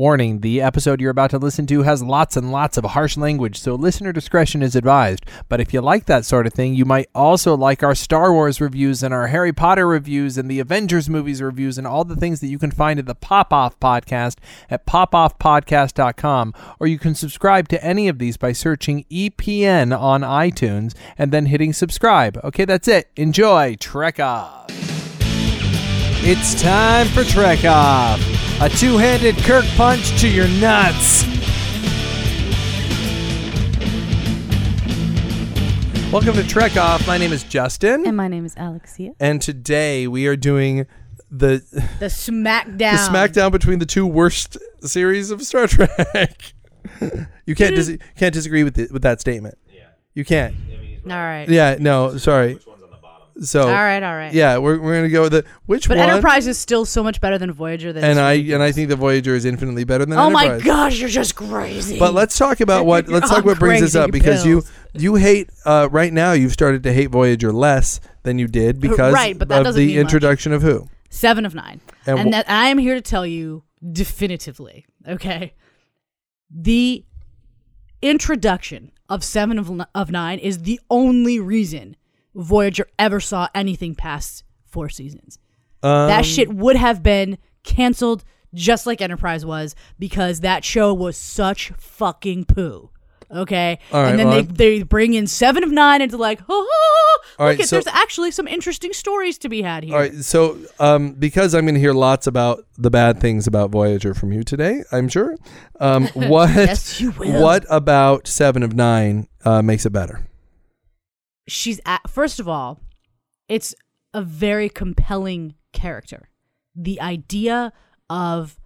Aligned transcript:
Warning 0.00 0.40
the 0.40 0.62
episode 0.62 0.98
you're 0.98 1.10
about 1.10 1.28
to 1.28 1.36
listen 1.36 1.66
to 1.66 1.82
has 1.82 2.02
lots 2.02 2.34
and 2.34 2.50
lots 2.50 2.78
of 2.78 2.84
harsh 2.86 3.18
language, 3.18 3.58
so 3.60 3.74
listener 3.74 4.14
discretion 4.14 4.62
is 4.62 4.74
advised. 4.74 5.26
But 5.50 5.60
if 5.60 5.74
you 5.74 5.82
like 5.82 6.06
that 6.06 6.24
sort 6.24 6.46
of 6.46 6.54
thing, 6.54 6.72
you 6.72 6.86
might 6.86 7.10
also 7.14 7.54
like 7.54 7.82
our 7.82 7.94
Star 7.94 8.32
Wars 8.32 8.62
reviews 8.62 9.02
and 9.02 9.12
our 9.12 9.26
Harry 9.26 9.52
Potter 9.52 9.86
reviews 9.86 10.38
and 10.38 10.50
the 10.50 10.58
Avengers 10.58 11.10
movies 11.10 11.42
reviews 11.42 11.76
and 11.76 11.86
all 11.86 12.04
the 12.04 12.16
things 12.16 12.40
that 12.40 12.46
you 12.46 12.58
can 12.58 12.70
find 12.70 12.98
at 12.98 13.04
the 13.04 13.14
Pop 13.14 13.52
Off 13.52 13.78
Podcast 13.78 14.36
at 14.70 14.86
popoffpodcast.com. 14.86 16.54
Or 16.80 16.86
you 16.86 16.98
can 16.98 17.14
subscribe 17.14 17.68
to 17.68 17.84
any 17.84 18.08
of 18.08 18.18
these 18.18 18.38
by 18.38 18.52
searching 18.52 19.04
EPN 19.10 19.94
on 19.94 20.22
iTunes 20.22 20.94
and 21.18 21.30
then 21.30 21.44
hitting 21.44 21.74
subscribe. 21.74 22.40
Okay, 22.42 22.64
that's 22.64 22.88
it. 22.88 23.10
Enjoy 23.16 23.76
Trek 23.78 24.18
Off. 24.18 24.64
It's 26.22 26.60
time 26.60 27.06
for 27.08 27.22
Trek 27.24 27.64
Off, 27.66 28.20
a 28.60 28.68
two 28.68 28.96
handed 28.98 29.36
Kirk 29.38 29.64
punch 29.76 30.20
to 30.20 30.28
your 30.28 30.48
nuts. 30.48 31.24
Welcome 36.12 36.34
to 36.34 36.46
Trek 36.46 36.76
Off. 36.76 37.06
My 37.06 37.16
name 37.18 37.32
is 37.32 37.44
Justin, 37.44 38.04
And 38.06 38.16
my 38.16 38.26
name 38.28 38.44
is 38.44 38.54
Alexia. 38.56 39.12
and 39.20 39.40
today 39.40 40.08
we 40.08 40.26
are 40.26 40.34
doing 40.36 40.86
the 41.30 41.62
The 42.00 42.06
SmackDown. 42.06 42.78
the 42.78 42.84
SmackDown 43.10 43.52
between 43.52 43.78
the 43.78 43.86
two 43.86 44.06
worst 44.06 44.58
series 44.82 45.30
of 45.30 45.40
Star 45.42 45.66
Trek. 45.68 46.52
you 47.46 47.54
can't 47.54 47.76
dis- 47.76 47.96
can't 48.16 48.34
disagree 48.34 48.64
with 48.64 48.76
it, 48.78 48.92
with 48.92 49.02
that 49.02 49.20
statement. 49.20 49.56
Yeah, 49.72 49.84
you 50.14 50.24
can't. 50.24 50.54
All 51.06 51.12
right. 51.12 51.48
Yeah, 51.48 51.76
no, 51.78 52.16
sorry. 52.18 52.58
So 53.42 53.62
All 53.62 53.68
right. 53.72 54.02
All 54.02 54.14
right. 54.14 54.34
yeah, 54.34 54.58
we're, 54.58 54.78
we're 54.78 54.96
gonna 54.96 55.08
go 55.08 55.22
with 55.22 55.32
the 55.32 55.44
which 55.64 55.88
But 55.88 55.96
one? 55.96 56.10
Enterprise 56.10 56.46
is 56.46 56.58
still 56.58 56.84
so 56.84 57.02
much 57.02 57.22
better 57.22 57.38
than 57.38 57.50
Voyager. 57.52 57.90
That 57.90 58.04
and 58.04 58.18
I 58.20 58.34
and 58.34 58.62
I 58.62 58.70
think 58.70 58.90
the 58.90 58.96
Voyager 58.96 59.34
is 59.34 59.46
infinitely 59.46 59.84
better 59.84 60.04
than 60.04 60.18
Oh 60.18 60.28
my 60.28 60.44
Enterprise. 60.44 60.62
gosh, 60.64 60.98
you're 61.00 61.08
just 61.08 61.36
crazy. 61.36 61.98
But 61.98 62.12
let's 62.12 62.36
talk 62.36 62.60
about 62.60 62.84
what 62.90 63.08
let's 63.08 63.28
talk 63.30 63.38
on 63.38 63.44
what 63.44 63.58
brings 63.58 63.82
us 63.82 63.94
up 63.94 64.10
because 64.10 64.44
you 64.44 64.60
pills. 64.60 64.72
you 64.92 65.14
hate 65.14 65.48
uh, 65.64 65.88
right 65.90 66.12
now 66.12 66.32
you've 66.32 66.52
started 66.52 66.82
to 66.82 66.92
hate 66.92 67.06
Voyager 67.06 67.50
less 67.50 67.98
than 68.24 68.38
you 68.38 68.46
did 68.46 68.78
because 68.78 69.14
right, 69.14 69.38
but 69.38 69.48
that 69.48 69.66
of 69.66 69.74
the 69.74 69.86
mean 69.86 69.96
much. 69.96 70.02
introduction 70.02 70.52
of 70.52 70.60
who 70.60 70.86
seven 71.08 71.46
of 71.46 71.54
nine, 71.54 71.80
And 72.06 72.18
and, 72.18 72.28
wh- 72.28 72.32
that 72.32 72.50
I 72.50 72.66
am 72.68 72.76
here 72.76 72.94
to 72.94 73.00
tell 73.00 73.24
you 73.26 73.64
definitively. 73.90 74.84
Okay, 75.08 75.54
the 76.54 77.06
introduction 78.02 78.92
of 79.08 79.24
seven 79.24 79.58
of, 79.58 79.70
of 79.94 80.10
nine 80.10 80.38
is 80.38 80.58
the 80.62 80.80
only 80.90 81.40
reason 81.40 81.96
Voyager 82.34 82.86
ever 82.98 83.20
saw 83.20 83.48
anything 83.54 83.94
past 83.94 84.44
four 84.66 84.88
seasons. 84.88 85.38
um, 85.82 86.08
that 86.08 86.24
shit 86.24 86.52
would 86.54 86.76
have 86.76 87.02
been 87.02 87.38
canceled 87.64 88.24
just 88.54 88.86
like 88.86 89.00
Enterprise 89.00 89.44
was 89.46 89.74
because 89.98 90.40
that 90.40 90.64
show 90.64 90.92
was 90.92 91.16
such 91.16 91.70
fucking 91.78 92.44
poo. 92.46 92.90
Okay, 93.32 93.78
right, 93.92 94.08
and 94.10 94.18
then 94.18 94.26
well, 94.26 94.42
they 94.42 94.78
they 94.78 94.82
bring 94.82 95.14
in 95.14 95.28
seven 95.28 95.62
of 95.62 95.70
nine 95.70 96.02
and 96.02 96.10
it's 96.10 96.18
like, 96.18 96.40
oh, 96.48 97.22
look 97.38 97.38
right, 97.38 97.60
at 97.60 97.68
so- 97.68 97.76
there's 97.76 97.86
actually 97.86 98.32
some 98.32 98.48
interesting 98.48 98.92
stories 98.92 99.38
to 99.38 99.48
be 99.48 99.62
had 99.62 99.84
here. 99.84 99.94
All 99.94 100.00
right, 100.00 100.12
so 100.16 100.58
um, 100.80 101.12
because 101.12 101.54
I'm 101.54 101.64
going 101.64 101.74
to 101.76 101.80
hear 101.80 101.92
lots 101.92 102.26
about 102.26 102.64
the 102.76 102.90
bad 102.90 103.20
things 103.20 103.46
about 103.46 103.70
Voyager 103.70 104.14
from 104.14 104.32
you 104.32 104.42
today, 104.42 104.82
I'm 104.90 105.08
sure. 105.08 105.36
Um, 105.78 106.06
what 106.14 106.50
Yes, 106.56 107.00
you 107.00 107.12
will. 107.12 107.40
what 107.40 107.64
about 107.70 108.26
Seven 108.26 108.64
of 108.64 108.74
Nine 108.74 109.28
uh, 109.44 109.62
makes 109.62 109.86
it 109.86 109.90
better? 109.90 110.26
She's 111.50 111.80
at, 111.84 112.08
first 112.08 112.38
of 112.40 112.48
all, 112.48 112.80
it's 113.48 113.74
a 114.14 114.22
very 114.22 114.68
compelling 114.68 115.54
character. 115.72 116.28
The 116.76 117.00
idea 117.00 117.72
of 118.08 118.58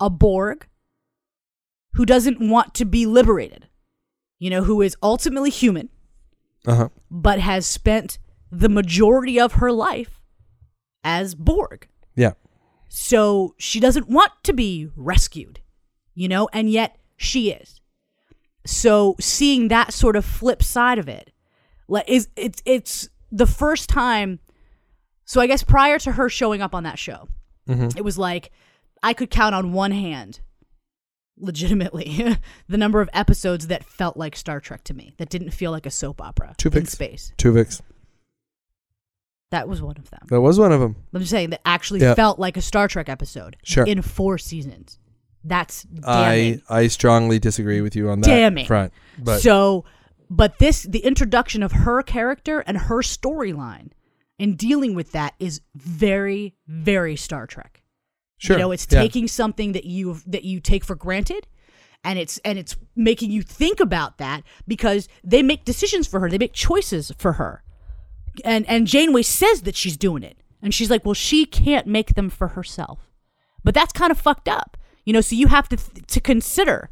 a 0.00 0.08
Borg 0.10 0.68
who 1.94 2.06
doesn't 2.06 2.40
want 2.40 2.74
to 2.74 2.84
be 2.84 3.06
liberated, 3.06 3.68
you 4.38 4.50
know, 4.50 4.62
who 4.64 4.80
is 4.82 4.96
ultimately 5.02 5.50
human, 5.50 5.88
Uh 6.66 6.74
huh. 6.76 6.88
but 7.10 7.38
has 7.40 7.66
spent 7.66 8.18
the 8.50 8.68
majority 8.68 9.38
of 9.40 9.54
her 9.54 9.72
life 9.72 10.20
as 11.02 11.34
Borg. 11.34 11.88
Yeah. 12.14 12.32
So 12.88 13.54
she 13.58 13.80
doesn't 13.80 14.08
want 14.08 14.32
to 14.44 14.52
be 14.52 14.88
rescued, 14.94 15.60
you 16.14 16.28
know, 16.28 16.48
and 16.52 16.70
yet 16.70 16.96
she 17.16 17.50
is. 17.50 17.80
So 18.64 19.16
seeing 19.20 19.68
that 19.68 19.92
sort 19.92 20.14
of 20.16 20.24
flip 20.24 20.62
side 20.62 20.98
of 20.98 21.08
it, 21.08 21.32
like 21.88 22.08
is 22.08 22.28
it's 22.36 22.62
it's 22.64 23.08
the 23.30 23.46
first 23.46 23.88
time. 23.88 24.40
So 25.24 25.40
I 25.40 25.46
guess 25.46 25.62
prior 25.62 25.98
to 26.00 26.12
her 26.12 26.28
showing 26.28 26.60
up 26.60 26.74
on 26.74 26.82
that 26.84 26.98
show, 26.98 27.28
mm-hmm. 27.68 27.96
it 27.96 28.04
was 28.04 28.18
like 28.18 28.50
I 29.02 29.12
could 29.12 29.30
count 29.30 29.54
on 29.54 29.72
one 29.72 29.90
hand, 29.90 30.40
legitimately, 31.38 32.36
the 32.68 32.76
number 32.78 33.00
of 33.00 33.10
episodes 33.12 33.66
that 33.68 33.84
felt 33.84 34.16
like 34.16 34.36
Star 34.36 34.60
Trek 34.60 34.84
to 34.84 34.94
me, 34.94 35.14
that 35.18 35.28
didn't 35.28 35.50
feel 35.50 35.70
like 35.70 35.86
a 35.86 35.90
soap 35.90 36.20
opera 36.20 36.48
in 36.48 36.54
Tuvix. 36.70 36.88
space. 36.88 37.32
Tuvix. 37.38 37.80
That 39.50 39.68
was 39.68 39.80
one 39.80 39.96
of 39.96 40.10
them. 40.10 40.26
That 40.30 40.40
was 40.40 40.58
one 40.58 40.72
of 40.72 40.80
them. 40.80 40.96
I'm 41.12 41.20
just 41.20 41.30
saying 41.30 41.50
that 41.50 41.60
actually 41.64 42.00
felt 42.00 42.38
like 42.38 42.56
a 42.56 42.62
Star 42.62 42.88
Trek 42.88 43.08
episode 43.08 43.56
Sure. 43.62 43.84
in 43.84 44.02
four 44.02 44.36
seasons. 44.36 44.98
That's 45.44 45.86
I. 46.02 46.60
I 46.68 46.86
strongly 46.88 47.38
disagree 47.38 47.80
with 47.80 47.94
you 47.94 48.08
on 48.08 48.20
that 48.22 48.26
Damning. 48.28 48.66
front. 48.66 48.92
But 49.18 49.40
so, 49.40 49.84
but 50.30 50.58
this 50.58 50.82
the 50.84 51.00
introduction 51.00 51.62
of 51.62 51.72
her 51.72 52.02
character 52.02 52.60
and 52.60 52.76
her 52.76 53.02
storyline 53.02 53.90
and 54.38 54.58
dealing 54.58 54.94
with 54.94 55.12
that 55.12 55.34
is 55.38 55.60
very 55.74 56.54
very 56.66 57.16
Star 57.16 57.46
Trek. 57.46 57.82
sure, 58.38 58.56
You 58.56 58.62
know, 58.62 58.72
it's 58.72 58.86
yeah. 58.90 59.00
taking 59.00 59.28
something 59.28 59.72
that 59.72 59.84
you 59.84 60.20
that 60.26 60.44
you 60.44 60.60
take 60.60 60.84
for 60.84 60.94
granted 60.94 61.46
and 62.04 62.18
it's 62.18 62.38
and 62.44 62.58
it's 62.58 62.76
making 62.94 63.30
you 63.30 63.42
think 63.42 63.80
about 63.80 64.18
that 64.18 64.42
because 64.68 65.08
they 65.24 65.42
make 65.42 65.64
decisions 65.64 66.06
for 66.06 66.20
her. 66.20 66.28
They 66.28 66.38
make 66.38 66.52
choices 66.52 67.10
for 67.16 67.34
her. 67.34 67.62
And 68.44 68.68
and 68.68 68.86
Janeway 68.86 69.22
says 69.22 69.62
that 69.62 69.74
she's 69.76 69.96
doing 69.96 70.22
it. 70.22 70.36
And 70.62 70.72
she's 70.72 70.90
like, 70.90 71.04
"Well, 71.04 71.14
she 71.14 71.44
can't 71.44 71.86
make 71.86 72.14
them 72.14 72.30
for 72.30 72.48
herself." 72.48 73.10
But 73.62 73.74
that's 73.74 73.92
kind 73.92 74.10
of 74.10 74.18
fucked 74.18 74.48
up. 74.48 74.76
You 75.04 75.12
know, 75.12 75.20
so 75.20 75.36
you 75.36 75.48
have 75.48 75.68
to 75.70 75.76
to 75.76 76.20
consider, 76.20 76.90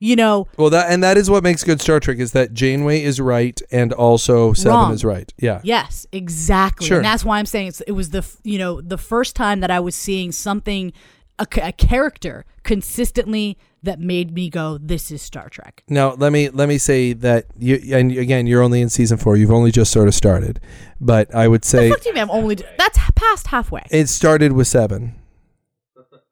you 0.00 0.16
know, 0.16 0.48
Well, 0.58 0.70
that 0.70 0.90
and 0.90 1.02
that 1.02 1.16
is 1.16 1.30
what 1.30 1.42
makes 1.42 1.64
good 1.64 1.80
Star 1.80 2.00
Trek 2.00 2.18
is 2.18 2.32
that 2.32 2.52
Janeway 2.52 3.02
is 3.02 3.20
right 3.20 3.60
and 3.70 3.92
also 3.92 4.52
Seven 4.52 4.72
Wrong. 4.72 4.92
is 4.92 5.04
right. 5.04 5.32
Yeah. 5.38 5.60
Yes, 5.64 6.06
exactly. 6.12 6.86
Sure. 6.86 6.98
And 6.98 7.04
that's 7.04 7.24
why 7.24 7.38
I'm 7.38 7.46
saying 7.46 7.68
it's, 7.68 7.80
it 7.82 7.92
was 7.92 8.10
the 8.10 8.24
you 8.42 8.58
know 8.58 8.80
the 8.80 8.98
first 8.98 9.34
time 9.36 9.60
that 9.60 9.70
I 9.70 9.80
was 9.80 9.94
seeing 9.94 10.32
something 10.32 10.92
a, 11.38 11.46
a 11.62 11.72
character 11.72 12.44
consistently 12.62 13.56
that 13.82 13.98
made 14.00 14.32
me 14.34 14.48
go, 14.50 14.78
"This 14.80 15.10
is 15.10 15.20
Star 15.22 15.48
Trek." 15.48 15.82
Now 15.88 16.14
let 16.14 16.32
me 16.32 16.48
let 16.50 16.68
me 16.68 16.78
say 16.78 17.12
that 17.14 17.46
you 17.58 17.78
and 17.96 18.12
again 18.12 18.46
you're 18.46 18.62
only 18.62 18.80
in 18.80 18.88
season 18.88 19.16
four. 19.18 19.36
You've 19.36 19.50
only 19.50 19.70
just 19.70 19.90
sort 19.92 20.08
of 20.08 20.14
started, 20.14 20.60
but 21.00 21.34
I 21.34 21.48
would 21.48 21.64
say 21.64 21.90
Fuck 21.90 22.04
you, 22.06 22.14
man. 22.14 22.24
I'm 22.24 22.30
only 22.30 22.56
that's 22.78 22.98
past 23.14 23.46
halfway. 23.48 23.84
it 23.90 24.08
started 24.08 24.52
with 24.52 24.66
seven. 24.68 25.14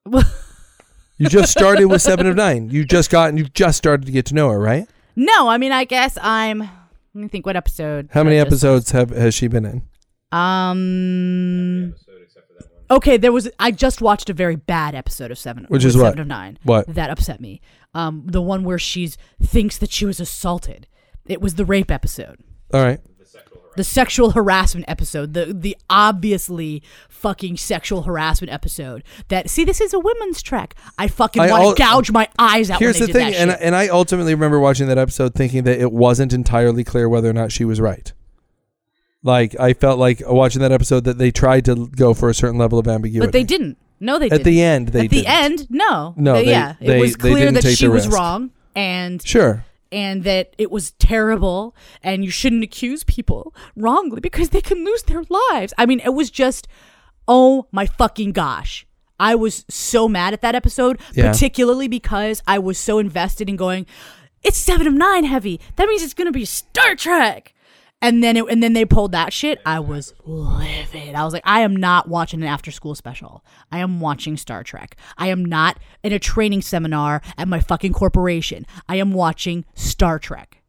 You 1.22 1.28
just 1.28 1.52
started 1.52 1.86
with 1.86 2.02
seven 2.02 2.26
of 2.26 2.36
nine. 2.36 2.68
You 2.70 2.84
just 2.84 3.10
got 3.10 3.28
and 3.28 3.38
you 3.38 3.44
just 3.44 3.78
started 3.78 4.06
to 4.06 4.12
get 4.12 4.26
to 4.26 4.34
know 4.34 4.48
her, 4.50 4.58
right? 4.58 4.88
no, 5.16 5.48
I 5.48 5.58
mean 5.58 5.72
I 5.72 5.84
guess 5.84 6.18
I'm. 6.20 6.58
Let 6.60 6.70
me 7.14 7.28
think. 7.28 7.44
What 7.46 7.56
episode? 7.56 8.08
How 8.12 8.22
did 8.22 8.30
many 8.30 8.40
I 8.40 8.44
just- 8.44 8.64
episodes 8.64 8.90
have 8.92 9.10
has 9.10 9.34
she 9.34 9.46
been 9.48 9.64
in? 9.64 9.82
Um. 10.32 11.94
Okay, 12.90 13.16
there 13.16 13.32
was. 13.32 13.48
I 13.58 13.70
just 13.70 14.00
watched 14.02 14.28
a 14.30 14.34
very 14.34 14.56
bad 14.56 14.94
episode 14.94 15.30
of 15.30 15.38
Seven, 15.38 15.64
Which 15.68 15.84
is 15.84 15.96
what? 15.96 16.04
Seven 16.04 16.20
of 16.20 16.26
Nine. 16.26 16.58
What? 16.64 16.86
that 16.94 17.10
upset 17.10 17.40
me? 17.40 17.60
Um, 17.94 18.24
the 18.26 18.42
one 18.42 18.64
where 18.64 18.78
she's 18.78 19.16
thinks 19.42 19.78
that 19.78 19.90
she 19.90 20.04
was 20.06 20.20
assaulted. 20.20 20.86
It 21.26 21.40
was 21.40 21.54
the 21.54 21.64
rape 21.64 21.90
episode. 21.90 22.40
All 22.74 22.82
right. 22.82 23.00
The 23.76 23.84
sexual 23.84 24.32
harassment 24.32 24.84
episode, 24.88 25.34
the 25.34 25.52
the 25.52 25.76
obviously 25.88 26.82
fucking 27.08 27.56
sexual 27.56 28.02
harassment 28.02 28.52
episode. 28.52 29.02
That 29.28 29.48
see, 29.48 29.64
this 29.64 29.80
is 29.80 29.94
a 29.94 29.98
women's 29.98 30.42
trek. 30.42 30.74
I 30.98 31.08
fucking 31.08 31.40
I 31.42 31.50
want 31.50 31.62
al- 31.62 31.74
to 31.74 31.78
gouge 31.78 32.10
my 32.10 32.28
eyes 32.38 32.70
out. 32.70 32.78
Here's 32.80 32.98
when 33.00 33.06
the 33.08 33.12
thing, 33.12 33.32
that 33.32 33.38
and 33.38 33.50
and 33.50 33.74
I 33.76 33.88
ultimately 33.88 34.34
remember 34.34 34.60
watching 34.60 34.88
that 34.88 34.98
episode 34.98 35.34
thinking 35.34 35.64
that 35.64 35.80
it 35.80 35.92
wasn't 35.92 36.32
entirely 36.32 36.84
clear 36.84 37.08
whether 37.08 37.30
or 37.30 37.32
not 37.34 37.52
she 37.52 37.64
was 37.64 37.80
right. 37.80 38.12
Like 39.22 39.58
I 39.60 39.72
felt 39.72 39.98
like 39.98 40.20
watching 40.26 40.62
that 40.62 40.72
episode 40.72 41.04
that 41.04 41.18
they 41.18 41.30
tried 41.30 41.64
to 41.66 41.86
go 41.88 42.12
for 42.12 42.28
a 42.28 42.34
certain 42.34 42.58
level 42.58 42.78
of 42.78 42.88
ambiguity, 42.88 43.24
but 43.26 43.32
they 43.32 43.44
didn't. 43.44 43.78
No, 44.00 44.18
they 44.18 44.28
didn't. 44.28 44.40
At 44.40 44.44
the 44.44 44.60
end, 44.62 44.88
they 44.88 45.04
At 45.04 45.10
the 45.10 45.16
didn't. 45.22 45.24
The 45.24 45.30
end, 45.32 45.66
no, 45.70 46.14
No, 46.16 46.34
They- 46.34 46.44
they- 46.46 46.50
yeah, 46.50 46.74
they- 46.80 46.96
it 46.98 47.00
was 47.00 47.12
they 47.14 47.30
clear 47.30 47.46
didn't 47.46 47.62
that 47.62 47.76
she 47.76 47.86
was 47.86 48.08
wrong, 48.08 48.50
and 48.74 49.24
Sure. 49.24 49.64
And 49.92 50.24
that 50.24 50.54
it 50.58 50.70
was 50.70 50.92
terrible, 50.92 51.76
and 52.02 52.24
you 52.24 52.30
shouldn't 52.30 52.64
accuse 52.64 53.04
people 53.04 53.54
wrongly 53.76 54.20
because 54.20 54.48
they 54.48 54.60
can 54.62 54.84
lose 54.84 55.02
their 55.04 55.22
lives. 55.28 55.72
I 55.78 55.86
mean, 55.86 56.00
it 56.00 56.14
was 56.14 56.30
just, 56.30 56.66
oh 57.28 57.66
my 57.70 57.86
fucking 57.86 58.32
gosh. 58.32 58.86
I 59.20 59.34
was 59.36 59.64
so 59.68 60.08
mad 60.08 60.32
at 60.32 60.40
that 60.40 60.54
episode, 60.56 60.98
Yeah. 61.14 61.30
particularly 61.30 61.86
because 61.86 62.42
I 62.46 62.58
was 62.58 62.78
so 62.78 62.98
invested 62.98 63.48
in 63.48 63.54
going, 63.56 63.86
it's 64.42 64.58
seven 64.58 64.86
of 64.88 64.94
nine 64.94 65.22
heavy. 65.24 65.60
That 65.76 65.86
means 65.88 66.02
it's 66.02 66.14
going 66.14 66.26
to 66.26 66.32
be 66.32 66.44
Star 66.44 66.96
Trek. 66.96 67.54
And 68.02 68.22
then 68.22 68.36
it, 68.36 68.44
and 68.50 68.62
then 68.62 68.72
they 68.72 68.84
pulled 68.84 69.12
that 69.12 69.32
shit. 69.32 69.60
I 69.64 69.78
was 69.80 70.12
livid. 70.26 71.14
I 71.14 71.24
was 71.24 71.32
like, 71.32 71.44
I 71.46 71.60
am 71.60 71.74
not 71.74 72.08
watching 72.08 72.42
an 72.42 72.48
after 72.48 72.70
school 72.70 72.94
special. 72.94 73.44
I 73.70 73.78
am 73.78 74.00
watching 74.00 74.36
Star 74.36 74.64
Trek. 74.64 74.96
I 75.16 75.28
am 75.28 75.44
not 75.44 75.78
in 76.02 76.12
a 76.12 76.18
training 76.18 76.62
seminar 76.62 77.22
at 77.38 77.48
my 77.48 77.60
fucking 77.60 77.92
corporation. 77.92 78.66
I 78.88 78.96
am 78.96 79.12
watching 79.12 79.64
Star 79.74 80.18
Trek 80.18 80.61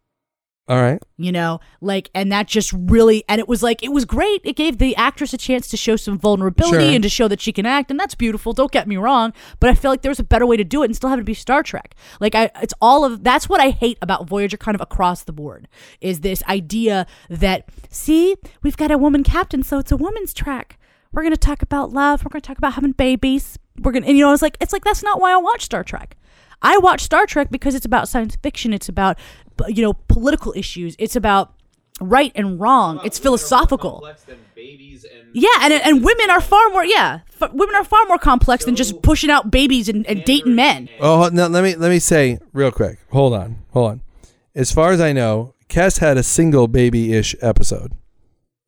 All 0.65 0.81
right. 0.81 1.01
you 1.17 1.33
know 1.33 1.59
like 1.81 2.09
and 2.15 2.31
that 2.31 2.47
just 2.47 2.71
really 2.73 3.25
and 3.27 3.39
it 3.39 3.49
was 3.49 3.61
like 3.61 3.83
it 3.83 3.89
was 3.91 4.05
great. 4.05 4.39
It 4.45 4.55
gave 4.55 4.77
the 4.77 4.95
actress 4.95 5.33
a 5.33 5.37
chance 5.37 5.67
to 5.67 5.77
show 5.77 5.97
some 5.97 6.17
vulnerability 6.17 6.85
Sure. 6.85 6.93
and 6.95 7.03
to 7.03 7.09
show 7.09 7.27
that 7.27 7.41
she 7.41 7.51
can 7.51 7.65
act 7.65 7.91
and 7.91 7.99
that's 7.99 8.15
beautiful. 8.15 8.53
Don't 8.53 8.71
get 8.71 8.87
me 8.87 8.95
wrong 8.95 9.33
but 9.59 9.69
i 9.69 9.75
feel 9.75 9.91
like 9.91 10.03
there 10.03 10.09
was 10.11 10.19
a 10.19 10.23
better 10.23 10.45
way 10.45 10.55
to 10.55 10.63
do 10.63 10.81
it 10.81 10.85
and 10.85 10.95
still 10.95 11.09
have 11.09 11.19
it 11.19 11.25
be 11.25 11.33
star 11.33 11.63
trek. 11.63 11.95
Like 12.21 12.33
i 12.33 12.49
it's 12.61 12.73
all 12.81 13.03
of 13.03 13.23
that's 13.25 13.49
what 13.49 13.59
i 13.59 13.71
hate 13.71 13.97
about 14.01 14.27
voyager 14.27 14.55
kind 14.55 14.73
of 14.75 14.79
across 14.81 15.23
the 15.23 15.33
board 15.33 15.67
is 15.99 16.21
this 16.21 16.41
idea 16.43 17.07
that 17.29 17.67
see 17.89 18.35
we've 18.61 18.77
got 18.77 18.89
a 18.89 18.97
woman 18.97 19.23
captain 19.23 19.63
so 19.63 19.79
it's 19.79 19.91
a 19.91 19.97
woman's 19.97 20.33
track. 20.33 20.79
We're 21.11 21.21
going 21.23 21.33
to 21.33 21.37
talk 21.37 21.61
about 21.61 21.91
love. 21.91 22.23
We're 22.25 22.29
going 22.29 22.41
to 22.41 22.47
talk 22.47 22.57
about 22.57 22.73
having 22.73 22.93
babies. 22.93 23.59
We're 23.79 23.91
going 23.91 24.01
to 24.03 24.09
and 24.09 24.17
you 24.17 24.23
know 24.23 24.33
it's 24.33 24.41
like 24.41 24.57
it's 24.61 24.71
like 24.73 24.83
that's 24.85 25.03
not 25.03 25.19
why 25.19 25.33
i 25.33 25.37
watch 25.37 25.63
star 25.65 25.83
trek 25.83 26.15
I 26.63 26.77
watch 26.77 27.01
Star 27.01 27.25
Trek 27.25 27.49
because 27.51 27.75
it's 27.75 27.85
about 27.85 28.07
science 28.07 28.35
fiction. 28.41 28.73
It's 28.73 28.89
about, 28.89 29.19
you 29.67 29.83
know, 29.83 29.93
political 29.93 30.53
issues. 30.55 30.95
It's 30.97 31.15
about 31.15 31.53
right 32.01 32.31
and 32.35 32.59
wrong. 32.59 33.01
It's 33.03 33.19
philosophical. 33.19 34.07
Yeah, 35.33 35.49
and 35.61 35.73
and 35.73 36.03
women 36.03 36.29
are 36.29 36.41
far 36.41 36.69
more 36.69 36.85
yeah, 36.85 37.21
f- 37.41 37.51
women 37.53 37.75
are 37.75 37.83
far 37.83 38.05
more 38.07 38.19
complex 38.19 38.65
than 38.65 38.75
just 38.75 39.01
pushing 39.01 39.31
out 39.31 39.49
babies 39.49 39.89
and, 39.89 40.05
and 40.07 40.23
dating 40.23 40.55
men. 40.55 40.89
Oh, 40.99 41.29
no, 41.33 41.47
let 41.47 41.63
me 41.63 41.75
let 41.75 41.89
me 41.89 41.99
say 41.99 42.39
real 42.53 42.71
quick. 42.71 42.99
Hold 43.11 43.33
on, 43.33 43.57
hold 43.71 43.91
on. 43.91 44.01
As 44.55 44.71
far 44.71 44.91
as 44.91 45.01
I 45.01 45.11
know, 45.11 45.55
Kes 45.69 45.99
had 45.99 46.17
a 46.17 46.23
single 46.23 46.67
baby-ish 46.67 47.35
episode, 47.41 47.93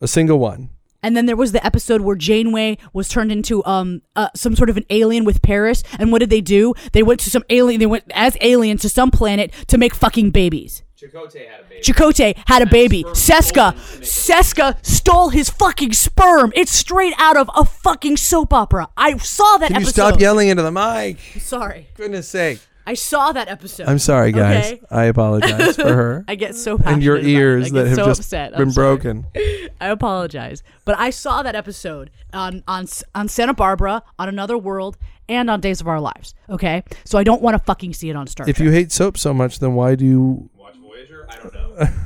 a 0.01 0.07
single 0.07 0.39
one. 0.39 0.69
And 1.05 1.15
then 1.15 1.27
there 1.27 1.35
was 1.35 1.51
the 1.51 1.63
episode 1.65 2.01
where 2.01 2.15
Janeway 2.15 2.77
was 2.93 3.07
turned 3.07 3.31
into 3.31 3.63
um 3.65 4.01
uh, 4.15 4.29
some 4.35 4.55
sort 4.55 4.69
of 4.69 4.77
an 4.77 4.85
alien 4.89 5.23
with 5.23 5.41
Paris. 5.41 5.83
And 5.99 6.11
what 6.11 6.19
did 6.19 6.29
they 6.31 6.41
do? 6.41 6.73
They 6.93 7.03
went 7.03 7.19
to 7.21 7.29
some 7.29 7.43
alien. 7.49 7.79
They 7.79 7.85
went 7.85 8.05
as 8.13 8.35
aliens 8.41 8.81
to 8.81 8.89
some 8.89 9.11
planet 9.11 9.53
to 9.67 9.77
make 9.77 9.93
fucking 9.93 10.31
babies. 10.31 10.81
Chakotay 10.99 11.47
had 11.49 11.59
a 11.59 11.63
baby. 11.69 11.81
Chakotay 11.81 12.43
had 12.47 12.61
a 12.61 12.65
baby. 12.65 13.03
Seska, 13.03 13.75
stolen 13.75 13.75
to 13.75 13.99
make 13.99 14.01
a 14.01 14.05
Seska 14.05 14.85
stole 14.85 15.29
his 15.29 15.49
fucking 15.49 15.93
sperm. 15.93 16.51
It's 16.55 16.71
straight 16.71 17.13
out 17.17 17.35
of 17.37 17.49
a 17.55 17.65
fucking 17.65 18.17
soap 18.17 18.53
opera. 18.53 18.87
I 18.97 19.17
saw 19.17 19.57
that 19.57 19.67
Can 19.67 19.81
you 19.81 19.87
episode. 19.87 19.91
stop 20.09 20.19
yelling 20.19 20.47
into 20.47 20.63
the 20.63 20.71
mic? 20.71 21.19
Sorry, 21.39 21.87
Goodness 21.95 22.27
sake! 22.29 22.59
I 22.87 22.93
saw 22.93 23.31
that 23.31 23.47
episode. 23.47 23.87
I'm 23.87 23.99
sorry, 23.99 24.31
guys. 24.31 24.73
Okay? 24.73 24.81
I 24.91 25.05
apologize 25.05 25.75
for 25.75 25.93
her 25.93 26.25
I 26.27 26.35
get 26.35 26.55
so 26.55 26.77
passionate 26.77 26.93
and 26.93 27.03
your 27.03 27.15
about 27.15 27.25
it. 27.27 27.31
ears 27.31 27.65
I 27.65 27.69
that 27.69 27.73
get 27.83 27.87
have 27.87 27.95
so 27.95 28.05
just 28.05 28.19
upset. 28.21 28.51
I'm 28.53 28.59
been 28.59 28.71
sorry. 28.71 28.97
broken. 28.97 29.25
I 29.81 29.87
apologize, 29.89 30.61
but 30.85 30.97
I 30.97 31.09
saw 31.09 31.41
that 31.43 31.55
episode 31.55 32.11
on 32.33 32.63
on 32.67 32.85
on 33.15 33.27
Santa 33.27 33.53
Barbara, 33.53 34.03
on 34.19 34.29
Another 34.29 34.57
World, 34.57 34.97
and 35.27 35.49
on 35.49 35.61
Days 35.61 35.81
of 35.81 35.87
Our 35.87 35.99
Lives. 35.99 36.35
Okay, 36.49 36.83
so 37.03 37.17
I 37.17 37.23
don't 37.23 37.41
want 37.41 37.55
to 37.57 37.63
fucking 37.63 37.93
see 37.93 38.09
it 38.09 38.15
on 38.15 38.27
Star 38.27 38.47
If 38.47 38.57
Trek. 38.57 38.65
you 38.65 38.71
hate 38.71 38.91
soap 38.91 39.17
so 39.17 39.33
much, 39.33 39.59
then 39.59 39.73
why 39.73 39.95
do 39.95 40.05
you? 40.05 40.49
Watch 40.57 40.75
Voyager? 40.77 41.27
I 41.29 41.35
don't 41.37 41.53
know. 41.53 41.87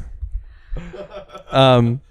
Um, 1.52 2.02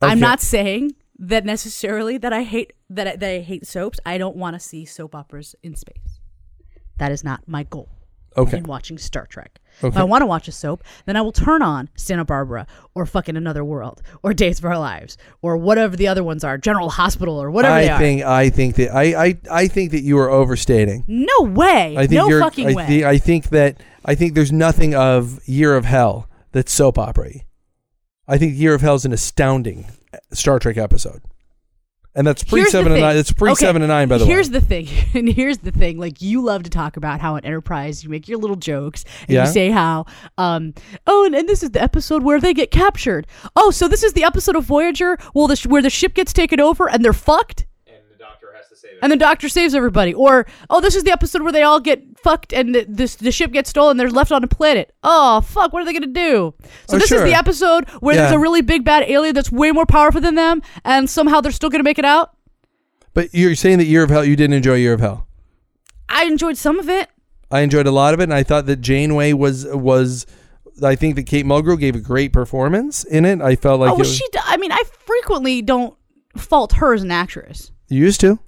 I'm 0.00 0.18
not 0.18 0.40
saying 0.40 0.94
that 1.18 1.44
necessarily 1.44 2.16
that 2.18 2.32
I 2.32 2.42
hate 2.42 2.72
that 2.88 3.06
I, 3.06 3.16
that 3.16 3.30
I 3.30 3.40
hate 3.40 3.66
soaps. 3.66 4.00
I 4.06 4.16
don't 4.18 4.34
want 4.36 4.54
to 4.54 4.60
see 4.60 4.86
soap 4.86 5.14
operas 5.14 5.54
in 5.62 5.76
space. 5.76 6.09
That 7.00 7.12
is 7.12 7.24
not 7.24 7.40
my 7.46 7.64
goal 7.64 7.88
Okay. 8.36 8.58
in 8.58 8.62
watching 8.64 8.96
Star 8.96 9.26
Trek. 9.26 9.58
Okay. 9.82 9.88
If 9.88 9.96
I 9.96 10.04
want 10.04 10.22
to 10.22 10.26
watch 10.26 10.46
a 10.46 10.52
soap, 10.52 10.84
then 11.06 11.16
I 11.16 11.22
will 11.22 11.32
turn 11.32 11.62
on 11.62 11.88
Santa 11.96 12.24
Barbara 12.24 12.66
or 12.94 13.04
fucking 13.06 13.36
Another 13.36 13.64
World 13.64 14.02
or 14.22 14.32
Days 14.34 14.58
of 14.60 14.64
Our 14.66 14.78
Lives 14.78 15.16
or 15.42 15.56
whatever 15.56 15.96
the 15.96 16.06
other 16.06 16.22
ones 16.22 16.44
are, 16.44 16.56
General 16.58 16.90
Hospital 16.90 17.42
or 17.42 17.50
whatever 17.50 17.74
I 17.74 17.98
think 17.98 18.22
I 18.22 18.50
think 18.50 18.76
that 18.76 18.94
I, 18.94 19.24
I 19.26 19.38
I 19.50 19.66
think 19.66 19.90
that 19.92 20.02
you 20.02 20.16
are 20.18 20.30
overstating. 20.30 21.04
no 21.08 21.42
way. 21.42 21.96
I 21.96 22.06
think 22.06 22.12
no 22.20 22.28
you're. 22.28 22.40
fucking 22.40 22.68
I, 22.68 22.72
way. 22.74 22.86
thi- 22.86 23.04
I 23.04 23.18
think 23.18 23.48
that 23.48 23.80
I 24.04 24.14
think 24.14 24.34
there's 24.34 24.52
nothing 24.52 24.94
of 24.94 25.40
Year 25.48 25.74
of 25.76 25.84
Hell 25.86 26.28
that's 26.52 26.72
soap 26.72 26.98
opera. 26.98 27.30
I 28.28 28.38
think 28.38 28.56
Year 28.56 28.74
of 28.74 28.80
Hell 28.82 28.94
is 28.94 29.04
an 29.04 29.12
astounding 29.12 29.86
uh, 30.14 30.18
Star 30.32 30.58
Trek 30.60 30.76
episode, 30.76 31.22
and 32.14 32.26
that's 32.26 32.42
pre 32.44 32.60
here's 32.60 32.72
seven 32.72 32.92
and 32.92 33.00
nine. 33.00 33.16
It's 33.16 33.32
pre 33.32 33.50
Okay, 33.52 33.60
seven 33.64 33.82
and 33.82 33.88
nine, 33.88 34.08
by 34.08 34.18
the 34.18 34.26
here's 34.26 34.48
way. 34.50 34.54
Here's 34.54 34.60
the 34.60 34.60
thing, 34.60 34.88
and 35.14 35.28
here's 35.28 35.58
the 35.58 35.70
thing. 35.70 35.98
Like 35.98 36.20
you 36.20 36.42
love 36.42 36.62
to 36.64 36.70
talk 36.70 36.96
about 36.96 37.20
how 37.20 37.36
at 37.36 37.44
Enterprise 37.44 38.02
you 38.04 38.10
make 38.10 38.28
your 38.28 38.38
little 38.38 38.56
jokes 38.56 39.04
and 39.22 39.30
Yeah. 39.30 39.46
you 39.46 39.52
say 39.52 39.70
how, 39.70 40.06
um, 40.38 40.74
oh, 41.06 41.24
and, 41.24 41.34
and 41.34 41.48
this 41.48 41.62
is 41.62 41.70
the 41.70 41.82
episode 41.82 42.22
where 42.22 42.40
they 42.40 42.52
get 42.54 42.70
captured. 42.70 43.26
Oh, 43.56 43.70
so 43.70 43.88
this 43.88 44.02
is 44.02 44.12
the 44.14 44.24
episode 44.24 44.56
of 44.56 44.64
Voyager, 44.64 45.16
well, 45.34 45.46
the 45.46 45.56
sh- 45.56 45.66
where 45.66 45.82
the 45.82 45.90
ship 45.90 46.14
gets 46.14 46.32
taken 46.32 46.60
over 46.60 46.88
and 46.90 47.04
they're 47.04 47.12
fucked, 47.12 47.66
and 49.02 49.10
the 49.10 49.16
doctor 49.16 49.18
save 49.18 49.20
and 49.20 49.20
the 49.20 49.24
Doctor 49.24 49.48
saves 49.48 49.74
everybody. 49.74 50.14
Or 50.14 50.46
oh, 50.68 50.80
this 50.80 50.94
is 50.94 51.04
the 51.04 51.12
episode 51.12 51.42
where 51.42 51.52
they 51.52 51.62
all 51.62 51.80
get 51.80 52.18
fucked 52.18 52.52
and 52.52 52.74
the, 52.74 52.86
this, 52.88 53.16
the 53.16 53.32
ship 53.32 53.52
gets 53.52 53.70
stolen. 53.70 53.92
and 53.92 54.00
They're 54.00 54.10
left 54.10 54.32
on 54.32 54.44
a 54.44 54.46
planet. 54.46 54.94
Oh 55.02 55.40
fuck, 55.40 55.72
what 55.72 55.82
are 55.82 55.84
they 55.84 55.92
gonna 55.92 56.06
do? 56.06 56.54
So 56.88 56.96
Oh, 56.96 56.98
this 56.98 57.10
is 57.10 57.22
the 57.22 57.34
episode 57.34 57.88
where 58.00 58.16
there's 58.16 58.32
a 58.32 58.38
really 58.38 58.62
big 58.62 58.84
bad 58.84 59.04
alien 59.04 59.34
that's 59.34 59.50
way 59.50 59.72
more 59.72 59.86
powerful 59.86 60.20
than 60.20 60.34
them, 60.34 60.62
and 60.84 61.08
somehow 61.08 61.40
they're 61.40 61.52
still 61.52 61.70
gonna 61.70 61.84
make 61.84 61.98
it 61.98 62.04
out. 62.04 62.34
But 63.14 63.34
you're 63.34 63.54
saying 63.54 63.78
that 63.78 63.86
Year 63.86 64.04
of 64.04 64.10
Hell, 64.10 64.24
you 64.24 64.36
didn't 64.36 64.54
enjoy 64.54 64.74
Year 64.74 64.92
of 64.92 65.00
Hell. 65.00 65.26
I 66.08 66.24
enjoyed 66.24 66.56
some 66.56 66.78
of 66.78 66.88
it. 66.88 67.08
I 67.50 67.60
enjoyed 67.60 67.86
a 67.86 67.90
lot 67.90 68.14
of 68.14 68.20
it, 68.20 68.24
and 68.24 68.34
I 68.34 68.42
thought 68.42 68.66
that 68.66 68.80
Janeway 68.80 69.32
was 69.32 69.66
was. 69.66 70.26
I 70.82 70.94
think 70.94 71.16
that 71.16 71.24
Kate 71.24 71.44
Mulgrew 71.44 71.78
gave 71.78 71.94
a 71.94 72.00
great 72.00 72.32
performance 72.32 73.04
in 73.04 73.24
it. 73.24 73.40
I 73.42 73.56
felt 73.56 73.80
like 73.80 73.90
oh, 73.90 73.94
it 73.94 73.96
well, 73.96 73.98
was, 74.00 74.16
she. 74.16 74.26
d- 74.32 74.38
I 74.44 74.56
mean, 74.56 74.72
I 74.72 74.82
frequently 75.04 75.60
don't 75.60 75.94
fault 76.36 76.74
her 76.74 76.94
as 76.94 77.02
an 77.02 77.10
actress. 77.10 77.70
you 77.88 77.98
used 77.98 78.20
to. 78.20 78.38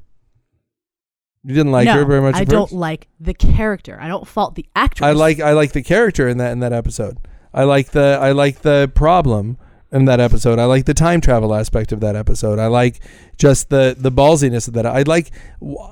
You 1.44 1.54
didn't 1.54 1.72
like 1.72 1.86
no, 1.86 1.94
her 1.94 2.04
very 2.04 2.20
much. 2.20 2.36
I 2.36 2.42
at 2.42 2.48
don't 2.48 2.66
first? 2.66 2.72
like 2.72 3.08
the 3.18 3.34
character. 3.34 3.98
I 4.00 4.06
don't 4.06 4.26
fault 4.26 4.54
the 4.54 4.66
actress. 4.76 5.06
I 5.06 5.12
like 5.12 5.40
I 5.40 5.52
like 5.52 5.72
the 5.72 5.82
character 5.82 6.28
in 6.28 6.38
that 6.38 6.52
in 6.52 6.60
that 6.60 6.72
episode. 6.72 7.18
I 7.52 7.64
like 7.64 7.90
the 7.90 8.18
I 8.20 8.30
like 8.30 8.62
the 8.62 8.90
problem 8.94 9.58
in 9.90 10.04
that 10.04 10.20
episode. 10.20 10.58
I 10.58 10.64
like 10.64 10.86
the 10.86 10.94
time 10.94 11.20
travel 11.20 11.52
aspect 11.54 11.90
of 11.90 12.00
that 12.00 12.14
episode. 12.14 12.60
I 12.60 12.68
like 12.68 13.00
just 13.38 13.70
the 13.70 13.96
the 13.98 14.12
ballsiness 14.12 14.68
of 14.68 14.74
that. 14.74 14.86
I 14.86 15.02
like 15.02 15.32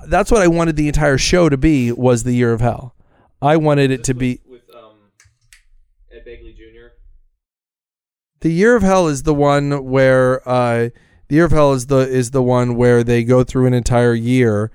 that's 0.07 0.31
what 0.31 0.41
I 0.41 0.47
wanted 0.47 0.77
the 0.77 0.87
entire 0.87 1.19
show 1.19 1.49
to 1.49 1.57
be 1.57 1.91
was 1.91 2.23
the 2.23 2.33
year 2.33 2.53
of 2.53 2.61
hell. 2.61 2.95
I 3.43 3.57
wanted 3.57 3.91
it 3.91 4.05
to 4.05 4.15
be 4.15 4.41
with 4.49 4.63
um, 4.75 4.95
Ed 6.13 6.25
Begley 6.27 6.55
Jr. 6.57 6.95
the 8.41 8.53
year 8.53 8.77
of 8.77 8.83
hell 8.83 9.09
is 9.09 9.25
the 9.25 9.35
one 9.35 9.85
where 9.85 10.49
uh 10.49 10.91
the 11.29 11.37
year 11.37 11.47
of 11.47 11.53
hell 11.53 11.73
is 11.73 11.87
the 11.87 12.09
is 12.09 12.31
the 12.31 12.43
one 12.43 12.77
where 12.77 13.03
they 13.03 13.25
go 13.25 13.43
through 13.43 13.67
an 13.67 13.75
entire 13.75 14.15
year 14.15 14.71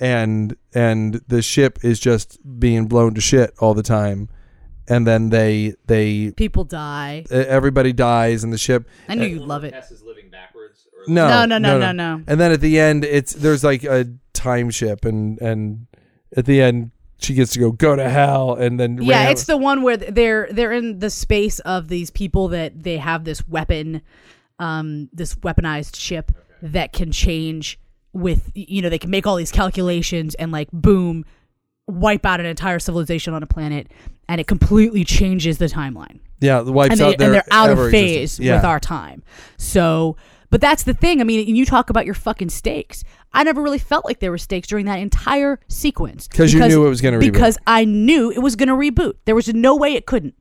and 0.00 0.56
and 0.74 1.20
the 1.28 1.42
ship 1.42 1.78
is 1.84 1.98
just 1.98 2.38
being 2.58 2.86
blown 2.86 3.14
to 3.14 3.20
shit 3.20 3.54
all 3.58 3.74
the 3.74 3.82
time 3.82 4.28
and 4.88 5.06
then 5.06 5.28
they 5.30 5.74
they 5.86 6.30
people 6.32 6.64
die. 6.64 7.24
everybody 7.30 7.92
dies 7.92 8.44
and 8.44 8.52
the 8.52 8.58
ship 8.58 8.88
I 9.08 9.14
knew 9.14 9.24
uh, 9.24 9.26
you'd 9.26 9.42
love 9.42 9.64
it. 9.64 9.74
Kes 9.74 9.92
is 9.92 10.02
living 10.02 10.30
backwards. 10.30 10.86
Or 10.96 11.12
no 11.12 11.28
No, 11.28 11.44
no, 11.44 11.58
no, 11.58 11.78
no, 11.78 11.92
no. 11.92 12.22
and 12.26 12.40
then 12.40 12.52
at 12.52 12.60
the 12.60 12.78
end 12.78 13.04
it's 13.04 13.32
there's 13.32 13.64
like 13.64 13.84
a 13.84 14.06
time 14.32 14.70
ship 14.70 15.04
and 15.04 15.40
and 15.40 15.86
at 16.36 16.46
the 16.46 16.60
end 16.62 16.92
she 17.20 17.34
gets 17.34 17.52
to 17.52 17.58
go 17.58 17.72
go 17.72 17.96
to 17.96 18.08
hell 18.08 18.54
and 18.54 18.78
then 18.78 18.98
Yeah, 19.02 19.30
it's 19.30 19.44
the 19.44 19.56
one 19.56 19.82
where 19.82 19.96
they're 19.96 20.48
they're 20.52 20.72
in 20.72 21.00
the 21.00 21.10
space 21.10 21.58
of 21.60 21.88
these 21.88 22.10
people 22.10 22.48
that 22.48 22.84
they 22.84 22.98
have 22.98 23.24
this 23.24 23.46
weapon, 23.48 24.02
um, 24.60 25.08
this 25.12 25.34
weaponized 25.34 25.96
ship 25.96 26.30
that 26.62 26.92
can 26.92 27.10
change 27.10 27.78
with 28.12 28.50
you 28.54 28.82
know 28.82 28.88
they 28.88 28.98
can 28.98 29.10
make 29.10 29.26
all 29.26 29.36
these 29.36 29.52
calculations 29.52 30.34
and 30.36 30.52
like 30.52 30.68
boom, 30.72 31.24
wipe 31.86 32.24
out 32.26 32.40
an 32.40 32.46
entire 32.46 32.78
civilization 32.78 33.34
on 33.34 33.42
a 33.42 33.46
planet, 33.46 33.88
and 34.28 34.40
it 34.40 34.46
completely 34.46 35.04
changes 35.04 35.58
the 35.58 35.66
timeline. 35.66 36.20
yeah 36.40 36.60
the 36.62 36.72
wipes 36.72 36.92
and, 36.92 37.00
out 37.00 37.20
and 37.20 37.34
they're 37.34 37.44
out 37.50 37.70
of 37.70 37.90
phase 37.90 38.38
yeah. 38.38 38.56
with 38.56 38.64
our 38.64 38.80
time. 38.80 39.22
So, 39.56 40.16
but 40.50 40.60
that's 40.60 40.84
the 40.84 40.94
thing. 40.94 41.20
I 41.20 41.24
mean, 41.24 41.46
and 41.46 41.56
you 41.56 41.66
talk 41.66 41.90
about 41.90 42.06
your 42.06 42.14
fucking 42.14 42.50
stakes. 42.50 43.04
I 43.32 43.42
never 43.44 43.62
really 43.62 43.78
felt 43.78 44.04
like 44.06 44.20
there 44.20 44.30
were 44.30 44.38
stakes 44.38 44.68
during 44.68 44.86
that 44.86 44.98
entire 44.98 45.60
sequence 45.68 46.28
'Cause 46.28 46.52
you 46.54 46.66
knew 46.66 46.86
it 46.86 46.88
was 46.88 47.00
gonna 47.02 47.18
reboot. 47.18 47.32
Because 47.32 47.58
I 47.66 47.84
knew 47.84 48.30
it 48.30 48.40
was 48.40 48.56
going 48.56 48.68
to 48.68 48.74
reboot. 48.74 49.14
There 49.26 49.34
was 49.34 49.52
no 49.52 49.76
way 49.76 49.92
it 49.92 50.06
couldn't. 50.06 50.34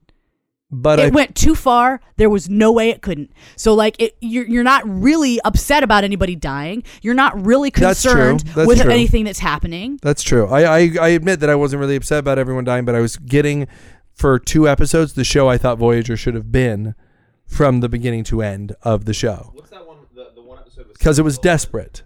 But 0.69 1.00
it 1.00 1.05
I, 1.05 1.09
went 1.09 1.36
too 1.36 1.55
far. 1.55 2.01
There 2.17 2.29
was 2.29 2.50
no 2.50 2.71
way 2.71 2.89
it 2.89 3.01
couldn't. 3.01 3.31
So, 3.55 3.74
like, 3.74 3.95
it, 4.01 4.17
you're 4.21 4.45
you're 4.45 4.63
not 4.63 4.83
really 4.88 5.39
upset 5.41 5.83
about 5.83 6.03
anybody 6.03 6.36
dying. 6.36 6.83
You're 7.01 7.13
not 7.13 7.45
really 7.45 7.71
concerned 7.71 8.41
That's 8.55 8.67
with 8.67 8.81
true. 8.81 8.91
anything 8.91 9.24
that's 9.24 9.39
happening. 9.39 10.00
That's 10.01 10.24
true. 10.24 10.47
I, 10.47 10.63
I 10.63 10.91
I 11.00 11.07
admit 11.09 11.39
that 11.39 11.50
I 11.50 11.55
wasn't 11.55 11.79
really 11.79 11.95
upset 11.95 12.19
about 12.19 12.38
everyone 12.38 12.63
dying, 12.63 12.86
but 12.86 12.95
I 12.95 13.00
was 13.00 13.17
getting 13.17 13.67
for 14.13 14.39
two 14.39 14.67
episodes 14.67 15.13
the 15.13 15.24
show 15.24 15.47
I 15.47 15.57
thought 15.57 15.77
Voyager 15.77 16.17
should 16.17 16.33
have 16.33 16.51
been 16.51 16.95
from 17.45 17.79
the 17.81 17.88
beginning 17.88 18.24
to 18.25 18.41
end 18.41 18.75
of 18.81 19.05
the 19.05 19.13
show 19.13 19.51
What's 19.53 19.69
that 19.69 19.88
one? 19.88 19.97
The, 20.13 20.31
the 20.36 20.41
one 20.41 20.57
episode 20.59 20.91
because 20.91 21.17
it 21.19 21.21
was 21.21 21.38
desperate. 21.38 22.03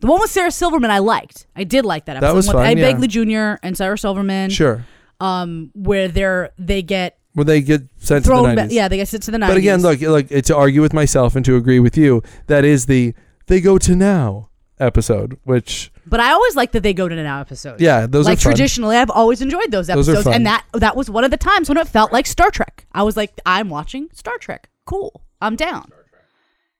The 0.00 0.06
one 0.06 0.20
with 0.20 0.30
Sarah 0.30 0.50
Silverman, 0.50 0.90
I 0.90 0.98
liked. 0.98 1.46
I 1.56 1.64
did 1.64 1.86
like 1.86 2.04
that 2.04 2.16
episode. 2.16 2.28
That 2.28 2.36
was 2.36 2.46
with 2.46 2.56
fun, 2.56 2.66
Ed 2.66 2.78
yeah. 2.78 2.92
Begley 2.92 3.08
Jr. 3.08 3.58
and 3.66 3.74
Sarah 3.76 3.96
Silverman. 3.96 4.50
Sure. 4.50 4.84
um, 5.18 5.70
where 5.74 6.08
they're 6.08 6.50
they 6.58 6.82
get 6.82 7.18
When 7.34 7.46
they 7.46 7.60
get 7.60 7.82
sent 7.98 8.24
to 8.24 8.30
the 8.30 8.42
back. 8.42 8.68
90s. 8.68 8.72
Yeah, 8.72 8.88
they 8.88 8.96
get 8.96 9.08
sent 9.08 9.22
to 9.24 9.30
the 9.30 9.38
90s. 9.38 9.48
But 9.48 9.56
again, 9.56 9.82
look, 9.82 10.00
look, 10.00 10.28
to 10.28 10.56
argue 10.56 10.80
with 10.80 10.92
myself 10.92 11.34
and 11.36 11.44
to 11.44 11.56
agree 11.56 11.80
with 11.80 11.96
you, 11.98 12.22
that 12.46 12.64
is 12.64 12.86
the 12.86 13.12
they 13.46 13.60
go 13.60 13.76
to 13.78 13.94
now 13.96 14.48
episode, 14.78 15.38
which 15.44 15.90
But 16.06 16.20
I 16.20 16.30
always 16.32 16.56
like 16.56 16.72
that 16.72 16.82
they 16.82 16.92
go 16.94 17.08
to 17.08 17.14
now 17.14 17.40
episodes. 17.40 17.80
yeah, 17.82 18.06
those 18.06 18.26
like 18.26 18.38
are 18.38 18.40
fun. 18.40 18.52
traditionally, 18.52 18.96
I've 18.96 19.10
always 19.10 19.40
enjoyed 19.42 19.70
those 19.70 19.86
Those 19.88 20.08
are 20.08 20.12
episodes, 20.12 20.24
fun. 20.24 20.34
and 20.34 20.46
that 20.46 20.64
that 20.74 20.96
was 20.96 21.10
one 21.10 21.24
of 21.24 21.30
the 21.30 21.36
times 21.36 21.68
when 21.68 21.78
it 21.78 21.88
felt 21.88 22.12
like 22.12 22.26
Star 22.26 22.50
Trek. 22.50 22.86
I 22.92 23.02
was 23.02 23.16
like, 23.16 23.32
I'm 23.44 23.68
watching 23.68 24.08
Star 24.12 24.38
Trek. 24.38 24.68
Cool, 24.86 25.22
I'm 25.40 25.56
down. 25.56 25.90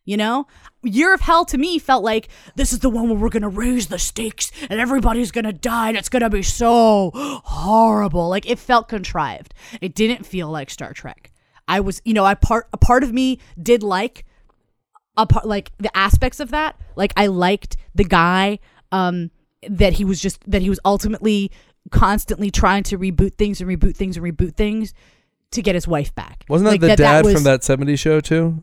You 0.07 0.19
know, 0.19 0.47
Year 0.83 1.15
of 1.15 1.21
Hell 1.23 1.47
to 1.47 1.57
me 1.57 1.79
felt 1.79 2.05
like 2.05 2.29
this 2.57 2.75
is 2.75 2.81
the 2.81 2.91
one 2.91 3.09
where 3.09 3.17
we're 3.19 3.31
gonna 3.31 3.49
raise 3.49 3.87
the 3.87 3.99
stakes 3.99 4.53
and 4.69 4.79
everybody's 4.79 5.31
gonna 5.31 5.53
die 5.53 5.89
and 5.89 5.97
it's 5.97 6.11
gonna 6.11 6.29
be 6.29 6.43
so 6.43 7.11
horrible. 7.15 8.29
Like 8.29 8.49
it 8.49 8.59
felt 8.59 8.89
contrived. 8.89 9.55
It 9.81 9.95
didn't 9.95 10.27
feel 10.27 10.49
like 10.51 10.69
Star 10.69 10.93
Trek. 10.93 11.33
I 11.67 11.81
was, 11.81 12.03
you 12.05 12.13
know, 12.13 12.25
I 12.25 12.35
part 12.35 12.69
a 12.73 12.77
part 12.77 13.03
of 13.03 13.13
me 13.15 13.39
did 13.61 13.83
like 13.83 14.27
a 15.17 15.27
part 15.27 15.47
like 15.47 15.71
the 15.79 15.97
aspects 15.97 16.39
of 16.39 16.51
that. 16.51 16.79
Like 16.97 17.13
I 17.17 17.29
liked 17.29 17.77
the 17.95 18.05
guy 18.05 18.59
um 18.93 19.31
that 19.67 19.95
he 19.95 20.05
was 20.05 20.21
just 20.21 20.39
that 20.51 20.61
he 20.61 20.69
was 20.69 20.81
ultimately 20.85 21.51
constantly 21.91 22.51
trying 22.51 22.83
to 22.83 22.99
reboot 22.99 23.37
things 23.37 23.63
and 23.63 23.71
reboot 23.71 23.97
things 23.97 24.19
and 24.19 24.27
reboot 24.27 24.55
things 24.55 24.93
to 25.53 25.63
get 25.63 25.75
his 25.75 25.89
wife 25.89 26.15
back. 26.15 26.45
Wasn't 26.49 26.67
that 26.67 26.73
Like, 26.73 26.81
the 26.83 26.97
dad 26.97 27.25
was- 27.25 27.33
from 27.35 27.45
that 27.45 27.61
'70s 27.63 27.99
show 27.99 28.21
too? 28.21 28.63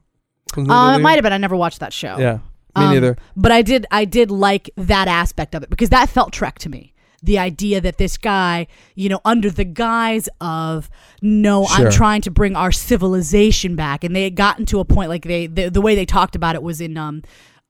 Uh, 0.58 0.98
it 0.98 1.02
might 1.02 1.14
have 1.14 1.24
been. 1.24 1.34
I 1.34 1.38
never 1.38 1.56
watched 1.56 1.80
that 1.80 1.94
show. 1.94 2.18
Yeah, 2.18 2.34
me 2.78 2.86
Um, 2.86 2.94
neither. 2.94 3.18
But 3.36 3.52
I 3.52 3.62
did 3.62 3.86
I 3.92 4.06
did 4.06 4.32
like 4.32 4.70
that 4.78 5.08
aspect 5.08 5.56
of 5.56 5.64
it 5.64 5.70
because 5.70 5.90
that 5.90 6.10
felt 6.10 6.34
Trek 6.34 6.60
to 6.60 6.70
me. 6.70 6.94
The 7.24 7.38
idea 7.38 7.80
that 7.82 7.98
this 7.98 8.18
guy, 8.18 8.66
you 8.96 9.08
know, 9.08 9.22
under 9.24 9.52
the 9.52 9.64
guise 9.64 10.28
of 10.40 10.90
no, 11.22 11.66
Sure. 11.68 11.86
I'm 11.86 11.92
trying 11.92 12.22
to 12.22 12.32
bring 12.32 12.56
our 12.56 12.72
civilization 12.72 13.76
back, 13.76 14.04
and 14.04 14.16
they 14.16 14.24
had 14.24 14.36
gotten 14.36 14.66
to 14.68 14.80
a 14.80 14.86
point 14.86 15.10
like 15.10 15.24
they 15.26 15.46
the, 15.48 15.70
the 15.70 15.82
way 15.82 15.94
they 15.96 16.06
talked 16.06 16.36
about 16.36 16.56
it 16.56 16.64
was 16.64 16.82
in 16.82 16.98
um 16.98 17.22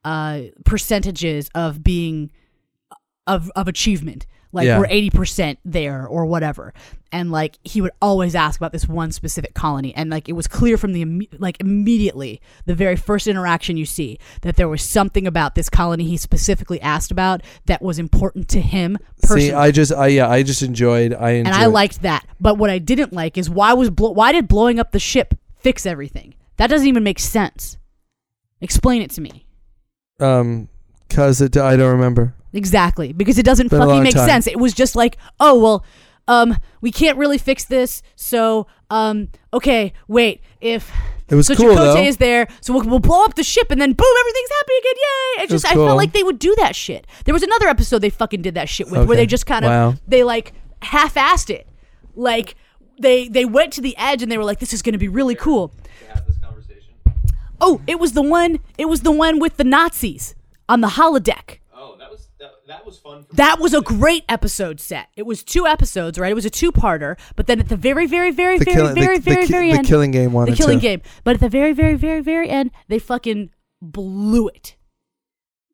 uh 0.04 0.40
percentages 0.64 1.50
of 1.54 1.82
being 1.84 2.30
of 3.26 3.50
of 3.54 3.68
achievement. 3.68 4.26
Like 4.54 4.66
Yeah. 4.66 4.78
we're 4.78 4.86
eighty 4.90 5.08
percent 5.10 5.58
there 5.64 6.06
or 6.06 6.26
whatever, 6.26 6.74
and 7.10 7.32
like 7.32 7.58
he 7.64 7.80
would 7.80 7.92
always 8.02 8.34
ask 8.34 8.60
about 8.60 8.70
this 8.72 8.86
one 8.86 9.10
specific 9.10 9.54
colony, 9.54 9.94
and 9.94 10.10
like 10.10 10.28
it 10.28 10.34
was 10.34 10.46
clear 10.46 10.76
from 10.76 10.92
the 10.92 11.04
imme- 11.04 11.28
like 11.38 11.58
immediately 11.58 12.38
the 12.66 12.74
very 12.74 12.96
first 12.96 13.26
interaction 13.26 13.78
you 13.78 13.86
see 13.86 14.18
that 14.42 14.56
there 14.56 14.68
was 14.68 14.82
something 14.82 15.26
about 15.26 15.54
this 15.54 15.70
colony 15.70 16.04
he 16.04 16.18
specifically 16.18 16.78
asked 16.82 17.10
about 17.10 17.42
that 17.64 17.80
was 17.80 17.98
important 17.98 18.48
to 18.50 18.60
him 18.60 18.98
personally. 19.22 19.48
See, 19.48 19.52
I 19.54 19.70
just, 19.70 19.90
I 19.92 20.08
yeah, 20.08 20.28
I 20.28 20.42
just 20.42 20.62
enjoyed. 20.62 21.14
I 21.14 21.30
enjoyed. 21.30 21.54
and 21.54 21.62
I 21.62 21.66
liked 21.66 22.02
that, 22.02 22.26
but 22.38 22.58
what 22.58 22.68
I 22.68 22.78
didn't 22.78 23.14
like 23.14 23.38
is 23.38 23.48
why 23.48 23.72
was 23.72 23.88
blo- 23.88 24.10
why 24.12 24.32
did 24.32 24.48
blowing 24.48 24.78
up 24.78 24.92
the 24.92 24.98
ship 25.00 25.32
fix 25.56 25.86
everything? 25.86 26.34
That 26.58 26.66
doesn't 26.68 26.86
even 26.86 27.02
make 27.02 27.18
sense. 27.18 27.78
Explain 28.60 29.00
it 29.00 29.10
to 29.12 29.20
me. 29.22 29.46
um, 30.20 30.68
cause 31.08 31.40
it, 31.40 31.56
I 31.56 31.74
don't 31.76 31.90
remember. 31.92 32.34
Exactly, 32.52 33.12
because 33.12 33.38
it 33.38 33.44
doesn't 33.44 33.68
Been 33.70 33.78
a 33.80 33.82
fucking 33.82 33.94
long 33.94 34.02
make 34.02 34.14
time. 34.14 34.28
sense. 34.28 34.46
It 34.46 34.58
was 34.58 34.74
just 34.74 34.94
like, 34.96 35.16
oh 35.40 35.58
well, 35.58 35.84
um, 36.28 36.56
we 36.80 36.90
can't 36.92 37.16
really 37.18 37.38
fix 37.38 37.64
this, 37.64 38.02
so 38.14 38.66
um, 38.90 39.28
okay, 39.52 39.92
wait, 40.06 40.40
if 40.60 40.90
It 41.28 41.34
was 41.34 41.46
so 41.46 41.54
cool, 41.56 41.66
Chakotay 41.74 41.94
though. 41.94 42.02
is 42.02 42.18
there, 42.18 42.46
so 42.60 42.72
we'll, 42.74 42.84
we'll 42.84 42.98
blow 43.00 43.24
up 43.24 43.34
the 43.34 43.42
ship, 43.42 43.70
and 43.70 43.80
then 43.80 43.92
boom, 43.92 44.14
everything's 44.20 44.50
happy 44.50 44.72
again, 44.80 44.94
yay! 44.96 45.42
It 45.44 45.50
was 45.50 45.62
just 45.62 45.72
I 45.72 45.74
cool. 45.74 45.86
felt 45.86 45.96
like 45.96 46.12
they 46.12 46.22
would 46.22 46.38
do 46.38 46.54
that 46.58 46.76
shit. 46.76 47.06
There 47.24 47.32
was 47.32 47.42
another 47.42 47.66
episode 47.68 47.98
they 48.00 48.10
fucking 48.10 48.42
did 48.42 48.54
that 48.54 48.68
shit 48.68 48.86
with, 48.86 48.94
where 48.94 49.02
Okay. 49.04 49.16
they 49.16 49.26
just 49.26 49.46
kind 49.46 49.64
of 49.64 49.70
Wow. 49.70 49.94
they 50.06 50.22
like 50.24 50.52
half-assed 50.82 51.50
it, 51.50 51.66
like 52.14 52.54
they 53.00 53.28
they 53.28 53.44
went 53.44 53.72
to 53.72 53.80
the 53.80 53.96
edge 53.96 54.22
and 54.22 54.30
they 54.30 54.38
were 54.38 54.44
like, 54.44 54.58
this 54.60 54.72
is 54.74 54.82
gonna 54.82 54.98
be 54.98 55.08
really 55.08 55.34
cool. 55.34 55.72
Have 56.12 56.26
this 56.26 56.36
conversation. 56.38 56.92
Oh, 57.60 57.80
it 57.86 57.98
was 57.98 58.12
the 58.12 58.22
one, 58.22 58.60
it 58.78 58.84
was 58.88 59.00
the 59.00 59.10
one 59.12 59.38
with 59.40 59.56
the 59.56 59.64
Nazis 59.64 60.34
on 60.68 60.82
the 60.82 60.88
holodeck. 60.88 61.58
That 62.72 62.86
was 62.86 62.86
that, 62.86 62.86
that 62.86 62.86
was 62.86 62.98
fun. 62.98 63.24
For 63.24 63.34
That 63.36 63.58
was 63.60 63.74
a 63.74 63.80
great 63.80 64.24
episode 64.28 64.80
set. 64.80 65.08
It 65.16 65.26
was 65.26 65.42
two 65.42 65.66
episodes, 65.66 66.18
right? 66.18 66.30
It 66.30 66.34
was 66.34 66.46
a 66.46 66.50
two-parter, 66.50 67.18
but 67.36 67.46
then 67.46 67.60
at 67.60 67.68
the 67.68 67.76
very, 67.76 68.06
very, 68.06 68.30
very, 68.30 68.58
The 68.58 68.64
very, 68.64 68.76
killing, 68.76 68.94
very, 68.94 69.18
the, 69.18 69.22
very, 69.22 69.46
the, 69.46 69.52
very 69.52 69.70
the 69.70 69.78
end, 69.78 69.86
killing 69.86 70.10
game 70.10 70.32
wanted 70.32 70.52
the 70.52 70.56
killing 70.56 70.78
to. 70.78 70.82
game. 70.82 71.02
But 71.24 71.34
at 71.34 71.40
the 71.40 71.48
very, 71.48 71.72
very, 71.72 71.96
very, 71.96 72.20
very 72.20 72.48
end, 72.48 72.70
they 72.88 72.98
fucking 72.98 73.50
blew 73.82 74.48
it 74.48 74.76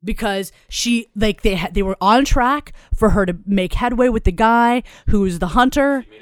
because 0.03 0.53
she 0.69 1.09
like 1.15 1.43
they 1.43 1.55
had 1.55 1.75
they 1.75 1.83
were 1.83 1.97
on 2.01 2.25
track 2.25 2.73
for 2.95 3.11
her 3.11 3.27
to 3.27 3.37
make 3.47 3.75
headway 3.75 4.09
with 4.09 4.25
the 4.25 4.33
guy 4.33 4.83
who's 5.09 5.39
the 5.39 5.49
hunter. 5.49 6.05
She 6.09 6.19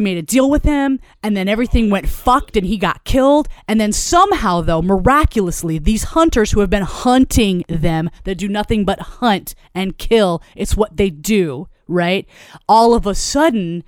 made 0.00 0.18
a 0.18 0.22
deal 0.22 0.50
with 0.50 0.64
him, 0.64 0.98
and 1.22 1.36
then 1.36 1.48
everything 1.48 1.90
went 1.90 2.08
fucked, 2.08 2.56
and 2.56 2.66
he 2.66 2.76
got 2.76 3.04
killed. 3.04 3.48
And 3.68 3.80
then 3.80 3.92
somehow, 3.92 4.60
though, 4.60 4.82
miraculously, 4.82 5.78
these 5.78 6.04
hunters 6.04 6.50
who 6.50 6.60
have 6.60 6.70
been 6.70 6.82
hunting 6.82 7.64
them 7.68 8.10
that 8.24 8.38
do 8.38 8.48
nothing 8.48 8.84
but 8.84 9.00
hunt 9.00 9.54
and 9.74 9.96
kill, 9.98 10.42
it's 10.56 10.76
what 10.76 10.96
they 10.96 11.10
do, 11.10 11.68
right? 11.86 12.26
All 12.68 12.94
of 12.94 13.06
a 13.06 13.14
sudden, 13.14 13.84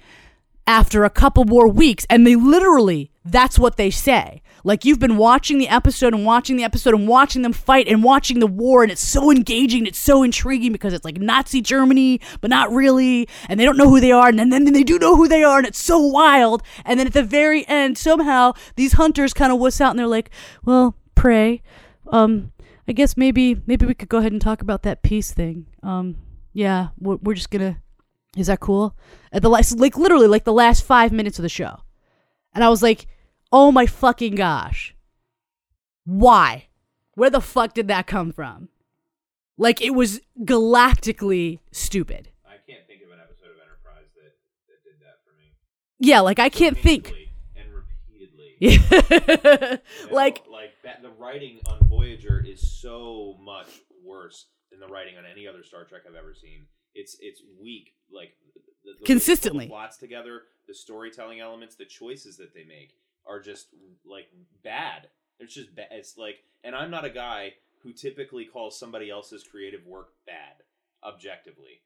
after 0.67 1.05
a 1.05 1.11
couple 1.11 1.45
more 1.45 1.67
weeks, 1.67 2.07
and 2.09 2.27
they 2.27 2.37
literally, 2.37 3.11
that's 3.25 3.59
what 3.59 3.77
they 3.77 3.91
say. 3.91 4.43
Like 4.65 4.85
you've 4.85 4.99
been 4.99 5.17
watching 5.17 5.59
the 5.59 5.69
episode 5.69 6.15
and 6.15 6.25
watching 6.25 6.57
the 6.57 6.65
episode 6.65 6.95
and 6.95 7.07
watching 7.09 7.43
them 7.43 7.53
fight 7.53 7.89
and 7.89 8.03
watching 8.03 8.41
the 8.41 8.47
war, 8.47 8.83
and 8.83 8.93
it's 8.93 9.07
so 9.07 9.31
engaging, 9.31 9.81
and 9.81 9.89
it's 9.89 9.99
so 9.99 10.23
intriguing 10.23 10.73
because 10.73 10.93
it's 10.93 11.05
like 11.05 11.19
Nazi 11.19 11.61
Germany, 11.61 12.21
but 12.41 12.51
not 12.51 12.73
really, 12.73 13.29
and 13.49 13.59
they 13.59 13.65
don't 13.65 13.77
know 13.77 13.89
who 13.89 14.01
they 14.01 14.13
are, 14.13 14.29
and 14.29 14.39
then, 14.39 14.51
then 14.51 14.73
they 14.73 14.85
do 14.85 14.99
know 14.99 15.17
who 15.17 15.29
they 15.29 15.43
are, 15.43 15.59
and 15.59 15.67
it's 15.67 15.83
so 15.83 15.99
wild. 15.99 16.63
And 16.85 16.99
then 16.99 17.07
at 17.07 17.13
the 17.13 17.23
very 17.23 17.67
end, 17.69 17.99
somehow 17.99 18.53
these 18.77 18.95
hunters 18.95 19.33
kind 19.33 19.53
of 19.53 19.59
wuss 19.59 19.81
out 19.81 19.91
and 19.91 19.99
they're 19.99 20.07
like, 20.07 20.31
"Well, 20.65 20.97
pray, 21.15 21.63
um, 22.09 22.53
I 22.87 22.93
guess 22.93 23.17
maybe 23.17 23.61
maybe 23.67 23.87
we 23.87 23.95
could 23.95 24.09
go 24.09 24.19
ahead 24.19 24.33
and 24.33 24.41
talk 24.41 24.63
about 24.63 24.83
that 24.83 25.03
peace 25.03 25.33
thing. 25.33 25.67
Um, 25.83 26.17
yeah, 26.53 26.89
we're, 26.99 27.17
we're 27.17 27.35
just 27.35 27.51
gonna 27.51 27.83
is 28.37 28.47
that 28.47 28.61
cool? 28.61 28.97
At 29.33 29.43
the 29.43 29.51
last, 29.51 29.79
like 29.79 29.97
literally, 29.97 30.27
like 30.27 30.45
the 30.45 30.53
last 30.53 30.85
five 30.85 31.13
minutes 31.13 31.39
of 31.39 31.43
the 31.43 31.49
show, 31.49 31.81
and 32.55 32.63
I 32.63 32.69
was 32.69 32.83
like, 32.83 33.07
"Oh 33.53 33.73
my 33.73 33.87
fucking 33.87 34.35
gosh, 34.35 34.95
why? 36.05 36.67
Where 37.15 37.31
the 37.31 37.41
fuck 37.41 37.75
did 37.75 37.89
that 37.89 38.07
come 38.07 38.33
from? 38.33 38.69
Like 39.57 39.81
it 39.81 39.91
was 39.91 40.21
galactically 40.45 41.59
stupid. 41.73 42.31
I 42.47 42.55
can't 42.71 42.87
think 42.87 43.03
of 43.03 43.11
an 43.11 43.19
episode 43.21 43.51
of 43.51 43.59
Enterprise 43.61 44.07
that, 44.15 44.35
that 44.69 44.85
did 44.85 45.01
that 45.01 45.19
for 45.25 45.37
me. 45.37 45.53
Yeah, 45.99 46.21
like 46.21 46.39
I 46.39 46.49
can't 46.49 46.79
think. 46.79 47.13
And 47.57 47.69
repeatedly. 47.75 48.55
You 48.61 48.79
know, 48.79 49.79
like 50.15 50.45
like 50.51 50.73
that, 50.85 51.03
the 51.03 51.11
writing 51.11 51.61
on 51.67 51.89
Voyager 51.89 52.45
is 52.47 52.81
so 52.81 53.37
much 53.41 53.69
worse 54.05 54.47
than 54.71 54.81
the 54.81 54.87
writing 54.87 55.17
on 55.19 55.25
any 55.31 55.47
other 55.49 55.63
Star 55.65 55.85
Trek 55.85 56.03
I've 56.09 56.15
ever 56.15 56.35
seen. 56.35 56.67
It's 56.95 57.17
it's 57.21 57.41
weak, 57.61 57.95
like 58.13 58.31
the, 58.55 58.61
the 58.61 58.65
way 58.65 58.93
they 58.95 58.99
pull 58.99 59.07
Consistently. 59.07 59.65
the 59.67 59.71
plots 59.71 59.97
together, 59.97 60.43
the 60.67 60.75
storytelling 60.75 61.41
elements, 61.41 61.75
the 61.77 61.85
choices 61.85 62.37
that 62.39 62.55
they 62.55 62.65
make 62.65 62.95
are 63.29 63.41
just 63.41 63.69
like 64.05 64.29
bad. 64.65 65.09
It's 65.39 65.55
just 65.55 65.75
bad. 65.75 65.89
It's 65.91 66.17
like, 66.17 66.37
and 66.65 66.75
I'm 66.75 66.91
not 66.91 67.05
a 67.05 67.11
guy 67.11 67.55
who 67.83 67.93
typically 67.93 68.45
calls 68.45 68.79
somebody 68.79 69.11
else's 69.11 69.45
creative 69.45 69.87
work 69.87 70.09
bad, 70.27 70.65
objectively. 71.05 71.83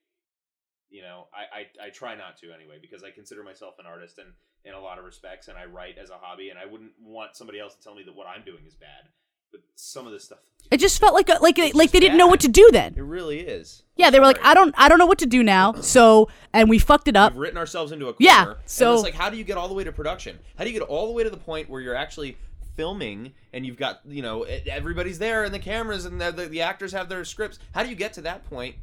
You 0.88 1.02
know, 1.02 1.28
I, 1.34 1.60
I, 1.82 1.86
I 1.86 1.90
try 1.90 2.14
not 2.14 2.36
to 2.38 2.52
anyway 2.52 2.78
because 2.80 3.02
I 3.02 3.10
consider 3.10 3.42
myself 3.42 3.74
an 3.78 3.86
artist 3.86 4.18
and 4.18 4.28
in 4.64 4.74
a 4.74 4.80
lot 4.80 4.98
of 4.98 5.04
respects, 5.04 5.48
and 5.48 5.58
I 5.58 5.64
write 5.64 5.98
as 5.98 6.10
a 6.10 6.18
hobby, 6.20 6.50
and 6.50 6.58
I 6.58 6.66
wouldn't 6.66 6.92
want 7.02 7.34
somebody 7.36 7.58
else 7.58 7.74
to 7.74 7.82
tell 7.82 7.94
me 7.94 8.04
that 8.04 8.14
what 8.14 8.28
I'm 8.28 8.44
doing 8.44 8.64
is 8.66 8.74
bad. 8.74 9.08
But 9.52 9.60
some 9.76 10.06
of 10.06 10.12
this 10.12 10.24
stuff, 10.24 10.38
it 10.70 10.78
just 10.80 10.98
felt 10.98 11.14
like 11.14 11.28
a, 11.28 11.34
like 11.40 11.58
like 11.74 11.90
they 11.92 12.00
didn't 12.00 12.16
know 12.18 12.26
what 12.26 12.40
to 12.40 12.48
do 12.48 12.68
then. 12.72 12.94
it 12.96 13.02
really 13.02 13.40
is. 13.40 13.82
Yeah, 13.96 14.10
they 14.10 14.18
were 14.18 14.26
like, 14.26 14.42
I 14.42 14.54
don't 14.54 14.74
I 14.76 14.88
don't 14.88 14.98
know 14.98 15.06
what 15.06 15.18
to 15.18 15.26
do 15.26 15.42
now. 15.42 15.74
So 15.74 16.28
and 16.52 16.68
we 16.70 16.78
fucked 16.78 17.06
it 17.08 17.16
up. 17.16 17.34
We've 17.34 17.42
written 17.42 17.58
ourselves 17.58 17.92
into 17.92 18.06
a 18.08 18.14
corner. 18.14 18.16
Yeah, 18.20 18.44
and 18.48 18.56
so- 18.64 18.94
it's 18.94 19.02
like, 19.02 19.14
how 19.14 19.28
do 19.30 19.36
you 19.36 19.44
get 19.44 19.56
all 19.58 19.68
the 19.68 19.74
way 19.74 19.84
to 19.84 19.92
production? 19.92 20.38
How 20.56 20.64
do 20.64 20.70
you 20.70 20.78
get 20.78 20.88
all 20.88 21.06
the 21.06 21.12
way 21.12 21.22
to 21.22 21.30
the 21.30 21.36
point 21.36 21.68
where 21.70 21.80
you're 21.80 21.94
actually 21.94 22.36
filming 22.74 23.34
and 23.52 23.66
you've 23.66 23.76
got 23.76 24.00
you 24.06 24.22
know 24.22 24.44
everybody's 24.44 25.18
there 25.18 25.44
and 25.44 25.52
the 25.52 25.58
cameras 25.58 26.06
and 26.06 26.18
the, 26.18 26.30
the, 26.32 26.46
the 26.46 26.62
actors 26.62 26.92
have 26.92 27.08
their 27.08 27.24
scripts? 27.24 27.58
How 27.74 27.82
do 27.82 27.90
you 27.90 27.94
get 27.94 28.14
to 28.14 28.22
that 28.22 28.48
point 28.48 28.76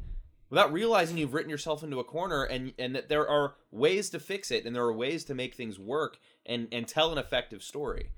without 0.48 0.72
realizing 0.72 1.18
you've 1.18 1.34
written 1.34 1.50
yourself 1.50 1.82
into 1.82 1.98
a 1.98 2.04
corner 2.04 2.44
and 2.44 2.72
and 2.78 2.94
that 2.94 3.08
there 3.08 3.28
are 3.28 3.54
ways 3.72 4.10
to 4.10 4.20
fix 4.20 4.50
it 4.52 4.64
and 4.64 4.74
there 4.76 4.84
are 4.84 4.92
ways 4.92 5.24
to 5.24 5.34
make 5.34 5.54
things 5.54 5.78
work 5.78 6.18
and 6.46 6.68
and 6.70 6.86
tell 6.86 7.10
an 7.10 7.18
effective 7.18 7.62
story? 7.64 8.10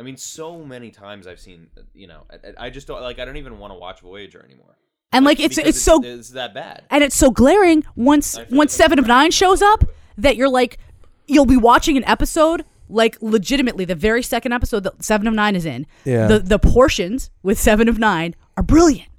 I 0.00 0.02
mean, 0.02 0.16
so 0.16 0.64
many 0.64 0.90
times 0.90 1.26
I've 1.26 1.38
seen, 1.38 1.66
uh, 1.76 1.82
you 1.94 2.06
know, 2.06 2.22
I, 2.30 2.66
I 2.66 2.70
just 2.70 2.86
don't 2.86 3.02
like. 3.02 3.18
I 3.18 3.26
don't 3.26 3.36
even 3.36 3.58
want 3.58 3.72
to 3.74 3.78
watch 3.78 4.00
Voyager 4.00 4.42
anymore. 4.42 4.78
And 5.12 5.26
like 5.26 5.38
it's 5.38 5.56
because 5.56 5.68
it's 5.68 5.82
so 5.82 6.02
it's 6.02 6.30
that 6.30 6.54
bad. 6.54 6.84
and 6.88 7.04
it's 7.04 7.16
so 7.16 7.30
glaring 7.30 7.84
once 7.96 8.36
once 8.50 8.52
like 8.52 8.70
Seven 8.70 8.98
of 8.98 9.06
Nine 9.06 9.30
shows 9.30 9.60
up 9.60 9.84
that 10.16 10.36
you're 10.36 10.48
like 10.48 10.78
you'll 11.26 11.46
be 11.46 11.56
watching 11.56 11.96
an 11.98 12.04
episode 12.04 12.64
like 12.88 13.18
legitimately 13.20 13.84
the 13.84 13.94
very 13.94 14.22
second 14.22 14.52
episode 14.52 14.84
that 14.84 15.04
Seven 15.04 15.26
of 15.26 15.34
Nine 15.34 15.54
is 15.54 15.66
in. 15.66 15.86
Yeah. 16.04 16.28
The 16.28 16.38
the 16.38 16.58
portions 16.58 17.30
with 17.42 17.58
Seven 17.58 17.88
of 17.88 17.98
Nine 17.98 18.34
are 18.56 18.62
brilliant, 18.62 19.10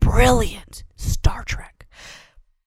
brilliant 0.00 0.82
Star 0.96 1.44
Trek. 1.44 1.86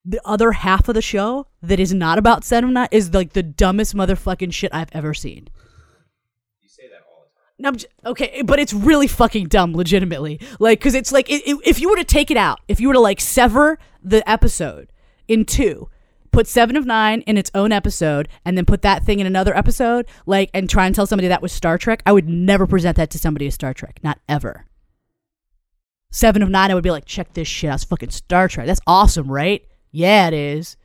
The 0.03 0.21
other 0.23 0.51
half 0.51 0.87
of 0.87 0.93
the 0.93 1.01
show 1.01 1.47
that 1.63 1.79
is 1.79 1.93
not 1.93 2.19
about 2.19 2.43
Seven 2.43 2.69
of 2.69 2.73
Nine 2.73 2.89
is 2.91 3.13
like 3.13 3.33
the 3.33 3.41
dumbest 3.41 3.95
motherfucking 3.95 4.53
shit 4.53 4.71
I've 4.73 4.91
ever 4.91 5.15
seen. 5.15 5.47
No, 7.57 7.71
okay, 8.05 8.27
eh, 8.27 8.41
but 8.43 8.59
it's 8.59 8.73
really 8.73 9.07
fucking 9.07 9.47
dumb, 9.47 9.73
legitimately. 9.73 10.39
Like, 10.59 10.79
because 10.79 10.93
it's 10.93 11.11
like, 11.11 11.29
it, 11.29 11.41
it- 11.47 11.59
if 11.65 11.79
you 11.79 11.89
were 11.89 11.95
to 11.95 12.03
take 12.03 12.29
it 12.29 12.37
out, 12.37 12.59
if 12.67 12.79
you 12.81 12.87
were 12.89 12.93
to 12.95 12.99
like 12.99 13.21
sever 13.21 13.77
the 14.03 14.27
episode 14.29 14.91
in 15.27 15.45
two, 15.45 15.89
put 16.31 16.47
Seven 16.47 16.75
of 16.75 16.85
Nine 16.85 17.21
in 17.21 17.37
its 17.37 17.49
own 17.55 17.71
episode, 17.71 18.27
and 18.43 18.57
then 18.57 18.65
put 18.65 18.81
that 18.81 19.03
thing 19.05 19.19
in 19.21 19.25
another 19.27 19.55
episode, 19.55 20.05
like, 20.25 20.49
and 20.53 20.69
try 20.69 20.85
and 20.85 20.93
tell 20.93 21.07
somebody 21.07 21.29
that 21.29 21.41
was 21.41 21.53
Star 21.53 21.77
Trek, 21.77 22.03
I 22.05 22.11
would 22.11 22.27
never 22.27 22.67
present 22.67 22.97
that 22.97 23.09
to 23.11 23.19
somebody 23.19 23.47
as 23.47 23.53
Star 23.53 23.73
Trek. 23.73 23.99
Not 24.03 24.19
ever. 24.27 24.65
Seven 26.11 26.41
of 26.41 26.49
Nine, 26.49 26.71
I 26.71 26.75
would 26.75 26.83
be 26.83 26.91
like, 26.91 27.05
check 27.05 27.33
this 27.33 27.47
shit 27.47 27.69
out. 27.69 27.75
It's 27.75 27.83
fucking 27.85 28.09
Star 28.11 28.47
Trek. 28.47 28.67
That's 28.67 28.81
awesome, 28.87 29.31
right? 29.31 29.65
Yeah, 29.91 30.27
it 30.27 30.33
is. 30.33 30.77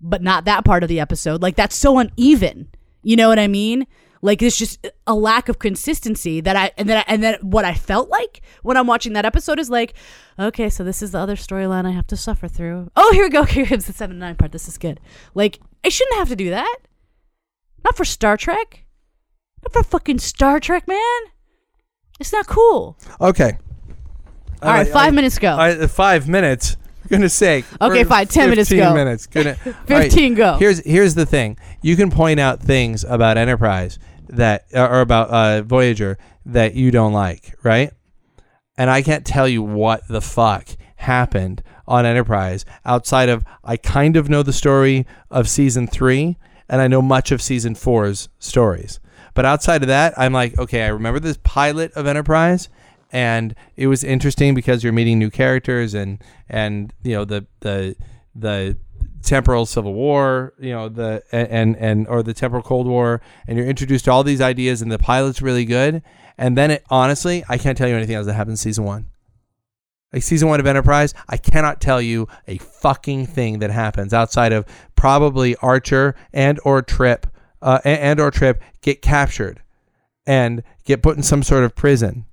But 0.00 0.22
not 0.22 0.46
that 0.46 0.64
part 0.64 0.82
of 0.82 0.88
the 0.88 1.00
episode. 1.00 1.42
Like, 1.42 1.56
that's 1.56 1.76
so 1.76 1.98
uneven. 1.98 2.68
You 3.02 3.16
know 3.16 3.28
what 3.28 3.38
I 3.38 3.48
mean? 3.48 3.86
Like, 4.22 4.42
it's 4.42 4.58
just 4.58 4.86
a 5.06 5.14
lack 5.14 5.48
of 5.48 5.58
consistency 5.58 6.40
that 6.42 6.54
I, 6.54 6.72
and 6.76 6.88
then, 6.88 6.98
I, 6.98 7.04
and 7.06 7.22
then 7.22 7.38
what 7.40 7.64
I 7.64 7.72
felt 7.74 8.10
like 8.10 8.42
when 8.62 8.76
I'm 8.76 8.86
watching 8.86 9.14
that 9.14 9.24
episode 9.24 9.58
is 9.58 9.70
like, 9.70 9.94
okay, 10.38 10.68
so 10.68 10.84
this 10.84 11.00
is 11.02 11.12
the 11.12 11.18
other 11.18 11.36
storyline 11.36 11.86
I 11.86 11.92
have 11.92 12.06
to 12.08 12.16
suffer 12.18 12.46
through. 12.46 12.90
Oh, 12.96 13.12
here 13.12 13.24
we 13.24 13.30
go. 13.30 13.44
Here 13.44 13.64
comes 13.64 13.86
the 13.86 13.92
seven 13.94 14.12
and 14.16 14.20
nine 14.20 14.36
part. 14.36 14.52
This 14.52 14.68
is 14.68 14.76
good. 14.76 15.00
Like, 15.34 15.58
I 15.84 15.88
shouldn't 15.88 16.18
have 16.18 16.28
to 16.28 16.36
do 16.36 16.50
that. 16.50 16.76
Not 17.82 17.96
for 17.96 18.04
Star 18.04 18.36
Trek. 18.36 18.84
Not 19.62 19.72
for 19.72 19.82
fucking 19.82 20.18
Star 20.18 20.60
Trek, 20.60 20.86
man. 20.86 21.20
It's 22.18 22.32
not 22.32 22.46
cool. 22.46 22.98
Okay. 23.22 23.56
All 24.62 24.70
right, 24.70 24.86
I- 24.86 24.90
five 24.90 25.08
I- 25.14 25.16
minutes 25.16 25.38
go. 25.38 25.48
I, 25.48 25.70
uh, 25.70 25.88
five 25.88 26.28
minutes. 26.28 26.76
Goodness 27.08 27.32
sake. 27.34 27.64
Okay, 27.80 28.04
fine, 28.04 28.26
10 28.26 28.50
minutes 28.50 28.68
15 28.68 28.88
go. 28.88 28.94
minutes. 28.94 29.26
Goodness. 29.26 29.58
15 29.86 30.34
go. 30.34 30.56
Here's 30.58 30.78
here's 30.84 31.14
the 31.14 31.24
thing. 31.26 31.56
You 31.82 31.96
can 31.96 32.10
point 32.10 32.38
out 32.38 32.60
things 32.60 33.02
about 33.04 33.36
Enterprise 33.38 33.98
that 34.30 34.66
or 34.74 35.00
about 35.00 35.30
uh, 35.30 35.62
Voyager 35.62 36.18
that 36.46 36.74
you 36.74 36.90
don't 36.90 37.12
like, 37.12 37.54
right? 37.62 37.92
And 38.76 38.90
I 38.90 39.02
can't 39.02 39.26
tell 39.26 39.48
you 39.48 39.62
what 39.62 40.06
the 40.08 40.20
fuck 40.20 40.68
happened 40.96 41.62
on 41.86 42.06
Enterprise 42.06 42.64
outside 42.84 43.28
of 43.28 43.44
I 43.64 43.76
kind 43.76 44.16
of 44.16 44.28
know 44.28 44.42
the 44.42 44.52
story 44.52 45.06
of 45.30 45.48
season 45.48 45.86
three 45.86 46.38
and 46.68 46.80
I 46.80 46.88
know 46.88 47.02
much 47.02 47.32
of 47.32 47.42
season 47.42 47.74
four's 47.74 48.28
stories. 48.38 49.00
But 49.34 49.44
outside 49.44 49.82
of 49.82 49.88
that, 49.88 50.14
I'm 50.16 50.32
like, 50.32 50.58
okay, 50.58 50.84
I 50.84 50.88
remember 50.88 51.20
this 51.20 51.38
pilot 51.42 51.92
of 51.92 52.06
Enterprise 52.06 52.68
and 53.12 53.54
it 53.76 53.88
was 53.88 54.04
interesting 54.04 54.54
because 54.54 54.84
you're 54.84 54.92
meeting 54.92 55.18
new 55.18 55.30
characters 55.30 55.94
and 55.94 56.22
and 56.48 56.92
you 57.02 57.14
know 57.14 57.24
the 57.24 57.46
the 57.60 57.96
the 58.34 58.76
temporal 59.22 59.66
civil 59.66 59.92
war 59.92 60.54
you 60.58 60.70
know 60.70 60.88
the 60.88 61.22
and 61.30 61.76
and 61.76 62.08
or 62.08 62.22
the 62.22 62.34
temporal 62.34 62.62
cold 62.62 62.86
war 62.86 63.20
and 63.46 63.56
you're 63.56 63.66
introduced 63.66 64.06
to 64.06 64.10
all 64.10 64.24
these 64.24 64.40
ideas 64.40 64.82
and 64.82 64.90
the 64.90 64.98
pilot's 64.98 65.42
really 65.42 65.64
good. 65.64 66.02
And 66.38 66.56
then 66.56 66.70
it 66.70 66.84
honestly 66.90 67.44
i 67.48 67.58
can't 67.58 67.76
tell 67.76 67.88
you 67.88 67.96
anything 67.96 68.16
else 68.16 68.26
that 68.26 68.34
happened 68.34 68.52
in 68.52 68.56
season 68.56 68.84
one. 68.84 69.06
Like 70.12 70.22
season 70.22 70.48
one 70.48 70.58
of 70.58 70.66
enterprise 70.66 71.14
i 71.28 71.36
cannot 71.36 71.80
tell 71.80 72.00
you 72.00 72.28
a 72.48 72.58
fucking 72.58 73.26
thing 73.26 73.58
that 73.60 73.70
happens 73.70 74.14
outside 74.14 74.52
of 74.52 74.64
probably 74.96 75.54
archer 75.56 76.16
and 76.32 76.58
or 76.64 76.82
trip 76.82 77.26
uh, 77.62 77.80
and 77.84 78.18
or 78.18 78.30
trip 78.30 78.62
get 78.80 79.02
captured 79.02 79.62
and 80.26 80.62
get 80.84 81.02
put 81.02 81.16
in 81.16 81.22
some 81.22 81.42
sort 81.42 81.62
of 81.62 81.74
prison 81.74 82.24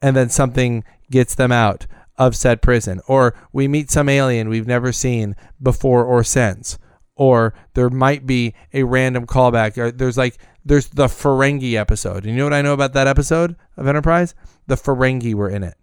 and 0.00 0.16
then 0.16 0.28
something 0.28 0.84
gets 1.10 1.34
them 1.34 1.52
out 1.52 1.86
of 2.16 2.36
said 2.36 2.62
prison. 2.62 3.00
Or 3.08 3.34
we 3.52 3.68
meet 3.68 3.90
some 3.90 4.08
alien 4.08 4.48
we've 4.48 4.66
never 4.66 4.92
seen 4.92 5.36
before 5.62 6.04
or 6.04 6.24
since. 6.24 6.78
Or 7.16 7.54
there 7.74 7.90
might 7.90 8.26
be 8.26 8.54
a 8.72 8.82
random 8.84 9.26
callback. 9.26 9.78
Or 9.78 9.90
there's 9.90 10.18
like 10.18 10.38
there's 10.64 10.88
the 10.88 11.06
Ferengi 11.06 11.74
episode. 11.74 12.24
You 12.24 12.32
know 12.32 12.44
what 12.44 12.52
I 12.52 12.62
know 12.62 12.72
about 12.72 12.94
that 12.94 13.06
episode 13.06 13.56
of 13.76 13.86
Enterprise? 13.86 14.34
The 14.66 14.76
Ferengi 14.76 15.34
were 15.34 15.48
in 15.48 15.62
it. 15.62 15.74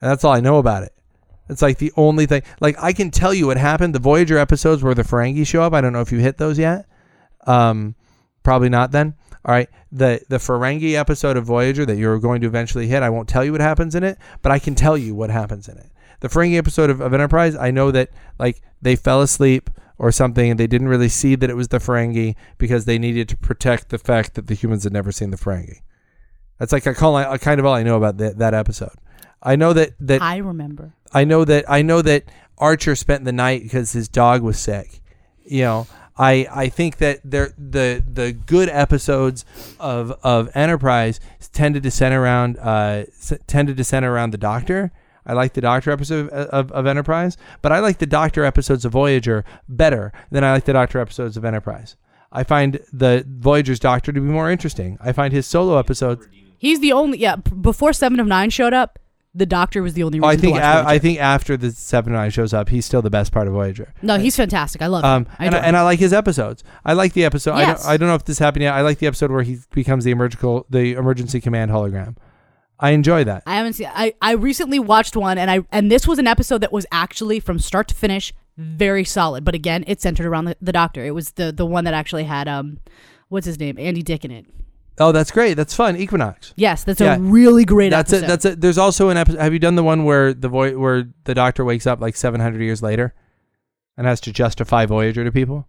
And 0.00 0.10
that's 0.10 0.24
all 0.24 0.32
I 0.32 0.40
know 0.40 0.58
about 0.58 0.82
it. 0.82 0.92
It's 1.48 1.62
like 1.62 1.78
the 1.78 1.92
only 1.96 2.26
thing 2.26 2.42
like 2.60 2.76
I 2.82 2.92
can 2.92 3.10
tell 3.10 3.34
you 3.34 3.46
what 3.46 3.56
happened. 3.56 3.94
The 3.94 4.00
Voyager 4.00 4.38
episodes 4.38 4.82
where 4.82 4.94
the 4.94 5.02
Ferengi 5.02 5.46
show 5.46 5.62
up. 5.62 5.72
I 5.74 5.80
don't 5.80 5.92
know 5.92 6.00
if 6.00 6.12
you 6.12 6.18
hit 6.18 6.38
those 6.38 6.58
yet. 6.58 6.86
Um 7.46 7.94
probably 8.42 8.68
not 8.68 8.92
then 8.92 9.14
all 9.44 9.54
right 9.54 9.68
the 9.92 10.20
the 10.28 10.38
Ferengi 10.38 10.94
episode 10.94 11.36
of 11.36 11.44
Voyager 11.44 11.84
that 11.86 11.96
you're 11.96 12.18
going 12.18 12.40
to 12.40 12.46
eventually 12.46 12.86
hit 12.86 13.02
I 13.02 13.10
won't 13.10 13.28
tell 13.28 13.44
you 13.44 13.52
what 13.52 13.60
happens 13.60 13.94
in 13.94 14.02
it 14.02 14.18
but 14.42 14.52
I 14.52 14.58
can 14.58 14.74
tell 14.74 14.96
you 14.96 15.14
what 15.14 15.30
happens 15.30 15.68
in 15.68 15.78
it 15.78 15.90
the 16.20 16.28
Ferengi 16.28 16.56
episode 16.56 16.90
of, 16.90 17.00
of 17.00 17.12
Enterprise 17.12 17.56
I 17.56 17.70
know 17.70 17.90
that 17.90 18.10
like 18.38 18.62
they 18.82 18.96
fell 18.96 19.22
asleep 19.22 19.70
or 19.98 20.10
something 20.10 20.50
and 20.50 20.58
they 20.58 20.66
didn't 20.66 20.88
really 20.88 21.08
see 21.08 21.34
that 21.36 21.50
it 21.50 21.56
was 21.56 21.68
the 21.68 21.78
Ferengi 21.78 22.34
because 22.58 22.84
they 22.84 22.98
needed 22.98 23.28
to 23.28 23.36
protect 23.36 23.90
the 23.90 23.98
fact 23.98 24.34
that 24.34 24.46
the 24.46 24.54
humans 24.54 24.84
had 24.84 24.92
never 24.92 25.12
seen 25.12 25.30
the 25.30 25.36
Ferengi 25.36 25.80
that's 26.58 26.72
like 26.72 26.86
I 26.86 26.94
call 26.94 27.16
I 27.16 27.38
kind 27.38 27.60
of 27.60 27.66
all 27.66 27.74
I 27.74 27.82
know 27.82 27.96
about 27.96 28.16
that 28.18 28.38
that 28.38 28.54
episode 28.54 28.94
I 29.44 29.56
know 29.56 29.74
that 29.74 29.90
that 30.00 30.22
I 30.22 30.38
remember. 30.38 30.94
I 31.12 31.24
know 31.24 31.44
that 31.44 31.66
I 31.68 31.82
know 31.82 32.00
that 32.02 32.24
Archer 32.56 32.96
spent 32.96 33.24
the 33.24 33.32
night 33.32 33.62
because 33.62 33.92
his 33.92 34.08
dog 34.08 34.42
was 34.42 34.58
sick. 34.58 35.02
You 35.44 35.62
know, 35.62 35.86
I 36.16 36.46
I 36.50 36.68
think 36.68 36.98
that 36.98 37.20
there 37.24 37.52
the 37.58 38.02
the 38.12 38.32
good 38.32 38.68
episodes 38.68 39.44
of 39.80 40.12
of 40.22 40.50
Enterprise 40.54 41.20
tended 41.52 41.82
to 41.82 41.90
center 41.90 42.22
around 42.22 42.58
uh 42.58 43.04
tended 43.46 43.76
to 43.76 43.84
center 43.84 44.12
around 44.12 44.30
the 44.30 44.38
Doctor. 44.38 44.92
I 45.26 45.32
like 45.32 45.54
the 45.54 45.62
Doctor 45.62 45.90
episode 45.90 46.28
of, 46.28 46.48
of, 46.48 46.72
of 46.72 46.86
Enterprise, 46.86 47.36
but 47.62 47.72
I 47.72 47.78
like 47.78 47.98
the 47.98 48.06
Doctor 48.06 48.44
episodes 48.44 48.84
of 48.84 48.92
Voyager 48.92 49.44
better 49.68 50.12
than 50.30 50.44
I 50.44 50.52
like 50.52 50.64
the 50.64 50.74
Doctor 50.74 51.00
episodes 51.00 51.36
of 51.36 51.44
Enterprise. 51.44 51.96
I 52.30 52.44
find 52.44 52.80
the 52.92 53.24
Voyager's 53.26 53.80
Doctor 53.80 54.12
to 54.12 54.20
be 54.20 54.28
more 54.28 54.50
interesting. 54.50 54.98
I 55.00 55.12
find 55.12 55.32
his 55.32 55.46
solo 55.46 55.78
episodes. 55.78 56.26
He's 56.58 56.80
the 56.80 56.92
only 56.92 57.18
yeah. 57.18 57.36
Before 57.36 57.92
Seven 57.92 58.20
of 58.20 58.26
Nine 58.26 58.50
showed 58.50 58.74
up, 58.74 58.98
the 59.34 59.46
Doctor 59.46 59.82
was 59.82 59.94
the 59.94 60.02
only 60.04 60.20
reason 60.20 60.24
Oh, 60.28 60.32
I 60.32 60.36
think 60.36 60.54
to 60.56 60.60
watch 60.60 60.62
a, 60.62 60.72
Voyager. 60.74 60.88
I 60.88 60.98
think 60.98 61.18
after 61.20 61.56
the 61.56 61.70
Seven 61.72 62.12
Nine 62.12 62.30
shows 62.30 62.54
up, 62.54 62.68
he's 62.68 62.86
still 62.86 63.02
the 63.02 63.10
best 63.10 63.32
part 63.32 63.46
of 63.48 63.52
Voyager. 63.52 63.92
no, 64.02 64.18
he's 64.18 64.36
fantastic. 64.36 64.80
I 64.82 64.86
love 64.86 65.04
Um, 65.04 65.24
him. 65.26 65.32
I 65.38 65.46
and, 65.46 65.54
I, 65.54 65.58
adore 65.58 65.66
and. 65.68 65.76
I 65.76 65.82
like 65.82 65.98
his 65.98 66.12
episodes. 66.12 66.62
I 66.84 66.92
like 66.92 67.12
the 67.14 67.24
episode. 67.24 67.52
I, 67.52 67.60
Yes. 67.62 67.82
don't, 67.82 67.90
I 67.90 67.96
don't 67.96 68.08
know 68.08 68.14
if 68.14 68.24
this 68.24 68.38
happened 68.38 68.62
yet. 68.62 68.74
I 68.74 68.82
like 68.82 68.98
the 68.98 69.06
episode 69.06 69.30
where 69.30 69.42
he 69.42 69.58
becomes 69.72 70.04
the 70.04 70.10
emergency 70.12 70.64
the 70.70 70.92
emergency 70.92 71.40
command 71.40 71.70
hologram. 71.70 72.16
I 72.78 72.90
enjoy 72.90 73.24
that. 73.24 73.42
I 73.46 73.54
haven't 73.56 73.74
seen. 73.74 73.88
I 73.92 74.14
I 74.20 74.32
recently 74.32 74.78
watched 74.78 75.16
one, 75.16 75.38
and 75.38 75.50
I 75.50 75.60
and 75.72 75.90
this 75.90 76.06
was 76.08 76.18
an 76.18 76.26
episode 76.26 76.58
that 76.58 76.72
was 76.72 76.86
actually 76.92 77.40
from 77.40 77.58
start 77.58 77.88
to 77.88 77.94
finish 77.94 78.32
very 78.56 79.04
solid. 79.04 79.44
But 79.44 79.54
again, 79.54 79.84
it 79.86 80.00
centered 80.00 80.26
around 80.26 80.44
the, 80.46 80.56
the 80.60 80.72
Doctor. 80.72 81.04
It 81.04 81.12
was 81.12 81.32
the 81.32 81.50
the 81.52 81.66
one 81.66 81.84
that 81.84 81.94
actually 81.94 82.24
had 82.24 82.46
um, 82.48 82.78
what's 83.28 83.46
his 83.46 83.58
name, 83.58 83.78
Andy 83.78 84.02
Dick 84.02 84.24
in 84.24 84.30
it. 84.30 84.46
Oh, 84.98 85.10
that's 85.12 85.30
great. 85.30 85.54
That's 85.54 85.74
fun. 85.74 85.96
Equinox. 85.96 86.52
Yes, 86.56 86.84
that's 86.84 87.00
Yeah. 87.00 87.16
a 87.16 87.18
really 87.20 87.64
great 87.64 87.90
That's 87.90 88.12
episode. 88.12 88.24
it. 88.24 88.28
That's 88.28 88.44
it. 88.44 88.60
There's 88.60 88.78
also 88.78 89.08
an 89.08 89.16
episode. 89.16 89.40
Have 89.40 89.52
you 89.52 89.58
done 89.58 89.74
the 89.74 89.82
one 89.82 90.04
where 90.04 90.32
the 90.32 90.48
vo- 90.48 90.78
where 90.78 91.08
the 91.24 91.34
Doctor 91.34 91.64
wakes 91.64 91.86
up 91.86 92.00
like 92.00 92.14
700 92.16 92.62
years 92.62 92.82
later, 92.82 93.12
and 93.96 94.06
has 94.06 94.20
to 94.22 94.32
justify 94.32 94.86
Voyager 94.86 95.24
to 95.24 95.32
people? 95.32 95.66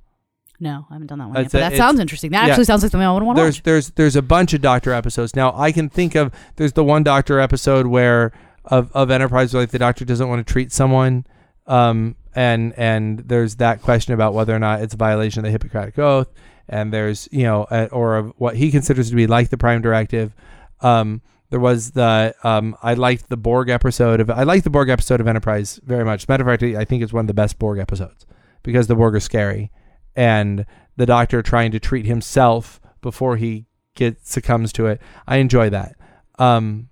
no, 0.58 0.86
I 0.90 0.94
haven't 0.94 1.08
done 1.08 1.20
that 1.20 1.26
one 1.26 1.34
That's 1.34 1.46
yet. 1.46 1.52
But 1.52 1.60
that 1.60 1.74
it's- 1.74 1.78
sounds 1.78 2.00
interesting. 2.00 2.32
That 2.32 2.46
yeah. 2.46 2.52
actually 2.52 2.64
sounds 2.64 2.82
like 2.82 2.92
something 2.92 3.06
I 3.06 3.12
would 3.12 3.24
want 3.24 3.36
to 3.38 3.42
there's 3.44 3.58
watch. 3.58 3.64
there's 3.64 3.90
there's 3.92 4.16
a 4.16 4.22
bunch 4.22 4.54
of 4.54 4.62
Doctor 4.62 4.94
episodes. 4.94 5.36
Now 5.36 5.54
I 5.56 5.72
can 5.74 5.90
think 5.90 6.16
of 6.16 6.32
there's 6.56 6.74
the 6.74 6.84
one 6.84 7.04
Doctor 7.04 7.40
episode 7.40 7.88
where 7.88 8.32
of 8.64 8.90
of 8.94 9.12
Enterprise 9.12 9.54
where 9.54 9.64
like 9.64 9.72
the 9.72 9.80
Doctor 9.80 10.06
doesn't 10.06 10.30
want 10.30 10.46
to 10.46 10.50
treat 10.54 10.72
someone, 10.72 11.26
um, 11.68 12.16
and 12.36 12.74
and 12.78 13.20
there's 13.20 13.56
that 13.56 13.82
question 13.82 14.14
about 14.14 14.34
whether 14.34 14.56
or 14.56 14.60
not 14.60 14.82
it's 14.82 14.94
a 14.94 14.98
violation 14.98 15.40
of 15.40 15.44
the 15.46 15.52
Hippocratic 15.52 15.98
Oath, 16.00 16.28
and 16.68 16.92
there's 16.94 17.28
you 17.32 17.44
know 17.44 17.64
uh, 17.64 17.88
or 17.92 18.18
of 18.18 18.34
what 18.38 18.56
he 18.56 18.72
considers 18.72 19.10
to 19.10 19.16
be 19.16 19.28
like 19.28 19.50
the 19.50 19.58
Prime 19.58 19.82
Directive. 19.82 20.34
Um, 20.82 21.22
there 21.50 21.60
was 21.60 21.92
the 21.92 22.36
um, 22.44 22.76
I 22.82 22.96
liked 22.96 23.30
the 23.30 23.38
Borg 23.38 23.70
episode 23.70 24.20
of 24.20 24.30
I 24.30 24.44
liked 24.44 24.64
the 24.64 24.70
Borg 24.70 24.90
episode 24.90 25.22
of 25.22 25.28
Enterprise 25.28 25.80
very 25.84 26.04
much. 26.04 26.26
A 26.26 26.32
matter 26.32 26.44
of 26.50 26.60
fact, 26.60 26.64
I 26.76 26.86
think 26.86 27.04
it's 27.04 27.14
one 27.14 27.26
of 27.26 27.28
the 27.28 27.34
best 27.34 27.60
Borg 27.60 27.80
episodes 27.80 28.26
because 28.64 28.88
the 28.88 28.96
Borg 28.96 29.16
are 29.16 29.20
scary 29.20 29.72
and 30.16 30.66
the 30.98 31.06
doctor 31.06 31.42
trying 31.42 31.72
to 31.72 31.80
treat 31.80 32.06
himself 32.06 32.80
before 33.02 33.38
he 33.38 33.66
gets 33.96 34.32
succumbs 34.32 34.74
to 34.74 34.88
it. 34.88 35.02
I 35.28 35.38
enjoy 35.38 35.70
that. 35.70 35.96
Um, 36.40 36.90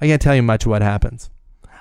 I 0.00 0.06
can't 0.06 0.22
tell 0.22 0.34
you 0.34 0.42
much 0.42 0.66
what 0.66 0.82
happens. 0.82 1.30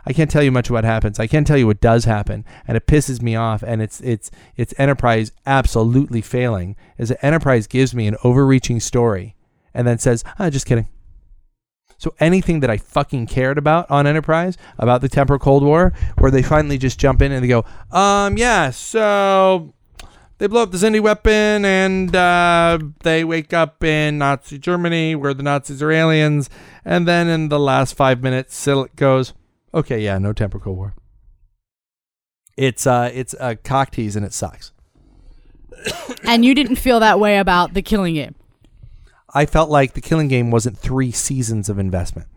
I 0.05 0.13
can't 0.13 0.29
tell 0.29 0.43
you 0.43 0.51
much 0.51 0.69
what 0.69 0.83
happens. 0.83 1.19
I 1.19 1.27
can't 1.27 1.47
tell 1.47 1.57
you 1.57 1.67
what 1.67 1.81
does 1.81 2.05
happen, 2.05 2.45
and 2.67 2.75
it 2.75 2.87
pisses 2.87 3.21
me 3.21 3.35
off. 3.35 3.63
And 3.63 3.81
it's 3.81 4.01
it's 4.01 4.31
it's 4.55 4.73
Enterprise 4.77 5.31
absolutely 5.45 6.21
failing. 6.21 6.75
Is 6.97 7.09
that 7.09 7.23
Enterprise 7.23 7.67
gives 7.67 7.95
me 7.95 8.07
an 8.07 8.17
overreaching 8.23 8.79
story, 8.79 9.35
and 9.73 9.87
then 9.87 9.97
says, 9.97 10.23
"Ah, 10.39 10.49
just 10.49 10.65
kidding." 10.65 10.87
So 12.03 12.13
anything 12.19 12.59
that 12.59 12.69
I 12.69 12.75
fucking 12.75 13.27
cared 13.27 13.57
about 13.57 13.89
on 13.89 14.05
Enterprise 14.05 14.57
about 14.77 14.99
the 14.99 15.07
temporal 15.07 15.39
Cold 15.39 15.63
War, 15.63 15.93
where 16.17 16.31
they 16.31 16.41
finally 16.41 16.77
just 16.77 16.99
jump 16.99 17.21
in 17.21 17.31
and 17.31 17.41
they 17.41 17.47
go, 17.47 17.63
um, 17.91 18.37
yeah, 18.37 18.71
so 18.71 19.73
they 20.37 20.47
blow 20.47 20.63
up 20.63 20.71
the 20.71 20.77
Xindi 20.77 20.99
weapon 20.99 21.63
and 21.63 22.13
uh, 22.13 22.77
they 23.03 23.23
wake 23.23 23.53
up 23.53 23.81
in 23.85 24.17
Nazi 24.17 24.59
Germany 24.59 25.15
where 25.15 25.33
the 25.33 25.43
Nazis 25.43 25.81
are 25.81 25.91
aliens. 25.91 26.49
And 26.83 27.07
then 27.07 27.29
in 27.29 27.47
the 27.47 27.59
last 27.59 27.95
five 27.95 28.21
minutes, 28.21 28.53
Silik 28.53 28.93
goes, 28.97 29.33
okay, 29.73 29.99
yeah, 29.99 30.17
no 30.17 30.33
temporal 30.33 30.63
Cold 30.63 30.77
War. 30.77 30.95
It's 32.55 32.85
uh, 32.85 33.09
it's 33.13 33.35
a 33.39 33.55
cock 33.55 33.91
tease 33.91 34.15
and 34.15 34.25
it 34.25 34.33
sucks. 34.33 34.71
and 36.23 36.45
you 36.45 36.53
didn't 36.53 36.75
feel 36.75 36.99
that 36.99 37.19
way 37.19 37.37
about 37.37 37.73
the 37.73 37.81
Killing 37.81 38.15
Game. 38.15 38.35
I 39.33 39.45
felt 39.45 39.69
like 39.69 39.93
the 39.93 40.01
Killing 40.01 40.27
Game 40.27 40.51
wasn't 40.51 40.77
three 40.77 41.11
seasons 41.11 41.67
of 41.69 41.79
investment. 41.79 42.27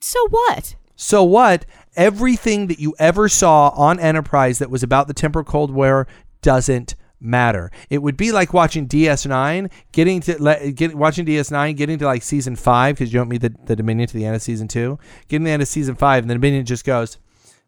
So 0.00 0.28
what? 0.28 0.76
So 0.94 1.24
what? 1.24 1.66
Everything 1.96 2.68
that 2.68 2.78
you 2.78 2.94
ever 2.98 3.28
saw 3.28 3.70
on 3.70 3.98
Enterprise 3.98 4.60
that 4.60 4.70
was 4.70 4.82
about 4.82 5.08
the 5.08 5.14
Temporal 5.14 5.44
Cold 5.44 5.72
War 5.72 6.06
doesn't 6.40 6.94
matter. 7.20 7.70
It 7.90 7.98
would 7.98 8.16
be 8.16 8.32
like 8.32 8.52
watching 8.54 8.88
DS9, 8.88 9.70
getting 9.92 10.20
to 10.22 10.42
le- 10.42 10.70
get, 10.72 10.94
watching 10.94 11.26
DS9, 11.26 11.76
getting 11.76 11.98
to 11.98 12.06
like 12.06 12.22
season 12.22 12.56
five 12.56 12.96
because 12.96 13.12
you 13.12 13.20
don't 13.20 13.28
meet 13.28 13.42
the, 13.42 13.54
the 13.66 13.76
Dominion 13.76 14.08
to 14.08 14.14
the 14.14 14.24
end 14.24 14.34
of 14.36 14.42
season 14.42 14.68
two, 14.68 14.98
getting 15.28 15.44
to 15.44 15.48
the 15.48 15.52
end 15.52 15.62
of 15.62 15.68
season 15.68 15.94
five, 15.94 16.24
and 16.24 16.30
the 16.30 16.34
Dominion 16.34 16.64
just 16.64 16.84
goes 16.84 17.18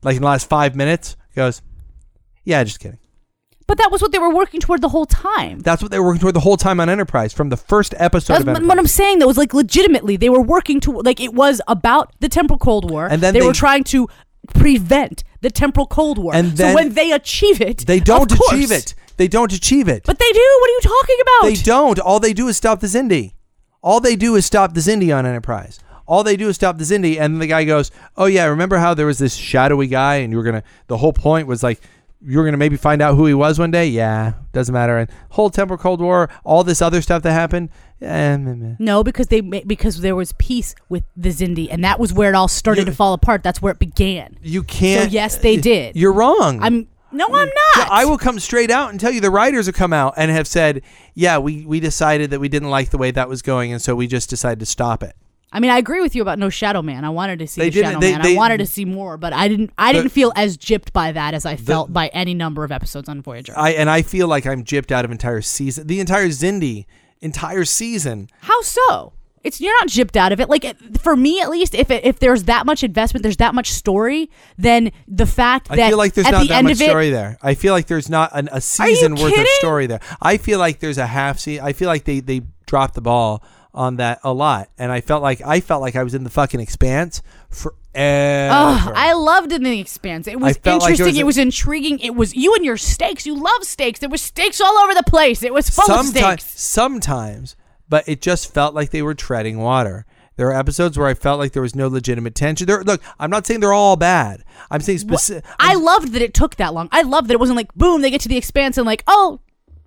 like 0.03 0.17
in 0.17 0.23
the 0.23 0.27
last 0.27 0.49
five 0.49 0.75
minutes 0.75 1.17
goes, 1.37 1.63
yeah, 2.45 2.63
just 2.65 2.81
kidding. 2.81 2.99
But 3.69 3.79
that 3.79 3.91
was 3.93 4.03
what 4.03 4.11
they 4.13 4.19
were 4.19 4.35
working 4.35 4.61
toward 4.61 4.81
the 4.83 4.89
whole 4.89 5.07
time. 5.07 5.61
That's 5.61 5.81
what 5.81 5.91
they 5.93 5.99
were 5.99 6.07
working 6.07 6.21
toward 6.21 6.35
the 6.35 6.41
whole 6.41 6.57
time 6.57 6.81
on 6.81 6.89
Enterprise 6.91 7.33
from 7.33 7.49
the 7.49 7.57
first 7.57 7.95
episode 7.97 8.35
That's 8.35 8.41
of 8.43 8.47
what 8.49 8.57
Enterprise. 8.57 8.69
what 8.69 8.79
I'm 8.81 8.87
saying. 8.87 9.19
That 9.21 9.27
was 9.29 9.39
like 9.39 9.55
legitimately 9.55 10.17
they 10.17 10.29
were 10.29 10.43
working 10.43 10.81
to 10.81 10.91
like 11.01 11.21
it 11.21 11.33
was 11.33 11.61
about 11.69 12.13
the 12.21 12.29
temporal 12.29 12.59
Cold 12.59 12.91
War, 12.91 13.07
And 13.07 13.23
then 13.23 13.33
they, 13.33 13.41
they- 13.41 13.47
were 13.47 13.53
trying 13.53 13.85
to 13.85 14.09
prevent 14.55 15.23
the 15.41 15.51
temporal 15.51 15.87
Cold 15.87 16.19
War. 16.19 16.35
And 16.35 16.51
so 16.51 16.55
then- 16.65 16.75
when 16.75 16.95
they 16.95 17.13
achieve 17.13 17.61
it, 17.61 17.79
they 17.87 18.01
don't 18.01 18.31
achieve 18.33 18.73
it. 18.73 18.95
They 19.17 19.29
don't 19.29 19.53
achieve 19.53 19.89
it. 19.89 20.05
But 20.05 20.19
they 20.19 20.33
do. 20.33 20.59
What 20.61 20.71
are 20.71 20.73
you 20.75 20.81
talking 20.83 21.17
about? 21.23 21.49
They 21.49 21.55
don't. 21.63 21.99
All 22.01 22.21
they 22.21 22.33
do 22.33 22.49
is 22.49 22.57
stop 22.57 22.81
the 22.81 22.87
Xindi. 22.87 23.35
All 23.83 24.01
they 24.01 24.17
do 24.17 24.37
is 24.37 24.47
stop 24.47 24.75
the 24.75 24.81
Xindi 24.81 25.17
on 25.17 25.27
Enterprise. 25.27 25.81
All 26.07 26.25
they 26.25 26.37
do 26.37 26.49
is 26.49 26.57
stop 26.57 26.79
the 26.79 26.85
Xindi, 26.85 27.19
and 27.21 27.41
the 27.41 27.47
guy 27.47 27.65
goes, 27.65 27.91
"Oh 28.17 28.27
yeah, 28.27 28.45
remember 28.47 28.79
how 28.79 28.93
there 28.95 29.07
was 29.07 29.19
this 29.19 29.35
shadowy 29.35 29.87
guy, 29.87 30.17
and 30.17 30.33
you 30.33 30.37
were 30.37 30.43
gonna." 30.43 30.63
The 30.89 30.99
whole 30.99 31.13
point 31.13 31.47
was 31.47 31.63
like 31.63 31.81
you 32.25 32.39
were 32.39 32.45
gonna 32.45 32.57
maybe 32.57 32.77
find 32.77 33.01
out 33.03 33.17
who 33.17 33.27
he 33.27 33.35
was 33.35 33.59
one 33.59 33.71
day. 33.71 33.87
Yeah, 33.87 34.35
doesn't 34.53 34.73
matter. 34.73 34.99
And 34.99 35.11
whole 35.31 35.51
Temporal 35.51 35.79
Cold 35.79 36.01
War, 36.01 36.29
all 36.45 36.65
this 36.65 36.83
other 36.83 37.03
stuff 37.03 37.23
that 37.23 37.33
happened. 37.33 37.71
Eh, 38.01 38.37
meh, 38.37 38.55
meh. 38.55 38.75
No, 38.79 39.05
because 39.05 39.29
they 39.29 39.41
ma- 39.41 39.61
because 39.67 40.01
there 40.01 40.17
was 40.17 40.33
peace 40.33 40.75
with 40.89 41.05
the 41.17 41.31
Xindi, 41.31 41.69
and 41.71 41.85
that 41.85 42.01
was 42.01 42.13
where 42.13 42.31
it 42.31 42.35
all 42.35 42.49
started 42.49 42.87
to 42.87 42.93
fall 42.93 43.15
apart. 43.15 43.43
That's 43.43 43.63
where 43.63 43.73
it 43.73 43.79
began. 43.79 44.37
You 44.43 44.65
can't. 44.65 45.05
So, 45.05 45.15
yes, 45.15 45.37
they 45.37 45.57
did. 45.57 45.97
You're 45.97 46.13
wrong. 46.13 46.59
I'm 46.63 46.89
no, 47.13 47.27
I'm 47.27 47.49
Yeah, 47.49 47.53
not. 47.85 47.89
I 47.91 48.05
will 48.05 48.19
come 48.19 48.39
straight 48.41 48.71
out 48.71 48.91
and 48.91 48.99
tell 49.01 49.11
you 49.13 49.21
the 49.21 49.31
writers 49.31 49.67
have 49.67 49.75
come 49.75 49.93
out 49.93 50.15
and 50.17 50.31
have 50.31 50.47
said, 50.47 50.83
yeah, 51.15 51.39
we, 51.39 51.65
we 51.67 51.79
decided 51.81 52.31
that 52.31 52.41
we 52.41 52.49
didn't 52.49 52.71
like 52.71 52.91
the 52.91 52.99
way 52.99 53.11
that 53.11 53.29
was 53.29 53.43
going, 53.43 53.73
and 53.73 53.81
so 53.81 53.95
we 53.95 54.07
just 54.07 54.31
decided 54.31 54.61
to 54.61 54.67
stop 54.67 55.03
it. 55.03 55.15
I 55.55 55.61
mean, 55.61 55.71
I 55.71 55.77
agree 55.77 56.01
with 56.01 56.15
you 56.15 56.23
about 56.23 56.39
no 56.39 56.49
Shadow 56.49 56.81
Man. 56.81 57.05
I 57.05 57.11
wanted 57.11 57.39
to 57.41 57.47
see 57.47 57.61
They 57.61 57.69
didn't- 57.69 57.89
Shadow 57.91 58.01
they- 58.01 58.13
Man. 58.13 58.23
they- 58.23 58.35
I 58.35 58.39
wanted 58.39 58.59
to 58.59 58.67
see 58.67 58.87
more, 58.87 59.19
but 59.19 59.35
I 59.35 59.49
didn't. 59.49 59.71
I 59.77 59.93
didn't 59.93 60.09
feel 60.09 60.33
as 60.35 60.57
gypped 60.57 60.95
by 60.95 61.13
that 61.13 61.35
as 61.35 61.45
I 61.45 61.57
felt 61.57 61.93
by 61.93 62.07
any 62.09 62.33
number 62.33 62.65
of 62.65 62.73
episodes 62.73 63.07
on 63.09 63.21
Voyager. 63.21 63.53
I 63.55 63.73
and 63.73 63.91
I 63.91 64.01
feel 64.01 64.29
like 64.29 64.47
I'm 64.47 64.65
gypped 64.65 64.91
out 64.91 65.05
of 65.05 65.11
entire 65.11 65.43
season, 65.43 65.87
the 65.89 66.01
entire 66.01 66.29
Xindi, 66.29 66.87
entire 67.21 67.67
season. 67.67 68.29
How 68.41 68.63
so? 68.63 69.13
It's 69.45 69.61
you're 69.61 69.77
not 69.81 69.89
gypped 69.89 70.17
out 70.17 70.33
of 70.33 70.41
it. 70.41 70.49
Like 70.49 70.77
for 70.99 71.17
me, 71.17 71.41
at 71.41 71.51
least, 71.51 71.75
if 71.75 71.91
it, 71.91 72.05
if 72.05 72.19
there's 72.19 72.45
that 72.45 72.67
much 72.67 72.85
investment, 72.85 73.23
there's 73.23 73.39
that 73.39 73.55
much 73.55 73.71
story, 73.71 74.31
then 74.57 74.93
the 75.09 75.27
fact 75.27 75.71
I 75.71 75.77
that 75.77 75.89
feel 75.89 75.99
like 75.99 76.15
there's 76.15 76.31
not 76.31 76.43
the 76.43 76.49
that 76.49 76.59
end 76.59 76.69
much 76.69 76.77
of 76.77 76.83
it, 76.83 76.89
story 76.89 77.11
there. 77.11 77.39
I 77.43 77.55
feel 77.55 77.73
like 77.73 77.87
there's 77.87 78.09
not 78.09 78.31
an, 78.35 78.49
a 78.53 78.61
season 78.61 79.17
worth 79.17 79.37
of 79.37 79.47
story 79.59 79.87
there. 79.87 80.01
I 80.21 80.37
feel 80.37 80.59
like 80.59 80.79
there's 80.79 80.99
a 80.99 81.07
half 81.07 81.39
season. 81.39 81.65
I 81.65 81.73
feel 81.73 81.89
like 81.89 82.05
they 82.05 82.21
they 82.21 82.43
dropped 82.67 82.95
the 82.95 83.01
ball 83.01 83.43
on 83.75 83.97
that 83.97 84.21
a 84.23 84.33
lot, 84.33 84.69
and 84.79 84.93
I 84.93 85.01
felt 85.01 85.23
like 85.23 85.41
I 85.45 85.61
felt 85.61 85.81
like 85.81 85.97
I 85.97 86.03
was 86.03 86.15
in 86.15 86.25
the 86.25 86.31
fucking 86.31 86.61
expanse 86.61 87.23
forever. 87.51 87.77
Ugh, 87.95 88.93
I 88.95 89.13
loved 89.13 89.53
in 89.53 89.63
the 89.63 89.81
Expanse. 89.81 90.27
It 90.27 90.41
was 90.41 90.57
felt 90.57 90.83
like 90.83 90.93
interesting. 90.93 91.05
there 91.05 91.07
was 91.07 91.19
it 91.19 91.27
was 91.27 91.39
intriguing. 91.39 91.99
It 91.99 92.15
was 92.15 92.35
you 92.35 92.55
and 92.55 92.65
your 92.65 92.77
steaks. 92.77 93.27
You 93.27 93.35
love 93.35 93.65
steaks. 93.65 94.01
There 94.01 94.09
were 94.09 94.17
steaks 94.17 94.61
all 94.61 94.77
over 94.79 94.95
the 94.95 95.03
place. 95.03 95.43
It 95.43 95.53
was 95.53 95.69
full 95.69 95.91
of 95.91 96.07
steaks. 96.07 96.59
sometimes, 96.61 97.57
but 97.93 98.09
it 98.09 98.23
just 98.23 98.55
felt 98.55 98.75
like 98.75 98.89
they 98.89 99.03
were 99.03 99.13
treading 99.13 99.59
water. 99.59 100.07
There 100.37 100.49
are 100.49 100.59
episodes 100.59 100.97
where 100.97 101.09
I 101.09 101.13
felt 101.13 101.39
like 101.39 101.53
there 101.53 101.61
was 101.61 101.77
no 101.77 101.89
legitimate 101.89 102.35
tension. 102.35 102.67
There, 102.67 102.83
look, 102.83 103.03
I'm 103.21 103.29
not 103.29 103.47
saying 103.47 103.61
they're 103.61 103.75
all 103.75 103.97
bad. 103.97 104.45
I'm 104.71 104.81
saying 104.81 105.01
specific. 105.01 105.45
I 105.61 105.75
loved 105.75 106.15
that 106.15 106.23
it 106.23 106.33
took 106.33 106.57
that 106.57 106.73
long. 106.73 106.89
I 106.91 107.03
loved 107.03 107.29
that 107.29 107.35
it 107.35 107.39
wasn't 107.39 107.59
like 107.59 107.75
boom, 107.75 108.01
they 108.01 108.09
get 108.09 108.23
to 108.23 108.31
the 108.31 108.39
expanse 108.39 108.79
and 108.79 108.87
like, 108.87 109.05
oh, 109.07 109.41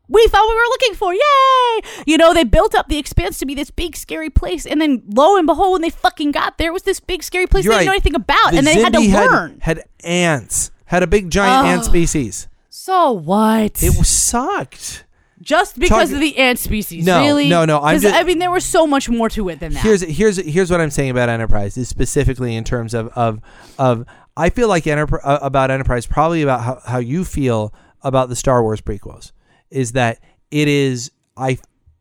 we 0.07 0.27
thought 0.27 0.47
we 0.47 0.53
were 0.53 0.69
looking 0.69 0.93
for, 0.93 1.15
yay! 1.15 2.03
You 2.05 2.17
know, 2.17 2.31
they 2.31 2.43
built 2.43 2.75
up 2.75 2.89
the 2.89 2.99
expanse 2.99 3.39
to 3.39 3.45
be 3.47 3.55
this 3.55 3.71
big 3.71 3.95
scary 3.95 4.29
place, 4.29 4.67
and 4.67 4.79
then 4.79 5.01
lo 5.07 5.35
and 5.35 5.47
behold, 5.47 5.71
when 5.71 5.81
they 5.81 5.89
fucking 5.89 6.31
got 6.31 6.59
there, 6.59 6.69
it 6.69 6.73
was 6.73 6.83
this 6.83 6.99
big 6.99 7.23
scary 7.23 7.47
place 7.47 7.65
You're 7.65 7.73
they 7.73 7.79
didn't 7.79 7.87
know 7.87 7.93
anything 7.93 8.13
about, 8.13 8.51
The 8.51 8.59
and 8.59 8.67
they 8.67 8.83
had 8.83 8.93
to 8.93 8.99
Xindi 8.99 9.31
learn. 9.31 9.57
Had, 9.61 9.83
ants. 10.03 10.69
Had 10.85 11.01
a 11.01 11.07
big 11.07 11.31
giant 11.31 11.69
ant 11.69 11.79
Ugh. 11.79 11.85
species. 11.85 12.47
so 12.69 13.13
what? 13.13 13.81
It 13.81 13.97
was 13.97 14.09
sucked. 14.09 15.04
Just 15.45 15.79
because 15.79 16.09
Talk- 16.09 16.15
of 16.15 16.19
the 16.19 16.37
ant 16.37 16.59
species, 16.59 17.05
No, 17.05 17.21
really? 17.21 17.47
no, 17.47 17.63
no, 17.63 17.79
I'm 17.79 17.95
'Cause, 17.95 18.01
just- 18.01 18.15
I 18.15 18.23
mean, 18.23 18.39
there 18.39 18.51
was 18.51 18.65
so 18.65 18.85
much 18.85 19.07
more 19.07 19.29
to 19.29 19.47
it 19.49 19.59
than 19.61 19.71
that. 19.73 19.83
Here's 19.83 20.01
here's 20.01 20.37
here's 20.37 20.69
what 20.69 20.81
I'm 20.81 20.89
saying 20.89 21.11
about 21.11 21.29
Enterprise 21.29 21.77
is 21.77 21.87
specifically 21.87 22.55
in 22.55 22.63
terms 22.65 22.93
of 22.93 23.07
of 23.15 23.39
of 23.77 24.05
I 24.35 24.49
feel 24.49 24.67
like 24.67 24.85
Enterprise 24.87 25.21
uh, 25.23 25.39
about 25.41 25.71
Enterprise 25.71 26.05
probably 26.05 26.41
about 26.41 26.61
how, 26.61 26.81
how 26.85 26.97
you 26.97 27.23
feel 27.23 27.73
about 28.01 28.27
the 28.27 28.35
Star 28.35 28.61
Wars 28.61 28.81
prequels 28.81 29.31
is 29.69 29.93
that 29.93 30.19
it 30.51 30.67
is 30.67 31.11
I 31.37 31.57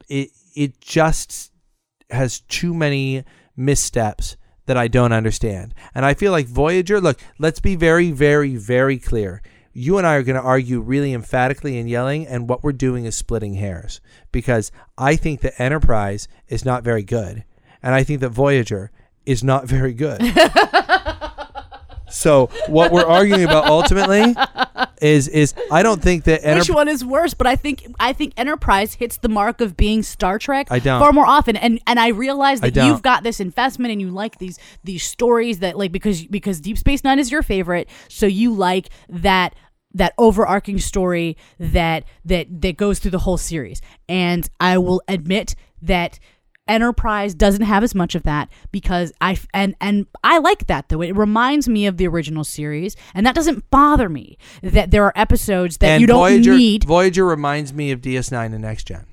it 0.08 0.30
it 0.56 0.80
just 0.80 1.52
has 2.10 2.40
too 2.40 2.74
many 2.74 3.24
missteps 3.56 4.36
that 4.66 4.76
I 4.76 4.88
don't 4.88 5.12
understand. 5.12 5.74
And 5.94 6.04
I 6.06 6.14
feel 6.14 6.32
like 6.32 6.46
Voyager, 6.46 7.00
look, 7.00 7.18
let's 7.38 7.60
be 7.60 7.76
very 7.76 8.10
very 8.10 8.56
very 8.56 8.98
clear. 8.98 9.42
You 9.76 9.98
and 9.98 10.06
I 10.06 10.14
are 10.14 10.22
going 10.22 10.36
to 10.36 10.42
argue 10.42 10.80
really 10.80 11.12
emphatically 11.12 11.78
and 11.78 11.90
yelling, 11.90 12.26
and 12.28 12.48
what 12.48 12.62
we're 12.62 12.72
doing 12.72 13.04
is 13.06 13.16
splitting 13.16 13.54
hairs 13.54 14.00
because 14.30 14.70
I 14.96 15.16
think 15.16 15.40
that 15.40 15.60
Enterprise 15.60 16.28
is 16.48 16.64
not 16.64 16.84
very 16.84 17.02
good, 17.02 17.44
and 17.82 17.92
I 17.94 18.04
think 18.04 18.20
that 18.20 18.30
Voyager 18.30 18.92
is 19.26 19.42
not 19.42 19.66
very 19.68 19.92
good. 19.92 20.22
so 22.08 22.46
what 22.68 22.92
we're 22.92 23.04
arguing 23.04 23.42
about 23.44 23.66
ultimately 23.66 24.34
is 25.02 25.26
is 25.28 25.54
I 25.72 25.82
don't 25.82 26.00
think 26.00 26.24
that 26.24 26.42
Which 26.44 26.70
one 26.70 26.88
is 26.88 27.04
worse? 27.04 27.34
But 27.34 27.46
I 27.46 27.56
think 27.56 27.84
I 27.98 28.12
think 28.12 28.34
Enterprise 28.36 28.94
hits 28.94 29.16
the 29.16 29.28
mark 29.28 29.60
of 29.60 29.76
being 29.76 30.02
Star 30.02 30.38
Trek 30.38 30.68
I 30.70 30.78
don't. 30.78 31.00
far 31.00 31.12
more 31.12 31.26
often, 31.26 31.56
and 31.56 31.80
and 31.86 31.98
I 31.98 32.08
realize 32.08 32.60
that 32.60 32.74
don't. 32.74 32.86
you've 32.86 33.02
got 33.02 33.22
this 33.24 33.40
investment 33.40 33.90
and 33.90 34.00
you 34.00 34.10
like 34.10 34.38
these 34.38 34.58
these 34.84 35.02
stories 35.02 35.58
that 35.58 35.76
like 35.76 35.90
because 35.92 36.24
because 36.26 36.60
Deep 36.60 36.78
Space 36.78 37.02
Nine 37.02 37.18
is 37.18 37.30
your 37.32 37.42
favorite, 37.42 37.88
so 38.08 38.26
you 38.26 38.52
like 38.52 38.88
that 39.08 39.54
that 39.94 40.12
overarching 40.18 40.78
story 40.78 41.36
that 41.58 42.04
that 42.24 42.46
that 42.60 42.76
goes 42.76 42.98
through 42.98 43.12
the 43.12 43.20
whole 43.20 43.38
series. 43.38 43.80
And 44.08 44.48
I 44.60 44.78
will 44.78 45.02
admit 45.08 45.54
that 45.82 46.18
Enterprise 46.66 47.34
doesn't 47.34 47.62
have 47.62 47.84
as 47.84 47.94
much 47.94 48.14
of 48.14 48.22
that 48.22 48.48
because 48.72 49.12
I 49.20 49.38
and 49.52 49.74
and 49.82 50.06
I 50.22 50.38
like 50.38 50.66
that 50.68 50.88
though. 50.88 51.02
It 51.02 51.14
reminds 51.14 51.68
me 51.68 51.86
of 51.86 51.98
the 51.98 52.06
original 52.08 52.42
series, 52.42 52.96
and 53.12 53.26
that 53.26 53.34
doesn't 53.34 53.70
bother 53.70 54.08
me. 54.08 54.38
That 54.62 54.90
there 54.90 55.04
are 55.04 55.12
episodes 55.14 55.76
that 55.78 55.88
and 55.88 56.00
you 56.00 56.06
don't 56.06 56.20
Voyager, 56.20 56.56
need. 56.56 56.84
Voyager 56.84 57.26
reminds 57.26 57.74
me 57.74 57.90
of 57.90 58.00
DS9 58.00 58.46
and 58.46 58.62
Next 58.62 58.84
Gen. 58.84 59.04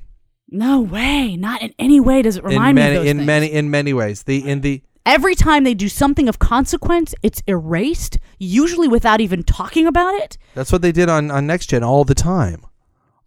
No 0.49 0.79
way, 0.79 1.35
not 1.35 1.61
in 1.61 1.73
any 1.77 1.99
way 1.99 2.21
does 2.21 2.37
it 2.37 2.43
remind 2.45 2.79
in 2.79 2.85
me 2.85 2.89
of 2.89 3.03
those 3.03 3.09
in 3.09 3.17
things. 3.17 3.27
many 3.27 3.51
in 3.51 3.69
many 3.69 3.93
ways. 3.93 4.23
The 4.23 4.47
in 4.49 4.61
the 4.61 4.81
Every 5.05 5.33
time 5.35 5.63
they 5.63 5.73
do 5.73 5.89
something 5.89 6.29
of 6.29 6.37
consequence, 6.39 7.15
it's 7.23 7.41
erased, 7.47 8.19
usually 8.37 8.87
without 8.87 9.19
even 9.19 9.43
talking 9.43 9.87
about 9.87 10.13
it. 10.15 10.37
that's 10.53 10.71
what 10.71 10.81
they 10.83 10.91
did 10.91 11.09
on 11.09 11.31
on 11.31 11.47
Next 11.47 11.67
Gen 11.67 11.83
all 11.83 12.03
the 12.03 12.13
time, 12.15 12.65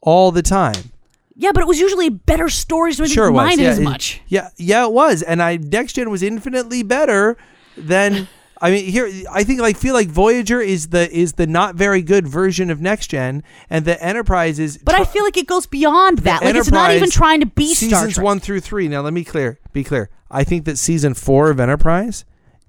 all 0.01 0.31
the 0.31 0.43
time. 0.43 0.93
Yeah, 1.37 1.51
but 1.53 1.63
it 1.63 1.67
was 1.67 1.81
usually 1.81 2.11
better 2.11 2.49
stories, 2.49 2.99
so 2.99 3.07
Sure, 3.07 3.27
it 3.27 3.33
was. 3.33 3.45
mind 3.47 3.61
it 3.61 3.65
yeah, 3.65 3.71
as 3.71 3.79
it- 3.81 3.83
much. 3.83 4.21
Yeah, 4.29 4.49
yeah, 4.57 4.85
it 4.85 4.93
was. 4.93 5.23
And 5.23 5.43
I 5.43 5.57
Next 5.57 5.95
Gen 5.95 6.11
was 6.11 6.23
infinitely 6.23 6.83
better 6.85 7.37
than. 7.77 8.29
I 8.65 8.71
mean, 8.71 8.87
here 8.87 9.11
I 9.31 9.45
think 9.45 9.61
I 9.61 9.75
feel 9.75 9.93
like 9.93 10.09
Voyager 10.09 10.59
is 10.59 10.89
the 10.89 11.15
is 11.15 11.35
the 11.35 11.47
not 11.47 11.75
very 11.75 12.01
good 12.01 12.27
version 12.27 12.71
of 12.71 12.81
Next 12.81 13.09
Gen, 13.09 13.43
and 13.69 13.85
the 13.85 14.03
Enterprise 14.03 14.59
is. 14.59 14.79
But 14.79 14.95
I 14.95 15.05
feel 15.05 15.23
like 15.23 15.37
it 15.37 15.47
goes 15.47 15.67
beyond 15.67 16.21
that. 16.21 16.43
Like 16.43 16.55
it's 16.55 16.71
not 16.71 16.95
even 16.95 17.11
trying 17.11 17.41
to 17.41 17.47
be 17.47 17.75
Star 17.75 18.07
seasons 18.07 18.19
one 18.19 18.41
through 18.41 18.61
three. 18.61 18.89
Now 18.89 19.03
let 19.03 19.13
me 19.13 19.23
clear, 19.23 19.61
be 19.75 19.85
clear. 19.85 20.09
I 20.31 20.45
think 20.45 20.65
that 20.65 20.79
season 20.79 21.13
four 21.13 21.51
of 21.51 21.61
Enterprise 21.61 22.25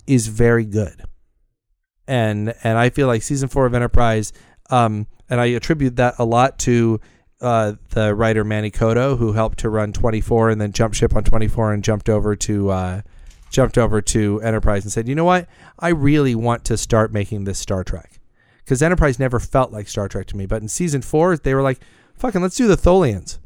is 0.05 0.27
very 0.27 0.65
good, 0.65 1.01
and 2.09 2.53
and 2.61 2.77
I 2.77 2.89
feel 2.89 3.07
like 3.07 3.23
season 3.23 3.47
four 3.47 3.65
of 3.65 3.73
Enterprise, 3.73 4.33
um, 4.69 5.07
and 5.29 5.39
I 5.39 5.45
attribute 5.45 5.95
that 5.95 6.15
a 6.19 6.25
lot 6.25 6.59
to 6.59 6.99
uh, 7.39 7.75
the 7.91 8.13
writer 8.13 8.43
Manny 8.43 8.69
Coto, 8.69 9.17
who 9.17 9.31
helped 9.31 9.59
to 9.59 9.69
run 9.69 9.93
twenty 9.93 10.19
four 10.19 10.49
and 10.49 10.59
then 10.59 10.73
jumped 10.73 10.97
ship 10.97 11.15
on 11.15 11.23
twenty 11.23 11.47
four 11.47 11.71
and 11.71 11.85
jumped 11.85 12.09
over 12.09 12.35
to. 12.35 12.69
Uh, 12.69 13.01
jumped 13.55 13.77
over 13.77 14.01
to 14.01 14.41
Enterprise 14.41 14.83
and 14.83 14.91
said, 14.91 15.07
"You 15.07 15.15
know 15.15 15.23
what? 15.23 15.47
I 15.79 15.89
really 15.89 16.35
want 16.35 16.65
to 16.65 16.77
start 16.77 17.13
making 17.13 17.45
this 17.45 17.57
Star 17.57 17.83
Trek." 17.83 18.19
Because 18.63 18.81
Enterprise 18.81 19.17
never 19.17 19.39
felt 19.39 19.71
like 19.71 19.87
Star 19.87 20.07
Trek 20.09 20.27
to 20.27 20.37
me, 20.37 20.45
but 20.45 20.61
in 20.61 20.67
season 20.67 21.01
four, 21.01 21.37
they 21.37 21.53
were 21.53 21.61
like, 21.61 21.79
"Fucking, 22.15 22.41
let's 22.41 22.57
do 22.57 22.67
the 22.67 22.77
Tholians." 22.77 23.39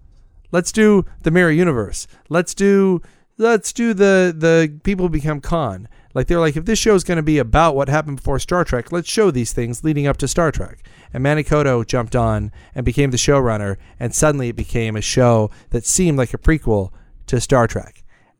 Let's 0.52 0.72
do 0.72 1.06
the 1.22 1.30
mirror 1.30 1.52
universe. 1.52 2.08
Let's 2.28 2.56
do 2.56 3.02
let's 3.38 3.72
do 3.72 3.94
the 3.94 4.34
the 4.36 4.80
people 4.84 5.06
who 5.06 5.10
become 5.10 5.42
Khan. 5.42 5.88
Like 6.16 6.26
they're 6.26 6.40
like, 6.40 6.58
if 6.58 6.66
this 6.66 6.80
show 6.80 6.96
is 6.96 7.04
going 7.04 7.18
to 7.18 7.24
be 7.24 7.38
about 7.38 7.76
what 7.76 7.88
happened 7.88 8.18
before 8.18 8.40
Star 8.40 8.64
Trek, 8.66 8.92
let's 8.92 9.08
show 9.08 9.30
these 9.30 9.54
things 9.54 9.84
leading 9.84 10.08
up 10.08 10.18
to 10.18 10.28
Star 10.28 10.52
Trek. 10.52 10.84
And 11.14 11.22
Manny 11.22 11.44
Coto 11.44 11.86
jumped 11.86 12.16
on 12.16 12.52
and 12.74 12.84
became 12.84 13.12
the 13.12 13.18
showrunner, 13.18 13.78
and 14.00 14.14
suddenly 14.14 14.50
it 14.50 14.56
became 14.56 14.96
a 14.96 15.02
show 15.02 15.52
that 15.70 15.86
seemed 15.86 16.18
like 16.18 16.34
a 16.34 16.40
prequel 16.40 16.92
to 17.28 17.40
Star 17.40 17.68
Trek. 17.68 17.99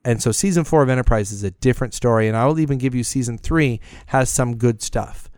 And 0.10 0.24
so 0.24 0.32
season 0.32 0.64
four 0.64 0.82
of 0.82 0.90
Enterprise 0.90 1.32
is 1.32 1.44
a 1.44 1.52
different 1.52 1.94
story, 1.94 2.28
and 2.28 2.36
I 2.36 2.48
will 2.48 2.60
even 2.60 2.80
give 2.80 2.96
you 2.96 3.04
season 3.04 3.38
three 3.38 3.80
has 4.08 4.28
some 4.32 4.58
good 4.58 4.82
stuff. 4.82 5.30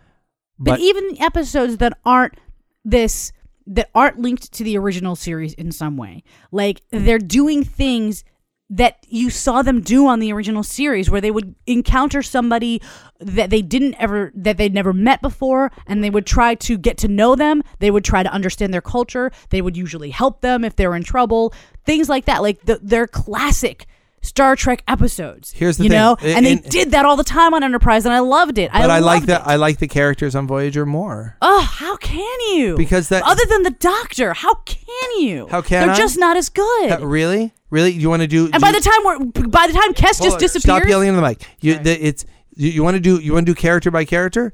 But, 0.57 0.79
even 0.79 1.09
the 1.09 1.19
episodes 1.19 1.75
that 1.77 1.97
aren't 2.05 2.39
this 2.85 3.33
that 3.67 3.89
aren't 3.93 4.19
linked 4.19 4.53
to 4.53 4.63
the 4.63 4.77
original 4.77 5.17
series 5.17 5.53
in 5.55 5.73
some 5.73 5.97
way, 5.97 6.23
like 6.53 6.83
they're 6.89 7.19
doing 7.19 7.65
things 7.65 8.23
that 8.69 9.05
you 9.09 9.29
saw 9.29 9.61
them 9.61 9.81
do 9.81 10.07
on 10.07 10.19
the 10.19 10.31
original 10.31 10.63
series 10.63 11.09
where 11.09 11.19
they 11.19 11.31
would 11.31 11.53
encounter 11.67 12.21
somebody 12.21 12.81
that 13.19 13.49
they 13.49 13.61
didn't 13.61 13.95
ever 13.95 14.31
that 14.33 14.55
they'd 14.55 14.73
never 14.73 14.93
met 14.93 15.21
before 15.21 15.69
and 15.85 16.01
they 16.01 16.09
would 16.09 16.25
try 16.25 16.55
to 16.55 16.77
get 16.77 16.97
to 16.97 17.09
know 17.09 17.35
them. 17.35 17.61
They 17.79 17.91
would 17.91 18.05
try 18.05 18.23
to 18.23 18.31
understand 18.31 18.73
their 18.73 18.79
culture. 18.79 19.31
They 19.49 19.61
would 19.61 19.75
usually 19.75 20.11
help 20.11 20.39
them 20.39 20.63
if 20.63 20.77
they're 20.77 20.95
in 20.95 21.03
trouble. 21.03 21.53
Things 21.85 22.07
like 22.07 22.23
that. 22.23 22.41
Like 22.41 22.61
the, 22.61 22.79
they're 22.81 23.07
classic 23.07 23.85
Star 24.23 24.55
Trek 24.55 24.83
episodes. 24.87 25.51
Here's 25.51 25.77
the 25.77 25.85
you 25.85 25.89
thing. 25.89 25.97
know, 25.97 26.15
In- 26.21 26.37
and 26.37 26.45
they 26.45 26.55
did 26.55 26.91
that 26.91 27.05
all 27.05 27.15
the 27.17 27.23
time 27.23 27.53
on 27.55 27.63
Enterprise, 27.63 28.05
and 28.05 28.13
I 28.13 28.19
loved 28.19 28.57
it. 28.59 28.71
but 28.71 28.89
I, 28.89 28.99
like 28.99 29.25
that. 29.25 29.41
it. 29.41 29.47
I 29.47 29.55
like 29.55 29.79
the 29.79 29.87
characters 29.87 30.35
on 30.35 30.45
Voyager 30.47 30.85
more. 30.85 31.37
Oh, 31.41 31.61
how 31.61 31.97
can 31.97 32.39
you? 32.55 32.77
Because 32.77 33.09
that- 33.09 33.23
other 33.23 33.43
than 33.49 33.63
the 33.63 33.71
Doctor, 33.71 34.33
how 34.33 34.53
can 34.65 35.19
you? 35.19 35.47
How 35.49 35.61
can 35.63 35.87
They're 35.87 35.95
I? 35.95 35.97
just 35.97 36.19
not 36.19 36.37
as 36.37 36.49
good. 36.49 36.91
Uh, 36.91 36.99
really, 37.05 37.51
really, 37.71 37.91
you 37.93 38.09
want 38.09 38.21
to 38.21 38.27
do? 38.27 38.49
and 38.53 38.61
by 38.61 38.71
the 38.71 38.79
time 38.79 39.03
we're 39.03 39.19
by 39.47 39.65
the 39.67 39.73
time 39.73 39.93
Kes 39.95 40.21
just 40.21 40.37
disappears, 40.37 40.63
Stop 40.77 40.85
yelling 40.87 41.07
into 41.09 41.19
the 41.19 41.27
mic. 41.27 41.43
You, 41.59 41.79
the, 41.79 41.91
it's 42.07 42.23
you, 42.55 42.69
you 42.69 42.83
want 42.83 42.95
to 42.95 42.99
do 43.01 43.17
you 43.19 43.33
want 43.33 43.47
to 43.47 43.51
do 43.53 43.59
character 43.59 43.89
by 43.89 44.05
character. 44.05 44.53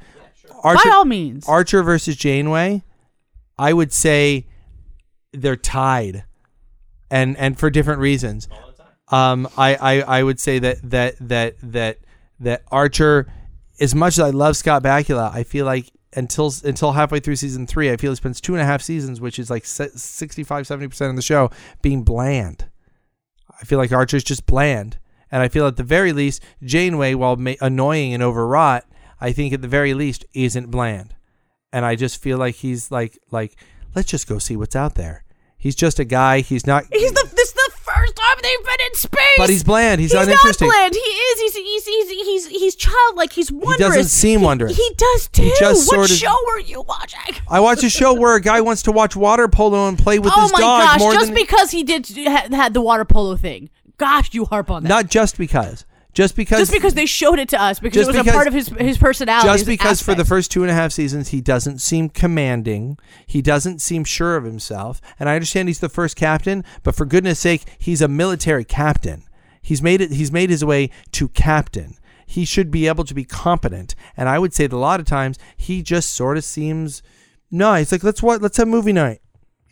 Archer, 0.63 0.89
by 0.89 0.95
all 0.95 1.05
means. 1.05 1.47
Archer 1.47 1.83
versus 1.83 2.15
Janeway, 2.15 2.83
I 3.57 3.73
would 3.73 3.91
say 3.91 4.47
they're 5.33 5.55
tied, 5.57 6.23
and 7.11 7.35
and 7.37 7.59
for 7.59 7.69
different 7.69 7.99
reasons. 7.99 8.47
Um, 9.09 9.47
I, 9.57 9.75
I 9.75 10.19
I 10.19 10.23
would 10.23 10.39
say 10.39 10.59
that 10.59 10.89
that 10.89 11.15
that 11.19 11.55
that 11.61 11.99
that 12.39 12.63
Archer, 12.71 13.31
as 13.79 13.95
much 13.95 14.13
as 14.13 14.19
I 14.19 14.29
love 14.31 14.57
Scott 14.57 14.83
Bakula, 14.83 15.33
I 15.33 15.43
feel 15.43 15.65
like 15.65 15.91
until 16.13 16.53
until 16.63 16.91
halfway 16.91 17.19
through 17.19 17.37
season 17.37 17.67
three, 17.67 17.91
I 17.91 17.97
feel 17.97 18.11
he 18.11 18.15
spends 18.15 18.41
two 18.41 18.53
and 18.53 18.61
a 18.61 18.65
half 18.65 18.81
seasons, 18.81 19.21
which 19.21 19.39
is 19.39 19.49
like 19.49 19.65
65 19.65 20.67
70 20.67 20.87
percent 20.87 21.09
of 21.09 21.15
the 21.15 21.21
show, 21.21 21.49
being 21.81 22.03
bland. 22.03 22.69
I 23.59 23.63
feel 23.65 23.77
like 23.77 23.91
Archer's 23.91 24.23
just 24.23 24.45
bland, 24.45 24.99
and 25.31 25.41
I 25.41 25.47
feel 25.47 25.67
at 25.67 25.77
the 25.77 25.83
very 25.83 26.13
least 26.13 26.43
Janeway, 26.63 27.13
while 27.13 27.35
ma- 27.37 27.53
annoying 27.61 28.13
and 28.13 28.21
overwrought, 28.21 28.85
I 29.19 29.31
think 29.31 29.53
at 29.53 29.61
the 29.61 29.67
very 29.67 29.93
least 29.93 30.25
isn't 30.33 30.69
bland, 30.69 31.15
and 31.71 31.85
I 31.85 31.95
just 31.95 32.21
feel 32.21 32.37
like 32.37 32.55
he's 32.55 32.91
like 32.91 33.17
like 33.31 33.55
let's 33.95 34.09
just 34.09 34.27
go 34.27 34.37
see 34.37 34.55
what's 34.55 34.75
out 34.75 34.95
there. 34.95 35.23
He's 35.57 35.75
just 35.75 35.99
a 35.99 36.05
guy. 36.05 36.41
He's 36.41 36.67
not. 36.67 36.85
He's 36.91 37.11
the 37.13 37.26
this 38.41 38.51
is 38.51 38.61
the 38.61 38.67
first 38.67 38.77
time 38.77 38.77
they've 38.77 38.77
been 38.77 38.85
in 38.87 38.95
space. 38.95 39.37
But 39.37 39.49
he's 39.49 39.63
bland. 39.63 40.01
He's, 40.01 40.13
uninteresting. 40.13 40.47
He's 40.47 40.59
not 40.59 40.67
uninteresting. 40.67 40.69
bland. 40.69 40.93
He 40.93 40.99
is. 40.99 41.41
He's 41.41 41.55
he's 41.55 41.85
he's 41.85 42.09
he's, 42.09 42.47
he's 42.47 42.75
childlike. 42.75 43.33
He's 43.33 43.51
wondrous. 43.51 43.77
He 43.77 43.83
doesn't 43.83 44.03
seem 44.05 44.41
wondrous. 44.41 44.77
He, 44.77 44.89
does 44.97 45.27
too. 45.27 45.51
just 45.59 45.87
what 45.87 45.95
sort 45.95 46.11
of- 46.11 46.17
show 46.17 46.35
are 46.51 46.59
you 46.59 46.81
watching? 46.81 47.35
I 47.49 47.59
watch 47.59 47.83
a 47.83 47.89
show 47.89 48.13
where 48.13 48.35
a 48.35 48.41
guy 48.41 48.61
wants 48.61 48.83
to 48.83 48.91
watch 48.91 49.15
water 49.15 49.47
polo 49.47 49.87
and 49.87 49.97
play 49.97 50.19
with 50.19 50.31
oh 50.35 50.41
his 50.41 50.53
my 50.53 50.59
gosh! 50.59 50.99
Just 50.99 51.33
because 51.33 51.71
he 51.71 51.83
did 51.83 52.07
had 52.07 52.73
the 52.73 52.81
water 52.81 53.05
polo 53.05 53.35
thing. 53.35 53.69
Gosh, 53.97 54.33
you 54.33 54.45
harp 54.45 54.69
on 54.69 54.83
that. 54.83 54.89
not 54.89 55.07
just 55.07 55.37
because, 55.37 55.85
just 56.17 56.35
because, 56.35 56.57
just 56.57 56.71
because 56.71 56.95
they 56.95 57.05
showed 57.05 57.37
it 57.37 57.47
to 57.49 57.61
us 57.61 57.79
because 57.79 58.01
it 58.01 58.07
was 58.07 58.15
because- 58.17 58.27
a 58.27 58.31
part 58.33 58.47
of 58.47 58.53
his 58.55 58.69
his 58.79 58.97
personality. 58.97 59.47
just 59.47 59.65
because 59.67 60.01
for 60.01 60.15
the 60.15 60.25
first 60.25 60.49
two 60.49 60.63
and 60.63 60.71
a 60.71 60.73
half 60.73 60.91
seasons 60.91 61.27
he 61.29 61.41
doesn't 61.41 61.77
seem 61.79 62.09
commanding, 62.09 62.97
he 63.27 63.39
doesn't 63.39 63.83
seem 63.83 64.03
sure 64.03 64.35
of 64.35 64.43
himself, 64.43 64.99
and 65.19 65.29
I 65.29 65.35
understand 65.35 65.69
he's 65.69 65.79
the 65.79 65.89
first 65.89 66.15
captain, 66.15 66.63
but 66.81 66.95
for 66.95 67.05
goodness 67.05 67.39
sake, 67.39 67.65
he's 67.77 68.01
a 68.01 68.07
military 68.07 68.65
captain. 68.65 69.25
He's 69.61 69.83
made 69.83 70.01
it. 70.01 70.11
He's 70.11 70.31
made 70.31 70.49
his 70.49 70.65
way 70.65 70.89
to 71.11 71.27
captain. 71.29 71.97
He 72.25 72.45
should 72.45 72.71
be 72.71 72.87
able 72.87 73.03
to 73.03 73.13
be 73.13 73.23
competent, 73.23 73.93
and 74.17 74.27
I 74.27 74.39
would 74.39 74.55
say 74.55 74.65
that 74.65 74.75
a 74.75 74.79
lot 74.79 74.99
of 74.99 75.05
times 75.05 75.37
he 75.55 75.83
just 75.83 76.15
sort 76.15 76.35
of 76.37 76.43
seems. 76.43 77.03
No, 77.51 77.75
he's 77.75 77.91
like 77.91 78.03
let's 78.03 78.23
what 78.23 78.41
let's 78.41 78.57
have 78.57 78.67
movie 78.67 78.91
night. 78.91 79.21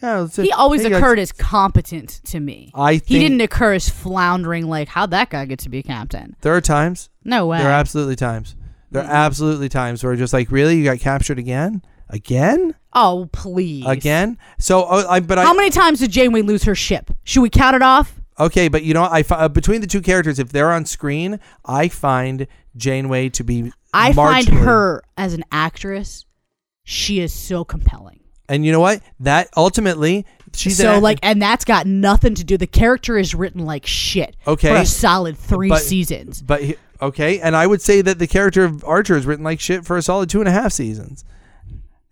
Yeah, 0.05 0.43
he 0.43 0.51
always 0.51 0.85
occurred 0.85 1.19
as 1.19 1.31
competent 1.31 2.21
to 2.25 2.39
me. 2.39 2.71
I 2.73 3.01
he 3.05 3.19
didn't 3.19 3.41
occur 3.41 3.73
as 3.73 3.89
floundering. 3.89 4.67
Like 4.67 4.87
how'd 4.87 5.11
that 5.11 5.29
guy 5.29 5.45
get 5.45 5.59
to 5.59 5.69
be 5.69 5.81
captain? 5.83 6.35
There 6.41 6.55
are 6.55 6.61
times. 6.61 7.09
No 7.23 7.47
way. 7.47 7.57
There 7.57 7.67
are 7.67 7.73
absolutely 7.73 8.15
times. 8.15 8.55
There 8.91 9.03
are 9.03 9.11
absolutely 9.11 9.67
times 9.67 10.03
where 10.03 10.15
just 10.15 10.31
like, 10.31 10.51
really, 10.51 10.77
you 10.77 10.83
got 10.85 10.99
captured 10.99 11.37
again, 11.37 11.81
again, 12.09 12.75
oh 12.93 13.29
please. 13.33 13.85
again. 13.85 14.37
So, 14.57 14.85
oh, 14.89 15.07
I, 15.07 15.19
but 15.19 15.37
I 15.37 15.43
How 15.43 15.53
many 15.53 15.69
times 15.69 15.99
did 15.99 16.11
Janeway 16.11 16.43
lose 16.43 16.63
her 16.63 16.75
ship? 16.75 17.11
Should 17.23 17.41
we 17.41 17.49
count 17.49 17.75
it 17.75 17.81
off? 17.81 18.21
okay, 18.39 18.67
but 18.67 18.83
you 18.83 18.93
know, 18.93 19.03
I 19.03 19.23
uh, 19.29 19.47
between 19.49 19.81
the 19.81 19.87
two 19.87 20.01
characters, 20.01 20.39
if 20.39 20.51
they're 20.51 20.71
on 20.71 20.85
screen, 20.85 21.39
I 21.65 21.87
find 21.87 22.47
Janeway 22.75 23.29
to 23.29 23.43
be. 23.43 23.71
I 23.93 24.13
find 24.13 24.47
her 24.47 25.03
as 25.17 25.33
an 25.33 25.43
actress, 25.51 26.25
she 26.83 27.19
is 27.19 27.31
so 27.31 27.63
compelling. 27.63 28.19
And 28.47 28.65
you 28.65 28.71
know 28.71 28.79
what? 28.79 29.01
That 29.19 29.49
ultimately, 29.55 30.25
she's 30.53 30.77
so 30.77 30.95
an, 30.95 31.03
like, 31.03 31.19
and 31.23 31.41
that's 31.41 31.65
got 31.65 31.87
nothing 31.87 32.35
to 32.35 32.43
do. 32.43 32.57
The 32.57 32.67
character 32.67 33.17
is 33.17 33.33
written 33.33 33.65
like 33.65 33.85
shit. 33.85 34.35
Okay. 34.47 34.69
For 34.69 34.75
a 34.81 34.85
solid 34.85 35.37
three 35.37 35.69
But- 35.69 35.81
seasons. 35.81 36.41
But 36.41 36.63
he- 36.63 36.75
okay, 37.01 37.39
and 37.39 37.55
I 37.55 37.67
would 37.67 37.81
say 37.81 38.01
that 38.01 38.19
the 38.19 38.27
character 38.27 38.63
of 38.63 38.83
Archer 38.85 39.15
is 39.15 39.25
written 39.25 39.43
like 39.43 39.59
shit 39.59 39.85
for 39.85 39.97
a 39.97 40.01
solid 40.01 40.29
two 40.29 40.39
and 40.39 40.47
a 40.47 40.51
half 40.51 40.73
seasons. 40.73 41.23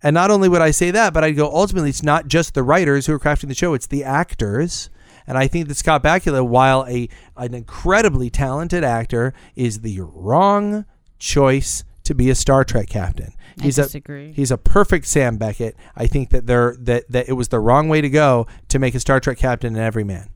And 0.02 0.12
not 0.12 0.30
only 0.30 0.50
would 0.50 0.60
I 0.60 0.70
say 0.70 0.90
that, 0.90 1.14
but 1.14 1.24
I'd 1.24 1.36
go 1.36 1.46
ultimately 1.46 1.88
it's 1.88 2.02
not 2.02 2.28
just 2.28 2.52
the 2.54 2.62
writers 2.62 3.06
who 3.06 3.14
are 3.14 3.18
crafting 3.18 3.48
the 3.48 3.54
show; 3.54 3.72
it's 3.72 3.86
the 3.86 4.04
actors. 4.04 4.90
And 5.26 5.38
I 5.38 5.46
think 5.46 5.68
that 5.68 5.76
Scott 5.76 6.02
Bakula, 6.02 6.46
while 6.46 6.84
a 6.86 7.08
an 7.36 7.54
incredibly 7.54 8.28
talented 8.28 8.84
actor, 8.84 9.32
is 9.56 9.80
the 9.80 10.00
wrong 10.02 10.84
choice 11.18 11.84
to 12.04 12.14
be 12.14 12.28
a 12.28 12.34
Star 12.34 12.64
Trek 12.64 12.88
captain. 12.90 13.32
I 13.60 13.64
He's 13.64 13.76
disagree. 13.76 14.30
a 14.30 14.32
he's 14.32 14.50
a 14.50 14.58
perfect 14.58 15.06
Sam 15.06 15.36
Beckett. 15.36 15.76
I 15.96 16.06
think 16.06 16.30
that 16.30 16.46
they're 16.46 16.76
that 16.80 17.10
that 17.10 17.28
it 17.28 17.34
was 17.34 17.48
the 17.48 17.60
wrong 17.60 17.88
way 17.88 18.00
to 18.00 18.08
go 18.10 18.46
to 18.68 18.78
make 18.78 18.94
a 18.94 19.00
Star 19.00 19.20
Trek 19.20 19.38
captain 19.38 19.76
an 19.76 19.80
everyman. 19.82 20.30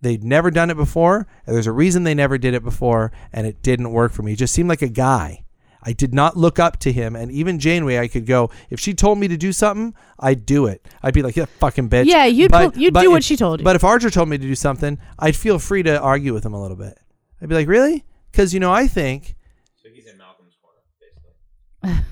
They'd 0.00 0.24
never 0.24 0.50
done 0.50 0.70
it 0.70 0.76
before. 0.76 1.26
And 1.46 1.54
there's 1.54 1.66
a 1.66 1.72
reason 1.72 2.02
they 2.04 2.14
never 2.14 2.36
did 2.38 2.54
it 2.54 2.64
before, 2.64 3.12
and 3.32 3.46
it 3.46 3.62
didn't 3.62 3.92
work 3.92 4.12
for 4.12 4.22
me. 4.22 4.32
He 4.32 4.36
just 4.36 4.52
seemed 4.54 4.68
like 4.68 4.82
a 4.82 4.88
guy. 4.88 5.44
I 5.84 5.92
did 5.92 6.14
not 6.14 6.36
look 6.36 6.60
up 6.60 6.78
to 6.80 6.92
him, 6.92 7.16
and 7.16 7.32
even 7.32 7.58
Janeway, 7.58 7.98
I 7.98 8.06
could 8.06 8.24
go 8.24 8.50
if 8.70 8.78
she 8.78 8.94
told 8.94 9.18
me 9.18 9.26
to 9.26 9.36
do 9.36 9.52
something, 9.52 9.94
I'd 10.18 10.46
do 10.46 10.66
it. 10.66 10.86
I'd 11.02 11.12
be 11.14 11.22
like, 11.22 11.34
"Yeah, 11.34 11.46
fucking 11.58 11.88
bitch." 11.88 12.04
Yeah, 12.06 12.24
you'd 12.24 12.52
pull- 12.52 12.72
you'd 12.76 12.94
do 12.94 13.00
if- 13.00 13.10
what 13.10 13.24
she 13.24 13.36
told 13.36 13.58
you. 13.58 13.64
But 13.64 13.74
if 13.74 13.82
Archer 13.82 14.08
told 14.10 14.28
me 14.28 14.38
to 14.38 14.46
do 14.46 14.54
something, 14.54 14.98
I'd 15.18 15.34
feel 15.34 15.58
free 15.58 15.82
to 15.82 16.00
argue 16.00 16.32
with 16.34 16.46
him 16.46 16.52
a 16.54 16.62
little 16.62 16.76
bit. 16.76 16.98
I'd 17.40 17.48
be 17.48 17.56
like, 17.56 17.66
"Really?" 17.66 18.04
Because 18.30 18.54
you 18.54 18.60
know, 18.60 18.72
I 18.72 18.86
think 18.86 19.34
So 19.82 19.88
he's 19.92 20.06
in 20.06 20.16
Malcolm's 20.18 20.54
corner, 20.62 20.78
basically. 21.00 21.32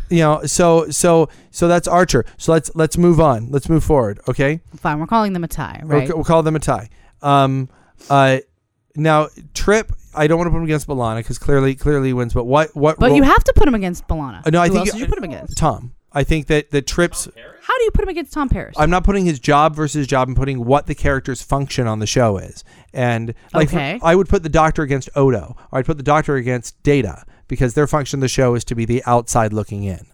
You 0.09 0.18
know. 0.18 0.42
So 0.46 0.90
so 0.90 1.28
so 1.50 1.68
that's 1.68 1.87
Archer. 1.87 2.24
So 2.38 2.52
let's 2.52 2.70
let's 2.74 2.98
move 2.98 3.20
on. 3.20 3.50
Let's 3.50 3.68
move 3.68 3.85
forward. 3.85 4.20
Okay. 4.28 4.61
Fine, 4.76 4.98
we're 4.98 5.06
calling 5.06 5.33
them 5.33 5.44
a 5.44 5.48
tie, 5.48 5.80
right? 5.85 6.09
We'll, 6.09 6.18
we'll 6.18 6.24
call 6.24 6.42
them 6.42 6.56
a 6.56 6.61
tie. 6.61 6.88
Um, 7.22 7.68
uh, 8.09 8.38
now 8.96 9.28
Trip, 9.54 9.92
I 10.14 10.26
don't 10.26 10.38
want 10.38 10.48
to 10.48 10.50
put 10.50 10.59
him 10.59 10.64
against 10.64 10.88
B'Elanna 10.88 11.18
because 11.18 11.38
clearly, 11.38 11.74
clearly 11.74 12.09
he 12.09 12.12
wins. 12.12 12.35
But 12.35 12.44
what, 12.44 12.74
what? 12.74 12.98
But 12.98 13.09
role- 13.09 13.16
you 13.16 13.22
have 13.22 13.44
to 13.44 13.52
put 13.54 13.68
him 13.68 13.74
against 13.74 14.09
B'Elanna. 14.09 14.46
Uh, 14.46 14.50
no, 14.50 14.61
I 14.61 14.66
Who 14.68 14.74
think 14.74 14.78
else 14.80 14.87
you- 14.88 14.92
did 14.92 15.00
you 15.00 15.06
put 15.06 15.18
him 15.18 15.24
against? 15.24 15.56
Tom. 15.56 15.94
I 16.12 16.24
think 16.24 16.48
that 16.48 16.72
the 16.72 16.83
Trips. 16.83 17.26
How 17.26 17.78
do 17.78 17.85
you 17.85 17.90
put 17.92 18.02
him 18.02 18.09
against 18.09 18.33
Tom 18.33 18.48
Paris? 18.48 18.74
I'm 18.76 18.90
not 18.90 19.04
putting 19.04 19.24
his 19.26 19.38
job 19.38 19.76
versus 19.76 20.09
job. 20.09 20.26
I'm 20.28 20.35
putting 20.35 20.64
what 20.64 20.88
the 20.88 20.94
character's 20.96 21.40
function 21.40 21.87
on 21.87 22.00
the 22.00 22.06
show 22.06 22.37
is. 22.37 22.64
And 22.92 23.33
like, 23.54 23.70
for- 23.70 23.98
I 24.02 24.16
would 24.16 24.28
put 24.28 24.42
the 24.42 24.48
Doctor 24.48 24.83
against 24.83 25.09
Odo, 25.14 25.56
or 25.70 25.78
I'd 25.78 25.87
put 25.87 25.98
the 25.98 26.02
Doctor 26.02 26.35
against 26.35 26.83
Data 26.83 27.22
because 27.50 27.74
their 27.74 27.86
function 27.86 28.18
of 28.18 28.22
the 28.22 28.28
show 28.28 28.54
is 28.54 28.64
to 28.64 28.74
be 28.74 28.86
the 28.86 29.02
outside 29.04 29.52
looking 29.52 29.84
in. 29.84 30.06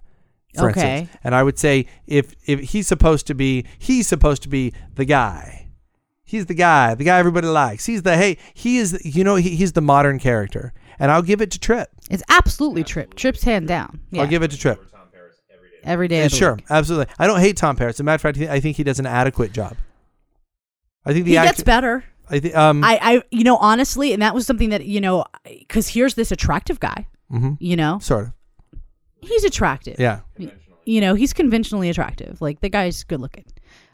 For 0.59 0.71
Okay. 0.71 1.01
instance. 1.01 1.21
And 1.23 1.35
I 1.37 1.43
would 1.45 1.59
say 1.59 1.87
if 2.09 2.35
if 2.47 2.59
he's 2.71 2.89
supposed 2.89 3.27
to 3.29 3.35
be 3.35 3.65
he's 3.79 4.09
supposed 4.09 4.43
to 4.43 4.49
be 4.49 4.73
the 4.97 5.05
guy. 5.05 5.69
He's 6.25 6.47
the 6.47 6.55
guy, 6.55 6.95
the 6.97 7.05
guy 7.05 7.19
everybody 7.19 7.47
likes. 7.47 7.87
He's 7.87 8.03
the 8.03 8.17
hey, 8.17 8.39
he 8.55 8.79
is 8.79 8.99
you 9.05 9.23
know 9.23 9.37
he, 9.37 9.51
he's 9.51 9.73
the 9.75 9.81
modern 9.83 10.19
character. 10.19 10.73
And 10.99 11.13
I'll 11.13 11.23
give 11.23 11.41
it 11.43 11.51
to 11.53 11.61
Trip. 11.61 11.89
it's 12.11 12.23
absolutely 12.31 12.83
Trip. 12.83 13.15
Trip's 13.15 13.45
hand 13.45 13.69
down. 13.69 14.01
Yeah. 14.11 14.23
I'll 14.23 14.29
give 14.29 14.43
it 14.43 14.51
to 14.53 14.59
Trip. 14.59 14.83
every 15.85 16.09
day. 16.09 16.19
Yeah, 16.21 16.25
of 16.25 16.31
the 16.33 16.37
sure, 16.37 16.55
week. 16.55 16.65
absolutely. 16.71 17.15
I 17.19 17.27
don't 17.29 17.39
hate 17.41 17.57
Tom 17.59 17.77
Paris. 17.77 17.97
As 17.97 18.01
a 18.01 18.05
matter 18.05 18.17
of 18.17 18.35
fact, 18.37 18.39
I 18.51 18.59
think- 18.59 18.77
he 18.77 18.83
does 18.83 18.99
an 18.99 19.07
adequate 19.07 19.53
job. 19.53 19.77
I 21.05 21.13
think 21.13 21.27
the 21.27 21.33
He 21.33 21.37
actor, 21.37 21.53
gets 21.53 21.63
better. 21.63 22.03
I 22.29 22.41
think 22.41 22.57
um 22.57 22.83
I, 22.83 22.99
I, 23.01 23.23
you 23.31 23.45
know, 23.45 23.57
honestly, 23.59 24.13
and 24.13 24.21
that 24.23 24.35
was 24.35 24.47
something 24.47 24.71
that 24.71 24.85
you 24.87 25.01
know, 25.01 25.25
because 25.45 25.89
here's 25.89 26.15
this 26.15 26.33
attractive 26.33 26.81
guy. 26.81 27.07
Mhm, 27.33 27.57
You 27.61 27.77
know, 27.77 27.99
sort 27.99 28.27
of. 28.29 28.33
he's 29.21 29.45
attractive. 29.45 29.97
Yeah. 29.99 30.21
you 30.85 31.01
know 31.01 31.15
he's 31.15 31.33
conventionally 31.33 31.89
attractive 31.91 32.41
like 32.41 32.61
the 32.61 32.69
guy's 32.69 33.03
good 33.03 33.21
looking 33.21 33.45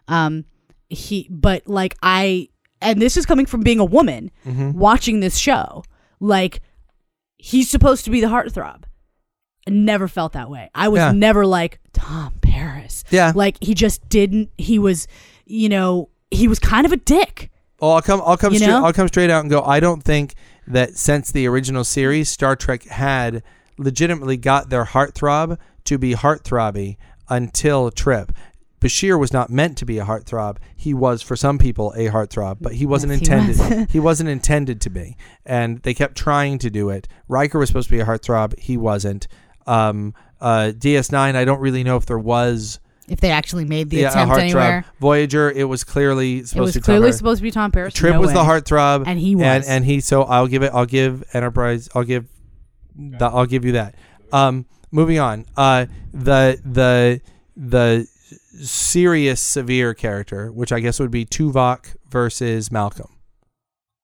um 0.09 0.45
he 0.90 1.27
but 1.31 1.66
like 1.66 1.97
i 2.03 2.49
and 2.83 3.01
this 3.01 3.16
is 3.16 3.25
coming 3.25 3.47
from 3.47 3.62
being 3.62 3.79
a 3.79 3.85
woman 3.85 4.31
Mm-hmm. 4.45 4.73
watching 4.79 5.21
this 5.21 5.38
show 5.38 5.85
like 6.21 6.61
he's 7.38 7.71
supposed 7.71 8.05
to 8.05 8.11
be 8.11 8.21
the 8.21 8.27
heartthrob 8.27 8.83
I 9.66 9.71
never 9.71 10.07
felt 10.09 10.33
that 10.35 10.51
way 10.51 10.71
i 10.75 10.88
was 10.88 10.99
Yeah. 10.99 11.12
never 11.12 11.47
like 11.47 11.81
tom 11.95 12.35
paris 12.42 13.05
Yeah. 13.11 13.33
like 13.35 13.57
he 13.62 13.73
just 13.75 14.07
didn't 14.11 14.51
he 14.59 14.79
was 14.79 15.07
you 15.47 15.68
know 15.71 16.11
he 16.31 16.47
was 16.49 16.59
kind 16.59 16.85
of 16.85 16.92
a 16.92 16.97
dick 16.99 17.49
Oh, 17.85 17.90
I'll 17.95 18.01
come. 18.03 18.23
I'll 18.25 18.37
come. 18.37 18.53
You 18.53 18.61
Straight, 18.61 18.71
know? 18.71 18.85
I'll 18.85 18.92
come 18.92 19.09
straight 19.09 19.29
out 19.29 19.40
and 19.40 19.51
go. 19.51 19.61
I 19.64 19.81
don't 19.81 20.05
think 20.05 20.35
that 20.66 20.96
since 20.96 21.31
the 21.33 21.46
original 21.46 21.85
series, 21.85 22.29
Star 22.29 22.57
Trek 22.57 22.85
had 22.85 23.42
legitimately 23.79 24.37
got 24.37 24.70
their 24.70 24.85
heartthrob 24.85 25.59
to 25.85 25.98
be 25.98 26.14
heartthrobby 26.14 26.96
until 27.29 27.90
Trip. 27.90 28.33
Bashir 28.81 29.18
was 29.18 29.33
not 29.33 29.48
meant 29.48 29.79
to 29.79 29.85
be 29.87 29.98
a 29.98 30.05
heartthrob. 30.05 30.57
He 30.75 30.92
was 30.92 31.22
for 31.22 31.37
some 31.37 31.57
people 31.57 31.92
a 31.96 32.09
heartthrob, 32.09 32.59
but 32.61 32.75
he 32.75 32.85
wasn't 32.85 33.12
Yes, 33.12 33.20
he 33.20 33.25
intended. 33.33 33.79
was. 33.79 33.90
he 33.92 34.01
wasn't 34.01 34.29
intended 34.29 34.81
to 34.81 34.90
be, 34.90 35.16
and 35.46 35.79
they 35.83 35.94
kept 35.94 36.16
trying 36.16 36.59
to 36.59 36.70
do 36.70 36.90
it. 36.90 37.07
Riker 37.29 37.59
was 37.61 37.68
supposed 37.68 37.88
to 37.88 37.94
be 37.94 38.01
a 38.01 38.05
heartthrob. 38.05 38.59
He 38.59 38.77
wasn't. 38.77 39.29
Um, 39.68 40.14
uh, 40.40 40.72
DS9. 40.77 41.37
I 41.37 41.44
don't 41.44 41.61
really 41.61 41.85
know 41.85 41.96
if 41.96 42.07
there 42.07 42.18
was 42.18 42.81
If 43.12 43.20
they 43.20 43.31
actually 43.31 43.64
made 43.66 43.90
the 43.90 43.98
yeah, 43.98 44.09
a 44.09 44.11
attempt 44.11 44.33
heartthrob. 44.35 44.40
anywhere, 44.40 44.85
Voyager. 45.01 45.51
It 45.51 45.64
was 45.64 45.85
clearly 45.85 46.44
supposed 46.44 46.57
it 46.57 46.61
was 46.61 46.72
to 46.72 46.79
be 46.79 46.81
Tom 46.81 46.85
clearly 46.87 47.03
Paris. 47.05 47.16
supposed 47.18 47.38
to 47.38 47.42
be 47.42 47.51
Tom 47.51 47.70
Paris. 47.70 47.94
Trip 47.94 48.14
No 48.14 48.20
was 48.20 48.33
the 48.33 48.38
heartthrob, 48.40 49.05
And 49.07 49.18
he 49.18 49.33
and 49.33 49.40
was. 49.40 49.68
and 49.68 49.85
he. 49.85 50.01
So 50.01 50.22
I'll 50.22 50.46
give 50.46 50.62
it. 50.62 50.72
I'll 50.75 50.87
give 50.87 51.22
Enterprise. 51.35 51.88
I'll 51.94 52.05
give. 52.05 52.27
The, 52.96 53.27
I'll 53.27 53.46
give 53.46 53.64
you 53.64 53.72
that. 53.72 53.94
Um, 54.33 54.64
moving 54.90 55.18
on. 55.18 55.44
Uh, 55.57 55.87
the 56.12 56.61
the 56.64 57.20
the 57.55 58.07
serious 58.64 59.40
severe 59.40 59.92
character, 59.94 60.51
which 60.51 60.72
I 60.72 60.81
guess 60.81 60.98
would 61.01 61.11
be 61.11 61.25
Tuvok 61.27 61.94
versus 62.09 62.70
Malcolm. 62.72 63.09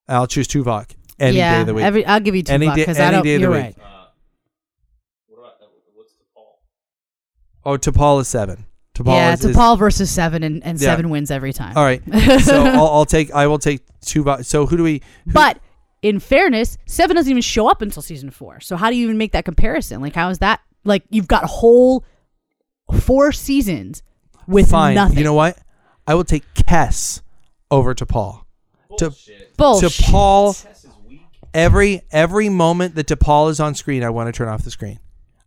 I'll 0.06 0.26
choose 0.26 0.48
Tuvok 0.48 0.90
any 1.18 1.36
yeah, 1.38 1.54
day 1.56 1.60
of 1.62 1.66
the 1.66 1.74
week. 1.74 1.84
Every, 1.84 2.06
I'll 2.06 2.20
give 2.20 2.34
you 2.34 2.42
two 2.42 2.52
Any 2.52 2.66
day- 2.68 2.74
because 2.76 2.98
I 2.98 3.04
any 3.06 3.12
don't. 3.16 3.24
day 3.24 3.34
of 3.34 3.40
the 3.40 3.42
You're 3.42 3.50
week. 3.52 3.62
right. 3.62 3.76
Uh, 3.78 4.06
what 5.28 5.38
about 5.38 5.52
uh, 5.62 5.66
what's 5.94 6.12
the 6.12 6.24
oh, 7.64 7.76
T'Pol 7.78 8.20
is 8.22 8.28
seven. 8.28 8.64
T'Pol 8.98 9.14
yeah, 9.14 9.32
is, 9.32 9.40
it's 9.40 9.46
a 9.46 9.50
is- 9.50 9.56
Paul 9.56 9.76
versus 9.76 10.10
seven, 10.10 10.42
and, 10.42 10.62
and 10.64 10.80
Yeah. 10.80 10.86
seven 10.88 11.08
wins 11.10 11.30
every 11.30 11.52
time. 11.52 11.76
All 11.76 11.84
right. 11.84 12.02
So 12.42 12.62
I'll, 12.64 12.86
I'll 12.88 13.04
take. 13.06 13.30
I 13.32 13.46
will 13.46 13.58
take 13.58 13.80
Tuvok. 14.04 14.44
So 14.44 14.66
who 14.66 14.76
do 14.76 14.82
we? 14.82 15.02
who- 15.24 15.32
But 15.32 15.58
in 16.02 16.20
fairness, 16.20 16.78
Seven 16.86 17.16
doesn't 17.16 17.30
even 17.30 17.42
show 17.42 17.68
up 17.68 17.82
until 17.82 18.02
season 18.02 18.30
four. 18.30 18.60
So 18.60 18.76
how 18.76 18.88
do 18.90 18.96
you 18.96 19.04
even 19.04 19.18
make 19.18 19.32
that 19.32 19.44
comparison? 19.44 20.00
Like, 20.00 20.14
how 20.14 20.28
is 20.30 20.38
that? 20.38 20.60
Like, 20.84 21.02
you've 21.10 21.26
got 21.28 21.44
whole 21.44 22.04
four 23.00 23.32
seasons 23.32 24.02
with 24.46 24.70
fine. 24.70 24.94
nothing. 24.94 25.18
You 25.18 25.24
know 25.24 25.34
what? 25.34 25.58
I 26.06 26.14
will 26.14 26.24
take 26.24 26.44
Kes 26.54 27.20
over 27.70 27.94
T'Pol. 27.94 28.42
To 28.98 29.10
Bullshit. 29.10 29.56
Bullshit. 29.56 29.90
T'Pol. 29.90 30.50
Kes 30.66 30.84
is 30.84 30.90
weak. 31.08 31.20
Every 31.52 32.02
every 32.10 32.48
moment 32.48 32.94
that 32.94 33.06
T'Pol 33.08 33.50
is 33.50 33.60
on 33.60 33.74
screen, 33.74 34.02
I 34.02 34.10
want 34.10 34.28
to 34.28 34.32
turn 34.36 34.48
off 34.48 34.62
the 34.62 34.70
screen. 34.70 34.98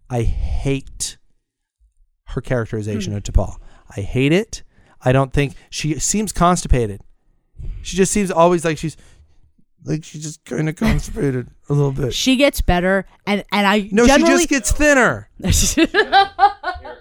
I 0.09 0.23
hate 0.23 1.17
her 2.31 2.41
characterization 2.41 3.13
hmm. 3.13 3.17
of 3.17 3.23
T'Pol. 3.23 3.57
I 3.95 4.01
hate 4.01 4.31
it. 4.31 4.63
I 5.03 5.11
don't 5.11 5.33
think 5.33 5.55
she 5.69 5.97
seems 5.99 6.31
constipated. 6.31 7.01
She 7.81 7.97
just 7.97 8.11
seems 8.11 8.31
always 8.31 8.63
like 8.63 8.77
she's 8.77 8.97
like 9.83 10.03
she's 10.03 10.23
just 10.23 10.45
kind 10.45 10.69
of 10.69 10.75
constipated 10.75 11.49
a 11.69 11.73
little 11.73 11.91
bit. 11.91 12.13
She 12.13 12.35
gets 12.35 12.61
better, 12.61 13.05
and 13.25 13.43
and 13.51 13.67
I 13.67 13.89
No, 13.91 14.05
generally, 14.05 14.43
she 14.43 14.47
just 14.47 14.49
gets 14.49 14.71
thinner. 14.71 15.29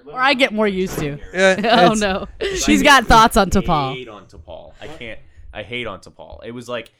or 0.07 0.19
I 0.19 0.35
get 0.35 0.53
more 0.53 0.69
used 0.69 0.99
to. 0.99 1.19
Yeah, 1.33 1.89
Oh 1.91 1.95
no, 1.95 2.27
she's 2.57 2.83
got 2.83 3.07
thoughts 3.07 3.37
on 3.37 3.49
I 3.49 3.51
T'Pol. 3.51 3.95
hate 3.95 4.09
on 4.09 4.27
T'Pol. 4.27 4.73
I 4.81 4.89
can't. 4.89 5.21
I 5.53 5.63
hate 5.63 5.87
on 5.87 6.01
T'Pol. 6.01 6.45
It 6.45 6.53
was 6.53 6.69
like, 6.69 6.93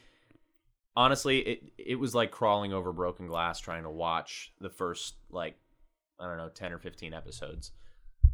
honestly, 0.95 1.39
it 1.39 1.63
it 1.77 1.95
was 1.95 2.13
like 2.13 2.31
crawling 2.31 2.73
over 2.73 2.91
broken 2.93 3.27
glass 3.27 3.59
trying 3.59 3.83
to 3.83 3.89
watch 3.89 4.53
the 4.59 4.69
first 4.69 5.15
like, 5.31 5.55
I 6.19 6.27
don't 6.27 6.37
know, 6.37 6.49
ten 6.49 6.73
or 6.73 6.77
fifteen 6.79 7.13
episodes 7.13 7.71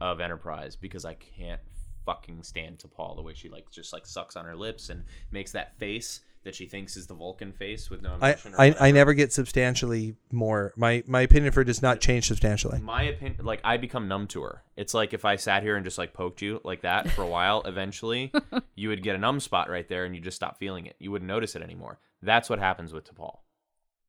of 0.02 0.20
Enterprise 0.20 0.76
because 0.76 1.06
I 1.06 1.16
can't 1.16 1.62
fucking 2.06 2.42
stand 2.44 2.80
T'Pol 2.80 3.16
the 3.16 3.22
way 3.22 3.34
she 3.34 3.50
like 3.50 3.70
just 3.70 3.92
like 3.92 4.06
sucks 4.06 4.36
on 4.38 4.46
her 4.46 4.56
lips 4.56 4.90
and 4.90 5.04
makes 5.32 5.52
that 5.52 5.78
face 5.78 6.22
that 6.46 6.56
she 6.56 6.66
thinks 6.66 6.96
is 6.96 7.08
the 7.08 7.14
Vulcan 7.14 7.52
face 7.52 7.90
with 7.90 8.02
no 8.02 8.16
I, 8.22 8.30
emotion. 8.30 8.54
or 8.54 8.62
I, 8.62 8.76
I 8.80 8.92
never 8.92 9.14
get 9.14 9.34
substantially 9.34 10.16
more. 10.32 10.74
My 10.78 11.04
my 11.06 11.20
opinion 11.22 11.52
for 11.52 11.60
her 11.60 11.64
does 11.66 11.82
not 11.82 12.00
change 12.00 12.26
substantially. 12.28 12.80
my 12.80 13.04
opinion 13.04 13.44
like 13.46 13.60
i 13.66 13.76
become 13.76 14.08
numb 14.08 14.28
to 14.28 14.44
her 14.44 14.64
it's 14.78 14.94
like 14.94 15.14
if 15.14 15.26
i 15.26 15.36
sat 15.36 15.64
here 15.64 15.76
and 15.76 15.84
just 15.84 15.98
like 15.98 16.14
poked 16.14 16.42
you 16.42 16.62
like 16.64 16.84
that 16.84 17.10
for 17.12 17.24
a 17.24 17.28
while 17.28 17.62
eventually 17.66 18.32
you 18.76 18.88
would 18.88 19.04
get 19.04 19.16
a 19.16 19.20
numb 19.20 19.42
spot 19.42 19.70
right 19.70 19.90
there 19.90 20.06
and 20.06 20.16
you 20.16 20.22
just 20.22 20.38
stop 20.38 20.58
feeling 20.58 20.86
it 20.86 20.96
you 21.00 21.12
wouldn't 21.12 21.28
notice 21.28 21.56
it 21.58 21.62
anymore 21.62 22.00
that's 22.22 22.50
what 22.50 22.60
happens 22.60 22.94
with 22.94 23.04
T'Pol. 23.14 23.40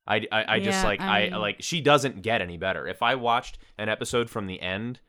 I, 0.06 0.26
I, 0.32 0.44
I 0.54 0.60
just 0.60 0.78
Yeah, 0.82 0.86
like 0.86 1.00
I 1.00 1.28
I, 1.28 1.36
like 1.36 1.56
she 1.60 1.80
doesn't 1.82 2.22
get 2.22 2.40
any 2.40 2.56
better. 2.56 2.86
If 2.86 3.02
I 3.02 3.16
watched 3.16 3.58
an 3.76 3.90
episode 3.90 4.30
from 4.30 4.46
the 4.46 4.60
end 4.62 5.00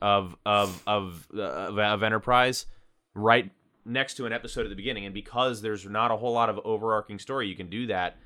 of 0.00 0.36
of 0.44 0.82
of 0.86 1.26
uh, 1.36 1.40
of, 1.40 2.02
Enterprise 2.02 2.66
right 3.14 3.50
next 3.84 4.14
to 4.14 4.26
an 4.26 4.32
episode 4.32 4.66
at 4.66 4.68
the 4.68 4.76
beginning, 4.76 5.04
and 5.04 5.14
because 5.14 5.62
there's 5.62 5.86
not 5.86 6.10
a 6.10 6.16
whole 6.16 6.32
lot 6.32 6.48
of 6.48 6.60
overarching 6.64 7.18
story, 7.18 7.48
you 7.48 7.56
can 7.56 7.70
do 7.70 7.86
that. 7.86 8.16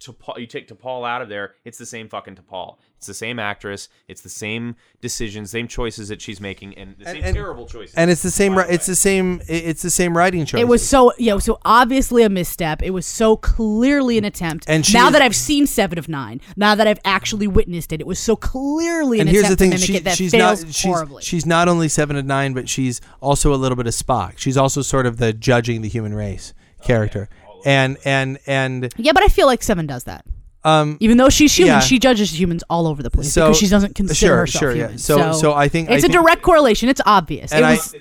T'Pol, 0.00 0.38
you 0.38 0.46
take 0.46 0.68
T'Pol 0.68 1.06
out 1.08 1.22
of 1.22 1.28
there, 1.28 1.54
it's 1.64 1.76
the 1.78 1.86
same 1.86 2.08
fucking 2.08 2.36
T'Pol. 2.36 2.76
It's 2.98 3.06
the 3.06 3.14
same 3.14 3.38
actress. 3.38 3.88
It's 4.08 4.22
the 4.22 4.28
same 4.28 4.74
decisions, 5.00 5.50
same 5.50 5.68
choices 5.68 6.08
that 6.08 6.20
she's 6.20 6.40
making, 6.40 6.76
and 6.76 6.96
the 6.98 7.06
And- 7.06 7.16
same 7.16 7.24
and- 7.24 7.34
terrible 7.36 7.66
choices. 7.66 7.94
And 7.94 8.10
it's 8.10 8.22
the 8.22 8.30
same. 8.30 8.56
ri- 8.58 8.64
It's 8.68 8.86
the 8.86 8.96
same. 8.96 9.40
It's 9.48 9.82
the 9.82 9.90
same 9.90 10.16
writing 10.16 10.44
choice. 10.44 10.60
It 10.60 10.66
was 10.68 10.86
so 10.88 11.12
yeah, 11.18 11.38
so 11.38 11.58
obviously 11.64 12.22
a 12.24 12.28
misstep. 12.28 12.82
It 12.82 12.90
was 12.90 13.06
so 13.06 13.36
clearly 13.36 14.18
an 14.18 14.24
attempt. 14.24 14.64
And 14.68 14.84
she 14.84 14.94
now 14.94 15.06
is- 15.08 15.12
that 15.12 15.22
I've 15.22 15.36
seen 15.36 15.66
Seven 15.66 15.96
of 15.98 16.08
Nine, 16.08 16.40
now 16.56 16.74
that 16.74 16.86
I've 16.88 17.00
actually 17.04 17.46
witnessed 17.46 17.92
it, 17.92 18.00
it 18.00 18.06
was 18.06 18.18
so 18.18 18.34
clearly 18.34 19.20
an 19.20 19.28
and 19.28 19.34
here's 19.34 19.46
the 19.48 19.54
attempt 19.54 19.60
thing: 19.60 19.70
to 19.70 19.92
mimic 19.92 20.02
she, 20.04 20.10
it 20.10 20.16
she's 20.16 20.30
fails 20.32 20.64
not. 20.64 20.74
She's, 20.74 20.84
horribly. 20.84 21.22
she's 21.22 21.46
not 21.46 21.68
only 21.68 21.88
seven 21.88 22.16
of 22.16 22.24
nine, 22.26 22.52
but 22.52 22.68
she's 22.68 23.00
also 23.20 23.54
a 23.54 23.56
little 23.56 23.76
bit 23.76 23.86
of 23.86 23.94
Spock. 23.94 24.38
She's 24.38 24.56
also 24.56 24.82
sort 24.82 25.06
of 25.06 25.18
the 25.18 25.32
judging 25.32 25.82
the 25.82 25.88
human 25.88 26.14
race 26.14 26.52
character. 26.82 27.28
Oh, 27.32 27.37
And 27.64 27.98
and 28.04 28.38
and 28.46 28.92
yeah, 28.96 29.12
but 29.12 29.22
I 29.22 29.28
feel 29.28 29.46
like 29.46 29.62
Seven 29.62 29.86
does 29.86 30.04
that. 30.04 30.24
um. 30.64 30.96
Even 31.00 31.16
though 31.18 31.28
she's 31.28 31.54
human, 31.54 31.74
Yeah. 31.74 31.80
she 31.80 31.98
judges 31.98 32.38
humans 32.38 32.62
all 32.70 32.86
over 32.86 33.02
the 33.02 33.10
place 33.10 33.32
So- 33.32 33.46
because 33.48 33.58
she 33.58 33.68
doesn't 33.68 33.94
consider 33.94 34.14
sure, 34.18 34.36
herself 34.38 34.60
sure, 34.60 34.70
yeah. 34.74 34.82
human. 34.84 34.98
So- 34.98 35.32
so 35.32 35.54
I 35.54 35.68
think- 35.68 35.90
I 35.90 35.94
it's 35.94 36.04
a 36.04 36.08
think- 36.08 36.20
direct 36.20 36.42
correlation. 36.42 36.88
It's 36.88 37.00
obvious. 37.06 37.52
And 37.52 37.64
it 37.64 37.68
I- 37.68 37.70
was, 37.74 37.94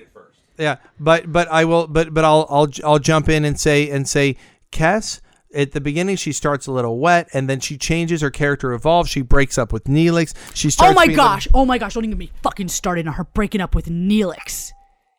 Yeah, 0.59 0.77
but 0.99 1.31
but 1.31 1.47
I 1.51 1.65
will 1.65 1.87
but 1.87 2.13
but 2.13 2.23
I'll 2.25 2.47
I'll 2.49 2.67
I'll 2.83 2.99
jump 2.99 3.29
in 3.29 3.45
and 3.45 3.59
say 3.59 3.89
and 3.89 4.07
say 4.09 4.37
Kes 4.71 5.21
at 5.55 5.71
the 5.71 5.79
beginning 5.81 6.15
she 6.17 6.31
starts 6.31 6.65
a 6.67 6.71
little 6.71 6.97
wet 6.99 7.29
and 7.33 7.47
then 7.49 7.59
she 7.59 7.77
changes 7.77 8.21
her 8.21 8.31
character 8.31 8.73
evolves. 8.73 9.09
She 9.09 9.21
breaks 9.21 9.57
up 9.59 9.71
with 9.71 9.83
Neelix. 9.85 10.33
She 10.55 10.69
starts 10.71 10.91
oh 10.91 10.95
my 10.95 11.05
being 11.05 11.15
the- 11.15 11.21
gosh! 11.23 11.47
Oh 11.53 11.63
my 11.65 11.77
gosh! 11.77 11.93
Don't 11.93 12.03
even 12.05 12.17
get 12.17 12.19
me 12.19 12.31
fucking 12.41 12.69
started 12.69 13.07
on 13.07 13.13
her 13.13 13.23
breaking 13.23 13.61
up 13.61 13.75
with 13.75 13.85
Neelix 13.85 14.71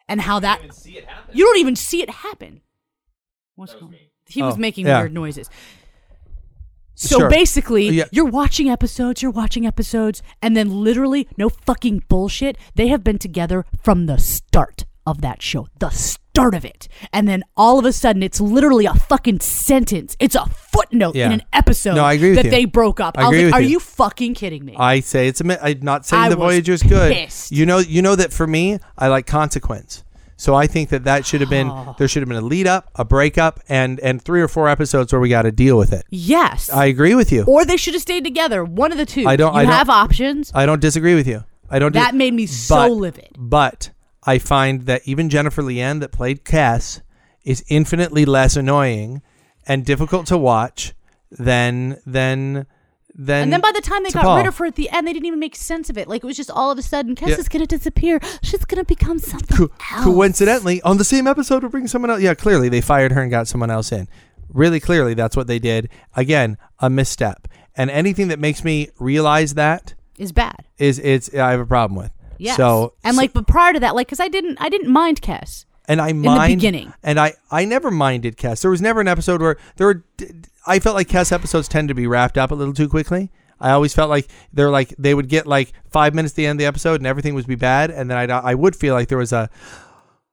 and 0.09 0.21
how 0.21 0.41
that 0.41 0.59
even 0.61 0.73
see 0.73 0.99
it 0.99 1.07
happen. 1.07 1.37
you 1.37 1.45
don't 1.45 1.59
even 1.59 1.77
see 1.77 2.03
it 2.03 2.11
happen. 2.11 2.61
What's 3.55 3.73
That 3.73 3.77
was 3.77 3.91
going? 3.91 3.93
me. 3.93 4.08
He 4.29 4.43
was 4.43 4.55
Oh, 4.55 4.59
making 4.59 4.87
yeah. 4.87 5.01
weird 5.01 5.15
noises. 5.15 5.49
So 6.95 7.19
Sure. 7.21 7.31
basically, 7.31 7.89
Yeah. 7.91 8.05
you're 8.11 8.25
watching 8.25 8.69
episodes, 8.69 9.23
you're 9.23 9.31
watching 9.31 9.65
episodes, 9.67 10.21
and 10.43 10.57
then 10.57 10.83
literally, 10.83 11.29
no 11.37 11.49
fucking 11.49 12.03
bullshit, 12.09 12.59
they 12.75 12.89
have 12.89 13.05
been 13.05 13.19
together 13.19 13.65
from 13.83 14.07
the 14.07 14.19
start 14.19 14.85
of 15.07 15.21
that 15.23 15.41
show. 15.41 15.69
The 15.79 15.91
start 15.91 16.55
of 16.55 16.65
it. 16.65 16.89
And 17.13 17.27
then 17.29 17.45
all 17.57 17.79
of 17.79 17.85
a 17.85 17.93
sudden, 17.93 18.23
it's 18.23 18.41
literally 18.41 18.85
a 18.85 18.95
fucking 18.95 19.41
sentence. 19.41 20.17
It's 20.19 20.35
a 20.35 20.45
footnote 20.47 21.15
Yeah. 21.15 21.27
in 21.27 21.33
an 21.33 21.43
episode 21.53 21.95
No, 21.95 22.05
I 22.05 22.15
agree 22.15 22.31
with 22.31 22.37
that 22.39 22.45
you. 22.47 22.51
they 22.51 22.65
broke 22.65 22.99
up. 23.01 23.17
I 23.17 23.23
I, 23.23 23.29
was 23.29 23.33
agree 23.35 23.45
like, 23.45 23.55
with 23.55 23.55
are 23.55 23.63
you. 23.63 23.69
you 23.71 23.81
fucking 23.81 24.35
kidding 24.35 24.65
me? 24.65 24.75
I 24.77 24.99
say 25.01 25.29
it's 25.29 25.41
a. 25.41 25.45
mi- 25.45 25.57
I'm 25.63 25.81
not 25.83 26.05
saying 26.05 26.21
I 26.25 26.29
the 26.29 26.37
was 26.37 26.47
Voyager's 26.53 26.83
good. 26.83 27.13
pissed. 27.13 27.53
You 27.53 27.65
know, 27.65 27.79
you 27.79 28.03
know 28.03 28.17
that 28.17 28.33
for 28.33 28.47
me, 28.47 28.79
I 28.99 29.07
like 29.09 29.27
consequence. 29.27 30.03
So 30.41 30.55
I 30.55 30.67
think 30.69 30.89
that 30.91 31.03
that 31.05 31.27
should 31.27 31.41
have 31.41 31.51
been 31.51 31.69
Oh. 31.69 31.95
there 31.99 32.07
should 32.09 32.23
have 32.23 32.29
been 32.29 32.39
a 32.39 32.47
lead 32.47 32.67
up, 32.69 32.91
a 32.95 33.05
breakup, 33.05 33.61
and 33.69 33.99
and 34.01 34.23
three 34.23 34.41
or 34.41 34.47
four 34.49 34.69
episodes 34.69 35.13
where 35.13 35.21
we 35.21 35.29
got 35.29 35.43
to 35.43 35.53
deal 35.53 35.77
with 35.77 35.93
it. 35.93 36.05
yes. 36.11 36.71
I 36.71 36.87
agree 36.87 37.15
with 37.17 37.31
you. 37.33 37.43
or 37.45 37.65
they 37.65 37.77
should 37.77 37.95
have 37.95 38.03
stayed 38.03 38.25
together. 38.25 38.65
One 38.65 38.93
of 38.93 38.99
the 38.99 39.05
two. 39.07 39.27
I 39.27 39.35
don't- 39.37 39.53
You 39.53 39.61
I 39.61 39.65
don't- 39.65 39.73
have 39.73 39.91
options. 39.91 40.51
I 40.55 40.65
don't 40.65 40.81
disagree 40.81 41.15
with 41.17 41.27
you. 41.27 41.45
I 41.69 41.79
don't. 41.79 41.93
That 41.93 42.15
made 42.15 42.33
me 42.35 42.47
so 42.47 42.77
but- 42.77 42.91
livid. 42.93 43.29
But 43.37 43.91
I 44.25 44.39
find 44.39 44.83
that 44.87 45.03
even 45.05 45.29
Jennifer 45.29 45.63
Lien, 45.63 45.99
that 45.99 46.13
played 46.13 46.45
Kes, 46.45 47.01
is 47.45 47.65
infinitely 47.69 48.25
less 48.25 48.57
annoying 48.57 49.23
and 49.67 49.85
difficult 49.85 50.27
to 50.27 50.39
watch 50.39 50.95
than 51.31 51.99
than 52.07 52.67
than. 53.19 53.43
And 53.43 53.53
then 53.53 53.61
by 53.61 53.73
the 53.73 53.81
time 53.83 54.03
they 54.05 54.11
got 54.11 54.25
T'Pol. 54.25 54.37
rid 54.39 54.47
of 54.47 54.57
her 54.59 54.67
at 54.67 54.77
the 54.77 54.89
end, 54.91 55.07
they 55.07 55.13
didn't 55.13 55.27
even 55.27 55.41
make 55.41 55.57
sense 55.57 55.91
of 55.91 55.99
it. 55.99 56.09
Like 56.09 56.23
it 56.23 56.27
was 56.27 56.37
just 56.37 56.51
all 56.51 56.71
of 56.71 56.79
a 56.79 56.83
sudden, 56.83 57.15
Kes 57.17 57.29
Yeah. 57.29 57.37
is 57.37 57.49
gonna 57.49 57.67
disappear. 57.67 58.21
She's 58.43 58.65
gonna 58.65 58.85
become 58.85 59.19
something 59.19 59.57
Co- 59.57 59.71
else. 59.93 60.05
coincidentally, 60.05 60.81
on 60.83 60.97
the 60.99 61.05
same 61.05 61.27
episode, 61.27 61.63
we're 61.63 61.69
bringing 61.69 61.89
someone 61.89 62.11
else. 62.11 62.21
Yeah, 62.23 62.35
clearly 62.35 62.69
they 62.69 62.81
fired 62.81 63.13
her 63.13 63.21
and 63.21 63.31
got 63.31 63.49
someone 63.49 63.71
else 63.71 63.93
in. 63.93 64.09
Really 64.49 64.81
clearly, 64.81 65.13
that's 65.15 65.37
what 65.37 65.47
they 65.47 65.59
did. 65.59 65.91
Again, 66.17 66.57
a 66.79 66.89
misstep. 66.89 67.49
And 67.77 67.91
anything 67.91 68.29
that 68.29 68.39
makes 68.39 68.65
me 68.65 68.89
realize 68.99 69.55
that 69.55 69.95
is 70.17 70.33
bad. 70.33 70.65
is 70.79 70.99
it's 70.99 71.33
I 71.35 71.51
have 71.51 71.61
a 71.61 71.67
problem 71.67 71.97
with. 72.01 72.11
Yeah. 72.39 72.55
So 72.57 72.95
and 73.05 73.17
like, 73.17 73.33
but 73.33 73.47
prior 73.47 73.73
to 73.73 73.81
that, 73.81 73.95
like, 73.95 74.07
because 74.07 74.21
I 74.21 74.29
didn't, 74.29 74.59
I 74.61 74.69
didn't 74.69 74.91
mind 74.93 75.21
Kes. 75.23 75.65
And 75.89 76.01
I 76.01 76.09
the 76.09 76.15
mind 76.15 76.61
beginning. 76.61 76.93
and 77.03 77.19
I 77.19 77.33
I 77.51 77.65
never 77.65 77.91
minded 77.91 78.37
Kes. 78.37 78.61
There 78.61 78.71
was 78.71 78.83
never 78.83 79.01
an 79.01 79.09
episode 79.09 79.41
where 79.41 79.57
there 79.77 79.87
were. 79.87 80.05
I 80.67 80.79
felt 80.79 80.95
like 80.95 81.09
Kes 81.09 81.33
episodes 81.33 81.67
tend 81.67 81.89
to 81.89 81.95
be 81.95 82.07
wrapped 82.07 82.37
up 82.37 82.51
a 82.51 82.55
little 82.55 82.75
too 82.75 82.89
quickly. 82.89 83.31
I 83.61 83.71
always 83.71 83.95
felt 83.95 84.11
like 84.11 84.29
they're 84.53 84.71
like 84.71 84.95
they 84.99 85.15
would 85.15 85.29
get 85.29 85.47
like 85.47 85.73
five 85.91 86.15
minutes 86.15 86.33
at 86.33 86.37
the 86.37 86.47
end 86.47 86.57
of 86.57 86.61
the 86.61 86.67
episode 86.67 87.01
and 87.01 87.07
everything 87.07 87.35
would 87.35 87.47
be 87.47 87.57
bad, 87.57 87.91
and 87.91 88.11
then 88.11 88.31
I 88.31 88.39
I 88.39 88.55
would 88.55 88.77
feel 88.77 88.95
like 88.95 89.09
there 89.09 89.19
was 89.19 89.33
a 89.33 89.49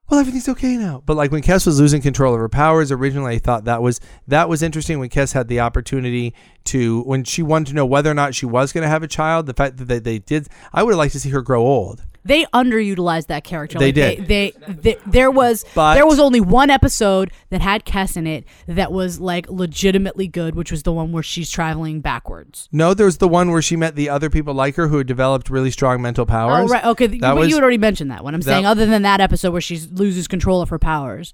well, 0.09 0.19
everything's 0.19 0.47
okay 0.49 0.77
now. 0.77 1.01
But 1.05 1.17
like 1.17 1.31
when 1.31 1.41
Kes 1.41 1.65
was 1.65 1.79
losing 1.79 2.01
control 2.01 2.33
of 2.35 2.39
her 2.39 2.49
powers, 2.49 2.91
originally 2.91 3.35
I 3.35 3.39
thought 3.39 3.65
that 3.65 3.81
was 3.81 3.99
that 4.27 4.47
was 4.47 4.61
interesting 4.61 4.99
when 4.99 5.09
Kes 5.09 5.33
had 5.33 5.47
the 5.47 5.59
opportunity 5.59 6.35
to 6.65 7.01
when 7.03 7.23
she 7.23 7.41
wanted 7.41 7.69
to 7.69 7.75
know 7.75 7.85
whether 7.85 8.11
or 8.11 8.13
not 8.13 8.35
she 8.35 8.45
was 8.45 8.71
going 8.71 8.83
to 8.83 8.89
have 8.89 9.01
a 9.01 9.07
child. 9.07 9.47
The 9.47 9.53
fact 9.53 9.77
that 9.77 9.85
they, 9.85 9.99
they 9.99 10.19
did, 10.19 10.47
I 10.73 10.83
would 10.83 10.91
have 10.91 10.99
liked 10.99 11.13
to 11.13 11.19
see 11.19 11.29
her 11.29 11.41
grow 11.41 11.61
old. 11.61 12.03
They 12.25 12.43
underutilized 12.45 13.27
that 13.27 13.43
character. 13.43 13.77
They 13.77 13.93
Like, 13.93 13.95
did. 13.95 14.27
They, 14.27 14.51
they, 14.51 14.73
they- 14.73 14.97
there 15.05 15.29
was 15.29 15.63
But- 15.75 15.93
there 15.93 16.07
was 16.07 16.19
only 16.19 16.41
one 16.41 16.71
episode 16.71 17.31
that 17.51 17.61
had 17.61 17.85
Kes 17.85 18.17
in 18.17 18.25
it 18.25 18.45
that 18.67 18.91
was 18.91 19.19
like 19.19 19.47
legitimately 19.49 20.27
good, 20.27 20.55
which 20.55 20.71
was 20.71 20.81
the 20.83 20.91
one 20.91 21.11
where 21.11 21.21
she's 21.23 21.51
traveling 21.51 22.01
backwards. 22.01 22.67
No, 22.71 22.93
there 22.95 23.05
was 23.05 23.19
the 23.19 23.27
one 23.27 23.51
where 23.51 23.61
she 23.61 23.75
met 23.75 23.95
the 23.95 24.09
other 24.09 24.29
people 24.31 24.53
like 24.55 24.75
her 24.75 24.87
who 24.87 24.97
had 24.97 25.05
developed 25.07 25.49
really 25.51 25.69
strong 25.71 26.01
mental 26.01 26.25
powers. 26.25 26.69
Oh 26.69 26.73
right, 26.73 26.83
okay. 26.85 27.07
th- 27.07 27.21
That 27.21 27.33
but 27.35 27.41
was- 27.41 27.49
you 27.49 27.55
had 27.55 27.61
already 27.63 27.77
mentioned 27.77 28.09
that 28.09 28.23
one. 28.23 28.33
I'm 28.33 28.41
that- 28.41 28.45
saying 28.45 28.65
other 28.65 28.87
than 28.87 29.03
that 29.03 29.21
episode 29.21 29.51
where 29.51 29.61
she 29.61 29.77
loses 29.77 30.27
control 30.27 30.61
of 30.61 30.69
her 30.69 30.79
powers. 30.79 31.33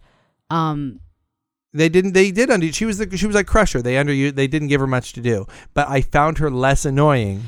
Um, 0.49 0.99
They 1.73 1.87
didn't. 1.87 2.11
They 2.11 2.31
did 2.31 2.49
under. 2.51 2.69
She 2.73 2.83
was 2.83 2.97
the, 2.97 3.15
she 3.15 3.25
was 3.25 3.33
like 3.35 3.47
Crusher. 3.47 3.81
They 3.81 3.97
under 3.97 4.11
They 4.31 4.47
didn't 4.47 4.67
give 4.67 4.81
her 4.81 4.87
much 4.87 5.13
to 5.13 5.21
do. 5.21 5.47
But 5.73 5.87
I 5.87 6.01
found 6.01 6.39
her 6.39 6.51
less 6.51 6.83
annoying 6.83 7.43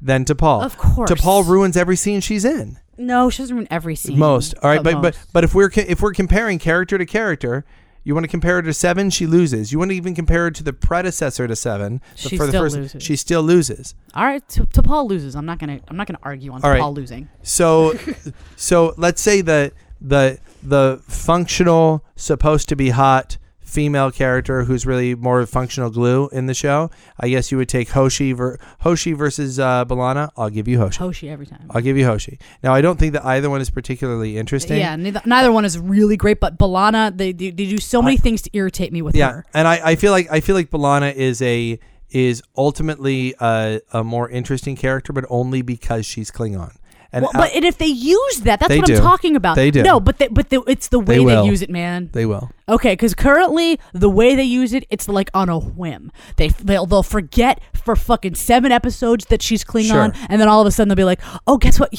than 0.00 0.24
T'Pol. 0.24 0.62
Of 0.64 0.76
course. 0.78 1.10
T'Pol 1.10 1.46
ruins 1.46 1.76
every 1.76 1.96
scene 1.96 2.20
she's 2.20 2.44
in. 2.44 2.78
no, 2.96 3.30
she 3.30 3.42
doesn't 3.42 3.54
ruin 3.56 3.68
every 3.70 3.94
scene. 3.96 4.18
Most. 4.18 4.54
All 4.62 4.70
right, 4.70 4.82
but 4.82 4.94
but 5.02 5.14
most. 5.14 5.32
but 5.32 5.44
if 5.44 5.54
we're 5.54 5.70
if 5.74 6.00
we're 6.00 6.12
comparing 6.12 6.58
character 6.58 6.98
to 6.98 7.06
character, 7.06 7.64
you 8.04 8.14
want 8.14 8.24
to 8.24 8.28
compare 8.28 8.54
her 8.56 8.62
to 8.62 8.72
Seven, 8.72 9.10
she 9.10 9.26
loses. 9.26 9.70
You 9.72 9.78
want 9.78 9.90
to 9.90 9.96
even 9.96 10.14
compare 10.14 10.44
her 10.44 10.50
to 10.52 10.62
the 10.62 10.72
predecessor 10.72 11.46
to 11.46 11.54
Seven. 11.56 12.00
the- 12.14 12.28
She 12.28 12.36
for 12.36 12.46
the 12.46 12.52
still 12.52 12.62
first, 12.62 12.76
loses. 12.76 13.02
She 13.02 13.16
still 13.16 13.42
loses. 13.42 13.94
all 14.14 14.24
right, 14.24 14.46
to, 14.50 14.64
T'Pol 14.66 15.08
loses. 15.08 15.34
I'm 15.36 15.46
not 15.46 15.58
gonna 15.58 15.80
I'm 15.88 15.96
not 15.96 16.06
gonna 16.06 16.18
argue 16.22 16.52
on 16.52 16.62
All 16.62 16.70
right. 16.70 16.80
Paul 16.80 16.94
losing. 16.94 17.28
So 17.42 17.94
so 18.56 18.94
let's 18.96 19.20
say 19.20 19.40
the 19.42 19.72
the 20.00 20.38
the 20.62 21.00
functional 21.08 22.04
supposed 22.16 22.68
to 22.68 22.76
be 22.76 22.90
hot 22.90 23.36
female 23.68 24.10
character 24.10 24.64
who's 24.64 24.86
really 24.86 25.14
more 25.14 25.44
functional 25.46 25.90
glue 25.90 26.28
in 26.32 26.46
the 26.46 26.54
show. 26.54 26.90
I 27.20 27.28
guess 27.28 27.52
you 27.52 27.58
would 27.58 27.68
take 27.68 27.90
Hoshi 27.90 28.32
ver- 28.32 28.58
Hoshi 28.80 29.12
versus 29.12 29.58
uh, 29.60 29.84
B'Elanna. 29.84 30.30
I'll 30.36 30.48
give 30.48 30.66
you 30.66 30.78
Hoshi. 30.78 30.98
Hoshi 30.98 31.28
every 31.28 31.46
time. 31.46 31.66
I'll 31.70 31.82
give 31.82 31.96
you 31.98 32.06
Hoshi. 32.06 32.38
Now 32.62 32.72
I 32.74 32.80
don't 32.80 32.98
think 32.98 33.12
that 33.12 33.24
either 33.24 33.50
one 33.50 33.60
is 33.60 33.68
particularly 33.70 34.38
interesting. 34.38 34.78
Yeah, 34.78 34.96
neither, 34.96 35.20
neither 35.26 35.52
one 35.52 35.64
is 35.66 35.78
really 35.78 36.16
great, 36.16 36.40
but 36.40 36.58
B'Elanna 36.58 37.16
they, 37.16 37.32
they, 37.32 37.50
they 37.50 37.66
do 37.66 37.78
so 37.78 38.00
many 38.00 38.16
things 38.16 38.42
to 38.42 38.50
irritate 38.54 38.92
me 38.92 39.02
with 39.02 39.14
Yeah, 39.14 39.32
her. 39.32 39.46
and 39.52 39.68
I, 39.68 39.80
I 39.90 39.94
feel 39.96 40.12
like 40.12 40.28
I 40.32 40.40
feel 40.40 40.56
like 40.56 40.70
B'Elanna 40.70 41.14
is 41.14 41.42
a 41.42 41.78
is 42.10 42.42
ultimately 42.56 43.34
a, 43.38 43.80
a 43.92 44.02
more 44.02 44.30
interesting 44.30 44.76
character, 44.76 45.12
but 45.12 45.26
only 45.28 45.60
because 45.60 46.06
she's 46.06 46.30
Klingon. 46.30 46.74
And 47.12 47.22
Well, 47.22 47.32
but 47.32 47.54
and 47.54 47.64
if 47.64 47.78
they 47.78 47.86
use 47.86 48.40
that, 48.40 48.60
that's 48.60 48.76
what 48.76 48.86
do. 48.86 48.96
I'm 48.96 49.00
talking 49.00 49.34
about. 49.34 49.56
They 49.56 49.70
do. 49.70 49.82
No, 49.82 49.98
but 49.98 50.18
they, 50.18 50.28
but 50.28 50.50
the, 50.50 50.62
it's 50.66 50.88
the 50.88 50.98
way 51.00 51.16
they, 51.16 51.24
will. 51.24 51.46
use 51.46 51.62
it, 51.62 51.70
man. 51.70 52.10
they 52.12 52.26
will. 52.26 52.50
Okay, 52.68 52.92
because 52.92 53.14
currently 53.14 53.80
the 53.94 54.10
way 54.10 54.34
they 54.34 54.44
use 54.44 54.74
it, 54.74 54.84
it's 54.90 55.08
like 55.08 55.30
on 55.32 55.48
a 55.48 55.58
whim. 55.58 56.12
They 56.36 56.48
they'll, 56.48 56.84
they'll 56.84 57.02
forget 57.02 57.62
for 57.72 57.96
fucking 57.96 58.34
seven 58.34 58.72
episodes 58.72 59.24
that 59.26 59.40
she's 59.40 59.64
Klingon, 59.64 60.14
Sure. 60.14 60.26
and 60.28 60.38
then 60.40 60.48
all 60.48 60.60
of 60.60 60.66
a 60.66 60.70
sudden 60.70 60.88
they'll 60.88 60.96
be 60.96 61.04
like, 61.04 61.20
"Oh, 61.46 61.56
guess 61.56 61.80
what? 61.80 61.90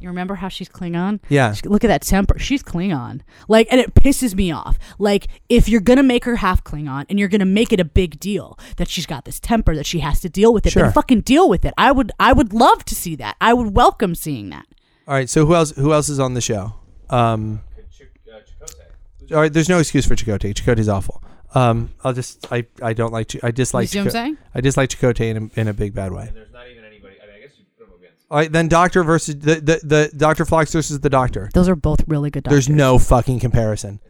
You, 0.00 0.04
you 0.04 0.08
remember 0.08 0.34
how 0.36 0.48
she's 0.48 0.68
Klingon? 0.68 1.20
Yeah. 1.28 1.52
She- 1.52 1.68
Look 1.68 1.84
at 1.84 1.88
that 1.88 2.02
temper. 2.02 2.38
She's 2.38 2.62
Klingon. 2.62 3.20
Like, 3.48 3.68
and 3.70 3.80
it 3.80 3.94
pisses 3.94 4.34
me 4.34 4.50
off. 4.50 4.78
Like, 4.98 5.28
if 5.48 5.68
you're 5.68 5.80
gonna 5.80 6.02
make 6.02 6.24
her 6.24 6.36
half 6.36 6.64
Klingon 6.64 7.06
and 7.08 7.18
you're 7.18 7.28
gonna 7.28 7.44
make 7.44 7.72
it 7.72 7.80
a 7.80 7.84
big 7.84 8.18
deal 8.20 8.58
that 8.76 8.88
she's 8.88 9.06
got 9.06 9.24
this 9.24 9.38
temper 9.40 9.74
that 9.76 9.86
she 9.86 10.00
has 10.00 10.20
to 10.20 10.28
deal 10.28 10.52
with 10.52 10.66
it, 10.66 10.70
Sure. 10.72 10.84
then 10.84 10.92
fucking 10.92 11.20
deal 11.22 11.48
with 11.48 11.64
it. 11.64 11.74
I 11.78 11.92
would 11.92 12.12
I 12.18 12.32
would 12.32 12.52
love 12.52 12.84
to 12.86 12.94
see 12.94 13.14
that. 13.16 13.36
I 13.40 13.52
would 13.54 13.74
welcome 13.74 14.14
seeing 14.14 14.50
that. 14.50 14.66
All 15.06 15.14
right. 15.14 15.28
So 15.28 15.44
who 15.46 15.54
else? 15.54 15.72
Who 15.72 15.92
else 15.92 16.08
is 16.08 16.18
on 16.20 16.34
the 16.34 16.40
show? 16.40 16.74
Um, 17.10 17.62
all 19.32 19.38
right. 19.40 19.52
There's 19.52 19.68
no 19.68 19.78
excuse 19.78 20.06
for 20.06 20.14
Chakotay. 20.16 20.54
Chakotay's 20.54 20.88
awful. 20.88 21.22
Um, 21.54 21.90
I'll 22.04 22.12
just 22.12 22.50
I 22.52 22.66
I 22.82 22.92
don't 22.92 23.12
like 23.12 23.28
Ch- 23.28 23.42
I 23.42 23.50
dislike. 23.50 23.84
You 23.84 23.88
see 23.88 23.98
what 23.98 24.04
I'm 24.06 24.10
saying? 24.12 24.38
I 24.54 24.60
dislike 24.60 24.88
Chakotay 24.90 25.30
in 25.34 25.36
a, 25.56 25.60
in 25.60 25.68
a 25.68 25.72
big 25.72 25.94
bad 25.94 26.12
way. 26.12 26.30
There's 26.32 26.52
not 26.52 26.68
even 26.70 26.84
anybody. 26.84 27.16
I 27.22 27.26
mean, 27.26 27.36
I 27.36 27.40
guess 27.40 27.58
you 27.58 27.64
put 27.76 27.88
them 27.90 27.98
against. 27.98 28.19
All 28.30 28.38
right. 28.38 28.50
Then 28.50 28.68
Doctor 28.68 29.02
versus 29.02 29.36
the 29.36 29.56
the, 29.56 29.80
the 29.82 30.12
Doctor 30.16 30.44
Phlox 30.44 30.72
versus 30.72 31.00
the 31.00 31.10
Doctor. 31.10 31.50
Those 31.54 31.68
are 31.68 31.76
both 31.76 32.04
really 32.06 32.30
good 32.30 32.44
doctors. 32.44 32.66
There's 32.66 32.76
no 32.76 32.98
fucking 32.98 33.40
comparison. 33.40 34.00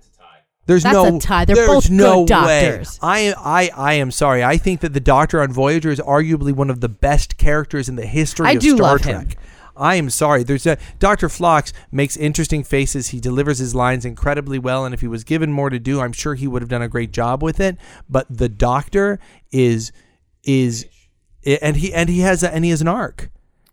There's 0.66 0.82
That's 0.84 0.94
no 0.94 1.16
a 1.16 1.18
tie. 1.18 1.44
They're 1.46 1.56
there's 1.56 1.68
both 1.68 1.90
no 1.90 2.24
good 2.24 2.34
way. 2.46 2.68
doctors. 2.68 2.98
I 3.02 3.34
I 3.36 3.70
I 3.76 3.94
am 3.94 4.10
sorry. 4.10 4.44
I 4.44 4.56
think 4.56 4.80
that 4.80 4.92
the 4.92 5.00
Doctor 5.00 5.40
on 5.42 5.52
Voyager 5.52 5.90
is 5.90 5.98
arguably 6.00 6.52
one 6.52 6.70
of 6.70 6.80
the 6.80 6.88
best 6.88 7.38
characters 7.38 7.88
in 7.88 7.96
the 7.96 8.06
history 8.06 8.46
of 8.46 8.50
Star 8.50 8.52
Trek. 8.52 8.54
I 8.54 8.56
of 8.56 8.60
do 8.60 8.76
Star 8.76 8.92
love 8.92 9.00
Trek. 9.02 9.28
him. 9.32 9.40
I 9.76 9.94
am 9.94 10.10
sorry. 10.10 10.42
There's 10.42 10.66
a 10.66 10.76
Dr. 10.98 11.28
Phlox 11.30 11.72
makes 11.90 12.16
interesting 12.16 12.62
faces. 12.62 13.08
He 13.08 13.18
delivers 13.18 13.58
his 13.58 13.74
lines 13.74 14.04
incredibly 14.04 14.58
well, 14.58 14.84
and 14.84 14.92
if 14.92 15.00
he 15.00 15.08
was 15.08 15.24
given 15.24 15.50
more 15.50 15.70
to 15.70 15.78
do, 15.78 16.00
I'm 16.00 16.12
sure 16.12 16.34
he 16.34 16.46
would 16.46 16.60
have 16.60 16.68
done 16.68 16.82
a 16.82 16.88
great 16.88 17.12
job 17.12 17.42
with 17.42 17.58
it. 17.58 17.78
But 18.08 18.26
the 18.28 18.48
Doctor 18.50 19.18
is 19.50 19.90
is 20.44 20.86
and 21.44 21.76
he 21.78 21.92
and 21.94 22.08
he 22.10 22.20
has 22.20 22.42
a, 22.42 22.54
and 22.54 22.64
he 22.64 22.70
has 22.70 22.82
an 22.82 22.88
arc. 22.88 23.30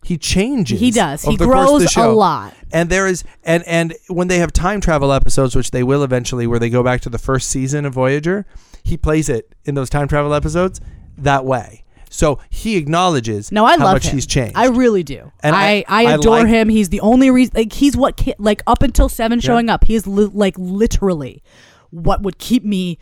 He 0.07 0.17
changes. 0.17 0.79
He 0.79 0.91
does. 0.91 1.21
He 1.23 1.35
grows 1.35 1.95
a 1.97 2.07
lot. 2.07 2.53
And 2.71 2.89
there 2.89 3.07
is 3.07 3.23
and 3.43 3.63
and 3.67 3.93
when 4.07 4.27
they 4.29 4.39
have 4.39 4.53
time 4.53 4.79
travel 4.81 5.11
episodes, 5.11 5.55
which 5.55 5.71
they 5.71 5.83
will 5.83 6.01
eventually, 6.03 6.47
where 6.47 6.59
they 6.59 6.69
go 6.69 6.81
back 6.81 7.01
to 7.01 7.09
the 7.09 7.17
first 7.17 7.49
season 7.49 7.85
of 7.85 7.93
Voyager, 7.93 8.45
he 8.83 8.95
plays 8.97 9.27
it 9.27 9.53
in 9.65 9.75
those 9.75 9.89
time 9.89 10.07
travel 10.07 10.33
episodes 10.33 10.79
that 11.17 11.43
way. 11.45 11.83
So 12.09 12.39
he 12.49 12.77
acknowledges 12.77 13.51
No, 13.51 13.65
I 13.65 13.77
how 13.77 13.83
love 13.83 13.95
much 13.95 14.05
him. 14.05 14.13
he's 14.15 14.25
changed. 14.25 14.55
I 14.55 14.67
really 14.67 15.03
do. 15.03 15.29
And 15.43 15.53
I, 15.53 15.83
I- 15.89 16.05
I, 16.05 16.05
I 16.05 16.13
adore 16.13 16.39
like- 16.39 16.47
him. 16.47 16.69
He's 16.69 16.87
the 16.87 17.01
only 17.01 17.29
reason. 17.29 17.53
Like 17.57 17.73
he's 17.73 17.97
what 17.97 18.25
like 18.39 18.61
up 18.65 18.81
until 18.81 19.09
seven 19.09 19.41
showing 19.41 19.69
up. 19.69 19.83
He 19.83 19.95
is 19.95 20.07
li- 20.07 20.31
like 20.33 20.55
literally 20.57 21.43
what 21.89 22.21
would 22.21 22.37
keep 22.37 22.63
me 22.63 22.97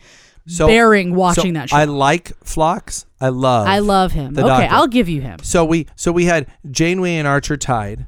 so, 0.46 0.66
bearing 0.66 1.14
watching 1.14 1.54
so 1.54 1.60
that 1.60 1.70
show. 1.70 1.76
I 1.76 1.84
like 1.84 2.32
Phlox. 2.44 3.06
I 3.20 3.30
love. 3.30 3.66
I 3.66 3.80
love 3.80 4.12
him. 4.12 4.38
Okay, 4.38 4.46
Doctor. 4.46 4.74
I'll 4.74 4.86
give 4.86 5.08
you 5.08 5.20
him. 5.20 5.38
So 5.42 5.64
we 5.64 5.86
so 5.96 6.12
we 6.12 6.26
had 6.26 6.46
Janeway 6.70 7.16
and 7.16 7.26
Archer 7.26 7.56
tied. 7.56 8.06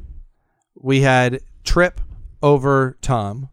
We 0.76 1.00
had 1.00 1.40
Trip 1.64 2.00
over 2.42 2.96
Tom. 3.02 3.48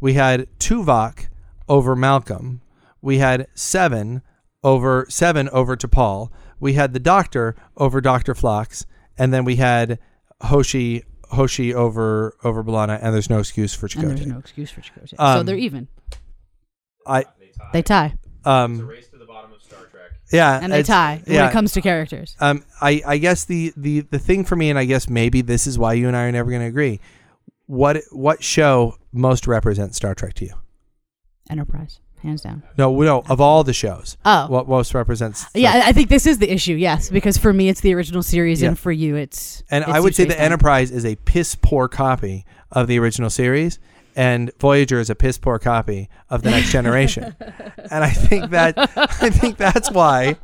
We 0.00 0.14
had 0.14 0.46
Tuvok 0.58 1.28
over 1.68 1.96
Malcolm. 1.96 2.62
We 3.02 3.18
had 3.18 3.48
Seven 3.54 4.22
over 4.62 5.06
Seven 5.08 5.48
over 5.48 5.76
T'Pol. 5.76 6.30
We 6.60 6.74
had 6.74 6.92
the 6.92 7.00
Doctor 7.00 7.56
over 7.76 8.00
Doctor 8.00 8.34
Phlox, 8.34 8.86
and 9.16 9.32
then 9.32 9.44
we 9.44 9.56
had 9.56 9.98
Hoshi 10.42 11.04
Hoshi 11.30 11.74
over 11.74 12.36
over 12.44 12.62
B'Elanna. 12.62 12.98
And 13.02 13.14
there's 13.14 13.30
no 13.30 13.38
excuse 13.38 13.74
for 13.74 13.88
And 13.96 14.10
there's 14.16 14.26
no 14.26 14.38
excuse 14.38 14.70
for 14.70 14.80
Chakotay. 14.80 15.10
so 15.10 15.16
Um, 15.18 15.46
they're 15.46 15.56
even. 15.56 15.88
I 17.06 17.24
They 17.72 17.82
tie 17.82 18.14
um 18.48 18.86
Race 18.86 19.08
to 19.08 19.18
the 19.18 19.24
bottom 19.26 19.52
of 19.52 19.62
Star 19.62 19.80
Trek. 19.90 20.10
yeah, 20.32 20.60
and 20.62 20.72
they 20.72 20.80
it's- 20.80 20.86
tie 20.86 21.22
when 21.26 21.44
it 21.48 21.52
comes 21.52 21.72
to 21.72 21.80
characters. 21.80 22.36
Um, 22.40 22.64
I, 22.80 23.02
I 23.06 23.18
guess 23.18 23.44
the, 23.44 23.72
the, 23.76 24.00
the 24.00 24.18
thing 24.18 24.44
for 24.44 24.56
me, 24.56 24.70
and 24.70 24.78
I 24.78 24.84
guess 24.84 25.08
maybe 25.08 25.40
this 25.42 25.66
is 25.66 25.78
why 25.78 25.92
you 25.94 26.08
and 26.08 26.16
I 26.16 26.24
are 26.24 26.32
never 26.32 26.50
going 26.50 26.62
to 26.62 26.68
agree. 26.68 27.00
What 27.66 27.98
what 28.12 28.42
show 28.42 28.96
most 29.12 29.46
represents 29.46 29.96
Star 29.96 30.14
Trek 30.14 30.34
to 30.34 30.46
you? 30.46 30.54
Enterprise, 31.50 32.00
hands 32.22 32.42
down. 32.42 32.62
No, 32.76 32.94
no, 33.02 33.22
of 33.28 33.40
all 33.40 33.64
the 33.64 33.72
shows, 33.72 34.16
Oh. 34.24 34.46
what 34.48 34.68
most 34.68 34.92
represents? 34.94 35.46
Yeah, 35.54 35.72
I 35.72 35.88
I 35.88 35.92
think 35.92 36.08
this 36.10 36.26
is 36.26 36.38
the 36.38 36.50
issue. 36.52 36.74
Yes, 36.74 37.08
because 37.10 37.38
for 37.38 37.52
me 37.52 37.68
it's 37.68 37.80
the 37.80 37.94
original 37.94 38.22
series, 38.22 38.60
Yeah. 38.62 38.68
and 38.68 38.78
for 38.78 38.92
you 38.92 39.16
it's. 39.16 39.62
and 39.70 39.82
it's 39.84 39.92
I 39.92 40.00
would 40.00 40.14
say 40.14 40.24
the 40.24 40.38
Enterprise 40.40 40.90
is 40.90 41.04
a 41.06 41.16
piss 41.16 41.54
poor 41.54 41.88
copy 41.88 42.44
of 42.70 42.86
the 42.86 42.98
original 42.98 43.30
series, 43.30 43.78
and 44.18 44.50
Voyager 44.58 44.98
is 44.98 45.08
a 45.10 45.14
piss 45.14 45.38
poor 45.38 45.58
copy 45.60 46.08
of 46.28 46.42
the 46.42 46.50
Next 46.50 46.70
Generation. 46.72 47.34
and 47.90 48.02
I 48.04 48.10
think 48.10 48.50
that 48.50 48.74
I 48.96 49.30
think 49.30 49.56
that's 49.56 49.90
why 49.92 50.36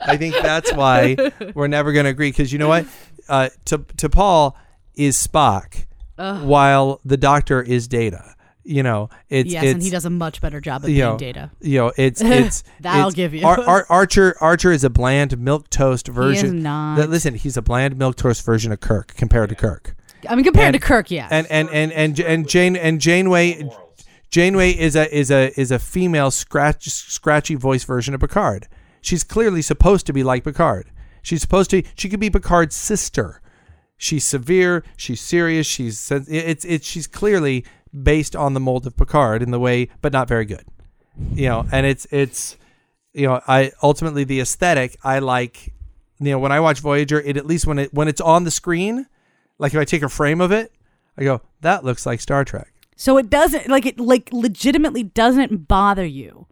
I 0.00 0.16
think 0.16 0.34
that's 0.42 0.72
why 0.74 1.16
we're 1.54 1.68
never 1.68 1.92
going 1.92 2.04
to 2.04 2.10
agree. 2.10 2.30
Because 2.30 2.52
you 2.52 2.58
know 2.58 2.68
what, 2.68 2.86
uh, 3.28 3.48
to 3.66 3.78
T'Pol 3.78 4.54
is 4.94 5.16
Spock, 5.16 5.86
while 6.16 7.00
the 7.04 7.16
Doctor 7.16 7.62
is 7.62 7.88
Data. 7.88 8.34
You 8.62 8.82
know, 8.82 9.08
it's 9.30 9.50
Yes, 9.50 9.64
it's, 9.64 9.72
and 9.74 9.82
he 9.82 9.88
does 9.90 10.04
a 10.04 10.10
much 10.10 10.40
better 10.42 10.60
job 10.60 10.82
you 10.82 10.88
being 10.88 10.98
know, 10.98 11.16
data. 11.18 11.50
You 11.60 11.78
know, 11.78 11.92
it's 11.96 12.20
it's 12.24 12.62
That 12.80 12.94
I'll 12.96 13.08
it's- 13.08 13.14
give 13.14 13.34
you. 13.34 13.46
Ar- 13.46 13.60
Ar- 13.66 13.86
Archer 13.88 14.36
Archer 14.40 14.70
is 14.70 14.84
a 14.84 14.90
bland 14.90 15.38
milk 15.38 15.70
toast 15.70 16.08
version. 16.08 16.62
not. 16.62 16.96
That- 16.96 17.10
listen, 17.10 17.34
he's 17.34 17.56
a 17.56 17.62
bland 17.62 17.96
milk 17.96 18.16
toast 18.16 18.44
version 18.44 18.70
of 18.70 18.80
Kirk 18.80 19.14
compared 19.16 19.48
to 19.48 19.54
Kirk. 19.54 19.96
I 20.28 20.34
mean, 20.34 20.44
compared 20.44 20.74
and- 20.74 20.74
to 20.74 20.80
Kirk, 20.80 21.10
yes. 21.10 21.30
And 21.30 21.46
and 21.50 21.68
and 21.70 21.92
and 21.92 22.18
and 22.20 22.48
Jane 22.48 22.76
and 22.76 23.00
Janeway 23.00 23.68
Janeway 24.30 24.70
is 24.70 24.96
a 24.96 25.12
is 25.14 25.30
a 25.30 25.58
is 25.58 25.70
a 25.70 25.78
female 25.78 26.30
scratch 26.30 26.88
scratchy 26.88 27.54
voice 27.54 27.84
version 27.84 28.14
of 28.14 28.20
Picard. 28.20 28.68
She's 29.00 29.24
clearly 29.24 29.62
supposed 29.62 30.06
to 30.06 30.12
be 30.12 30.22
like 30.22 30.44
Picard. 30.44 30.90
She's 31.22 31.40
supposed 31.40 31.70
to 31.70 31.82
she 31.96 32.08
could 32.08 32.20
be 32.20 32.30
Picard's 32.30 32.76
sister. 32.76 33.40
She's 33.96 34.26
severe, 34.26 34.82
she's 34.96 35.20
serious, 35.20 35.66
she's 35.66 36.10
it's 36.10 36.64
it's 36.64 36.86
she's 36.86 37.06
clearly 37.06 37.64
based 38.02 38.36
on 38.36 38.54
the 38.54 38.60
mold 38.60 38.86
of 38.86 38.96
Picard 38.96 39.42
in 39.42 39.50
the 39.50 39.58
way 39.58 39.88
but 40.00 40.12
not 40.12 40.28
very 40.28 40.44
good. 40.44 40.64
You 41.32 41.48
know, 41.48 41.66
and 41.72 41.84
it's 41.84 42.06
it's 42.10 42.56
you 43.12 43.26
know, 43.26 43.40
I 43.48 43.72
ultimately 43.82 44.24
the 44.24 44.40
aesthetic 44.40 44.96
I 45.02 45.18
like 45.18 45.72
you 46.20 46.32
know, 46.32 46.38
when 46.38 46.52
I 46.52 46.60
watch 46.60 46.80
Voyager, 46.80 47.20
it 47.20 47.36
at 47.36 47.46
least 47.46 47.66
when 47.66 47.78
it 47.78 47.94
when 47.94 48.06
it's 48.06 48.20
on 48.20 48.44
the 48.44 48.50
screen, 48.50 49.06
like 49.60 49.74
if 49.74 49.78
I 49.80 49.84
take 49.84 50.02
a 50.02 50.08
frame 50.08 50.40
of 50.40 50.50
it, 50.52 50.72
I 51.16 51.24
go, 51.24 51.42
that 51.60 51.84
looks 51.84 52.06
like 52.06 52.20
Star 52.20 52.44
Trek. 52.44 52.72
So 52.96 53.16
it 53.18 53.30
doesn't 53.30 53.68
like 53.68 53.86
it 53.86 53.98
like 54.00 54.28
legitimately 54.32 55.04
doesn't 55.04 55.68
bother 55.68 56.04
you 56.04 56.46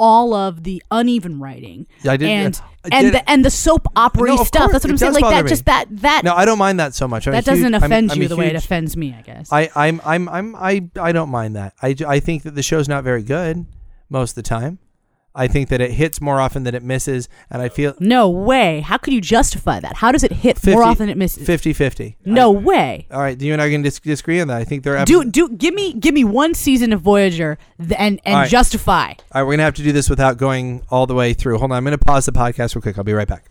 all 0.00 0.32
of 0.32 0.62
the 0.62 0.80
uneven 0.92 1.40
writing 1.40 1.86
Yeah, 2.02 2.12
I 2.12 2.16
did- 2.16 2.28
and 2.28 2.60
I 2.84 2.88
and 2.92 3.04
did- 3.06 3.14
the 3.14 3.30
and 3.30 3.44
the 3.44 3.50
soap 3.50 3.86
opera 3.96 4.28
No, 4.28 4.36
stuff. 4.44 4.62
course, 4.70 4.72
That's 4.72 4.84
what 4.84 4.90
I'm 4.92 4.96
saying. 4.98 5.12
Like 5.14 5.24
that 5.24 5.44
me. 5.44 5.48
just 5.48 5.64
that 5.64 5.86
that 5.90 6.22
No, 6.24 6.34
I 6.34 6.44
don't 6.44 6.58
mind 6.58 6.78
that 6.78 6.94
so 6.94 7.08
much. 7.08 7.26
I'm 7.26 7.32
that 7.32 7.44
doesn't 7.44 7.64
huge- 7.64 7.74
I'm- 7.74 7.82
offend 7.82 8.12
I'm 8.12 8.18
you 8.18 8.26
a 8.26 8.28
the 8.28 8.36
way 8.36 8.46
it 8.48 8.54
offends 8.56 8.96
me. 8.96 9.14
I 9.18 9.22
guess. 9.22 9.52
I, 9.52 9.70
I'm, 9.74 10.00
I'm, 10.04 10.28
I'm, 10.28 10.54
I, 10.56 10.88
I 11.00 11.10
don't 11.12 11.30
mind 11.30 11.56
that. 11.56 11.74
I, 11.82 11.96
I 12.06 12.20
think 12.20 12.44
that 12.44 12.54
the 12.54 12.62
show's 12.62 12.88
not 12.88 13.02
very 13.02 13.22
good 13.22 13.66
most 14.08 14.30
of 14.32 14.34
the 14.36 14.42
time. 14.42 14.78
I 15.38 15.46
think 15.46 15.68
that 15.68 15.80
it 15.80 15.92
hits 15.92 16.20
more 16.20 16.40
often 16.40 16.64
than 16.64 16.74
it 16.74 16.82
misses, 16.82 17.28
and 17.48 17.62
I 17.62 17.68
feel 17.68 17.94
no 18.00 18.28
way. 18.28 18.80
How 18.80 18.98
could 18.98 19.14
you 19.14 19.20
justify 19.20 19.78
that? 19.78 19.94
How 19.94 20.10
does 20.10 20.24
it 20.24 20.32
hit 20.32 20.58
50, 20.58 20.72
more 20.72 20.82
often 20.82 21.06
than 21.06 21.10
it 21.10 21.16
misses? 21.16 21.46
50-50. 21.46 22.16
No 22.24 22.50
way. 22.50 23.06
All 23.12 23.20
right, 23.20 23.40
you 23.40 23.52
and 23.52 23.62
I 23.62 23.70
can 23.70 23.82
dis- 23.82 24.00
disagree 24.00 24.40
on 24.40 24.48
that. 24.48 24.56
I 24.56 24.64
think 24.64 24.82
they're 24.82 25.04
Do 25.04 25.24
do 25.24 25.48
give 25.50 25.74
me 25.74 25.92
give 25.92 26.12
me 26.12 26.24
one 26.24 26.54
season 26.54 26.92
of 26.92 27.02
Voyager 27.02 27.56
th- 27.78 27.92
and 27.96 28.20
and 28.24 28.34
right. 28.34 28.50
justify. 28.50 29.10
All 29.10 29.16
right, 29.36 29.42
we're 29.44 29.52
gonna 29.52 29.62
have 29.62 29.74
to 29.74 29.84
do 29.84 29.92
this 29.92 30.10
without 30.10 30.38
going 30.38 30.82
all 30.90 31.06
the 31.06 31.14
way 31.14 31.34
through. 31.34 31.58
Hold 31.58 31.70
on, 31.70 31.76
I'm 31.76 31.84
gonna 31.84 31.98
pause 31.98 32.26
the 32.26 32.32
podcast 32.32 32.74
real 32.74 32.82
quick. 32.82 32.98
I'll 32.98 33.04
be 33.04 33.12
right 33.12 33.28
back. 33.28 33.44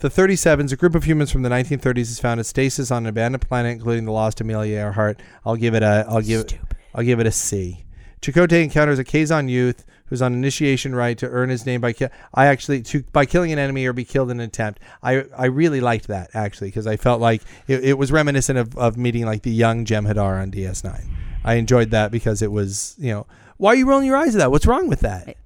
The 0.00 0.08
37s, 0.08 0.72
a 0.72 0.76
group 0.76 0.94
of 0.94 1.04
humans 1.04 1.30
from 1.30 1.42
the 1.42 1.48
1930s, 1.48 1.98
is 1.98 2.20
found 2.20 2.38
in 2.40 2.44
stasis 2.44 2.90
on 2.90 3.04
an 3.04 3.08
abandoned 3.08 3.46
planet, 3.48 3.72
including 3.72 4.04
the 4.04 4.12
lost 4.12 4.40
Amelia 4.42 4.76
Earhart. 4.76 5.22
I'll 5.44 5.56
give 5.56 5.74
it 5.74 5.82
a, 5.82 6.04
I'll 6.08 6.20
give, 6.20 6.46
I'll 6.94 7.04
give 7.04 7.18
it 7.18 7.26
a 7.26 7.32
C. 7.32 7.85
Chakotay 8.26 8.64
encounters 8.64 8.98
a 8.98 9.04
Kazon 9.04 9.48
youth 9.48 9.84
who's 10.06 10.20
on 10.20 10.34
initiation 10.34 10.96
rite 10.96 11.18
to 11.18 11.28
earn 11.28 11.48
his 11.48 11.64
name 11.64 11.80
by 11.80 11.92
ki- 11.92 12.08
I 12.34 12.46
actually 12.46 12.82
to 12.82 13.04
by 13.12 13.24
killing 13.24 13.52
an 13.52 13.58
enemy 13.60 13.86
or 13.86 13.92
be 13.92 14.04
killed 14.04 14.32
in 14.32 14.40
an 14.40 14.46
attempt. 14.46 14.80
I 15.00 15.24
I 15.36 15.46
really 15.46 15.80
liked 15.80 16.08
that 16.08 16.30
actually 16.34 16.68
because 16.68 16.88
I 16.88 16.96
felt 16.96 17.20
like 17.20 17.42
it, 17.68 17.84
it 17.84 17.98
was 17.98 18.10
reminiscent 18.10 18.58
of, 18.58 18.76
of 18.76 18.96
meeting 18.96 19.24
like 19.26 19.42
the 19.42 19.52
young 19.52 19.84
Jem'Hadar 19.84 20.42
on 20.42 20.50
DS9. 20.50 21.06
I 21.44 21.54
enjoyed 21.54 21.92
that 21.92 22.10
because 22.10 22.42
it 22.42 22.50
was 22.50 22.96
you 22.98 23.12
know 23.12 23.26
why 23.58 23.70
are 23.70 23.76
you 23.76 23.86
rolling 23.86 24.06
your 24.06 24.16
eyes 24.16 24.34
at 24.34 24.38
that? 24.38 24.50
What's 24.50 24.66
wrong 24.66 24.88
with 24.88 25.00
that? 25.00 25.36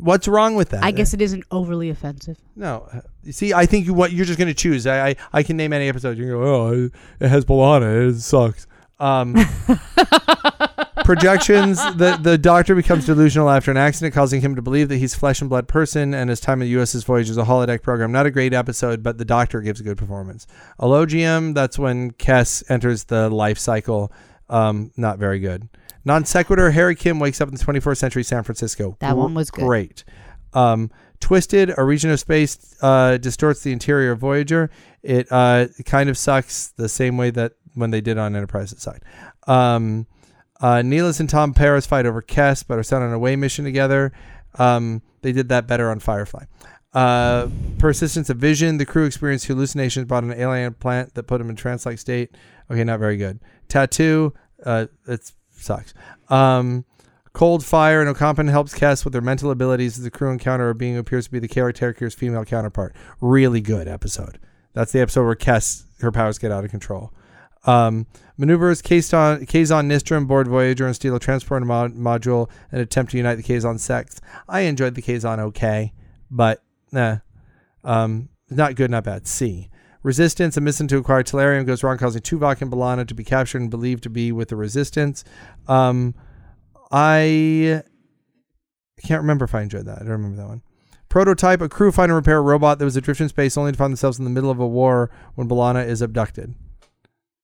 What's 0.00 0.26
wrong 0.26 0.54
with 0.54 0.70
that? 0.70 0.82
I 0.82 0.90
guess 0.90 1.12
it 1.12 1.20
isn't 1.20 1.44
overly 1.50 1.90
offensive. 1.90 2.38
No, 2.56 2.88
you 3.22 3.32
see, 3.32 3.52
I 3.52 3.66
think 3.66 3.84
you, 3.84 3.92
what 3.92 4.10
you're 4.10 4.24
just 4.24 4.38
going 4.38 4.48
to 4.48 4.54
choose. 4.54 4.86
I, 4.86 5.10
I 5.10 5.16
I 5.34 5.42
can 5.42 5.58
name 5.58 5.74
any 5.74 5.86
episode. 5.86 6.16
You 6.16 6.28
go, 6.28 6.42
oh, 6.42 6.90
it 7.20 7.28
has 7.28 7.44
B'Elanna. 7.44 8.08
It 8.08 8.20
sucks. 8.20 8.66
Um, 8.98 9.34
projections. 11.14 11.78
The 11.96 12.18
the 12.20 12.38
Doctor 12.38 12.74
becomes 12.74 13.06
delusional 13.06 13.50
after 13.50 13.70
an 13.70 13.76
accident, 13.76 14.14
causing 14.14 14.40
him 14.40 14.54
to 14.56 14.62
believe 14.62 14.88
that 14.88 14.96
he's 14.96 15.14
flesh 15.14 15.40
and 15.40 15.50
blood 15.50 15.68
person, 15.68 16.14
and 16.14 16.30
his 16.30 16.40
time 16.40 16.62
in 16.62 16.68
the 16.68 16.74
USS 16.74 17.04
Voyager 17.04 17.32
is 17.32 17.38
a 17.38 17.44
holodeck 17.44 17.82
program. 17.82 18.12
Not 18.12 18.26
a 18.26 18.30
great 18.30 18.54
episode, 18.54 19.02
but 19.02 19.18
the 19.18 19.24
Doctor 19.24 19.60
gives 19.60 19.80
a 19.80 19.82
good 19.82 19.98
performance. 19.98 20.46
Elogium. 20.80 21.54
That's 21.54 21.78
when 21.78 22.12
Kes 22.12 22.62
enters 22.70 23.04
the 23.04 23.28
life 23.28 23.58
cycle. 23.58 24.12
Um, 24.48 24.90
not 24.96 25.18
very 25.18 25.38
good. 25.38 25.68
Non 26.04 26.24
sequitur. 26.24 26.70
Harry 26.70 26.94
Kim 26.94 27.18
wakes 27.18 27.40
up 27.40 27.48
in 27.48 27.54
the 27.54 27.62
24th 27.64 27.98
century 27.98 28.22
San 28.22 28.42
Francisco. 28.42 28.96
That 29.00 29.16
one 29.16 29.34
was 29.34 29.50
good. 29.50 29.64
great. 29.64 30.04
Um, 30.52 30.90
Twisted, 31.20 31.72
a 31.78 31.84
region 31.84 32.10
of 32.10 32.18
space, 32.18 32.74
uh, 32.82 33.16
distorts 33.16 33.62
the 33.62 33.70
interior 33.70 34.10
of 34.10 34.18
Voyager. 34.18 34.70
It 35.04 35.28
uh, 35.30 35.68
kind 35.84 36.10
of 36.10 36.18
sucks 36.18 36.70
the 36.70 36.88
same 36.88 37.16
way 37.16 37.30
that 37.30 37.52
when 37.74 37.92
they 37.92 38.00
did 38.00 38.18
on 38.18 38.34
Enterprise's 38.34 38.82
side. 38.82 39.02
Um, 39.46 40.06
uh, 40.62 40.76
Neelix 40.76 41.20
and 41.20 41.28
Tom 41.28 41.52
Paris 41.52 41.84
fight 41.84 42.06
over 42.06 42.22
Kes, 42.22 42.64
but 42.66 42.78
are 42.78 42.82
sent 42.82 43.02
on 43.02 43.10
an 43.10 43.14
away 43.14 43.36
mission 43.36 43.64
together. 43.64 44.12
Um, 44.58 45.02
they 45.20 45.32
did 45.32 45.48
that 45.50 45.66
better 45.66 45.90
on 45.90 45.98
Firefly. 45.98 46.44
Uh, 46.94 47.48
persistence 47.78 48.30
of 48.30 48.36
vision. 48.36 48.78
The 48.78 48.86
crew 48.86 49.04
experienced 49.04 49.46
hallucinations 49.46 50.04
about 50.04 50.24
an 50.24 50.32
alien 50.32 50.74
plant 50.74 51.14
that 51.14 51.24
put 51.24 51.38
them 51.38 51.50
in 51.50 51.56
trance-like 51.56 51.98
state. 51.98 52.36
Okay, 52.70 52.84
not 52.84 52.98
very 52.98 53.16
good. 53.16 53.40
Tattoo. 53.68 54.34
Uh, 54.64 54.86
it 55.06 55.32
sucks. 55.50 55.94
Um, 56.28 56.84
Cold 57.32 57.64
Fire 57.64 58.02
and 58.02 58.14
Ocampan 58.14 58.50
helps 58.50 58.74
Kes 58.74 59.04
with 59.04 59.12
their 59.12 59.22
mental 59.22 59.50
abilities 59.50 59.96
as 59.96 60.04
the 60.04 60.10
crew 60.10 60.30
encounter 60.30 60.68
a 60.68 60.74
being 60.74 60.94
who 60.94 61.00
appears 61.00 61.24
to 61.24 61.30
be 61.30 61.38
the 61.38 61.48
caretaker's 61.48 62.14
female 62.14 62.44
counterpart. 62.44 62.94
Really 63.20 63.62
good 63.62 63.88
episode. 63.88 64.38
That's 64.74 64.92
the 64.92 65.00
episode 65.00 65.24
where 65.24 65.34
Kes, 65.34 65.84
her 66.00 66.12
powers 66.12 66.38
get 66.38 66.52
out 66.52 66.64
of 66.64 66.70
control. 66.70 67.10
Um, 67.64 68.06
maneuvers 68.36 68.82
Kazon, 68.82 69.46
Kazon 69.46 69.86
Nistrim 69.86 70.26
board 70.26 70.48
Voyager 70.48 70.86
and 70.86 70.96
steal 70.96 71.14
a 71.14 71.20
transport 71.20 71.62
mod- 71.62 71.94
module 71.94 72.50
and 72.70 72.80
attempt 72.80 73.12
to 73.12 73.18
unite 73.18 73.36
the 73.36 73.42
Kazon 73.42 73.78
sects. 73.78 74.20
I 74.48 74.60
enjoyed 74.60 74.94
the 74.94 75.02
Kazon 75.02 75.38
okay, 75.38 75.92
but 76.30 76.62
nah. 76.90 77.18
Um, 77.84 78.28
not 78.50 78.74
good, 78.74 78.90
not 78.90 79.04
bad. 79.04 79.26
C. 79.26 79.70
Resistance, 80.02 80.56
a 80.56 80.60
mission 80.60 80.88
to 80.88 80.98
acquire 80.98 81.22
tellerium 81.22 81.64
goes 81.64 81.84
wrong, 81.84 81.96
causing 81.96 82.22
Tuvok 82.22 82.60
and 82.60 82.72
B'Elanna 82.72 83.06
to 83.06 83.14
be 83.14 83.22
captured 83.22 83.60
and 83.60 83.70
believed 83.70 84.02
to 84.02 84.10
be 84.10 84.32
with 84.32 84.48
the 84.48 84.56
Resistance. 84.56 85.22
Um, 85.68 86.14
I 86.90 87.82
can't 89.02 89.22
remember 89.22 89.44
if 89.44 89.54
I 89.54 89.62
enjoyed 89.62 89.86
that. 89.86 89.96
I 89.96 90.00
don't 90.00 90.10
remember 90.10 90.36
that 90.38 90.48
one. 90.48 90.62
Prototype, 91.08 91.60
a 91.60 91.68
crew 91.68 91.92
find 91.92 92.10
and 92.10 92.16
repair 92.16 92.42
robot 92.42 92.78
that 92.78 92.84
was 92.84 92.96
adrift 92.96 93.20
in 93.20 93.28
space 93.28 93.56
only 93.56 93.72
to 93.72 93.78
find 93.78 93.92
themselves 93.92 94.18
in 94.18 94.24
the 94.24 94.30
middle 94.30 94.50
of 94.50 94.58
a 94.58 94.66
war 94.66 95.10
when 95.34 95.48
B'Elanna 95.48 95.86
is 95.86 96.02
abducted. 96.02 96.54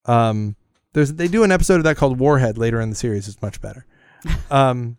Um, 0.08 0.56
there's 0.94 1.12
they 1.12 1.28
do 1.28 1.44
an 1.44 1.52
episode 1.52 1.76
of 1.76 1.84
that 1.84 1.96
called 1.96 2.18
Warhead 2.18 2.58
later 2.58 2.80
in 2.80 2.90
the 2.90 2.96
series. 2.96 3.28
It's 3.28 3.40
much 3.42 3.60
better. 3.60 3.86
Um, 4.50 4.96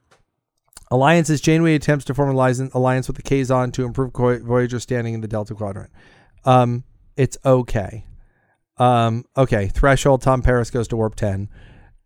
alliances, 0.89 1.41
Janeway 1.41 1.75
attempts 1.75 2.05
to 2.05 2.13
form 2.13 2.29
an 2.29 2.69
alliance 2.73 3.07
with 3.07 3.17
the 3.17 3.23
Kazon 3.23 3.73
to 3.73 3.83
improve 3.83 4.13
Voy- 4.13 4.39
Voyager's 4.39 4.83
standing 4.83 5.13
in 5.13 5.19
the 5.19 5.27
Delta 5.27 5.53
Quadrant. 5.53 5.91
Um, 6.45 6.85
it's 7.17 7.37
okay. 7.43 8.05
Um, 8.77 9.25
okay, 9.35 9.67
Threshold, 9.67 10.21
Tom 10.21 10.41
Paris 10.41 10.71
goes 10.71 10.87
to 10.87 10.95
Warp 10.95 11.15
10. 11.15 11.49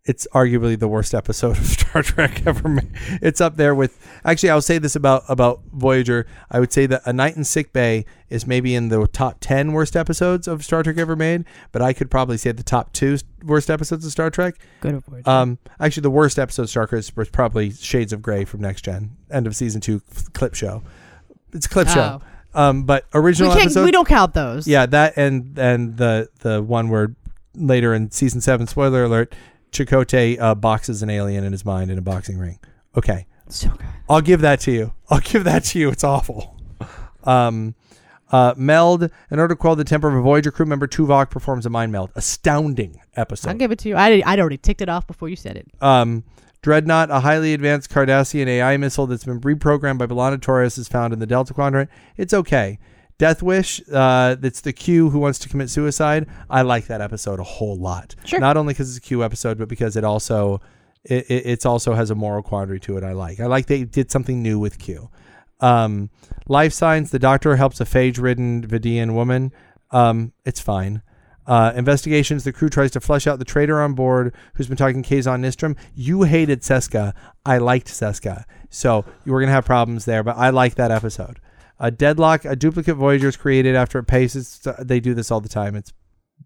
It's 0.06 0.26
arguably 0.34 0.78
the 0.78 0.86
worst 0.88 1.14
episode 1.14 1.56
of 1.58 1.64
Star 1.64 2.02
Trek 2.02 2.46
ever 2.46 2.68
made. 2.68 2.90
It's 3.22 3.40
up 3.40 3.56
there 3.56 3.74
with 3.74 3.98
actually 4.22 4.50
I'll 4.50 4.60
say 4.60 4.76
this 4.76 4.94
about 4.94 5.22
about 5.28 5.62
Voyager. 5.72 6.26
I 6.50 6.60
would 6.60 6.72
say 6.72 6.84
that 6.86 7.00
A 7.06 7.12
Night 7.12 7.36
in 7.36 7.44
Sick 7.44 7.72
Bay 7.72 8.04
is 8.28 8.46
maybe 8.46 8.74
in 8.74 8.88
the 8.90 9.06
top 9.06 9.38
10 9.40 9.72
worst 9.72 9.96
episodes 9.96 10.46
of 10.46 10.62
Star 10.62 10.82
Trek 10.82 10.98
ever 10.98 11.16
made, 11.16 11.46
but 11.72 11.80
I 11.80 11.94
could 11.94 12.10
probably 12.10 12.36
say 12.36 12.52
the 12.52 12.62
top 12.62 12.92
2 12.92 13.18
worst 13.44 13.70
episodes 13.70 14.04
of 14.04 14.12
Star 14.12 14.28
Trek. 14.30 14.56
Good. 14.80 15.02
Um, 15.26 15.56
actually, 15.80 16.02
the 16.02 16.10
worst 16.10 16.38
episode 16.38 16.62
of 16.64 16.70
Star 16.70 16.86
Trek 16.86 17.04
was 17.16 17.30
probably 17.30 17.70
Shades 17.70 18.12
of 18.12 18.20
Grey 18.20 18.44
from 18.44 18.60
Next 18.60 18.82
Gen, 18.82 19.16
end 19.30 19.46
of 19.46 19.56
season 19.56 19.80
two 19.80 20.02
clip 20.34 20.54
show. 20.54 20.82
It's 21.54 21.64
a 21.64 21.68
clip 21.70 21.88
show. 21.88 22.20
Um, 22.52 22.84
but 22.84 23.06
we 23.14 23.20
original 23.20 23.52
can't. 23.52 23.64
episode, 23.64 23.84
We 23.86 23.90
don't 23.90 24.06
count 24.06 24.34
those. 24.34 24.68
yeah, 24.68 24.84
that 24.84 25.14
and 25.16 25.58
and 25.58 25.96
the 25.96 26.28
the 26.40 26.62
one 26.62 26.90
where 26.90 27.16
later 27.54 27.94
in 27.94 28.10
season 28.10 28.40
seven, 28.42 28.66
spoiler 28.66 29.04
alert, 29.04 29.34
Chakotay 29.74 30.40
uh, 30.40 30.54
boxes 30.54 31.02
an 31.02 31.10
alien 31.10 31.44
in 31.44 31.52
his 31.52 31.64
mind 31.64 31.90
in 31.90 31.98
a 31.98 32.02
boxing 32.02 32.38
ring. 32.38 32.58
Okay, 32.96 33.26
So 33.48 33.68
good. 33.70 33.86
I'll 34.08 34.20
give 34.20 34.40
that 34.40 34.60
to 34.60 34.72
you. 34.72 34.94
I'll 35.10 35.20
give 35.20 35.44
that 35.44 35.64
to 35.64 35.78
you. 35.78 35.90
It's 35.90 36.04
awful. 36.04 36.56
Um, 37.24 37.74
uh, 38.30 38.54
meld. 38.56 39.10
In 39.30 39.38
order 39.38 39.54
to 39.54 39.56
quell 39.56 39.76
the 39.76 39.84
temper 39.84 40.08
of 40.08 40.14
a 40.14 40.20
Voyager 40.22 40.50
crew 40.50 40.66
member, 40.66 40.86
Tuvok 40.86 41.30
performs 41.30 41.66
a 41.66 41.70
mind 41.70 41.90
meld. 41.92 42.10
Astounding 42.14 43.00
episode. 43.16 43.50
I'll 43.50 43.56
give 43.56 43.72
it 43.72 43.78
to 43.80 43.88
you. 43.88 43.96
I 43.96 44.22
I'd 44.24 44.38
already 44.40 44.58
ticked 44.58 44.80
it 44.80 44.88
off 44.88 45.06
before 45.06 45.28
you 45.28 45.36
said 45.36 45.56
it. 45.56 45.66
Um, 45.80 46.24
Dreadnought, 46.62 47.10
a 47.10 47.20
highly 47.20 47.52
advanced 47.52 47.90
Cardassian 47.90 48.46
AI 48.46 48.76
missile 48.78 49.06
that's 49.06 49.24
been 49.24 49.40
reprogrammed 49.40 49.98
by 49.98 50.06
B'Elanna 50.06 50.40
Torres, 50.40 50.78
is 50.78 50.88
found 50.88 51.12
in 51.12 51.18
the 51.18 51.26
Delta 51.26 51.52
Quadrant. 51.52 51.90
It's 52.16 52.32
okay. 52.32 52.78
Death 53.18 53.42
Wish, 53.42 53.80
uh, 53.92 54.34
that's 54.34 54.60
the 54.60 54.72
Q 54.72 55.10
who 55.10 55.18
wants 55.20 55.38
to 55.40 55.48
commit 55.48 55.70
suicide. 55.70 56.26
I 56.50 56.62
like 56.62 56.86
that 56.88 57.00
episode 57.00 57.38
a 57.38 57.44
whole 57.44 57.76
lot. 57.76 58.16
Sure. 58.24 58.40
Not 58.40 58.56
only 58.56 58.74
because 58.74 58.96
it's 58.96 59.04
a 59.04 59.08
Q 59.08 59.22
episode, 59.22 59.56
but 59.56 59.68
because 59.68 59.96
it 59.96 60.04
also 60.04 60.60
it, 61.04 61.30
it 61.30 61.46
it's 61.46 61.66
also 61.66 61.94
has 61.94 62.10
a 62.10 62.14
moral 62.14 62.42
quandary 62.42 62.80
to 62.80 62.96
it. 62.96 63.04
I 63.04 63.12
like. 63.12 63.38
I 63.40 63.46
like 63.46 63.66
they 63.66 63.84
did 63.84 64.10
something 64.10 64.42
new 64.42 64.58
with 64.58 64.78
Q. 64.78 65.10
Um, 65.60 66.10
life 66.48 66.72
signs. 66.72 67.10
The 67.10 67.18
Doctor 67.18 67.56
helps 67.56 67.80
a 67.80 67.84
phage-ridden 67.84 68.66
Vidian 68.66 69.14
woman. 69.14 69.52
Um, 69.90 70.32
it's 70.44 70.60
fine. 70.60 71.02
Uh, 71.46 71.72
investigations. 71.76 72.42
The 72.44 72.52
crew 72.52 72.68
tries 72.68 72.90
to 72.92 73.00
flush 73.00 73.26
out 73.26 73.38
the 73.38 73.44
traitor 73.44 73.80
on 73.80 73.94
board 73.94 74.34
who's 74.54 74.66
been 74.66 74.76
talking 74.76 75.02
Kazon 75.02 75.40
Nistrim. 75.40 75.76
You 75.94 76.22
hated 76.22 76.62
Seska. 76.62 77.14
I 77.46 77.58
liked 77.58 77.86
Seska. 77.86 78.44
So 78.70 79.04
you 79.24 79.32
were 79.32 79.40
going 79.40 79.48
to 79.48 79.54
have 79.54 79.66
problems 79.66 80.04
there, 80.04 80.22
but 80.22 80.36
I 80.36 80.50
like 80.50 80.74
that 80.76 80.90
episode. 80.90 81.38
A 81.80 81.90
deadlock. 81.90 82.44
A 82.44 82.54
duplicate 82.56 82.96
Voyager 82.96 83.28
is 83.28 83.36
created 83.36 83.74
after 83.74 83.98
it 83.98 84.04
paces. 84.04 84.66
They 84.78 85.00
do 85.00 85.14
this 85.14 85.30
all 85.30 85.40
the 85.40 85.48
time. 85.48 85.74
It's 85.74 85.92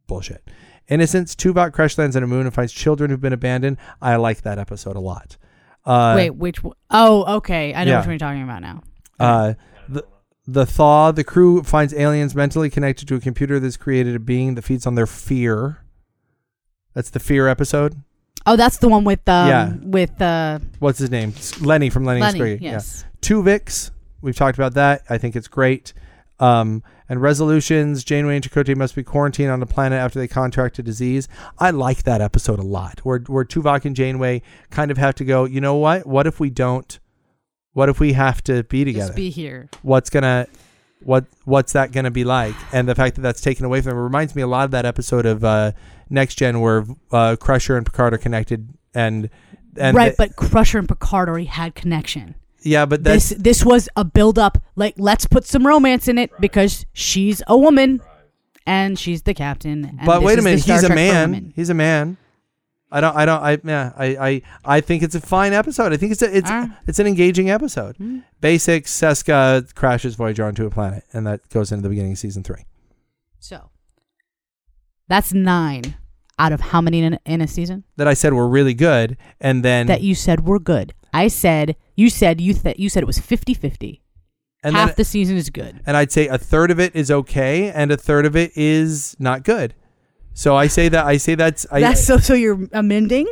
bullshit. 0.07 0.49
Innocence. 0.89 1.35
Tuvok 1.35 1.72
crash 1.72 1.99
lands 1.99 2.16
on 2.16 2.22
a 2.22 2.26
moon 2.26 2.47
and 2.47 2.55
finds 2.55 2.72
children 2.72 3.11
who've 3.11 3.20
been 3.20 3.33
abandoned. 3.35 3.76
I 4.01 4.16
like 4.16 4.43
that 4.43 4.59
episode 4.59 4.97
a 4.97 5.01
lot. 5.01 5.37
Uh, 5.85 6.14
Wait, 6.16 6.31
which? 6.31 6.62
one? 6.62 6.74
Oh, 6.91 7.37
okay. 7.37 7.74
I 7.74 7.85
know 7.85 7.93
yeah. 7.93 7.99
which 7.99 8.07
one 8.07 8.12
you're 8.12 8.18
talking 8.18 8.43
about 8.43 8.62
now. 8.62 8.83
uh, 9.20 9.55
the 9.89 10.05
the 10.47 10.64
thaw. 10.66 11.12
The 11.12 11.24
crew 11.24 11.62
finds 11.62 11.93
aliens 11.93 12.35
mentally 12.35 12.70
connected 12.70 13.07
to 13.09 13.14
a 13.16 13.20
computer 13.20 13.61
that's 13.61 13.76
created 13.76 14.14
a 14.16 14.18
being 14.18 14.55
that 14.55 14.62
feeds 14.62 14.87
on 14.87 14.95
their 14.95 15.07
fear. 15.07 15.85
That's 16.95 17.11
the 17.11 17.20
fear 17.20 17.49
episode. 17.49 17.97
Oh, 18.47 18.57
that's 18.57 18.79
the 18.79 18.89
one 18.89 19.05
with 19.05 19.29
um, 19.29 19.49
Yeah. 19.49 19.72
with 19.83 20.22
uh, 20.22 20.59
What's 20.79 20.99
his 20.99 21.11
name? 21.11 21.35
Lenny 21.61 21.91
from 21.91 22.05
Lenny, 22.05 22.20
Lenny. 22.20 22.41
Squiggy. 22.41 22.61
Yeah. 22.62 22.70
Yes. 22.72 23.05
Tuvix. 23.20 23.91
We've 24.21 24.37
talked 24.37 24.59
about 24.59 24.75
that. 24.75 25.03
I 25.09 25.19
think 25.19 25.37
it's 25.37 25.49
great. 25.49 25.93
Um, 26.41 26.83
and 27.09 27.21
resolutions 27.21 28.05
Janeway 28.05 28.37
and 28.37 28.45
Chakotay 28.49 28.77
must 28.77 28.95
be 28.95 29.03
quarantined 29.03 29.51
on 29.51 29.61
the 29.61 29.66
planet 29.66 29.99
after 29.99 30.19
they 30.21 30.29
contract 30.29 30.79
a 30.79 30.83
disease. 30.83 31.27
I 31.59 31.71
like 31.71 32.05
that 32.05 32.21
episode 32.21 32.59
a 32.59 32.62
lot, 32.62 33.01
where 33.01 33.19
where 33.21 33.45
Tuvok 33.45 33.85
and 33.85 33.97
Janeway 33.97 34.43
kind 34.71 34.91
of 34.91 34.99
have 34.99 35.14
to 35.16 35.25
go. 35.25 35.45
You 35.45 35.61
know 35.61 35.75
what? 35.77 36.07
What 36.07 36.27
if 36.27 36.39
we 36.39 36.51
don't? 36.51 36.99
What 37.73 37.89
if 37.89 37.99
we 37.99 38.12
have 38.12 38.43
to 38.45 38.62
be 38.64 38.85
together? 38.85 39.07
Just 39.09 39.16
be 39.16 39.31
here. 39.31 39.69
what's 39.83 40.11
gonna 40.11 40.47
what 41.01 41.25
what's 41.45 41.73
that 41.75 41.93
gonna 41.93 42.11
be 42.11 42.25
like 42.25 42.55
and 42.73 42.89
the 42.89 42.95
fact 42.95 43.14
that 43.14 43.21
that's 43.23 43.41
taken 43.41 43.64
away 43.64 43.81
from 43.81 43.91
them 43.91 43.99
reminds 43.99 44.35
me 44.35 44.43
a 44.43 44.49
lot 44.49 44.64
of 44.64 44.73
that 44.73 44.85
episode 44.85 45.27
of 45.27 45.45
uh 45.45 45.71
next 46.11 46.35
gen 46.35 46.59
where 46.61 46.85
uh 47.12 47.37
crusher 47.39 47.77
and 47.77 47.87
picard 47.87 48.12
are 48.12 48.19
connected 48.19 48.69
and 48.95 49.31
and 49.77 49.97
right, 49.97 50.16
the- 50.16 50.27
but 50.27 50.35
Crusher 50.35 50.77
and 50.79 50.89
Picard 50.89 51.29
already 51.29 51.45
had 51.45 51.77
connection. 51.77 52.35
Yeah 52.62 52.86
but 52.86 53.04
that's 53.04 53.30
This 53.30 53.38
this 53.38 53.64
was 53.64 53.88
a 53.96 54.04
build 54.04 54.38
up. 54.38 54.59
Like 54.76 54.94
let's 54.98 55.26
put 55.26 55.44
some 55.46 55.66
romance 55.66 56.09
in 56.09 56.18
it 56.18 56.30
because 56.40 56.86
she's 56.92 57.42
a 57.46 57.56
woman 57.56 58.00
and 58.66 58.98
she's 58.98 59.22
the 59.22 59.34
captain. 59.34 59.84
And 59.84 60.00
but 60.04 60.20
this 60.20 60.26
wait 60.26 60.34
a 60.34 60.38
is 60.38 60.44
the 60.44 60.50
minute 60.50 60.62
Star 60.62 60.74
he's 60.76 60.84
a 60.84 60.86
Trek 60.88 60.98
for 60.98 61.02
man 61.12 61.30
women. 61.30 61.52
he's 61.56 61.70
a 61.70 61.74
man 61.74 62.16
i 62.90 63.02
don't 63.02 63.14
i 63.16 63.26
don't 63.26 63.42
i 63.42 63.59
yeah 63.64 63.92
i 63.98 64.06
i 64.28 64.42
i 64.64 64.80
think 64.80 65.02
it's 65.02 65.14
a 65.14 65.20
fine 65.20 65.52
episode 65.52 65.92
i 65.92 65.96
think 65.98 66.11
it's 66.11 66.22
a, 66.22 66.34
it's 66.34 66.48
Ah. 66.50 66.74
it's 66.86 66.98
an 66.98 67.06
engaging 67.06 67.50
episode 67.50 67.96
Hmm. 67.98 68.20
basic 68.40 68.86
seska 68.86 69.74
crashes 69.74 70.14
voyager 70.14 70.44
onto 70.46 70.64
a 70.64 70.70
planet 70.70 71.04
and 71.12 71.26
that 71.26 71.46
goes 71.50 71.70
into 71.70 71.82
the 71.82 71.90
beginning 71.90 72.12
of 72.12 72.18
season 72.18 72.42
three 72.42 72.64
So 73.40 73.68
that's 75.06 75.34
nine 75.34 75.96
out 76.38 76.52
of 76.52 76.61
how 76.61 76.80
many 76.80 77.00
in, 77.02 77.18
in 77.26 77.42
a 77.42 77.46
season 77.46 77.84
that 77.96 78.09
i 78.09 78.14
said 78.14 78.32
were 78.32 78.48
really 78.48 78.72
good 78.74 79.18
and 79.38 79.62
then 79.62 79.86
that 79.86 80.00
you 80.00 80.14
said 80.14 80.46
were 80.46 80.59
good. 80.59 80.94
I 81.12 81.28
said 81.28 81.76
you 81.96 82.11
said 82.11 82.40
you 82.40 82.54
th- 82.54 82.78
you 82.78 82.88
said 82.88 83.02
it 83.02 83.06
was 83.06 83.18
50-50. 83.18 84.00
and 84.62 84.74
Half 84.76 84.88
then 84.90 84.94
the 84.98 85.04
season 85.04 85.36
is 85.36 85.50
good. 85.50 85.80
and 85.86 85.96
I'd 85.96 86.12
say 86.12 86.28
a 86.28 86.38
third 86.38 86.70
of 86.70 86.78
it 86.80 86.94
is 86.94 87.11
okay, 87.11 87.70
and 87.70 87.90
a 87.90 87.96
third 87.96 88.26
of 88.26 88.36
it 88.36 88.52
is 88.56 89.16
not 89.18 89.42
good. 89.44 89.74
So 90.34 90.54
I 90.56 90.66
say 90.68 90.88
that 90.88 91.04
I 91.06 91.16
say 91.16 91.34
that's 91.34 91.66
I 91.70 91.80
That's 91.80 92.04
so 92.04 92.18
so 92.18 92.34
you're 92.34 92.68
amending 92.72 93.26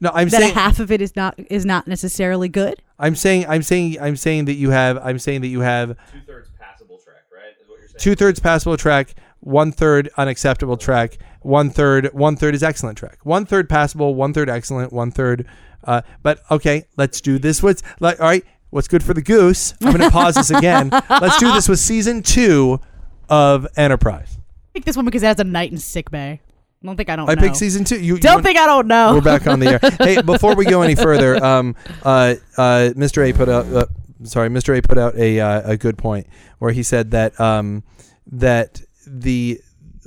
no 0.00 0.10
I'm 0.14 0.28
that 0.28 0.40
saying 0.40 0.54
half 0.54 0.78
of 0.78 0.90
it 0.92 1.00
is 1.00 1.14
not 1.16 1.34
is 1.50 1.64
not 1.64 1.86
necessarily 1.88 2.48
good. 2.48 2.82
I'm 2.98 3.16
saying 3.16 3.46
I'm 3.48 3.62
saying 3.62 3.98
I'm 4.00 4.16
saying 4.16 4.44
that 4.46 4.54
you 4.54 4.70
have 4.70 4.98
I'm 4.98 5.18
saying 5.18 5.40
that 5.40 5.48
you 5.48 5.60
have 5.60 5.96
Two 6.12 6.20
thirds 6.26 6.50
passable 6.60 6.98
track, 6.98 7.24
right? 7.34 7.52
Is 7.60 7.68
what 7.68 7.78
you're 7.80 7.88
saying. 7.88 7.98
two 7.98 8.14
thirds 8.14 8.38
passable 8.40 8.76
track, 8.76 9.14
one 9.40 9.72
third 9.72 10.08
unacceptable 10.16 10.76
track, 10.76 11.18
one 11.40 11.70
third 11.70 12.10
one 12.12 12.36
third 12.36 12.54
is 12.54 12.62
excellent 12.62 12.96
track, 12.96 13.18
one 13.24 13.44
third 13.44 13.68
passable, 13.68 14.14
one 14.14 14.32
third 14.32 14.48
excellent, 14.48 14.92
one 14.92 15.10
third. 15.10 15.46
Uh, 15.84 16.02
but 16.22 16.42
okay, 16.50 16.84
let's 16.96 17.20
do 17.20 17.38
this. 17.38 17.62
What's 17.62 17.82
like 18.00 18.20
all 18.20 18.26
right? 18.26 18.44
What's 18.70 18.88
good 18.88 19.02
for 19.02 19.12
the 19.12 19.20
goose? 19.22 19.74
I'm 19.82 19.92
going 19.92 20.00
to 20.00 20.10
pause 20.10 20.34
this 20.34 20.48
again. 20.50 20.88
Let's 21.10 21.38
do 21.38 21.52
this 21.52 21.68
with 21.68 21.78
season 21.78 22.22
two 22.22 22.80
of 23.28 23.66
Enterprise. 23.76 24.38
Pick 24.72 24.86
this 24.86 24.96
one 24.96 25.04
because 25.04 25.22
it 25.22 25.26
has 25.26 25.38
a 25.40 25.44
night 25.44 25.72
in 25.72 25.76
sick 25.76 26.10
bay. 26.10 26.40
I 26.82 26.86
don't 26.86 26.96
think 26.96 27.10
I 27.10 27.16
don't 27.16 27.28
I 27.28 27.34
know. 27.34 27.42
picked 27.42 27.56
season 27.56 27.84
two. 27.84 27.96
You 27.96 28.14
you 28.14 28.18
don't 28.20 28.36
want- 28.36 28.46
think 28.46 28.58
I 28.58 28.64
don't 28.64 28.86
know. 28.86 29.12
We're 29.14 29.20
back 29.20 29.46
on 29.46 29.60
the 29.60 29.66
air. 29.72 29.80
hey, 30.00 30.22
before 30.22 30.54
we 30.54 30.64
go 30.64 30.80
any 30.80 30.94
further, 30.94 31.36
um, 31.44 31.76
uh, 32.02 32.36
uh, 32.56 32.90
Mr. 32.96 33.28
A 33.28 33.34
put 33.34 33.50
out, 33.50 33.66
uh, 33.66 33.84
sorry, 34.24 34.48
Mr. 34.48 34.76
A 34.76 34.80
put 34.80 34.96
out 34.96 35.14
a 35.16 35.38
uh, 35.38 35.72
a 35.72 35.76
good 35.76 35.98
point 35.98 36.26
where 36.58 36.72
he 36.72 36.82
said 36.82 37.10
that 37.10 37.38
um, 37.38 37.82
that 38.26 38.80
the 39.06 39.60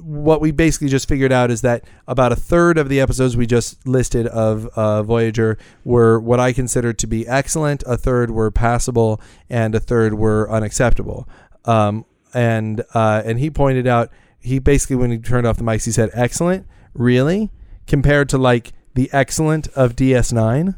what 0.05 0.39
we 0.39 0.51
basically 0.51 0.87
just 0.87 1.07
figured 1.07 1.31
out 1.31 1.49
is 1.49 1.61
that 1.61 1.83
about 2.07 2.31
a 2.31 2.35
third 2.35 2.77
of 2.77 2.89
the 2.89 3.01
episodes 3.01 3.35
we 3.35 3.47
just 3.47 3.87
listed 3.87 4.27
of 4.27 4.67
uh, 4.75 5.01
Voyager 5.01 5.57
were 5.83 6.19
what 6.19 6.39
I 6.39 6.53
consider 6.53 6.93
to 6.93 7.07
be 7.07 7.27
excellent, 7.27 7.83
a 7.87 7.97
third 7.97 8.29
were 8.29 8.51
passable, 8.51 9.19
and 9.49 9.73
a 9.73 9.79
third 9.79 10.13
were 10.13 10.49
unacceptable. 10.51 11.27
Um, 11.65 12.05
and 12.35 12.83
uh, 12.93 13.23
and 13.25 13.39
he 13.39 13.49
pointed 13.49 13.87
out 13.87 14.11
he 14.39 14.59
basically 14.59 14.95
when 14.95 15.09
he 15.09 15.17
turned 15.17 15.47
off 15.47 15.57
the 15.57 15.63
mics 15.63 15.85
he 15.85 15.91
said 15.91 16.11
excellent, 16.13 16.67
really, 16.93 17.49
compared 17.87 18.29
to 18.29 18.37
like 18.37 18.73
the 18.93 19.09
excellent 19.11 19.67
of 19.69 19.95
DS9. 19.95 20.77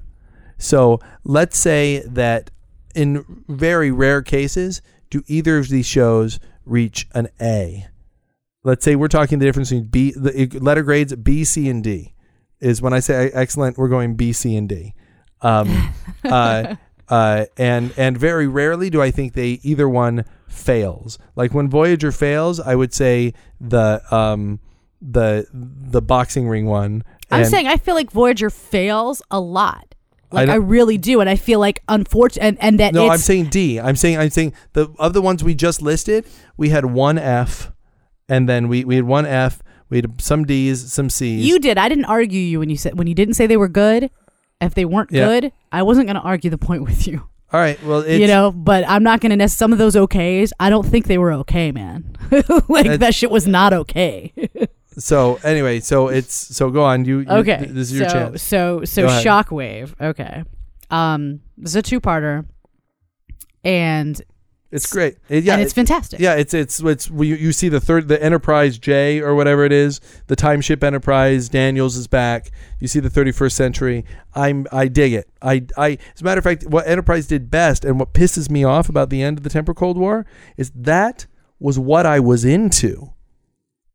So 0.57 1.01
let's 1.25 1.59
say 1.59 1.99
that 2.07 2.49
in 2.95 3.43
very 3.49 3.91
rare 3.91 4.21
cases, 4.21 4.81
do 5.09 5.21
either 5.27 5.57
of 5.57 5.67
these 5.67 5.85
shows 5.85 6.39
reach 6.65 7.09
an 7.13 7.27
A? 7.41 7.87
Let's 8.67 8.83
say 8.83 8.97
we're 8.97 9.07
talking 9.07 9.39
the 9.39 9.45
difference 9.45 9.69
between 9.69 9.85
B, 9.87 10.11
the 10.11 10.59
letter 10.59 10.83
grades 10.83 11.15
B, 11.15 11.45
C, 11.45 11.69
and 11.69 11.81
D. 11.81 12.13
Is 12.59 12.81
when 12.81 12.91
I 12.91 12.99
say 12.99 13.31
excellent, 13.33 13.77
we're 13.77 13.87
going 13.87 14.15
B, 14.15 14.33
C, 14.33 14.57
and 14.57 14.67
D. 14.67 14.93
Um, 15.41 15.93
uh, 16.25 16.75
uh, 17.07 17.45
and 17.55 17.93
and 17.95 18.17
very 18.17 18.45
rarely 18.45 18.89
do 18.89 19.01
I 19.01 19.09
think 19.09 19.35
they 19.35 19.61
either 19.63 19.87
one 19.87 20.25
fails. 20.49 21.17
Like 21.37 21.53
when 21.53 21.69
Voyager 21.69 22.11
fails, 22.11 22.59
I 22.59 22.75
would 22.75 22.93
say 22.93 23.33
the 23.61 24.01
um, 24.13 24.59
the 25.01 25.47
the 25.53 26.01
boxing 26.01 26.49
ring 26.49 26.65
one. 26.65 27.05
I'm 27.31 27.45
saying 27.45 27.67
I 27.67 27.77
feel 27.77 27.95
like 27.95 28.11
Voyager 28.11 28.49
fails 28.49 29.21
a 29.31 29.39
lot. 29.39 29.95
Like 30.29 30.47
don't- 30.47 30.55
I, 30.55 30.57
really 30.57 30.97
do, 30.97 31.21
and 31.21 31.29
I 31.29 31.37
feel 31.37 31.61
like 31.61 31.83
unfortunate 31.87 32.43
and, 32.43 32.57
and 32.59 32.79
that 32.81 32.93
No, 32.93 33.07
I'm 33.07 33.17
saying 33.17 33.45
D. 33.45 33.79
I'm 33.79 33.95
saying 33.95 34.17
I'm 34.17 34.29
saying 34.29 34.51
the 34.73 34.93
of 34.99 35.13
the 35.13 35.21
ones 35.21 35.41
we 35.41 35.55
just 35.55 35.81
listed, 35.81 36.25
we 36.57 36.67
had 36.67 36.83
one 36.83 37.17
F, 37.17 37.71
and 38.29 38.47
then 38.47 38.67
we 38.67 38.83
we 38.85 38.95
had 38.95 39.05
one 39.05 39.25
F. 39.25 39.61
We 39.89 39.97
had 39.99 40.19
some 40.21 40.43
D's, 40.45 40.91
some 40.91 41.09
C's. 41.09 41.45
you 41.45 41.59
did. 41.59 41.77
I 41.77 41.87
didn't 41.87 42.05
argue 42.05 42.41
you 42.41 42.59
when 42.59 42.69
you 42.69 42.75
said 42.77 42.97
when 42.97 43.07
you 43.07 43.15
didn't 43.15 43.35
say 43.35 43.47
they 43.47 43.57
were 43.57 43.69
good. 43.69 44.09
If 44.59 44.73
they 44.73 44.85
weren't 44.85 45.11
Yeah. 45.11 45.25
good, 45.27 45.51
I 45.71 45.83
wasn't 45.83 46.07
going 46.07 46.15
to 46.15 46.21
argue 46.21 46.49
the 46.49 46.57
point 46.57 46.83
with 46.89 47.07
you. 47.07 47.23
All 47.53 47.59
right. 47.61 47.81
Well, 47.83 47.99
it's, 47.99 48.19
you 48.19 48.27
know, 48.27 48.51
but 48.51 48.83
I'm 48.89 49.03
not 49.03 49.21
going 49.21 49.29
to 49.29 49.35
nest 49.37 49.57
some 49.57 49.71
of 49.71 49.77
those 49.77 49.95
okays. 49.95 50.51
I 50.59 50.69
don't 50.69 50.85
think 50.85 51.05
they 51.07 51.17
were 51.17 51.31
okay, 51.33 51.71
man. 51.71 52.17
like 52.67 52.85
That's- 52.85 52.97
that 52.99 53.15
shit 53.15 53.31
was 53.31 53.47
not 53.47 53.73
okay. 53.73 54.33
So 54.99 55.39
anyway, 55.43 55.79
so 55.79 56.07
it's 56.07 56.33
so 56.33 56.71
go 56.71 56.83
on. 56.83 57.05
You, 57.05 57.19
you 57.19 57.27
okay, 57.29 57.57
th- 57.59 57.69
This 57.69 57.91
is 57.91 57.99
your 57.99 58.09
so, 58.09 58.15
chance. 58.15 58.41
So 58.41 58.83
so 58.83 59.03
Go 59.03 59.07
ahead. 59.09 59.23
shockwave. 59.23 59.93
Okay, 60.01 60.43
um, 60.89 61.41
this 61.55 61.69
is 61.69 61.75
a 61.75 61.81
two 61.83 62.01
parter, 62.01 62.47
and 63.63 64.19
It's 64.69 64.91
great. 64.91 65.17
It- 65.29 65.45
yeah. 65.45 65.53
and 65.53 65.61
it's 65.61 65.71
it- 65.71 65.75
fantastic. 65.75 66.19
yeah, 66.19 66.35
it's 66.35 66.53
it's 66.53 66.79
it's 66.81 67.09
you, 67.09 67.23
you 67.35 67.51
see 67.53 67.69
the 67.69 67.79
third 67.79 68.07
the 68.09 68.21
Enterprise 68.21 68.77
J 68.77 69.21
or 69.21 69.33
whatever 69.33 69.63
it 69.63 69.71
is, 69.71 70.01
the 70.27 70.35
time 70.35 70.59
ship 70.59 70.83
Enterprise 70.83 71.47
Daniels 71.49 71.95
is 71.95 72.07
back. 72.07 72.51
You 72.79 72.87
see 72.87 72.99
the 72.99 73.09
31st 73.09 73.51
century. 73.53 74.05
I'm 74.35 74.67
I 74.71 74.87
dig 74.89 75.13
it. 75.13 75.29
I 75.41 75.65
I 75.77 75.97
as 76.13 76.21
a 76.21 76.23
matter 76.23 76.39
of 76.39 76.43
fact, 76.43 76.65
what 76.67 76.85
Enterprise 76.87 77.27
did 77.27 77.49
best 77.49 77.85
and 77.85 77.97
what 77.99 78.13
pisses 78.13 78.49
me 78.49 78.63
off 78.65 78.89
about 78.89 79.09
the 79.09 79.21
end 79.21 79.37
of 79.37 79.43
the 79.43 79.49
Temporal 79.49 79.75
Cold 79.75 79.97
War 79.97 80.25
is 80.57 80.71
that 80.75 81.27
was 81.59 81.79
what 81.79 82.05
I 82.05 82.19
was 82.19 82.43
into, 82.45 83.13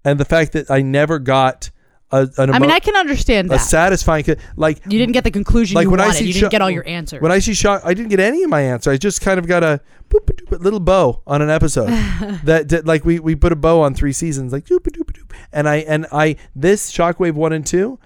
and 0.04 0.18
the 0.18 0.24
fact 0.24 0.52
that 0.52 0.70
I 0.70 0.80
never 0.82 1.18
got 1.18 1.70
a 2.12 2.28
an 2.38 2.50
I 2.50 2.58
mean, 2.58 2.70
I 2.70 2.78
can 2.78 2.94
understand 2.94 3.50
that. 3.50 3.54
a 3.54 3.58
that. 3.58 3.64
satisfying 3.64 4.24
like 4.56 4.82
you 4.84 4.98
didn't 4.98 5.12
get 5.12 5.24
the 5.24 5.30
conclusion 5.30 5.74
like 5.74 5.84
you 5.84 5.90
when 5.90 6.00
I 6.00 6.06
wanted. 6.06 6.18
see 6.18 6.26
you 6.26 6.34
didn't 6.34 6.50
get 6.50 6.62
all 6.62 6.70
your 6.70 6.86
answers. 6.86 7.22
When 7.22 7.32
I 7.32 7.38
see 7.38 7.54
shock, 7.54 7.82
I 7.84 7.94
didn't 7.94 8.10
get 8.10 8.20
any 8.20 8.42
of 8.42 8.50
my 8.50 8.60
answer. 8.60 8.90
I 8.90 8.96
just 8.96 9.20
kind 9.20 9.38
of 9.38 9.46
got 9.46 9.64
a 9.64 9.80
boop, 10.10 10.62
little 10.62 10.80
bow 10.80 11.22
on 11.26 11.42
an 11.42 11.50
episode. 11.50 11.88
that, 12.44 12.68
that 12.68 12.86
like 12.86 13.04
we, 13.04 13.18
we 13.18 13.34
put 13.34 13.52
a 13.52 13.56
bow 13.56 13.80
on 13.80 13.94
three 13.94 14.12
seasons, 14.12 14.52
like 14.52 14.64
doop 14.66 14.80
doop 14.80 15.10
doop. 15.10 15.32
And 15.52 15.68
I 15.68 15.76
and 15.76 16.06
I 16.12 16.36
this 16.54 16.92
Shockwave 16.92 17.32
one 17.32 17.52
and 17.52 17.66
two, 17.66 17.98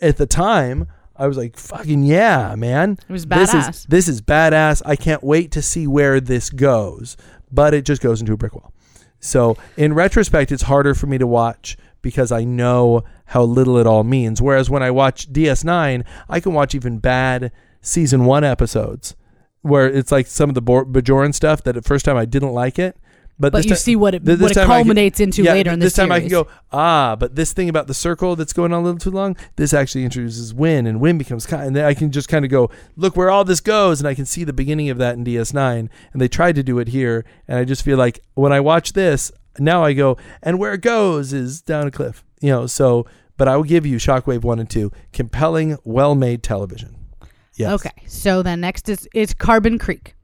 at 0.00 0.16
the 0.18 0.26
time 0.26 0.88
I 1.16 1.26
was 1.26 1.36
like 1.36 1.56
fucking 1.56 2.04
yeah, 2.04 2.54
man. 2.56 2.98
It 3.08 3.12
was 3.12 3.26
This 3.26 3.54
is 3.54 3.64
badass. 3.64 3.86
this 3.86 4.08
is 4.08 4.20
badass. 4.20 4.82
I 4.84 4.96
can't 4.96 5.22
wait 5.22 5.50
to 5.52 5.62
see 5.62 5.86
where 5.86 6.20
this 6.20 6.50
goes. 6.50 7.16
But 7.52 7.72
it 7.72 7.84
just 7.84 8.02
goes 8.02 8.20
into 8.20 8.32
a 8.32 8.36
brick 8.36 8.54
wall. 8.54 8.72
So 9.20 9.56
in 9.76 9.94
retrospect, 9.94 10.50
it's 10.50 10.64
harder 10.64 10.94
for 10.94 11.06
me 11.06 11.18
to 11.18 11.26
watch 11.26 11.78
because 12.02 12.32
I 12.32 12.44
know 12.44 13.04
how 13.26 13.42
little 13.42 13.78
it 13.78 13.86
all 13.86 14.04
means. 14.04 14.40
Whereas 14.42 14.68
when 14.70 14.82
I 14.82 14.90
watch 14.90 15.32
DS9, 15.32 16.04
I 16.28 16.40
can 16.40 16.52
watch 16.52 16.74
even 16.74 16.98
bad 16.98 17.52
season 17.80 18.24
one 18.24 18.44
episodes 18.44 19.14
where 19.62 19.86
it's 19.86 20.12
like 20.12 20.26
some 20.26 20.50
of 20.50 20.54
the 20.54 20.62
Bajoran 20.62 21.34
stuff 21.34 21.62
that 21.64 21.76
at 21.76 21.84
first 21.84 22.04
time 22.04 22.16
I 22.16 22.26
didn't 22.26 22.52
like 22.52 22.78
it. 22.78 22.96
But, 23.36 23.52
but 23.52 23.62
this 23.62 23.70
you 23.70 23.76
see 23.76 23.96
what 23.96 24.14
it, 24.14 24.22
what 24.22 24.38
it 24.38 24.56
I 24.56 24.60
can- 24.60 24.66
culminates 24.66 25.18
into 25.18 25.42
yeah, 25.42 25.54
later 25.54 25.72
in 25.72 25.80
the 25.80 25.86
this 25.86 25.94
time 25.94 26.12
I 26.12 26.20
can 26.20 26.28
go 26.28 26.46
ah, 26.70 27.16
but 27.18 27.34
this 27.34 27.52
thing 27.52 27.68
about 27.68 27.88
the 27.88 27.94
circle 27.94 28.36
that's 28.36 28.52
going 28.52 28.72
on 28.72 28.80
a 28.80 28.84
little 28.84 28.98
too 29.00 29.10
long. 29.10 29.36
This 29.56 29.74
actually 29.74 30.04
introduces 30.04 30.54
Winn, 30.54 30.86
and 30.86 31.00
Winn 31.00 31.18
becomes 31.18 31.44
kind. 31.44 31.66
And 31.66 31.74
then 31.74 31.84
I 31.84 31.94
can 31.94 32.12
just 32.12 32.28
kind 32.28 32.44
of 32.44 32.50
go 32.50 32.70
look 32.94 33.16
where 33.16 33.30
all 33.30 33.44
this 33.44 33.60
goes, 33.60 34.00
and 34.00 34.06
I 34.06 34.14
can 34.14 34.24
see 34.24 34.44
the 34.44 34.52
beginning 34.52 34.88
of 34.88 34.98
that 34.98 35.16
in 35.16 35.24
DS9. 35.24 35.88
And 36.12 36.22
they 36.22 36.28
tried 36.28 36.54
to 36.54 36.62
do 36.62 36.78
it 36.78 36.88
here, 36.88 37.24
and 37.48 37.58
I 37.58 37.64
just 37.64 37.82
feel 37.82 37.98
like 37.98 38.20
when 38.34 38.52
I 38.52 38.60
watch 38.60 38.92
this 38.92 39.32
now, 39.58 39.82
I 39.82 39.94
go 39.94 40.16
and 40.40 40.60
where 40.60 40.74
it 40.74 40.82
goes 40.82 41.32
is 41.32 41.60
down 41.60 41.88
a 41.88 41.90
cliff, 41.90 42.24
you 42.44 42.50
know. 42.50 42.66
So, 42.66 43.06
but 43.36 43.48
I 43.48 43.56
will 43.56 43.64
give 43.64 43.86
you 43.86 43.96
Shockwave 43.96 44.42
one 44.42 44.60
and 44.60 44.68
two, 44.68 44.92
compelling, 45.12 45.78
well-made 45.84 46.42
television. 46.42 46.96
Yes. 47.56 47.72
Okay, 47.72 48.02
so 48.06 48.42
then 48.42 48.60
next 48.60 48.88
is 48.88 49.08
is 49.14 49.32
Carbon 49.32 49.78
Creek. 49.78 50.14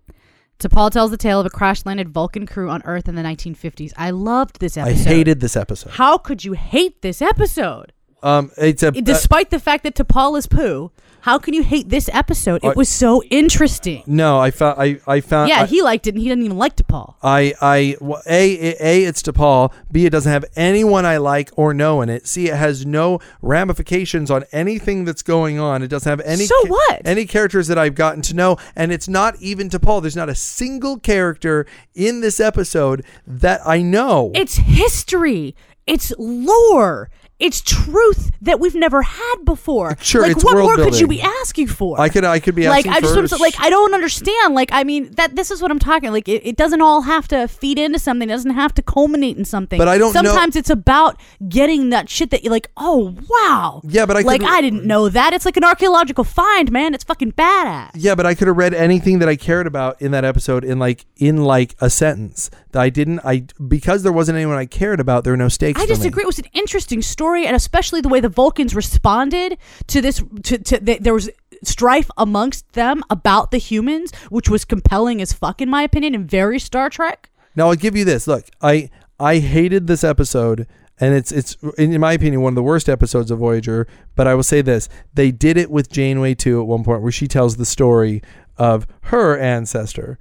T'Pol 0.59 0.91
tells 0.91 1.11
the 1.11 1.17
tale 1.17 1.41
of 1.41 1.47
a 1.47 1.51
crash 1.51 1.87
landed 1.87 2.11
Vulcan 2.11 2.45
crew 2.45 2.69
on 2.69 2.83
Earth 2.85 3.09
in 3.09 3.15
the 3.15 3.23
1950s. 3.23 3.93
I 3.97 4.11
loved 4.11 4.61
this 4.61 4.77
episode. 4.77 5.09
I 5.09 5.15
hated 5.15 5.41
this 5.41 5.57
episode. 5.57 5.93
How 5.93 6.19
could 6.19 6.45
you 6.45 6.53
hate 6.53 7.01
this 7.01 7.23
episode? 7.23 7.95
Um, 8.23 8.51
it's 8.57 8.83
a 8.83 8.91
Despite 8.91 9.51
the 9.51 9.59
fact 9.61 9.85
that 9.85 9.95
T'Pol 9.95 10.39
is 10.39 10.47
poo, 10.47 10.91
how 11.23 11.39
can 11.39 11.53
you 11.53 11.63
hate 11.63 11.89
this 11.91 12.09
episode? 12.13 12.65
Uh, 12.65 12.71
It 12.71 12.77
was 12.77 12.89
so 12.89 13.23
interesting. 13.25 14.03
no. 14.07 14.39
I 14.39 14.51
found 14.51 14.81
I 14.81 14.99
I 15.07 15.21
found 15.21 15.49
Yeah, 15.51 15.63
I, 15.63 15.67
he 15.67 15.83
liked 15.83 16.07
it, 16.07 16.15
and 16.15 16.23
he 16.23 16.29
didn't 16.29 16.45
even 16.45 16.57
like 16.57 16.77
T'Pol. 16.77 17.15
I, 17.23 17.53
I, 17.61 17.97
well, 18.01 18.23
a, 18.27 18.75
a, 18.83 19.05
it's 19.05 19.23
T'Pol. 19.23 19.73
B, 19.93 20.07
it 20.07 20.11
doesn't 20.11 20.33
have 20.33 20.45
anyone 20.57 21.05
I 21.05 21.19
like 21.19 21.51
or 21.57 21.75
know 21.75 22.01
in 22.01 22.09
it. 22.09 22.27
C, 22.27 22.49
it 22.49 22.57
has 22.57 22.87
no 22.87 23.21
ramifications 23.43 24.31
on 24.31 24.45
anything 24.53 25.05
that's 25.05 25.23
going 25.23 25.59
on. 25.59 25.83
It 25.83 25.89
doesn't 25.89 26.09
have 26.09 26.21
any. 26.27 26.45
So 26.45 26.67
what? 26.67 27.03
Any 27.05 27.27
characters 27.27 27.67
that 27.69 27.79
I've 27.79 27.95
gotten 27.95 28.23
to 28.23 28.35
know, 28.35 28.57
and 28.75 28.91
it's 28.91 29.09
not 29.09 29.37
even 29.41 29.69
T'Pol. 29.69 30.01
There's 30.01 30.17
not 30.17 30.29
a 30.31 30.35
single 30.35 30.99
character 30.99 31.67
in 31.95 32.21
this 32.23 32.41
episode 32.41 33.05
that 33.27 33.61
I 33.67 33.83
know. 33.83 34.31
It's 34.35 34.57
history. 34.57 35.55
It's 35.87 36.13
lore. 36.19 37.11
It's 37.41 37.61
truth 37.63 38.31
that 38.43 38.61
we've 38.61 38.75
never 38.75 39.03
had 39.03 39.35
before. 39.45 39.97
Sure, 40.01 40.23
like 40.23 40.33
it's 40.33 40.45
what 40.45 40.57
more 40.59 40.77
could 40.77 40.99
you 41.01 41.07
be 41.09 41.21
asking 41.21 41.69
for? 41.69 42.01
I 42.01 42.09
could, 42.09 42.25
I 42.25 42.39
could 42.39 42.55
be 42.55 42.69
like 42.69 42.87
I 42.87 43.01
just 43.01 43.15
for 43.15 43.21
want 43.21 43.41
like 43.41 43.55
I 43.59 43.71
don't 43.71 43.95
understand. 43.95 44.55
Like 44.55 44.71
I 44.73 44.85
mean 44.85 45.11
that 45.15 45.37
this 45.37 45.51
is 45.51 45.63
what 45.63 45.71
I'm 45.71 45.79
talking. 45.79 46.13
Like 46.13 46.29
it, 46.29 46.47
it 46.47 46.57
doesn't 46.57 46.81
all 46.83 47.03
have 47.03 47.27
to 47.29 47.49
feed 47.49 47.79
into 47.79 47.99
something. 47.99 48.29
It 48.29 48.33
doesn't 48.33 48.53
have 48.53 48.75
to 48.75 48.83
culminate 48.83 49.37
in 49.37 49.45
something. 49.45 49.79
But 49.79 49.89
I 49.89 49.99
don't 49.99 50.13
know- 50.15 50.23
Sometimes 50.23 50.55
it's 50.57 50.71
about 50.71 51.19
getting 51.49 51.91
that 51.91 52.09
shit 52.09 52.31
that 52.31 52.45
you're 52.45 52.53
like, 52.53 52.71
oh 52.77 53.17
wow. 53.29 53.81
Yeah, 53.85 54.07
but 54.07 54.17
I 54.17 54.21
like 54.21 54.43
I 54.43 54.61
didn't 54.61 54.85
know 54.85 55.09
that. 55.09 55.33
It's 55.33 55.45
like 55.47 55.57
an 55.57 55.65
archaeological 55.65 56.25
find, 56.25 56.71
man. 56.71 56.95
It's 56.95 57.05
fucking 57.05 57.33
badass. 57.33 57.91
Yeah, 57.95 58.15
but 58.15 58.27
I 58.27 58.35
could 58.35 58.49
have 58.49 58.57
read 58.57 58.75
anything 58.75 59.19
that 59.21 59.29
I 59.29 59.37
cared 59.37 59.67
about 59.67 60.01
in 60.03 60.11
that 60.13 60.25
episode 60.25 60.65
in 60.65 60.79
like 60.79 61.07
in 61.17 61.39
like 61.45 61.75
a 61.81 61.89
sentence. 61.89 62.51
I 62.75 62.91
didn't. 62.91 63.21
I 63.25 63.45
because 63.67 64.03
there 64.03 64.13
wasn't 64.13 64.37
anyone 64.37 64.57
I 64.57 64.67
cared 64.67 65.01
about. 65.01 65.25
There 65.25 65.33
were 65.33 65.37
no 65.37 65.49
stakes. 65.49 65.81
I 65.81 65.87
disagree. 65.87 66.23
It 66.23 66.27
was 66.27 66.39
an 66.39 66.49
interesting 66.53 67.03
story, 67.03 67.47
and 67.47 67.57
especially 67.57 68.01
the 68.01 68.09
way 68.09 68.21
the 68.21 68.29
Vulcans 68.29 68.75
responded 68.75 69.59
to 69.89 70.01
this. 70.01 70.23
To, 70.45 70.59
to 70.59 70.79
th- 70.79 71.01
there 71.01 71.15
was 71.15 71.31
strife 71.63 72.11
amongst 72.17 72.73
them 72.73 73.03
about 73.11 73.51
the 73.51 73.59
humans, 73.59 74.13
which 74.31 74.49
was 74.49 74.65
compelling 74.65 75.21
as 75.21 75.33
fuck, 75.33 75.61
in 75.61 75.69
my 75.69 75.83
opinion, 75.83 76.15
and 76.15 76.31
very 76.31 76.59
Star 76.59 76.91
Trek. 76.91 77.31
Now 77.57 77.69
I'll 77.69 77.77
give 77.77 77.97
you 77.97 78.05
this. 78.05 78.27
Look, 78.27 78.47
I 78.63 78.91
I 79.19 79.39
hated 79.39 79.87
this 79.87 80.05
episode, 80.05 80.67
and 80.99 81.15
it's 81.15 81.33
it's 81.33 81.57
in 81.77 81.99
my 82.01 82.13
opinion 82.13 82.43
one 82.43 82.53
of 82.53 82.57
the 82.57 82.63
worst 82.63 82.89
episodes 82.89 83.31
of 83.31 83.39
Voyager. 83.39 83.87
But 84.15 84.27
I 84.27 84.35
will 84.35 84.43
say 84.43 84.63
this: 84.63 84.89
they 85.15 85.31
did 85.31 85.57
it 85.57 85.71
with 85.71 85.91
Janeway 85.91 86.35
too 86.35 86.61
at 86.61 86.67
one 86.67 86.85
point, 86.85 87.03
where 87.03 87.13
she 87.13 87.27
tells 87.27 87.57
the 87.57 87.67
story 87.67 88.23
of 88.57 88.87
her 89.05 89.39
ancestor, 89.39 90.19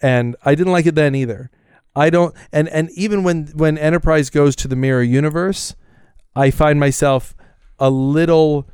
and 0.00 0.36
I 0.44 0.54
didn't 0.54 0.72
like 0.72 0.86
it 0.86 0.94
then 0.94 1.14
either. 1.14 1.50
I 1.96 2.10
don't, 2.10 2.34
and 2.52 2.68
and 2.68 2.90
even 2.92 3.22
when 3.22 3.46
when 3.54 3.78
Enterprise 3.78 4.30
goes 4.30 4.56
to 4.56 4.68
the 4.68 4.76
mirror 4.76 5.02
universe, 5.02 5.74
I 6.34 6.50
find 6.50 6.80
myself 6.80 7.34
a 7.78 7.90
little 7.90 8.68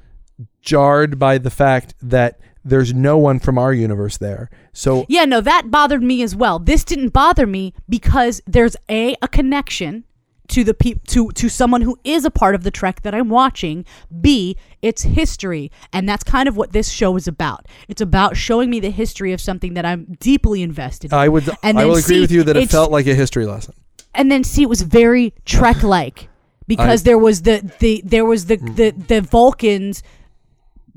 jarred 0.62 1.18
by 1.18 1.38
the 1.38 1.50
fact 1.50 1.94
that 2.02 2.40
there's 2.64 2.92
no 2.92 3.16
one 3.16 3.38
from 3.38 3.58
our 3.58 3.72
universe 3.72 4.18
there. 4.18 4.50
So 4.72 5.06
Yeah, 5.08 5.24
no, 5.24 5.40
that 5.40 5.70
bothered 5.70 6.02
me 6.02 6.22
as 6.22 6.36
well. 6.36 6.58
This 6.58 6.84
didn't 6.84 7.10
bother 7.10 7.46
me 7.46 7.74
because 7.88 8.40
there's 8.46 8.76
a 8.88 9.16
a 9.22 9.28
connection 9.28 10.04
to 10.51 10.64
the 10.64 10.74
peop 10.74 11.07
to 11.09 11.30
to 11.32 11.48
someone 11.48 11.82
who 11.82 11.98
is 12.05 12.24
a 12.24 12.30
part 12.30 12.55
of 12.55 12.62
the 12.62 12.70
trek 12.70 13.03
that 13.03 13.14
I'm 13.14 13.28
watching. 13.28 13.84
B, 14.20 14.57
it's 14.82 15.03
history, 15.03 15.70
and 15.92 16.09
that's 16.09 16.24
kind 16.24 16.48
of 16.48 16.57
what 16.57 16.72
this 16.72 16.90
show 16.90 17.16
is 17.16 17.26
about. 17.26 17.66
It's 17.88 18.01
about 18.01 18.36
showing 18.36 18.70
me 18.70 18.80
the 18.80 18.90
history 18.90 19.32
of 19.32 19.40
something 19.40 19.74
that 19.74 19.84
I'm 19.84 20.16
deeply 20.20 20.62
invested 20.62 21.12
in. 21.12 21.18
I 21.18 21.28
would 21.28 21.48
and 21.62 21.78
I 21.78 21.84
will 21.86 21.96
agree 21.96 22.20
with 22.20 22.32
you 22.32 22.42
that 22.44 22.57
it 22.57 22.70
felt 22.70 22.90
like 22.90 23.07
a 23.07 23.14
history 23.14 23.46
lesson. 23.46 23.74
and 24.14 24.30
then 24.30 24.44
see 24.44 24.62
it 24.62 24.68
was 24.68 24.82
very 24.82 25.32
Trek 25.44 25.82
like 25.82 26.28
because 26.66 27.03
I- 27.03 27.05
there 27.05 27.18
was 27.18 27.42
the 27.42 27.72
the 27.78 28.03
there 28.05 28.24
was 28.24 28.46
the 28.46 28.59
mm. 28.59 28.76
the 28.76 28.90
the 28.90 29.20
Vulcans 29.20 30.03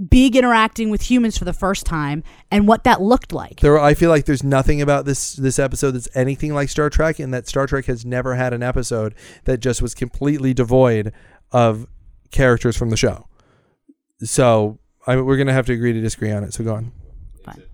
being 0.10 0.36
interacting 0.36 0.90
with 0.90 1.10
humans 1.10 1.38
for 1.38 1.46
the 1.46 1.54
first 1.54 1.86
time 1.86 2.24
and 2.52 2.68
what 2.68 2.84
that 2.84 3.02
looked 3.02 3.34
like. 3.34 3.60
There, 3.60 3.80
I 3.80 3.94
feel 3.94 4.10
like 4.10 4.26
there's 4.26 4.44
nothing 4.44 4.82
about 4.82 5.06
this 5.06 5.34
this 5.34 5.60
episode 5.60 5.92
that's 5.92 6.08
anything 6.16 6.54
like 6.54 6.70
Star 6.70 6.90
Trek, 6.90 7.20
and 7.20 7.34
that 7.34 7.48
Star 7.48 7.68
Trek 7.68 7.86
has 7.86 8.06
never 8.06 8.36
had 8.36 8.54
an 8.54 8.64
episode 8.64 9.14
that 9.46 9.60
just 9.60 9.82
was 9.82 9.94
completely 9.94 10.54
devoid 10.54 11.14
of 11.52 11.88
characters 12.32 12.76
from 12.78 12.90
the 12.90 12.98
show. 12.98 13.28
So 14.24 14.80
I, 15.06 15.18
we're 15.18 15.38
gonna 15.38 15.54
have 15.54 15.66
to 15.68 15.74
agree 15.74 15.94
to 15.94 16.02
disagree 16.02 16.32
on 16.32 16.44
it. 16.44 16.54
So 16.54 16.64
go 16.64 16.76
on. 16.76 16.92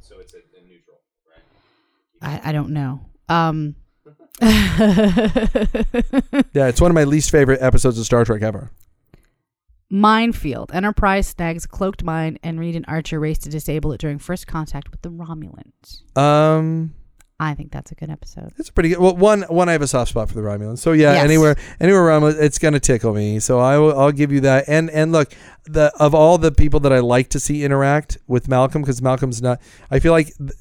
So 0.01 0.19
it's 0.19 0.33
a, 0.33 0.37
a 0.37 0.67
neutral, 0.67 0.97
right? 2.21 2.41
I, 2.43 2.49
I 2.49 2.51
don't 2.51 2.71
know. 2.71 3.01
Um, 3.29 3.75
Yeah, 6.53 6.67
it's 6.67 6.81
one 6.81 6.89
of 6.91 6.95
my 6.95 7.03
least 7.03 7.29
favorite 7.31 7.61
episodes 7.61 7.99
of 7.99 8.05
Star 8.05 8.25
Trek 8.25 8.41
ever. 8.41 8.71
Minefield. 9.89 10.71
Enterprise 10.73 11.27
snags 11.27 11.65
cloaked 11.65 12.03
mine, 12.03 12.37
and 12.43 12.59
Reed 12.59 12.75
and 12.75 12.85
Archer 12.87 13.19
race 13.19 13.37
to 13.39 13.49
disable 13.49 13.91
it 13.93 13.99
during 13.99 14.19
first 14.19 14.47
contact 14.47 14.91
with 14.91 15.01
the 15.01 15.09
Romulans. 15.09 16.03
Um, 16.17 16.93
I 17.41 17.53
think 17.53 17.71
that's 17.71 17.91
a 17.91 17.95
good 17.95 18.09
episode. 18.09 18.51
it's 18.57 18.69
pretty 18.69 18.89
good. 18.89 18.99
Well, 18.99 19.15
one 19.15 19.43
one 19.43 19.69
I 19.69 19.71
have 19.71 19.81
a 19.81 19.87
soft 19.87 20.09
spot 20.09 20.27
for 20.27 20.35
the 20.35 20.41
Romulans. 20.41 20.79
So 20.79 20.91
yeah, 20.91 21.13
Yes. 21.13 21.23
anywhere 21.23 21.55
anywhere 21.79 22.01
Romulans, 22.03 22.41
it's 22.41 22.59
gonna 22.59 22.79
tickle 22.81 23.13
me. 23.13 23.39
So 23.39 23.59
I 23.59 23.77
will 23.77 23.97
I'll 23.97 24.11
give 24.11 24.31
you 24.31 24.41
that. 24.41 24.65
And 24.67 24.89
and 24.89 25.11
look, 25.13 25.31
the 25.65 25.91
of 25.99 26.13
all 26.13 26.37
the 26.37 26.51
people 26.51 26.81
that 26.81 26.91
I 26.93 26.99
like 26.99 27.29
to 27.29 27.39
see 27.39 27.63
interact 27.63 28.17
with 28.27 28.47
Malcolm, 28.49 28.81
because 28.81 29.01
Malcolm's 29.01 29.41
not. 29.41 29.61
I 29.89 29.99
feel 29.99 30.11
like. 30.11 30.27
th- 30.37 30.51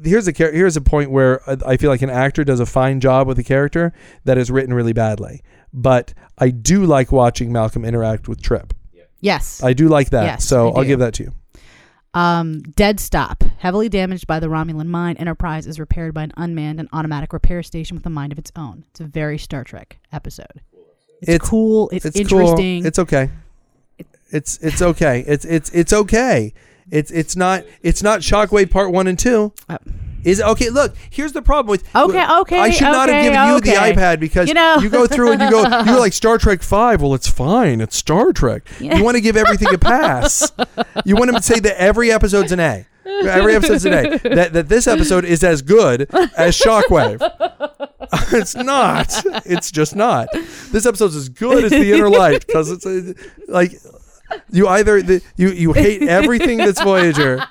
Here's 0.00 0.28
a 0.28 0.32
char- 0.32 0.52
here's 0.52 0.76
a 0.76 0.80
point 0.80 1.10
where 1.10 1.40
I 1.50 1.56
I 1.72 1.76
feel 1.76 1.90
like 1.90 2.02
an 2.02 2.10
actor 2.10 2.44
does 2.44 2.60
a 2.60 2.66
fine 2.66 3.00
job 3.00 3.26
with 3.26 3.36
a 3.40 3.42
character 3.42 3.92
that 4.26 4.38
is 4.38 4.48
written 4.48 4.72
really 4.72 4.92
badly, 4.92 5.42
but 5.72 6.14
I 6.38 6.50
do 6.50 6.84
like 6.84 7.12
watching 7.12 7.52
Malcolm 7.52 7.84
interact 7.84 8.28
with 8.28 8.40
Trip. 8.42 8.72
Yes. 9.20 9.62
I 9.62 9.72
do 9.72 9.88
like 9.88 10.10
that, 10.10 10.24
Yes, 10.24 10.44
so 10.44 10.68
I 10.70 10.76
I'll 10.76 10.82
do. 10.82 10.88
give 10.88 10.98
that 11.00 11.14
to 11.14 11.24
you. 11.24 11.32
Um, 12.14 12.60
dead 12.62 13.00
stop. 13.00 13.42
Heavily 13.58 13.88
damaged 13.88 14.26
by 14.26 14.40
the 14.40 14.46
Romulan 14.46 14.86
mine, 14.86 15.16
Enterprise 15.18 15.66
is 15.66 15.78
repaired 15.78 16.14
by 16.14 16.22
an 16.24 16.32
unmanned 16.36 16.78
and 16.80 16.88
automatic 16.92 17.32
repair 17.32 17.62
station 17.62 17.96
with 17.96 18.06
a 18.06 18.10
mind 18.10 18.32
of 18.32 18.38
its 18.38 18.50
own. 18.56 18.84
It's 18.90 19.00
a 19.00 19.04
very 19.04 19.36
Star 19.38 19.64
Trek 19.64 19.98
episode. 20.12 20.62
It's, 21.20 21.28
It's- 21.30 21.48
cool. 21.50 21.90
It's, 21.90 22.04
It's 22.06 22.16
interesting. 22.16 22.82
Cool. 22.82 22.86
It's 22.86 22.98
okay. 23.00 23.30
It's 24.30 24.58
it's 24.58 24.82
okay. 24.82 25.24
It's 25.26 25.44
it's 25.46 25.70
it's 25.70 25.92
okay. 25.92 26.52
It's 26.90 27.10
it's 27.10 27.34
not 27.34 27.64
it's 27.82 28.02
not 28.02 28.20
Shockwave 28.20 28.70
Part 28.70 28.92
One 28.92 29.06
and 29.06 29.18
Two. 29.18 29.52
Uh, 29.68 29.78
Is 30.24 30.40
okay. 30.40 30.70
Look, 30.70 30.94
here's 31.10 31.32
the 31.32 31.42
problem 31.42 31.70
with. 31.70 31.84
Okay, 31.94 32.26
okay, 32.40 32.58
I 32.58 32.70
should 32.70 32.84
not 32.84 33.08
have 33.08 33.18
okay, 33.18 33.30
given 33.30 33.48
you 33.48 33.60
the 33.60 33.80
iPad 33.80 34.20
because 34.20 34.48
You 34.48 34.54
know. 34.54 34.78
you 34.78 34.88
go 34.88 35.06
through 35.06 35.32
and 35.32 35.42
you 35.42 35.50
go. 35.50 35.62
You're 35.84 35.98
like 35.98 36.12
Star 36.12 36.38
Trek 36.38 36.62
Five. 36.62 37.00
Well, 37.02 37.14
it's 37.14 37.28
fine. 37.28 37.80
It's 37.80 37.96
Star 37.96 38.32
Trek. 38.32 38.62
You 38.80 39.02
want 39.02 39.16
to 39.16 39.20
give 39.20 39.36
everything 39.36 39.72
a 39.72 39.78
pass. 39.78 40.52
you 41.04 41.16
want 41.16 41.34
to 41.34 41.42
say 41.42 41.60
that 41.60 41.80
every 41.80 42.10
episode's 42.10 42.52
an 42.52 42.60
A. 42.60 42.86
Every 43.06 43.54
episode's 43.54 43.84
an 43.84 43.94
A. 43.94 44.18
That 44.34 44.52
that 44.52 44.68
this 44.68 44.86
episode 44.86 45.24
is 45.24 45.42
as 45.42 45.62
good 45.62 46.02
as 46.36 46.58
Shockwave. 46.58 47.20
it's 48.32 48.54
not. 48.54 49.22
It's 49.46 49.70
just 49.70 49.96
not. 49.96 50.28
This 50.70 50.84
episode's 50.86 51.16
as 51.16 51.28
good 51.28 51.64
as 51.64 51.70
the 51.70 51.92
Inner 51.92 52.10
Light 52.18 52.46
because 52.46 52.70
it's 52.70 52.86
a, 52.86 53.14
like 53.50 53.72
you 54.50 54.68
either 54.68 55.00
the, 55.02 55.22
you 55.36 55.50
you 55.50 55.72
hate 55.72 56.02
everything 56.02 56.58
that's 56.58 56.82
Voyager, 56.82 57.44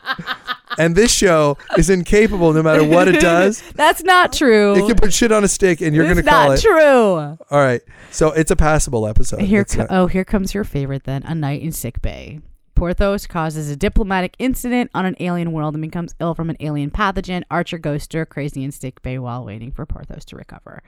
and 0.78 0.96
this 0.96 1.12
show 1.12 1.58
is 1.78 1.90
incapable 1.90 2.54
no 2.54 2.64
matter 2.64 2.84
what 2.84 3.08
it 3.08 3.20
does. 3.22 3.62
That's 3.76 4.04
not 4.04 4.34
true. 4.34 4.76
It 4.76 4.88
can 4.88 4.96
put 4.96 5.14
shit 5.14 5.32
on 5.32 5.44
a 5.44 5.48
stick, 5.48 5.82
and 5.82 5.96
you're 5.96 6.06
going 6.06 6.18
to 6.18 6.24
call 6.24 6.50
not 6.50 6.58
it. 6.58 6.62
true. 6.62 7.16
All 7.18 7.38
right, 7.52 7.82
so 8.12 8.32
it's 8.32 8.52
a 8.52 8.56
passable 8.56 9.08
episode. 9.08 9.42
Here, 9.42 9.62
It's 9.62 9.76
co- 9.76 9.82
not- 9.82 9.92
oh, 9.92 10.08
here 10.08 10.26
comes 10.26 10.54
your 10.54 10.64
favorite 10.64 11.04
then. 11.06 11.24
A 11.24 11.34
night 11.36 11.62
in 11.62 11.72
sick 11.72 12.02
bay. 12.02 12.42
Porthos 12.76 13.26
causes 13.26 13.72
a 13.72 13.76
diplomatic 13.76 14.36
incident 14.38 14.92
on 14.94 15.04
an 15.08 15.16
alien 15.20 15.52
world 15.52 15.74
and 15.74 15.82
becomes 15.82 16.14
ill 16.20 16.36
from 16.36 16.52
an 16.52 16.58
alien 16.60 16.92
pathogen. 16.92 17.42
Archer 17.50 17.80
goes 17.80 18.04
stir 18.04 18.24
crazy 18.24 18.64
in 18.64 18.72
sick 18.72 19.02
bay 19.02 19.18
while 19.18 19.44
waiting 19.44 19.72
for 19.72 19.84
Porthos 19.88 20.24
to 20.26 20.36
recover. 20.36 20.84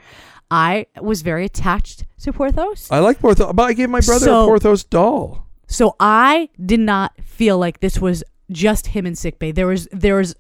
I 0.52 0.86
was 1.02 1.24
very 1.24 1.46
attached 1.46 2.06
to 2.22 2.32
Porthos. 2.32 2.92
I 2.92 3.00
like 3.00 3.18
Porthos, 3.20 3.54
but 3.54 3.64
I 3.64 3.74
gave 3.74 3.90
my 3.90 4.02
brother 4.02 4.26
So- 4.26 4.44
a 4.44 4.46
Porthos 4.48 4.84
doll. 4.84 5.48
So 5.66 5.96
I 6.00 6.50
did 6.64 6.80
not 6.80 7.14
feel 7.24 7.58
like 7.58 7.80
this 7.80 8.00
was 8.00 8.24
just 8.52 8.88
him 8.88 9.06
in 9.06 9.16
sick 9.16 9.40
bay. 9.40 9.52
There 9.52 9.68
was 9.68 9.88
there 9.92 10.16
was 10.16 10.36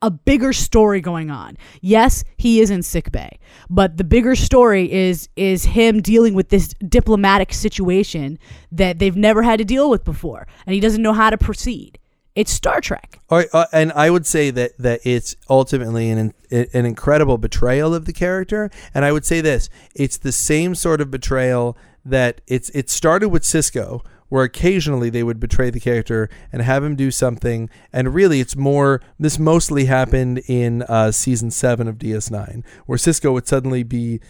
a 0.00 0.10
bigger 0.10 0.52
story 0.52 1.00
going 1.00 1.30
on. 1.30 1.56
Yes, 1.80 2.24
he 2.36 2.60
is 2.60 2.70
in 2.70 2.82
sick 2.82 3.10
bay, 3.10 3.38
but 3.68 3.96
the 3.96 4.04
bigger 4.04 4.36
story 4.36 4.90
is 4.90 5.28
is 5.36 5.64
him 5.64 6.00
dealing 6.00 6.34
with 6.34 6.50
this 6.50 6.68
diplomatic 6.88 7.52
situation 7.52 8.38
that 8.72 8.98
they've 8.98 9.16
never 9.16 9.42
had 9.42 9.58
to 9.58 9.64
deal 9.64 9.90
with 9.90 10.04
before, 10.04 10.46
and 10.66 10.74
he 10.74 10.80
doesn't 10.80 11.02
know 11.02 11.12
how 11.12 11.30
to 11.30 11.38
proceed. 11.38 11.98
It's 12.34 12.52
Star 12.52 12.80
Trek. 12.80 13.18
All 13.30 13.38
right, 13.38 13.48
uh, 13.52 13.66
and 13.72 13.90
I 13.92 14.10
would 14.10 14.24
say 14.24 14.50
that 14.50 14.78
that 14.78 15.00
it's 15.04 15.34
ultimately 15.50 16.10
an 16.10 16.32
an 16.50 16.86
incredible 16.86 17.36
betrayal 17.36 17.94
of 17.94 18.04
the 18.04 18.12
character. 18.12 18.70
And 18.94 19.04
I 19.04 19.10
would 19.10 19.24
say 19.24 19.40
this: 19.40 19.68
it's 19.96 20.18
the 20.18 20.30
same 20.30 20.76
sort 20.76 21.00
of 21.00 21.10
betrayal 21.10 21.76
that 22.04 22.40
it's 22.46 22.70
it 22.70 22.90
started 22.90 23.30
with 23.30 23.42
Sisko, 23.42 24.04
where 24.28 24.44
occasionally 24.44 25.10
they 25.10 25.22
would 25.22 25.40
betray 25.40 25.70
the 25.70 25.80
character 25.80 26.28
and 26.52 26.62
have 26.62 26.84
him 26.84 26.96
do 26.96 27.10
something. 27.10 27.68
And 27.92 28.14
really, 28.14 28.40
it's 28.40 28.56
more. 28.56 29.00
This 29.18 29.38
mostly 29.38 29.86
happened 29.86 30.42
in 30.46 30.82
uh, 30.82 31.12
season 31.12 31.50
seven 31.50 31.88
of 31.88 31.96
DS9, 31.98 32.62
where 32.86 32.98
Sisko 32.98 33.32
would 33.32 33.46
suddenly 33.48 33.82
be 33.82 34.20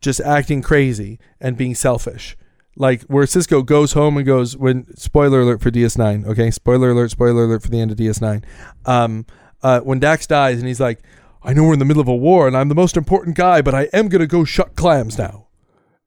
just 0.00 0.20
acting 0.20 0.62
crazy 0.62 1.18
and 1.40 1.56
being 1.56 1.74
selfish. 1.74 2.36
like 2.76 3.02
where 3.04 3.24
Sisko 3.24 3.64
goes 3.64 3.92
home 3.94 4.18
and 4.18 4.26
goes 4.26 4.56
when 4.56 4.94
spoiler 4.96 5.40
alert 5.40 5.62
for 5.62 5.70
DS9. 5.70 6.26
Okay, 6.26 6.50
spoiler 6.50 6.90
alert, 6.90 7.10
spoiler 7.10 7.44
alert 7.44 7.62
for 7.62 7.70
the 7.70 7.80
end 7.80 7.90
of 7.90 7.96
DS9. 7.96 8.44
Um, 8.84 9.24
uh, 9.62 9.80
when 9.80 9.98
Dax 9.98 10.26
dies 10.26 10.58
and 10.58 10.68
he's 10.68 10.80
like, 10.80 11.00
I 11.42 11.54
know 11.54 11.64
we're 11.64 11.72
in 11.72 11.78
the 11.78 11.84
middle 11.86 12.02
of 12.02 12.08
a 12.08 12.14
war 12.14 12.46
and 12.46 12.56
I'm 12.56 12.68
the 12.68 12.74
most 12.74 12.96
important 12.96 13.36
guy, 13.36 13.62
but 13.62 13.74
I 13.74 13.84
am 13.92 14.08
gonna 14.08 14.26
go 14.26 14.44
shut 14.44 14.76
clams 14.76 15.16
now. 15.16 15.46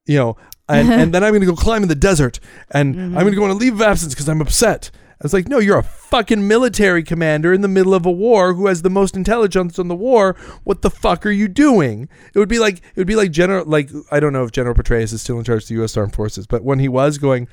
You 0.06 0.18
know, 0.18 0.38
and, 0.70 0.89
and 1.01 1.13
then 1.13 1.24
I'm 1.24 1.34
gonna 1.34 1.45
go 1.45 1.55
climb 1.55 1.84
in 1.84 1.89
the 1.89 1.95
desert 1.95 2.39
and 2.72 2.95
I'm 2.95 3.09
mm-hmm. 3.09 3.17
gonna 3.17 3.36
go 3.36 3.43
on 3.43 3.49
a 3.49 3.55
leave 3.55 3.74
of 3.74 3.82
absence 3.82 4.13
because 4.13 4.30
I'm 4.30 4.41
upset. 4.41 4.91
I 5.22 5.26
was 5.26 5.34
like, 5.34 5.49
no, 5.49 5.59
you're 5.59 5.78
a 5.78 5.84
fucking 5.84 6.47
military 6.47 7.03
commander 7.03 7.51
in 7.51 7.59
the 7.59 7.67
middle 7.67 7.93
of 7.93 8.05
a 8.05 8.11
war 8.11 8.53
who 8.53 8.67
has 8.67 8.84
the 8.84 8.89
most 8.89 9.17
intelligence 9.17 9.78
on 9.78 9.89
the 9.89 9.95
war. 9.95 10.38
What 10.63 10.82
the 10.82 10.89
fuck 10.89 11.26
are 11.26 11.32
you 11.32 11.49
doing? 11.49 12.07
It 12.34 12.39
would 12.39 12.47
be 12.47 12.59
like 12.59 12.78
it 12.78 12.95
would 12.95 13.07
be 13.07 13.17
like 13.17 13.32
General 13.32 13.65
like 13.65 13.89
I 14.11 14.22
don't 14.22 14.32
know 14.32 14.45
if 14.45 14.53
General 14.53 14.76
Petraeus 14.76 15.11
is 15.11 15.22
still 15.22 15.38
in 15.38 15.43
charge 15.43 15.63
of 15.63 15.67
the 15.67 15.76
U.S. 15.76 15.97
Armed 15.97 16.15
Forces, 16.15 16.47
but 16.47 16.63
when 16.63 16.80
he 16.80 16.88
was 16.88 17.17
going, 17.17 17.49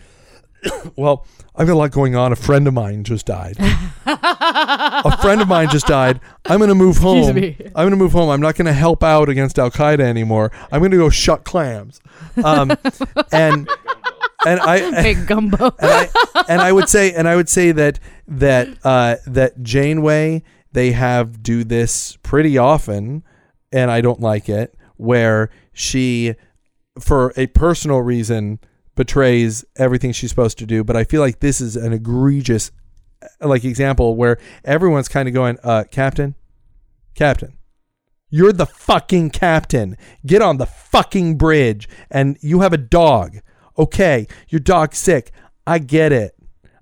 well, 0.97 1.27
I've 1.55 1.67
got 1.67 1.75
a 1.75 1.79
lot 1.79 1.91
going 1.91 2.17
on. 2.17 2.33
A 2.33 2.37
friend 2.37 2.67
of 2.67 2.75
mine 2.75 3.05
just 3.05 3.27
died. 3.27 3.57
a 4.07 5.19
friend 5.19 5.41
of 5.41 5.49
mine 5.49 5.69
just 5.71 5.87
died. 5.87 6.21
I'm 6.45 6.59
going 6.59 6.69
to 6.69 6.75
move 6.75 6.99
home. 6.99 7.35
me. 7.35 7.57
I'm 7.67 7.73
going 7.85 7.91
to 7.91 7.97
move 7.97 8.13
home. 8.13 8.31
I'm 8.31 8.41
not 8.41 8.57
going 8.57 8.67
to 8.67 8.73
help 8.73 9.03
out 9.03 9.29
against 9.29 9.59
Al 9.59 9.71
Qaeda 9.71 10.01
anymore. 10.01 10.53
I'm 10.71 10.81
going 10.81 10.91
to 10.91 10.97
go 10.97 11.11
shut 11.11 11.45
clams. 11.45 12.01
Um, 12.43 12.73
and 13.33 13.69
and 14.47 14.61
I 14.61 15.03
Big 15.03 15.27
gumbo. 15.27 15.75
and 15.79 15.91
I 15.91 16.09
and 16.49 16.61
I 16.61 16.73
would 16.73 16.89
say 16.89 17.13
and 17.13 17.27
I 17.27 17.37
would 17.37 17.49
say 17.49 17.73
that 17.73 17.99
that 18.29 18.69
uh, 18.85 19.17
that 19.27 19.63
Janeway 19.63 20.43
they 20.73 20.93
have 20.93 21.43
do 21.43 21.65
this 21.65 22.19
pretty 22.23 22.59
often, 22.59 23.25
and 23.73 23.91
I 23.91 24.03
don't 24.03 24.21
like 24.21 24.49
it 24.49 24.75
where 24.99 25.51
she, 25.73 26.35
for 26.99 27.33
a 27.37 27.47
personal 27.49 28.01
reason, 28.01 28.59
betrays 28.97 29.65
everything 29.77 30.13
she's 30.13 30.31
supposed 30.31 30.59
to 30.59 30.67
do. 30.67 30.83
But 30.83 30.97
I 30.97 31.05
feel 31.05 31.21
like 31.21 31.41
this 31.41 31.61
is 31.61 31.77
an 31.77 31.93
egregious, 31.93 32.73
like 33.41 33.65
example 33.65 34.17
where 34.17 34.39
everyone's 34.65 35.09
kind 35.09 35.29
of 35.29 35.35
going, 35.35 35.59
uh, 35.63 35.85
Captain, 35.91 36.35
Captain. 37.15 37.57
You're 38.29 38.53
the 38.53 38.67
fucking 38.67 39.31
captain. 39.31 39.97
Get 40.27 40.43
on 40.43 40.57
the 40.57 40.67
fucking 40.67 41.39
bridge. 41.39 41.89
And 42.11 42.37
you 42.41 42.61
have 42.61 42.73
a 42.73 42.79
dog. 42.79 43.39
Okay, 43.79 44.27
your 44.49 44.59
dog's 44.59 44.99
sick. 44.99 45.31
I 45.67 45.79
get 45.79 46.13
it. 46.13 46.36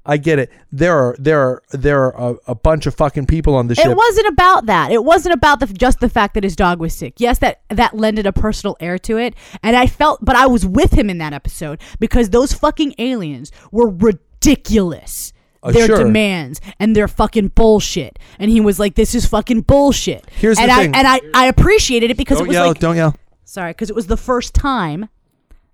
I 0.06 0.18
get 0.18 0.38
it. 0.38 0.50
There 0.70 0.96
are 0.96 1.16
there 1.18 1.40
are 1.40 1.62
there 1.70 2.04
are 2.14 2.32
a, 2.32 2.36
a 2.48 2.54
bunch 2.54 2.86
of 2.86 2.94
fucking 2.94 3.26
people 3.26 3.54
on 3.54 3.68
the 3.68 3.74
ship. 3.74 3.86
It 3.86 3.96
wasn't 3.96 4.26
about 4.28 4.66
that. 4.66 4.92
It 4.92 5.02
wasn't 5.02 5.34
about 5.34 5.60
the 5.60 5.66
just 5.66 6.00
the 6.00 6.10
fact 6.10 6.34
that 6.34 6.44
his 6.44 6.54
dog 6.56 6.78
was 6.78 6.94
sick. 6.94 7.14
Yes, 7.18 7.38
that 7.38 7.62
that 7.70 7.96
lended 7.96 8.26
a 8.26 8.32
personal 8.32 8.76
air 8.80 8.98
to 8.98 9.16
it, 9.16 9.34
and 9.62 9.76
I 9.76 9.86
felt, 9.86 10.22
but 10.22 10.36
I 10.36 10.46
was 10.46 10.66
with 10.66 10.92
him 10.92 11.08
in 11.08 11.18
that 11.18 11.32
episode 11.32 11.80
because 12.00 12.30
those 12.30 12.52
fucking 12.52 12.94
aliens 12.98 13.50
were 13.72 13.88
ridiculous. 13.88 15.32
Uh, 15.62 15.72
their 15.72 15.86
sure. 15.86 15.96
demands 15.96 16.60
and 16.78 16.94
their 16.94 17.08
fucking 17.08 17.48
bullshit, 17.48 18.18
and 18.38 18.50
he 18.50 18.60
was 18.60 18.78
like, 18.78 18.96
"This 18.96 19.14
is 19.14 19.24
fucking 19.24 19.62
bullshit." 19.62 20.26
Here's 20.30 20.58
and 20.58 20.68
the 20.68 20.74
I 20.74 20.82
thing. 20.82 20.94
and 20.94 21.08
I 21.08 21.20
I 21.32 21.46
appreciated 21.46 22.10
it 22.10 22.18
because 22.18 22.36
don't 22.36 22.46
it 22.46 22.48
was 22.48 22.54
yell, 22.54 22.66
like 22.66 22.78
don't 22.78 22.96
yell. 22.96 23.16
sorry 23.46 23.70
because 23.70 23.88
it 23.88 23.96
was 23.96 24.06
the 24.06 24.18
first 24.18 24.54
time 24.54 25.08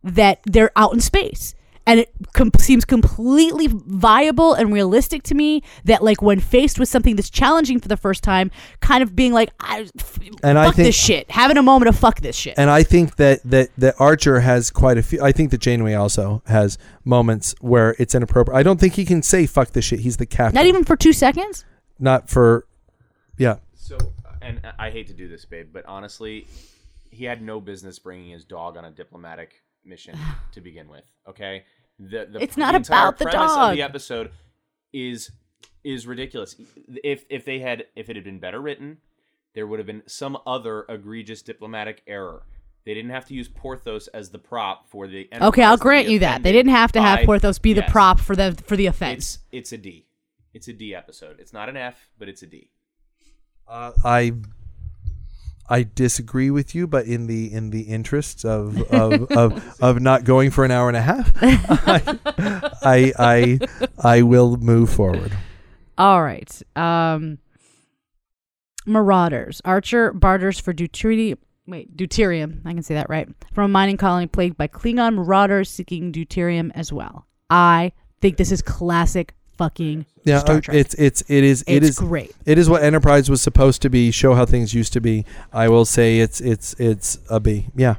that 0.04 0.38
they're 0.46 0.70
out 0.76 0.92
in 0.92 1.00
space 1.00 1.56
and 1.86 2.00
it 2.00 2.10
com- 2.34 2.50
seems 2.58 2.84
completely 2.84 3.66
viable 3.70 4.54
and 4.54 4.72
realistic 4.72 5.22
to 5.24 5.34
me 5.34 5.62
that 5.84 6.02
like 6.02 6.22
when 6.22 6.38
faced 6.40 6.78
with 6.78 6.88
something 6.88 7.16
that's 7.16 7.30
challenging 7.30 7.80
for 7.80 7.88
the 7.88 7.96
first 7.96 8.22
time 8.22 8.50
kind 8.80 9.02
of 9.02 9.16
being 9.16 9.32
like 9.32 9.50
I, 9.60 9.88
f- 9.98 10.18
And 10.42 10.56
fuck 10.56 10.56
I 10.56 10.64
think- 10.72 10.76
this 10.86 10.94
shit 10.96 11.30
having 11.30 11.56
a 11.56 11.62
moment 11.62 11.88
of 11.88 11.98
fuck 11.98 12.20
this 12.20 12.36
shit 12.36 12.54
And 12.58 12.70
I 12.70 12.82
think 12.82 13.16
that 13.16 13.42
that 13.44 13.70
that 13.78 13.94
Archer 13.98 14.40
has 14.40 14.70
quite 14.70 14.98
a 14.98 15.02
few. 15.02 15.22
I 15.22 15.32
think 15.32 15.50
that 15.50 15.60
Janeway 15.60 15.94
also 15.94 16.42
has 16.46 16.78
moments 17.04 17.54
where 17.60 17.96
it's 17.98 18.14
inappropriate. 18.14 18.56
I 18.56 18.62
don't 18.62 18.78
think 18.78 18.94
he 18.94 19.04
can 19.04 19.22
say 19.22 19.46
"fuck 19.46 19.70
this 19.70 19.84
shit." 19.84 20.00
He's 20.00 20.16
the 20.18 20.26
captain. 20.26 20.54
not 20.54 20.66
even 20.66 20.84
for 20.84 20.96
two 20.96 21.12
seconds 21.12 21.64
Not 21.98 22.28
for. 22.28 22.66
Yeah. 23.38 23.56
So, 23.74 23.96
uh, 23.96 24.32
and 24.42 24.60
uh, 24.64 24.72
I 24.78 24.90
hate 24.90 25.06
to 25.08 25.14
do 25.14 25.28
this, 25.28 25.44
babe, 25.46 25.68
but 25.72 25.84
honestly, 25.86 26.46
he 27.10 27.24
had 27.24 27.42
no 27.42 27.60
business 27.60 27.98
bringing 27.98 28.30
his 28.30 28.44
dog 28.44 28.76
on 28.76 28.84
a 28.84 28.90
diplomatic 28.90 29.62
mission 29.84 30.16
to 30.52 30.60
begin 30.60 30.88
with. 30.88 31.04
Okay, 31.28 31.64
the, 31.98 32.26
the 32.30 32.42
It's 32.42 32.56
not 32.56 32.72
the 32.72 32.76
entire 32.78 33.08
about 33.08 33.18
the 33.18 33.24
premise 33.26 33.52
dog. 33.52 33.70
of 33.72 33.76
the 33.76 33.82
episode 33.82 34.30
is 34.92 35.30
is 35.84 36.06
ridiculous. 36.06 36.56
If 37.04 37.24
if 37.30 37.44
they 37.44 37.58
had 37.60 37.84
if 37.96 38.08
it 38.10 38.16
had 38.16 38.24
been 38.24 38.38
better 38.40 38.60
written, 38.60 38.98
there 39.54 39.66
would 39.66 39.78
have 39.78 39.86
been 39.86 40.02
some 40.06 40.36
other 40.46 40.84
egregious 40.88 41.42
diplomatic 41.42 42.02
error. 42.06 42.42
They 42.84 42.94
didn't 42.94 43.10
have 43.10 43.26
to 43.26 43.34
use 43.34 43.46
Porthos 43.48 44.08
as 44.08 44.30
the 44.30 44.38
prop 44.38 44.88
for 44.88 45.06
the. 45.06 45.28
okay 45.40 45.62
i'll 45.62 45.76
grant 45.76 46.08
you 46.08 46.18
that 46.20 46.42
they 46.42 46.50
didn't 46.52 46.72
have 46.72 46.92
to 46.92 47.00
have 47.02 47.20
by- 47.20 47.24
porthos 47.26 47.58
be 47.58 47.72
the 47.74 47.82
prop 47.82 48.18
for 48.18 48.34
the 48.34 48.52
for 48.66 48.74
the 48.76 48.86
offense 48.86 49.38
It's 49.52 49.70
it's 49.70 49.72
a 49.72 49.78
D. 49.78 50.06
It's 50.54 50.66
a 50.68 50.72
D 50.72 50.94
episode. 50.94 51.38
It's 51.38 51.52
not 51.52 51.68
an 51.68 51.76
F, 51.76 52.08
but 52.18 52.28
it's 52.28 52.42
a 52.42 52.46
D. 52.46 52.70
Uh, 53.68 53.92
I 54.04 54.32
I 55.70 55.84
disagree 55.94 56.50
with 56.50 56.74
you, 56.74 56.88
but 56.88 57.06
in 57.06 57.28
the 57.28 57.52
in 57.52 57.70
the 57.70 57.82
interests 57.82 58.44
of 58.44 58.82
of, 58.92 59.30
of, 59.30 59.76
of 59.80 60.00
not 60.00 60.24
going 60.24 60.50
for 60.50 60.64
an 60.64 60.72
hour 60.72 60.88
and 60.88 60.96
a 60.96 61.02
half, 61.02 61.32
I, 61.40 62.18
I 62.82 63.12
I 63.18 63.58
I 64.02 64.22
will 64.22 64.56
move 64.56 64.90
forward. 64.90 65.32
All 65.96 66.22
right. 66.22 66.62
Um 66.74 67.38
Marauders. 68.86 69.62
Archer 69.64 70.12
barters 70.12 70.58
for 70.58 70.74
deuterium 70.74 71.36
wait, 71.68 71.96
deuterium. 71.96 72.60
I 72.64 72.74
can 72.74 72.82
say 72.82 72.94
that 72.94 73.08
right. 73.08 73.28
From 73.52 73.66
a 73.66 73.68
mining 73.68 73.96
colony 73.96 74.26
plagued 74.26 74.56
by 74.56 74.66
Klingon 74.66 75.14
marauders 75.14 75.70
seeking 75.70 76.12
deuterium 76.12 76.72
as 76.74 76.92
well. 76.92 77.26
I 77.48 77.92
think 78.20 78.36
this 78.36 78.50
is 78.50 78.60
classic 78.60 79.34
fucking 79.64 80.06
Yeah, 80.24 80.38
Star 80.40 80.56
uh, 80.56 80.60
Trek. 80.60 80.76
it's 80.76 80.94
it's 80.94 81.20
it 81.28 81.44
is 81.44 81.62
it 81.66 81.76
It's 81.84 81.88
is 81.90 81.98
great. 81.98 82.32
It 82.46 82.58
is 82.58 82.68
what 82.70 82.82
Enterprise 82.82 83.28
was 83.30 83.40
supposed 83.42 83.82
to 83.82 83.90
be. 83.90 84.10
Show 84.10 84.34
how 84.34 84.46
things 84.46 84.72
used 84.74 84.92
to 84.94 85.00
be. 85.00 85.24
I 85.52 85.68
will 85.68 85.84
say 85.84 86.18
it's 86.20 86.40
it's 86.40 86.74
it's 86.80 87.18
a 87.28 87.38
B. 87.40 87.66
Yeah. 87.76 87.96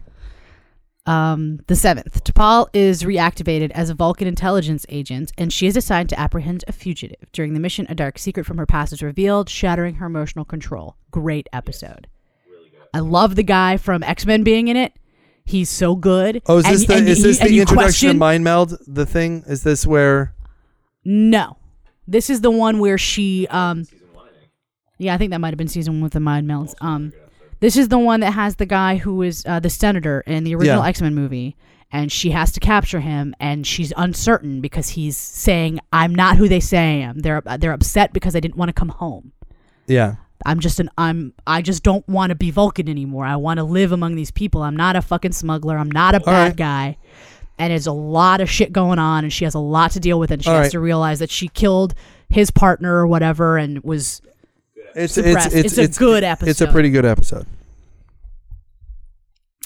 Um, 1.07 1.59
the 1.65 1.75
seventh, 1.75 2.23
T'Pol 2.23 2.67
is 2.73 3.01
reactivated 3.01 3.71
as 3.71 3.89
a 3.89 3.95
Vulcan 3.95 4.27
intelligence 4.27 4.85
agent, 4.87 5.31
and 5.35 5.51
she 5.51 5.65
is 5.65 5.75
assigned 5.75 6.09
to 6.09 6.19
apprehend 6.19 6.63
a 6.67 6.71
fugitive. 6.71 7.25
During 7.31 7.53
the 7.55 7.59
mission, 7.59 7.87
a 7.89 7.95
dark 7.95 8.19
secret 8.19 8.45
from 8.45 8.59
her 8.59 8.67
past 8.67 8.93
is 8.93 9.01
revealed, 9.01 9.49
shattering 9.49 9.95
her 9.95 10.05
emotional 10.05 10.45
control. 10.45 10.97
Great 11.09 11.47
episode. 11.51 12.07
I 12.93 12.99
love 12.99 13.35
the 13.35 13.43
guy 13.43 13.77
from 13.77 14.03
X 14.03 14.25
Men 14.27 14.43
being 14.43 14.67
in 14.67 14.77
it. 14.77 14.93
He's 15.43 15.69
so 15.71 15.95
good. 15.95 16.43
Oh, 16.45 16.59
is 16.59 16.65
And- 16.65 16.73
this 16.75 16.85
the 16.85 16.95
and 16.95 17.07
is 17.09 17.23
this 17.23 17.39
and 17.41 17.49
the 17.49 17.59
introduction 17.61 17.83
question- 17.85 18.09
of 18.11 18.15
Mind 18.17 18.43
Meld? 18.43 18.77
The 18.85 19.05
thing 19.07 19.43
is 19.47 19.63
this 19.63 19.87
where? 19.87 20.35
No, 21.03 21.57
this 22.07 22.29
is 22.29 22.41
the 22.41 22.51
one 22.51 22.79
where 22.79 22.97
she. 22.97 23.47
Um, 23.47 23.85
yeah, 24.97 25.15
I 25.15 25.17
think 25.17 25.31
that 25.31 25.39
might 25.39 25.49
have 25.49 25.57
been 25.57 25.67
season 25.67 25.95
one 25.95 26.03
with 26.03 26.13
the 26.13 26.19
mind 26.19 26.47
melds. 26.47 26.75
Um, 26.79 27.11
this 27.59 27.75
is 27.75 27.89
the 27.89 27.97
one 27.97 28.19
that 28.19 28.33
has 28.33 28.57
the 28.57 28.65
guy 28.67 28.97
who 28.97 29.21
is 29.23 29.43
uh, 29.47 29.59
the 29.59 29.69
senator 29.69 30.21
in 30.21 30.43
the 30.43 30.53
original 30.55 30.83
Yeah. 30.83 30.89
X 30.89 31.01
Men 31.01 31.15
movie, 31.15 31.55
and 31.91 32.11
she 32.11 32.31
has 32.31 32.51
to 32.53 32.59
capture 32.59 32.99
him, 32.99 33.33
and 33.39 33.65
she's 33.65 33.91
uncertain 33.97 34.61
because 34.61 34.89
he's 34.89 35.17
saying, 35.17 35.79
"I'm 35.91 36.13
not 36.13 36.37
who 36.37 36.47
they 36.47 36.59
say 36.59 36.77
I 36.77 37.05
am." 37.07 37.19
They're 37.19 37.41
they're 37.59 37.73
upset 37.73 38.13
because 38.13 38.35
I 38.35 38.39
didn't 38.39 38.57
want 38.57 38.69
to 38.69 38.73
come 38.73 38.89
home. 38.89 39.31
Yeah. 39.87 40.15
I'm 40.45 40.59
just 40.59 40.79
an 40.79 40.89
I'm 40.97 41.33
I 41.45 41.61
just 41.61 41.83
don't 41.83 42.07
want 42.07 42.31
to 42.31 42.35
be 42.35 42.51
Vulcan 42.51 42.89
anymore. 42.89 43.25
I 43.25 43.35
want 43.35 43.59
to 43.59 43.63
live 43.63 43.91
among 43.91 44.15
these 44.15 44.31
people. 44.31 44.63
I'm 44.63 44.75
not 44.75 44.95
a 44.95 45.01
fucking 45.01 45.33
smuggler. 45.33 45.77
I'm 45.77 45.91
not 45.91 46.15
a 46.15 46.19
bad 46.19 46.47
right. 46.47 46.55
guy. 46.55 46.97
And 47.61 47.71
there's 47.71 47.85
a 47.85 47.91
lot 47.91 48.41
of 48.41 48.49
shit 48.49 48.73
going 48.73 48.97
on 48.97 49.23
and 49.23 49.31
she 49.31 49.43
has 49.45 49.53
a 49.53 49.59
lot 49.59 49.91
to 49.91 49.99
deal 49.99 50.19
with 50.19 50.31
and 50.31 50.43
she 50.43 50.49
All 50.49 50.55
has 50.55 50.65
right. 50.65 50.71
to 50.71 50.79
realize 50.79 51.19
that 51.19 51.29
she 51.29 51.47
killed 51.47 51.93
his 52.27 52.49
partner 52.49 52.95
or 52.95 53.05
whatever 53.05 53.57
and 53.57 53.83
was 53.83 54.19
It's 54.95 55.13
Suppressed. 55.13 55.53
it's 55.53 55.77
It's 55.77 55.95
a 55.97 55.99
good 55.99 56.23
episode. 56.23 56.49
It's 56.49 56.61
a 56.61 56.67
pretty 56.67 56.89
good 56.89 57.05
episode. 57.05 57.45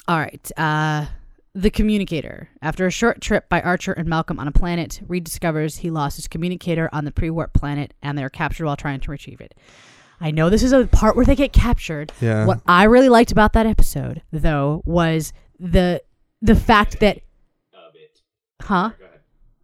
All 0.08 0.18
right. 0.18 0.50
Uh 0.58 1.06
the 1.54 1.70
communicator. 1.70 2.50
After 2.60 2.86
a 2.86 2.90
short 2.90 3.22
trip 3.22 3.48
by 3.48 3.62
Archer 3.62 3.92
and 3.94 4.06
Malcolm 4.06 4.38
on 4.38 4.46
a 4.46 4.52
planet, 4.52 5.00
Reed 5.08 5.24
discovers 5.24 5.78
he 5.78 5.90
lost 5.90 6.16
his 6.16 6.28
communicator 6.28 6.90
on 6.92 7.06
the 7.06 7.10
pre-warp 7.12 7.54
planet 7.54 7.94
and 8.02 8.18
they 8.18 8.22
are 8.24 8.28
captured 8.28 8.66
while 8.66 8.76
trying 8.76 9.00
to 9.00 9.10
retrieve 9.10 9.40
it. 9.40 9.54
I 10.20 10.32
know 10.32 10.50
this 10.50 10.62
is 10.62 10.72
a 10.72 10.86
part 10.86 11.16
where 11.16 11.24
they 11.24 11.34
get 11.34 11.54
captured. 11.54 12.12
Yeah. 12.20 12.44
What 12.44 12.60
I 12.66 12.84
really 12.84 13.08
liked 13.08 13.32
about 13.32 13.54
that 13.54 13.64
episode, 13.64 14.20
though, 14.32 14.82
was 14.84 15.32
the 15.58 16.02
the 16.42 16.54
fact 16.54 17.00
that 17.00 17.20
Huh? 18.62 18.90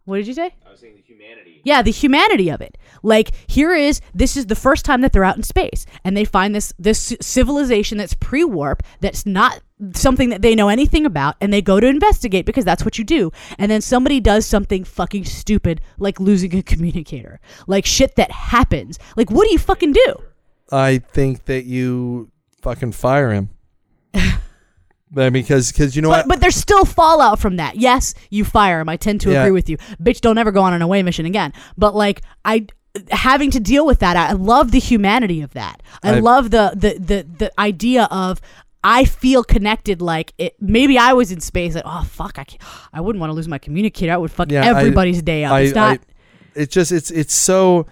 What 0.05 0.17
did 0.17 0.27
you 0.27 0.33
say? 0.33 0.53
I 0.65 0.71
was 0.71 0.81
saying 0.81 0.95
the 0.95 1.01
humanity. 1.01 1.61
Yeah, 1.63 1.81
the 1.81 1.91
humanity 1.91 2.49
of 2.49 2.59
it. 2.59 2.77
Like 3.03 3.31
here 3.47 3.73
is 3.73 4.01
this 4.13 4.35
is 4.35 4.47
the 4.47 4.55
first 4.55 4.83
time 4.83 4.99
that 5.01 5.13
they're 5.13 5.23
out 5.23 5.37
in 5.37 5.43
space 5.43 5.85
and 6.03 6.15
they 6.17 6.25
find 6.25 6.53
this 6.53 6.73
this 6.77 7.15
civilization 7.21 7.97
that's 7.97 8.13
pre-warp 8.15 8.83
that's 8.99 9.25
not 9.25 9.61
something 9.93 10.29
that 10.29 10.41
they 10.41 10.55
know 10.55 10.67
anything 10.67 11.05
about 11.05 11.35
and 11.39 11.53
they 11.53 11.61
go 11.61 11.79
to 11.79 11.87
investigate 11.87 12.45
because 12.45 12.65
that's 12.65 12.83
what 12.83 12.97
you 12.97 13.05
do. 13.05 13.31
And 13.57 13.71
then 13.71 13.79
somebody 13.79 14.19
does 14.19 14.45
something 14.45 14.83
fucking 14.83 15.23
stupid 15.23 15.79
like 15.97 16.19
losing 16.19 16.53
a 16.55 16.63
communicator. 16.63 17.39
Like 17.65 17.85
shit 17.85 18.17
that 18.17 18.31
happens. 18.31 18.99
Like 19.15 19.31
what 19.31 19.45
do 19.47 19.53
you 19.53 19.59
fucking 19.59 19.93
do? 19.93 20.15
I 20.69 20.97
think 20.97 21.45
that 21.45 21.63
you 21.63 22.29
fucking 22.61 22.91
fire 22.91 23.31
him. 23.31 23.49
But 25.13 25.31
because 25.31 25.71
because 25.71 25.95
you 25.95 26.01
know 26.01 26.09
But, 26.09 26.25
what? 26.25 26.27
but 26.27 26.41
there's 26.41 26.55
still 26.55 26.85
fallout 26.85 27.37
from 27.39 27.57
that. 27.57 27.75
Yes, 27.77 28.15
you 28.31 28.43
fire 28.43 28.79
him. 28.81 28.89
I 28.89 28.97
tend 28.97 29.21
to 29.21 29.31
Yeah. 29.31 29.43
agree 29.43 29.51
with 29.51 29.69
you. 29.69 29.77
Bitch, 30.01 30.21
don't 30.21 30.37
ever 30.39 30.51
go 30.51 30.61
on 30.63 30.73
an 30.73 30.81
away 30.81 31.03
mission 31.03 31.25
again. 31.27 31.53
But 31.77 31.95
like 31.95 32.21
I 32.43 32.65
having 33.11 33.51
to 33.51 33.59
deal 33.59 33.85
with 33.85 33.99
that, 33.99 34.17
I 34.17 34.31
love 34.33 34.71
the 34.71 34.79
humanity 34.79 35.41
of 35.41 35.53
that. 35.53 35.81
I, 36.01 36.15
I- 36.15 36.19
love 36.19 36.49
the, 36.51 36.71
the 36.75 36.97
the 36.99 37.27
the 37.37 37.59
idea 37.59 38.07
of 38.09 38.41
I 38.83 39.05
feel 39.05 39.43
connected. 39.43 40.01
Like 40.01 40.33
it, 40.39 40.55
maybe 40.59 40.97
I 40.97 41.13
was 41.13 41.31
in 41.31 41.39
space. 41.41 41.75
Like 41.75 41.83
oh 41.85 42.03
fuck, 42.09 42.39
I 42.39 42.43
can't, 42.43 42.61
I 42.91 42.99
wouldn't 42.99 43.19
want 43.19 43.29
to 43.29 43.35
lose 43.35 43.47
my 43.47 43.59
communicator. 43.59 44.11
I 44.13 44.17
would 44.17 44.31
fuck 44.31 44.51
Yeah, 44.51 44.63
I- 44.65 44.79
everybody's 44.79 45.21
day 45.21 45.43
up. 45.45 45.53
I, 45.53 45.59
it's 45.61 45.75
not. 45.75 45.99
I, 45.99 45.99
it's 46.55 46.73
just 46.73 46.91
it's 46.91 47.11
it's 47.11 47.33
so. 47.35 47.85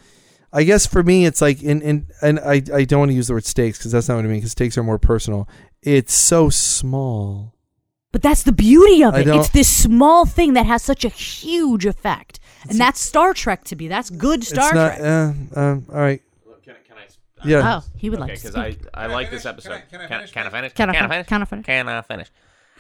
I 0.53 0.63
guess 0.63 0.85
for 0.85 1.01
me, 1.01 1.25
it's 1.25 1.39
like 1.41 1.63
in 1.63 1.81
in 1.81 2.07
and 2.21 2.37
I 2.39 2.61
I 2.73 2.83
don't 2.83 2.99
want 2.99 3.09
to 3.11 3.15
use 3.15 3.27
the 3.27 3.33
word 3.33 3.45
stakes 3.45 3.77
because 3.77 3.91
that's 3.93 4.09
not 4.09 4.15
what 4.15 4.25
I 4.25 4.27
mean. 4.27 4.37
Because 4.39 4.51
stakes 4.51 4.77
are 4.77 4.83
more 4.83 4.99
personal. 4.99 5.47
It's 5.83 6.13
so 6.13 6.49
small. 6.49 7.55
But 8.11 8.21
that's 8.21 8.43
the 8.43 8.51
beauty 8.51 9.03
of 9.03 9.15
I 9.15 9.19
it. 9.21 9.23
don't- 9.23 9.39
It's 9.39 9.49
this 9.49 9.69
small 9.75 10.25
thing 10.25 10.53
that 10.53 10.65
has 10.65 10.83
such 10.83 11.05
a 11.05 11.09
huge 11.09 11.85
effect. 11.85 12.39
And 12.69 12.77
that's 12.79 12.99
Star 12.99 13.33
Trek 13.33 13.63
to 13.65 13.75
be. 13.75 13.87
That's 13.87 14.09
good 14.09 14.43
Star 14.43 14.67
it's 14.67 14.75
not. 14.75 14.97
Trek. 14.97 15.01
Uh, 15.55 15.59
um, 15.59 15.85
all 15.91 15.99
right. 15.99 16.21
Can, 16.63 16.75
can 16.87 16.97
I? 16.97 17.47
Yeah. 17.47 17.77
oh, 17.79 17.89
he 17.95 18.09
would 18.09 18.19
Okay, 18.19 18.31
like 18.33 18.39
to 18.39 18.43
because 18.47 18.55
I, 18.55 18.71
speak. 18.71 18.87
I 18.93 19.07
like 19.07 19.31
this 19.31 19.45
episode. 19.45 19.81
Can 19.89 20.01
I- 20.01 20.07
Can, 20.07 20.17
finish 20.19 20.31
can 20.31 20.45
I 20.45 20.49
finish? 20.49 20.73
Can 20.73 20.89
I 20.89 20.93
Can 20.93 21.03
I 21.03 21.07
fin- 21.07 21.09
finish? 21.15 21.27
can 21.27 21.41
I 21.41 21.45
finish? 21.45 21.65
Can 21.65 21.87
I 21.87 22.01
finish? 22.01 22.31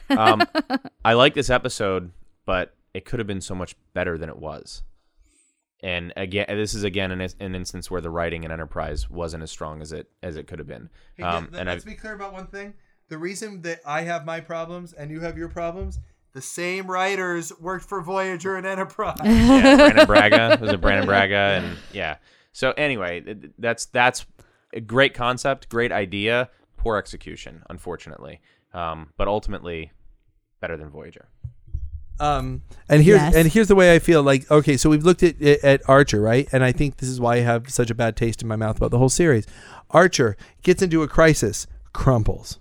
Um, 0.09 0.89
I 1.05 1.13
like 1.13 1.33
this 1.33 1.49
episode, 1.49 2.11
but 2.45 2.75
it 2.93 3.05
could 3.05 3.19
have 3.19 3.27
been 3.27 3.41
so 3.41 3.55
much 3.55 3.75
better 3.93 4.17
than 4.17 4.29
it 4.29 4.37
was. 4.37 4.83
And 5.83 6.13
again, 6.15 6.45
this 6.49 6.75
is 6.75 6.83
again 6.83 7.09
an, 7.11 7.21
an 7.39 7.55
instance 7.55 7.89
where 7.89 8.01
the 8.01 8.09
writing 8.11 8.43
in 8.43 8.51
Enterprise 8.51 9.09
wasn't 9.09 9.41
as 9.41 9.49
strong 9.49 9.81
as 9.81 9.91
it 9.93 10.11
as 10.21 10.35
it 10.35 10.45
could 10.45 10.59
have 10.59 10.67
been. 10.67 10.89
Um, 11.23 11.49
and 11.57 11.67
I, 11.69 11.73
let's 11.73 11.85
be 11.85 11.95
clear 11.95 12.13
about 12.13 12.33
one 12.33 12.45
thing. 12.47 12.75
The 13.11 13.17
reason 13.17 13.61
that 13.63 13.81
I 13.85 14.03
have 14.03 14.25
my 14.25 14.39
problems 14.39 14.93
and 14.93 15.11
you 15.11 15.19
have 15.19 15.37
your 15.37 15.49
problems, 15.49 15.99
the 16.31 16.41
same 16.41 16.87
writers 16.89 17.51
worked 17.59 17.83
for 17.83 18.01
Voyager 18.01 18.55
and 18.55 18.65
Enterprise. 18.65 19.17
yeah, 19.25 19.75
Brandon 19.75 20.07
Braga 20.07 20.57
was 20.61 20.71
it 20.71 20.79
Brannon 20.79 21.05
Braga, 21.05 21.35
and 21.35 21.77
yeah. 21.91 22.15
So 22.53 22.71
anyway, 22.71 23.21
that's 23.59 23.87
that's 23.87 24.25
a 24.73 24.79
great 24.79 25.13
concept, 25.13 25.67
great 25.67 25.91
idea, 25.91 26.49
poor 26.77 26.95
execution, 26.95 27.63
unfortunately. 27.69 28.39
Um, 28.73 29.09
but 29.17 29.27
ultimately, 29.27 29.91
better 30.61 30.77
than 30.77 30.89
Voyager. 30.89 31.27
Um, 32.21 32.61
and 32.87 33.03
here's 33.03 33.19
Yes. 33.19 33.35
and 33.35 33.51
here's 33.51 33.67
the 33.67 33.75
way 33.75 33.93
I 33.93 33.99
feel. 33.99 34.23
Like, 34.23 34.49
okay, 34.49 34.77
so 34.77 34.89
we've 34.89 35.03
looked 35.03 35.21
at 35.21 35.41
at 35.41 35.81
Archer, 35.89 36.21
right? 36.21 36.47
And 36.53 36.63
I 36.63 36.71
think 36.71 36.95
this 36.95 37.09
is 37.09 37.19
why 37.19 37.35
I 37.35 37.39
have 37.39 37.69
such 37.69 37.89
a 37.91 37.95
bad 37.95 38.15
taste 38.15 38.41
in 38.41 38.47
my 38.47 38.55
mouth 38.55 38.77
about 38.77 38.91
the 38.91 38.99
whole 38.99 39.09
series. 39.09 39.45
Archer 39.89 40.37
gets 40.63 40.81
into 40.81 41.03
a 41.03 41.09
crisis, 41.09 41.67
crumples. 41.91 42.57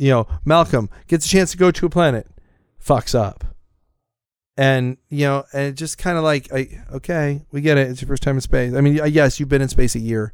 You 0.00 0.08
know, 0.08 0.26
Malcolm 0.46 0.88
gets 1.08 1.26
a 1.26 1.28
chance 1.28 1.50
to 1.50 1.58
go 1.58 1.70
to 1.70 1.84
a 1.84 1.90
planet, 1.90 2.26
fucks 2.82 3.14
up. 3.14 3.44
And 4.56 4.96
you 5.10 5.26
know, 5.26 5.44
and 5.52 5.68
it 5.68 5.72
just 5.74 5.98
kind 5.98 6.16
of 6.16 6.24
like, 6.24 6.50
I, 6.52 6.82
okay, 6.94 7.42
we 7.52 7.60
get 7.60 7.76
it. 7.76 7.90
It's 7.90 8.00
your 8.00 8.08
first 8.08 8.22
time 8.22 8.36
in 8.36 8.40
space. 8.40 8.72
I 8.72 8.80
mean, 8.80 8.98
yes, 9.08 9.38
you've 9.38 9.50
been 9.50 9.60
in 9.60 9.68
space 9.68 9.94
a 9.94 9.98
year, 9.98 10.32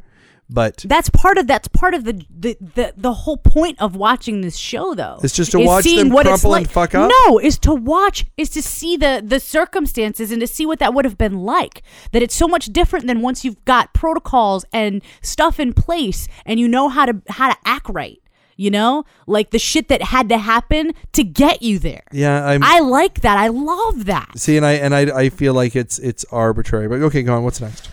but 0.49 0.85
That's 0.87 1.11
part 1.11 1.37
of 1.37 1.49
that's 1.49 1.67
part 1.67 1.95
of 1.95 2.05
the 2.05 2.25
the, 2.31 2.57
the 2.61 2.95
the 2.97 3.12
whole 3.12 3.39
point 3.39 3.81
of 3.81 3.97
watching 3.97 4.41
this 4.41 4.57
show 4.57 4.95
though. 4.95 5.19
It's 5.25 5.35
just 5.35 5.51
to 5.51 5.59
watch 5.59 5.85
them 5.85 6.11
what 6.11 6.27
crumple 6.27 6.55
and 6.55 6.64
like- 6.64 6.73
fuck 6.73 6.95
up? 6.95 7.11
No, 7.27 7.41
is 7.41 7.59
to 7.61 7.75
watch 7.75 8.25
is 8.37 8.51
to 8.51 8.62
see 8.62 8.97
the 8.97 9.21
the 9.25 9.41
circumstances 9.41 10.31
and 10.31 10.41
to 10.41 10.47
see 10.47 10.64
what 10.64 10.79
that 10.79 10.95
would 10.95 11.05
have 11.05 11.19
been 11.19 11.41
like. 11.41 11.83
That 12.12 12.23
it's 12.23 12.37
so 12.37 12.47
much 12.47 12.67
different 12.67 13.09
than 13.09 13.21
once 13.21 13.45
you've 13.45 13.64
got 13.64 13.93
protocols 13.95 14.64
and 14.73 15.03
stuff 15.23 15.59
in 15.59 15.73
place 15.73 16.29
and 16.45 16.61
you 16.61 16.69
know 16.69 16.89
how 16.89 17.07
to 17.07 17.21
how 17.29 17.53
to 17.53 17.59
act 17.64 17.89
right. 17.89 18.21
You 18.57 18.70
know, 18.70 19.04
like 19.26 19.50
the 19.50 19.59
shit 19.59 19.88
that 19.88 20.02
had 20.02 20.28
to 20.30 20.38
happen 20.38 20.92
to 21.12 21.22
get 21.22 21.61
you 21.62 21.78
there. 21.78 22.04
yeah, 22.11 22.44
I'm. 22.46 22.62
I 22.62 22.80
like 22.80 23.20
that. 23.20 23.36
I 23.36 23.48
love 23.48 24.07
that. 24.07 24.38
see, 24.38 24.57
and 24.57 24.64
I 24.64 24.72
and 24.72 24.94
I 24.94 25.00
I 25.02 25.28
feel 25.28 25.52
like 25.54 25.76
it's 25.76 25.98
it's 25.98 26.24
arbitrary. 26.32 26.88
But 26.88 27.02
okay, 27.02 27.22
go 27.22 27.34
on. 27.34 27.44
What's 27.44 27.61
next? 27.61 27.90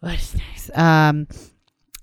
What 0.00 0.14
is 0.14 0.34
next 0.34 0.70
Um, 0.78 1.26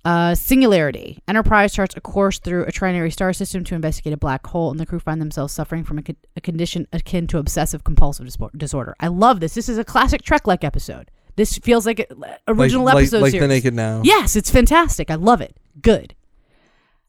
uh, 0.03 0.35
singularity. 0.35 1.23
Enterprise 1.27 1.73
charts 1.73 1.95
a 1.97 2.01
course 2.01 2.37
through 2.37 2.63
a 2.65 2.71
trinary 2.71 3.11
star 3.11 3.33
system 3.33 3.63
to 3.63 3.73
investigate 3.73 4.13
a 4.13 4.17
black 4.17 4.45
hole, 4.45 4.69
and 4.69 4.79
the 4.79 4.85
crew 4.85 4.99
find 4.99 5.19
themselves 5.19 5.51
suffering 5.53 5.83
from 5.83 5.97
a, 5.97 6.03
con- 6.03 6.17
a 6.35 6.41
condition 6.41 6.87
akin 6.93 7.25
to 7.27 7.39
obsessive 7.39 7.83
compulsive 7.83 8.27
dispo- 8.27 8.55
disorder. 8.55 8.95
I 8.99 9.07
love 9.07 9.39
this. 9.39 9.55
This 9.55 9.67
is 9.67 9.79
a 9.79 9.83
classic 9.83 10.21
Trek-like 10.21 10.63
episode. 10.63 11.09
This 11.37 11.57
feels 11.57 11.85
like 11.87 11.99
an 11.99 12.23
original 12.47 12.85
like, 12.85 12.97
episode 12.97 13.17
like, 13.17 13.23
like 13.23 13.31
series. 13.31 13.41
the 13.41 13.47
Naked 13.47 13.73
Now. 13.73 14.01
Yes, 14.03 14.35
it's 14.35 14.51
fantastic. 14.51 15.09
I 15.09 15.15
love 15.15 15.41
it. 15.41 15.57
Good. 15.81 16.13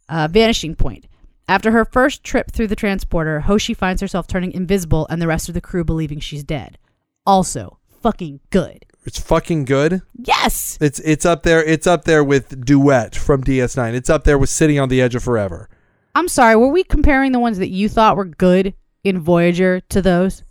Uh, 0.09 0.29
vanishing 0.31 0.75
point. 0.77 1.07
After 1.49 1.71
her 1.71 1.85
first 1.85 2.25
trip 2.25 2.51
through 2.51 2.67
the 2.69 2.77
transporter, 2.77 3.41
Hoshi 3.41 3.75
finds 3.75 4.01
herself 4.01 4.27
turning 4.27 4.53
invisible 4.53 5.07
and 5.11 5.23
the 5.23 5.27
rest 5.27 5.49
of 5.49 5.55
the 5.55 5.61
crew 5.61 5.85
believing 5.85 6.19
she's 6.21 6.43
dead. 6.43 6.79
Also, 7.25 7.79
fucking 8.03 8.41
good. 8.51 8.85
It's 9.05 9.21
fucking 9.21 9.65
good. 9.65 10.03
Yes. 10.15 10.77
It's 10.81 10.99
it's 11.01 11.25
up 11.25 11.45
there. 11.45 11.63
It's 11.63 11.87
up 11.87 12.05
there 12.05 12.25
with 12.25 12.65
Duet 12.65 13.15
from 13.15 13.45
DS9. 13.45 13.95
It's 13.95 14.11
up 14.11 14.25
there 14.25 14.39
with 14.39 14.51
City 14.51 14.79
on 14.79 14.89
the 14.89 15.01
Edge 15.01 15.15
of 15.15 15.23
Forever. 15.23 15.69
I'm 16.17 16.29
sorry, 16.29 16.57
were 16.57 16.69
we 16.69 16.83
comparing 16.83 17.33
the 17.33 17.39
ones 17.39 17.59
that 17.59 17.69
you 17.69 17.89
thought 17.89 18.17
were 18.17 18.25
good 18.25 18.75
in 19.05 19.21
Voyager 19.21 19.81
to 19.91 20.03
those? 20.03 20.43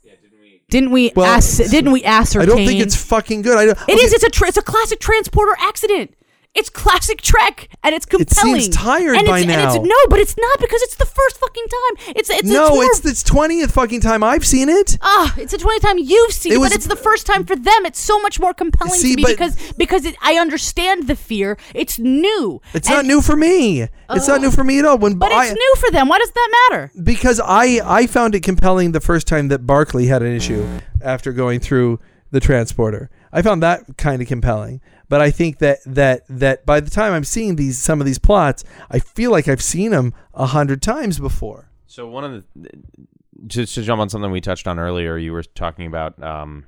didn't 0.69 0.91
we? 0.91 1.11
Well, 1.15 1.25
ass- 1.25 1.57
didn't 1.69 1.91
we 1.91 2.03
ascertain? 2.03 2.41
I 2.43 2.45
don't 2.45 2.65
think 2.65 2.81
it's 2.81 2.95
fucking 2.95 3.41
good. 3.41 3.57
I 3.57 3.65
don't, 3.65 3.77
It 3.89 3.99
is. 3.99 4.13
It's 4.13 4.23
a. 4.23 4.29
Tra- 4.29 4.47
it's 4.47 4.57
a 4.57 4.61
classic 4.61 4.99
transporter 4.99 5.55
accident. 5.59 6.15
It's 6.55 6.69
classic 6.69 7.21
Trek, 7.21 7.67
and 7.83 7.93
it's 7.93 8.05
compelling. 8.05 8.55
It 8.55 8.61
seems 8.63 8.75
tired 8.75 9.17
and 9.17 9.27
by 9.27 9.39
it's, 9.39 9.47
And 9.49 9.61
now. 9.61 9.75
it's, 9.75 9.85
no, 9.85 9.95
but 10.09 10.19
it's 10.19 10.37
not 10.37 10.59
because 10.61 10.81
it's 10.83 10.95
the 10.95 11.05
first 11.05 11.37
fucking 11.37 11.65
time. 11.67 12.15
It's 12.15 12.29
it's 12.29 12.47
no, 12.49 12.81
it's 12.81 13.05
it's 13.05 13.23
twentieth 13.23 13.71
fucking 13.73 13.99
time 13.99 14.23
I've 14.23 14.45
seen 14.47 14.69
it. 14.69 14.97
Ah, 15.01 15.33
it's 15.37 15.51
the 15.51 15.57
twentieth 15.57 15.83
time 15.83 15.97
you've 15.97 16.31
seen 16.31 16.53
It 16.53 16.55
it, 16.55 16.59
was- 16.59 16.69
but 16.69 16.75
it's 16.77 16.87
the 16.87 16.95
first 16.95 17.25
time 17.27 17.45
for 17.45 17.57
them. 17.57 17.85
It's 17.85 17.99
so 17.99 18.19
much 18.21 18.39
more 18.39 18.53
compelling 18.53 18.93
See, 18.99 19.11
to 19.11 19.17
me 19.17 19.23
but- 19.23 19.31
because 19.31 19.73
because 19.73 20.05
it, 20.05 20.15
I 20.21 20.35
understand 20.37 21.07
the 21.07 21.15
fear. 21.17 21.57
It's 21.73 21.99
new. 21.99 22.61
It's 22.73 22.87
And- 22.87 22.97
not 22.99 23.05
new 23.05 23.21
for 23.21 23.35
me. 23.35 23.87
it's 24.11 24.27
not 24.29 24.39
new 24.39 24.49
for 24.51 24.63
me 24.63 24.79
at 24.79 24.85
all. 24.85 24.97
When 24.97 25.15
but 25.15 25.33
I, 25.33 25.47
it's 25.47 25.53
new 25.55 25.75
for 25.79 25.91
them. 25.91 26.07
Why 26.07 26.19
does 26.19 26.31
that 26.31 26.49
matter? 26.69 26.91
because 27.03 27.41
I 27.43 27.81
I 27.83 28.07
found 28.07 28.33
it 28.33 28.43
compelling 28.43 28.93
the 28.93 29.01
first 29.01 29.27
time 29.27 29.49
that 29.49 29.67
Barkley 29.67 30.07
had 30.07 30.21
an 30.23 30.31
issue 30.33 30.65
after 31.01 31.33
going 31.33 31.59
through 31.59 31.99
the 32.31 32.39
transporter. 32.39 33.09
I 33.35 33.41
found 33.41 33.61
that 33.63 33.97
kind 33.97 34.21
of 34.21 34.27
compelling. 34.29 34.79
But 35.09 35.21
I 35.21 35.29
think 35.29 35.59
that 35.59 35.79
that 35.85 36.23
that 36.29 36.65
by 36.65 36.79
the 36.79 36.89
time 36.89 37.13
I'm 37.13 37.25
seeing 37.25 37.57
these 37.57 37.77
some 37.77 37.99
of 37.99 38.05
these 38.05 38.17
plots, 38.17 38.63
I 38.89 38.99
feel 38.99 39.29
like 39.29 39.47
I've 39.47 39.61
seen 39.61 39.91
them 39.91 40.13
a 40.33 40.47
hundred 40.47 40.81
times 40.81 41.19
before. 41.19 41.69
So 41.85 42.07
one 42.07 42.23
of 42.23 42.43
the 42.55 42.69
just 43.45 43.75
to 43.75 43.83
jump 43.83 44.01
on 44.01 44.09
something 44.09 44.31
we 44.31 44.41
touched 44.41 44.67
on 44.67 44.79
earlier, 44.79 45.17
you 45.17 45.33
were 45.33 45.43
talking 45.43 45.85
about 45.85 46.21
um, 46.23 46.65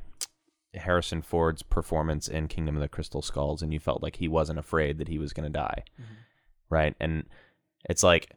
Harrison 0.76 1.22
Ford's 1.22 1.63
performance 1.63 2.28
in 2.28 2.47
Kingdom 2.47 2.76
of 2.76 2.82
the 2.82 2.89
Crystal 2.89 3.22
Skulls, 3.22 3.61
and 3.61 3.74
you 3.74 3.80
felt 3.80 4.03
like 4.03 4.18
he 4.18 4.28
wasn't 4.28 4.59
afraid 4.59 4.97
that 4.97 5.07
he 5.07 5.18
was 5.18 5.34
going 5.34 5.45
to 5.45 5.49
die, 5.49 5.84
right? 6.70 6.95
And 6.99 7.24
it's 7.89 8.03
like 8.03 8.30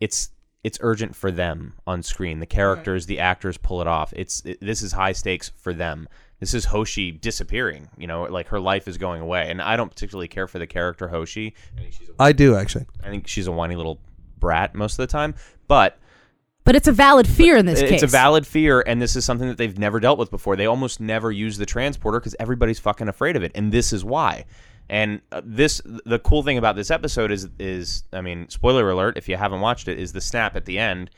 it's 0.00 0.30
it's 0.64 0.78
urgent 0.80 1.14
for 1.14 1.30
them 1.30 1.74
on 1.86 2.02
screen. 2.02 2.40
The 2.40 2.46
characters, 2.46 3.06
the 3.06 3.18
actors 3.20 3.58
pull 3.58 3.80
it 3.80 3.86
off. 3.86 4.12
It's 4.16 4.42
it, 4.44 4.58
this 4.60 4.82
is 4.82 4.92
high 4.92 5.12
stakes 5.12 5.52
for 5.56 5.74
them. 5.74 6.08
This 6.42 6.54
is 6.54 6.64
Hoshi 6.64 7.12
disappearing. 7.12 7.88
You 7.96 8.08
know, 8.08 8.24
like 8.24 8.48
her 8.48 8.58
life 8.58 8.88
is 8.88 8.98
going 8.98 9.22
away, 9.22 9.48
and 9.48 9.62
I 9.62 9.76
don't 9.76 9.88
particularly 9.88 10.26
care 10.26 10.48
for 10.48 10.58
the 10.58 10.66
character 10.66 11.06
Hoshi. 11.06 11.54
I 11.76 11.82
think 11.82 11.92
she's 11.92 12.08
a, 12.08 12.12
I 12.18 12.32
do 12.32 12.56
actually. 12.56 12.86
I 13.00 13.10
think 13.10 13.28
she's 13.28 13.46
a 13.46 13.52
whiny 13.52 13.76
little 13.76 14.00
brat 14.40 14.74
most 14.74 14.94
of 14.94 14.96
the 14.96 15.06
time, 15.06 15.36
but 15.68 16.00
But 16.64 16.74
it's 16.74 16.88
a 16.88 16.92
valid 16.92 17.28
fear 17.28 17.56
in 17.56 17.66
this 17.66 17.80
it's 17.80 17.88
case. 17.88 18.02
It's 18.02 18.12
a 18.12 18.16
valid 18.16 18.44
fear, 18.44 18.80
and 18.80 19.00
this 19.00 19.14
is 19.14 19.24
something 19.24 19.46
that 19.46 19.56
they've 19.56 19.78
never 19.78 20.00
dealt 20.00 20.18
with 20.18 20.32
before. 20.32 20.56
They 20.56 20.66
almost 20.66 20.98
never 20.98 21.30
use 21.30 21.58
the 21.58 21.64
transporter 21.64 22.18
because 22.18 22.34
everybody's 22.40 22.80
fucking 22.80 23.06
afraid 23.06 23.36
of 23.36 23.44
it, 23.44 23.52
and 23.54 23.70
this 23.70 23.92
is 23.92 24.04
why. 24.04 24.44
And 24.90 25.20
uh, 25.30 25.42
this, 25.44 25.80
the 25.84 26.18
cool 26.18 26.42
thing 26.42 26.58
about 26.58 26.74
this 26.74 26.90
episode 26.90 27.30
is, 27.30 27.48
is 27.60 28.02
I 28.12 28.20
mean, 28.20 28.48
spoiler 28.48 28.90
alert 28.90 29.16
if 29.16 29.28
you 29.28 29.36
haven't 29.36 29.60
watched 29.60 29.86
it, 29.86 29.96
is 29.96 30.12
the 30.12 30.20
snap 30.20 30.56
at 30.56 30.64
the 30.64 30.80
end 30.80 31.10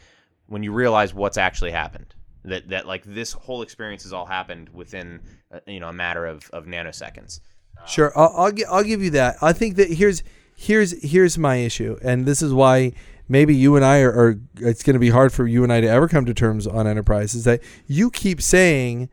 when 0.48 0.62
you 0.62 0.70
realize 0.70 1.14
what's 1.14 1.38
actually 1.38 1.70
happened. 1.70 2.14
That 2.44 2.68
that 2.68 2.86
like 2.86 3.04
this 3.04 3.32
whole 3.32 3.62
experience 3.62 4.02
has 4.02 4.12
all 4.12 4.26
happened 4.26 4.68
within 4.72 5.20
uh, 5.52 5.60
you 5.66 5.80
know 5.80 5.88
a 5.88 5.92
matter 5.92 6.26
of, 6.26 6.50
of 6.52 6.66
nanoseconds. 6.66 7.40
Sure, 7.86 8.12
I'll 8.16 8.32
I'll, 8.36 8.52
gi- 8.52 8.66
I'll 8.66 8.84
give 8.84 9.02
you 9.02 9.10
that. 9.10 9.36
I 9.42 9.52
think 9.52 9.76
that 9.76 9.90
here's 9.90 10.22
here's 10.56 10.92
here's 11.02 11.38
my 11.38 11.56
issue, 11.56 11.98
and 12.02 12.26
this 12.26 12.42
is 12.42 12.52
why 12.52 12.92
maybe 13.28 13.54
you 13.54 13.76
and 13.76 13.84
I 13.84 14.00
are. 14.00 14.12
are 14.12 14.40
it's 14.56 14.82
going 14.82 14.94
to 14.94 15.00
be 15.00 15.10
hard 15.10 15.32
for 15.32 15.46
you 15.46 15.62
and 15.64 15.72
I 15.72 15.80
to 15.80 15.88
ever 15.88 16.08
come 16.08 16.24
to 16.26 16.34
terms 16.34 16.66
on 16.66 16.86
Enterprise. 16.86 17.34
Is 17.34 17.44
that 17.44 17.62
you 17.86 18.10
keep 18.10 18.40
saying 18.40 19.08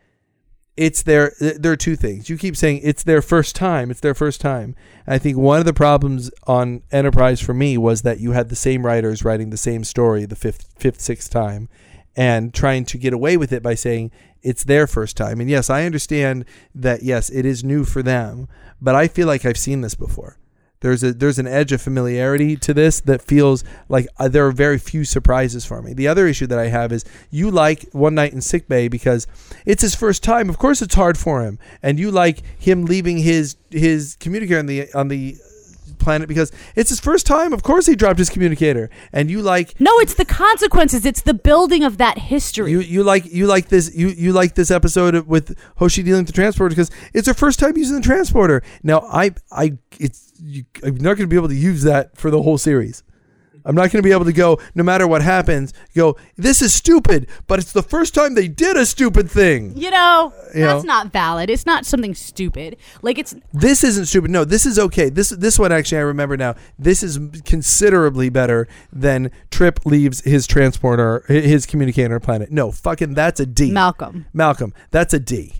it's 0.77 1.03
their. 1.03 1.33
There 1.39 1.73
are 1.73 1.77
two 1.77 1.95
things. 1.95 2.29
You 2.29 2.37
keep 2.37 2.55
saying 2.55 2.81
it's 2.83 3.03
their 3.03 3.21
first 3.21 3.55
time. 3.55 3.91
It's 3.91 3.99
their 3.99 4.15
first 4.15 4.41
time. 4.41 4.75
I 5.05 5.17
think 5.17 5.37
one 5.37 5.59
of 5.59 5.65
the 5.65 5.73
problems 5.73 6.31
on 6.47 6.83
Enterprise 6.91 7.41
for 7.41 7.53
me 7.53 7.77
was 7.77 8.03
that 8.03 8.19
you 8.19 8.31
had 8.31 8.49
the 8.49 8.55
same 8.55 8.85
writers 8.85 9.23
writing 9.23 9.49
the 9.49 9.57
same 9.57 9.83
story 9.83 10.25
the 10.25 10.35
fifth, 10.35 10.73
fifth, 10.77 11.01
sixth 11.01 11.29
time, 11.29 11.69
and 12.15 12.53
trying 12.53 12.85
to 12.85 12.97
get 12.97 13.13
away 13.13 13.37
with 13.37 13.53
it 13.53 13.63
by 13.63 13.75
saying 13.75 14.11
it's 14.41 14.63
their 14.63 14.87
first 14.87 15.15
time. 15.15 15.39
And 15.39 15.49
yes, 15.49 15.69
I 15.69 15.85
understand 15.85 16.45
that 16.75 17.03
yes, 17.03 17.29
it 17.29 17.45
is 17.45 17.63
new 17.63 17.85
for 17.85 18.01
them, 18.03 18.47
but 18.81 18.95
I 18.95 19.07
feel 19.07 19.27
like 19.27 19.45
I've 19.45 19.57
seen 19.57 19.81
this 19.81 19.95
before. 19.95 20.37
There's 20.81 21.03
a 21.03 21.13
there's 21.13 21.37
an 21.37 21.45
edge 21.45 21.71
of 21.71 21.81
familiarity 21.81 22.55
to 22.57 22.73
this 22.73 23.01
that 23.01 23.21
feels 23.21 23.63
like 23.87 24.07
uh, 24.17 24.27
there 24.27 24.47
are 24.47 24.51
very 24.51 24.79
few 24.79 25.05
surprises 25.05 25.63
for 25.63 25.79
me. 25.79 25.93
The 25.93 26.07
other 26.07 26.25
issue 26.25 26.47
that 26.47 26.57
I 26.57 26.67
have 26.67 26.91
is 26.91 27.05
you 27.29 27.51
like 27.51 27.85
One 27.91 28.15
Night 28.15 28.33
in 28.33 28.41
Sick 28.41 28.67
Bay 28.67 28.87
because 28.87 29.27
it's 29.63 29.83
his 29.83 29.93
first 29.93 30.23
time. 30.23 30.49
Of 30.49 30.57
course, 30.57 30.81
it's 30.81 30.95
hard 30.95 31.19
for 31.19 31.43
him, 31.43 31.59
and 31.83 31.99
you 31.99 32.09
like 32.09 32.41
him 32.59 32.85
leaving 32.85 33.19
his 33.19 33.57
his 33.69 34.17
communicator 34.19 34.57
on 34.57 34.65
the 34.65 34.91
on 34.93 35.07
the 35.07 35.37
planet 36.01 36.27
because 36.27 36.51
it's 36.75 36.89
his 36.89 36.99
first 36.99 37.25
time. 37.25 37.53
Of 37.53 37.63
course, 37.63 37.85
he 37.85 37.95
dropped 37.95 38.19
his 38.19 38.29
communicator, 38.29 38.89
and 39.13 39.29
you 39.29 39.41
like 39.41 39.79
No, 39.79 39.99
it's 39.99 40.13
the 40.15 40.25
consequences. 40.25 41.05
It's 41.05 41.21
the 41.21 41.33
building 41.33 41.83
of 41.83 41.97
that 41.97 42.17
history. 42.17 42.71
you 42.71 42.79
you 42.79 43.03
like 43.03 43.25
you 43.25 43.47
like 43.47 43.69
this 43.69 43.95
you 43.95 44.07
you 44.09 44.33
like 44.33 44.55
this 44.55 44.71
episode 44.71 45.27
with 45.27 45.57
Hoshi 45.77 46.03
dealing 46.03 46.21
with 46.21 46.27
the 46.27 46.33
transporter 46.33 46.69
because 46.75 46.91
it's 47.13 47.27
her 47.27 47.33
first 47.33 47.59
time 47.59 47.77
using 47.77 47.95
the 47.95 48.01
transporter. 48.01 48.61
Now 48.83 49.01
I 49.01 49.31
I 49.51 49.77
it's 49.99 50.31
you, 50.43 50.63
I'm 50.83 50.95
not 50.95 51.17
going 51.17 51.17
to 51.17 51.27
be 51.27 51.35
able 51.35 51.49
to 51.49 51.55
use 51.55 51.83
that 51.83 52.17
for 52.17 52.31
the 52.31 52.41
whole 52.41 52.57
series. 52.57 53.03
I'm 53.65 53.75
not 53.75 53.91
going 53.91 54.01
to 54.01 54.07
be 54.07 54.11
able 54.11 54.25
to 54.25 54.33
go 54.33 54.59
no 54.75 54.83
matter 54.83 55.07
what 55.07 55.21
happens. 55.21 55.73
Go 55.95 56.17
this 56.35 56.61
is 56.61 56.73
stupid, 56.73 57.27
but 57.47 57.59
it's 57.59 57.71
the 57.71 57.83
first 57.83 58.13
time 58.13 58.35
they 58.35 58.47
did 58.47 58.77
a 58.77 58.85
stupid 58.85 59.29
thing. 59.29 59.75
you 59.77 59.91
know, 59.91 60.33
You 60.53 60.61
that's 60.61 60.83
know. 60.83 60.87
not 60.93 61.11
valid. 61.13 61.49
It's 61.49 61.65
not 61.65 61.85
something 61.85 62.15
stupid. 62.15 62.77
Like 63.01 63.17
it's 63.17 63.35
This 63.53 63.83
isn't 63.83 64.05
stupid. 64.07 64.31
No, 64.31 64.43
this 64.45 64.65
is 64.65 64.77
okay. 64.79 65.09
This 65.09 65.29
this 65.29 65.59
one 65.59 65.71
actually 65.71 65.99
I 65.99 66.01
remember 66.01 66.37
now. 66.37 66.55
This 66.79 67.03
is 67.03 67.19
considerably 67.45 68.29
better 68.29 68.67
than 68.91 69.31
Trip 69.51 69.85
leaves 69.85 70.21
his 70.21 70.47
transporter 70.47 71.23
his 71.27 71.65
communicator 71.65 72.19
planet. 72.19 72.51
No, 72.51 72.71
fucking 72.71 73.13
that's 73.13 73.39
a 73.39 73.45
D. 73.45 73.71
Malcolm. 73.71 74.25
Malcolm, 74.33 74.73
that's 74.91 75.13
a 75.13 75.19
D. 75.19 75.53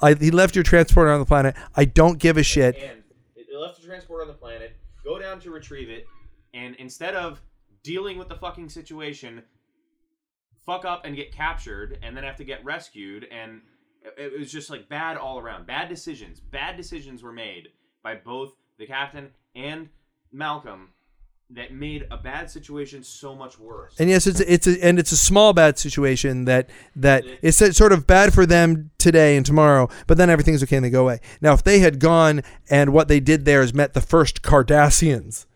I, 0.00 0.14
he 0.14 0.30
left 0.30 0.54
your 0.54 0.64
transporter 0.64 1.10
on 1.10 1.20
the 1.20 1.26
planet. 1.26 1.54
I 1.74 1.84
don't 1.84 2.18
give 2.18 2.36
a 2.36 2.42
shit. 2.42 2.76
And 2.76 3.02
it 3.36 3.46
it 3.48 3.58
left 3.58 3.80
the 3.80 3.86
transporter 3.86 4.22
on 4.22 4.28
the 4.28 4.34
planet, 4.34 4.74
go 5.04 5.18
down 5.18 5.40
to 5.40 5.50
retrieve 5.50 5.88
it, 5.88 6.06
and 6.54 6.74
instead 6.76 7.14
of 7.14 7.40
dealing 7.82 8.16
with 8.16 8.28
the 8.28 8.36
fucking 8.36 8.68
situation, 8.68 9.42
fuck 10.64 10.84
up 10.84 11.04
and 11.04 11.14
get 11.16 11.32
captured, 11.32 11.98
and 12.02 12.16
then 12.16 12.24
have 12.24 12.36
to 12.36 12.44
get 12.44 12.64
rescued, 12.64 13.26
and 13.30 13.60
it, 14.16 14.38
was 14.38 14.50
just 14.50 14.70
like 14.70 14.88
bad 14.88 15.16
all 15.16 15.38
around. 15.38 15.66
Bad 15.66 15.88
decisions. 15.88 16.40
Bad 16.40 16.76
decisions 16.76 17.22
were 17.22 17.32
made 17.32 17.68
by 18.02 18.14
both 18.14 18.52
the 18.78 18.86
captain 18.86 19.30
and 19.54 19.88
Malcolm 20.32 20.90
that 21.50 21.72
made 21.72 22.06
a 22.10 22.16
bad 22.16 22.50
situation 22.50 23.02
so 23.02 23.34
much 23.34 23.58
worse. 23.58 23.94
And 23.98 24.08
yes, 24.08 24.26
it's 24.26 24.40
it's 24.40 24.66
a, 24.66 24.82
and 24.82 24.98
it's 24.98 25.12
a 25.12 25.16
small 25.16 25.52
bad 25.52 25.78
situation 25.78 26.46
that 26.46 26.70
that 26.96 27.24
it's 27.42 27.58
sort 27.76 27.92
of 27.92 28.06
bad 28.06 28.32
for 28.32 28.46
them 28.46 28.90
today 28.98 29.36
and 29.36 29.44
tomorrow, 29.44 29.88
but 30.06 30.16
then 30.16 30.30
everything's 30.30 30.62
okay 30.62 30.76
and 30.76 30.84
they 30.84 30.90
go 30.90 31.02
away. 31.02 31.20
Now, 31.40 31.52
if 31.52 31.62
they 31.62 31.80
had 31.80 32.00
gone 32.00 32.42
and 32.70 32.92
what 32.92 33.08
they 33.08 33.20
did 33.20 33.44
there 33.44 33.60
is 33.62 33.74
met 33.74 33.92
the 33.92 34.00
first 34.00 34.42
Cardassians, 34.42 35.46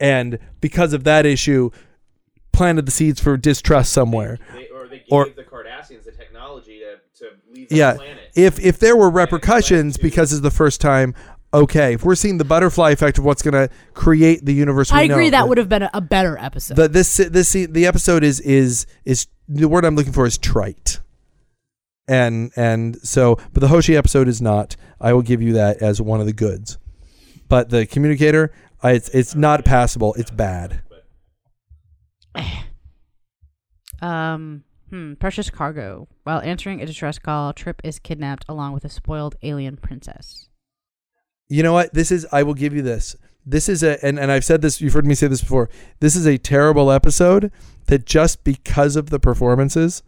and 0.00 0.38
because 0.60 0.92
of 0.92 1.04
that 1.04 1.24
issue, 1.26 1.70
planted 2.52 2.86
the 2.86 2.90
seeds 2.92 3.20
for 3.20 3.36
distrust 3.36 3.92
somewhere. 3.92 4.38
they, 4.54 4.68
or 4.68 4.88
they 4.88 4.98
gave 4.98 5.06
or- 5.10 5.28
the 5.28 5.42
Cardassians 5.44 6.04
the 6.04 6.12
technology 6.12 6.80
to, 6.80 7.24
to 7.24 7.30
leave 7.52 7.70
Yeah, 7.70 7.92
the 7.92 7.98
planet. 7.98 8.30
if 8.34 8.58
if 8.58 8.78
there 8.78 8.96
were 8.96 9.10
repercussions 9.10 9.96
because 9.96 10.32
it's 10.32 10.42
the 10.42 10.50
first 10.50 10.80
time, 10.80 11.14
okay. 11.54 11.94
If 11.94 12.04
we're 12.04 12.14
seeing 12.14 12.38
the 12.38 12.44
butterfly 12.44 12.90
effect 12.90 13.18
of 13.18 13.24
what's 13.24 13.42
going 13.42 13.54
to 13.54 13.72
create 13.94 14.44
the 14.44 14.52
universe, 14.54 14.92
we 14.92 14.98
I 14.98 15.02
agree 15.02 15.26
know, 15.30 15.38
that 15.38 15.48
would 15.48 15.58
have 15.58 15.68
been 15.68 15.82
a, 15.82 15.90
a 15.94 16.00
better 16.00 16.36
episode. 16.38 16.76
the 16.76 16.88
this 16.88 17.16
this 17.16 17.52
the 17.52 17.86
episode 17.86 18.22
is 18.24 18.40
is 18.40 18.86
is 19.04 19.26
the 19.48 19.68
word 19.68 19.84
I'm 19.84 19.96
looking 19.96 20.12
for 20.12 20.26
is 20.26 20.36
trite. 20.38 21.00
And 22.08 22.52
and 22.56 22.96
so 23.02 23.38
but 23.52 23.60
the 23.60 23.68
Hoshi 23.68 23.96
episode 23.96 24.28
is 24.28 24.40
not. 24.40 24.76
I 25.00 25.12
will 25.12 25.22
give 25.22 25.42
you 25.42 25.52
that 25.54 25.82
as 25.82 26.00
one 26.00 26.20
of 26.20 26.26
the 26.26 26.32
goods. 26.32 26.78
But 27.48 27.70
the 27.70 27.86
communicator, 27.86 28.52
I, 28.86 28.92
it's 28.92 29.08
it's 29.08 29.34
not 29.34 29.64
passable. 29.64 30.14
It's 30.14 30.30
bad. 30.30 30.82
Um, 34.02 34.62
hmm, 34.90 35.14
precious 35.14 35.48
cargo. 35.48 36.06
While 36.24 36.42
answering 36.42 36.82
a 36.82 36.86
distress 36.86 37.18
call, 37.18 37.54
Trip 37.54 37.80
is 37.82 37.98
kidnapped 37.98 38.44
along 38.46 38.74
with 38.74 38.84
a 38.84 38.90
spoiled 38.90 39.36
alien 39.42 39.78
princess. 39.78 40.50
You 41.48 41.62
know 41.62 41.72
what? 41.72 41.94
This 41.94 42.12
is 42.12 42.26
I 42.30 42.42
will 42.42 42.52
give 42.52 42.74
you 42.74 42.82
this. 42.82 43.16
This 43.46 43.70
is 43.70 43.82
a 43.82 44.04
and, 44.04 44.18
and 44.18 44.30
I've 44.30 44.44
said 44.44 44.60
this, 44.60 44.82
you've 44.82 44.92
heard 44.92 45.06
me 45.06 45.14
say 45.14 45.28
this 45.28 45.40
before. 45.40 45.70
This 46.00 46.14
is 46.14 46.26
a 46.26 46.36
terrible 46.36 46.90
episode 46.92 47.50
that 47.86 48.04
just 48.04 48.44
because 48.44 48.96
of 48.96 49.08
the 49.08 49.18
performances, 49.18 50.02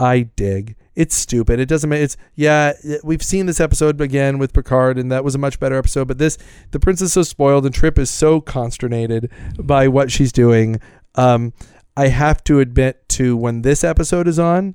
I 0.00 0.22
dig. 0.34 0.76
It's 0.96 1.14
stupid. 1.14 1.60
It 1.60 1.66
doesn't 1.66 1.88
make 1.88 2.02
it's 2.02 2.16
yeah, 2.34 2.72
we've 3.04 3.22
seen 3.22 3.46
this 3.46 3.60
episode 3.60 4.00
again 4.00 4.38
with 4.38 4.52
Picard 4.52 4.98
and 4.98 5.10
that 5.12 5.22
was 5.24 5.34
a 5.34 5.38
much 5.38 5.60
better 5.60 5.76
episode, 5.76 6.08
but 6.08 6.18
this 6.18 6.36
the 6.72 6.80
princess 6.80 7.08
is 7.08 7.12
so 7.12 7.22
spoiled 7.22 7.64
and 7.64 7.74
Trip 7.74 7.98
is 7.98 8.10
so 8.10 8.40
consternated 8.40 9.30
by 9.58 9.88
what 9.88 10.10
she's 10.10 10.32
doing. 10.32 10.80
Um 11.14 11.52
I 11.96 12.08
have 12.08 12.42
to 12.44 12.60
admit 12.60 13.08
to 13.10 13.36
when 13.36 13.62
this 13.62 13.84
episode 13.84 14.26
is 14.28 14.38
on, 14.38 14.74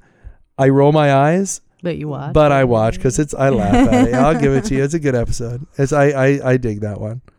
I 0.58 0.70
roll 0.70 0.92
my 0.92 1.14
eyes 1.14 1.62
But 1.84 1.98
you 1.98 2.08
watch. 2.08 2.34
but 2.34 2.52
I 2.52 2.64
watch 2.64 2.96
because 2.96 3.20
it's 3.20 3.34
I 3.34 3.50
laugh 3.50 3.74
at 3.74 4.08
it. 4.10 4.14
I'll 4.14 4.40
give 4.40 4.54
it 4.54 4.64
to 4.66 4.76
you. 4.76 4.84
It's 4.84 4.94
a 4.94 5.00
good 5.00 5.16
episode. 5.16 5.66
It's 5.78 5.92
I 5.94 6.06
I, 6.10 6.52
I 6.52 6.58
dig 6.58 6.80
that 6.82 7.00
one. 7.02 7.22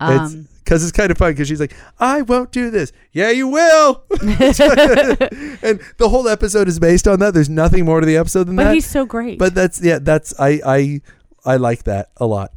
It's 0.00 0.34
um, 0.34 0.48
because 0.68 0.82
it's 0.82 0.92
kind 0.92 1.10
of 1.10 1.16
fun 1.16 1.32
because 1.32 1.48
she's 1.48 1.60
like, 1.60 1.74
I 1.98 2.20
won't 2.20 2.52
do 2.52 2.68
this. 2.70 2.92
Yeah, 3.12 3.30
you 3.30 3.48
will. 3.48 4.04
and 4.20 4.20
the 5.96 6.08
whole 6.10 6.28
episode 6.28 6.68
is 6.68 6.78
based 6.78 7.08
on 7.08 7.20
that. 7.20 7.32
There's 7.32 7.48
nothing 7.48 7.86
more 7.86 8.00
to 8.00 8.06
the 8.06 8.18
episode 8.18 8.44
than 8.44 8.56
but 8.56 8.64
that. 8.64 8.68
But 8.68 8.74
he's 8.74 8.86
so 8.86 9.06
great. 9.06 9.38
but 9.38 9.54
that's 9.54 9.80
yeah. 9.80 9.98
That's 9.98 10.38
I 10.38 10.60
I 10.66 11.00
I 11.46 11.56
like 11.56 11.84
that 11.84 12.10
a 12.18 12.26
lot. 12.26 12.52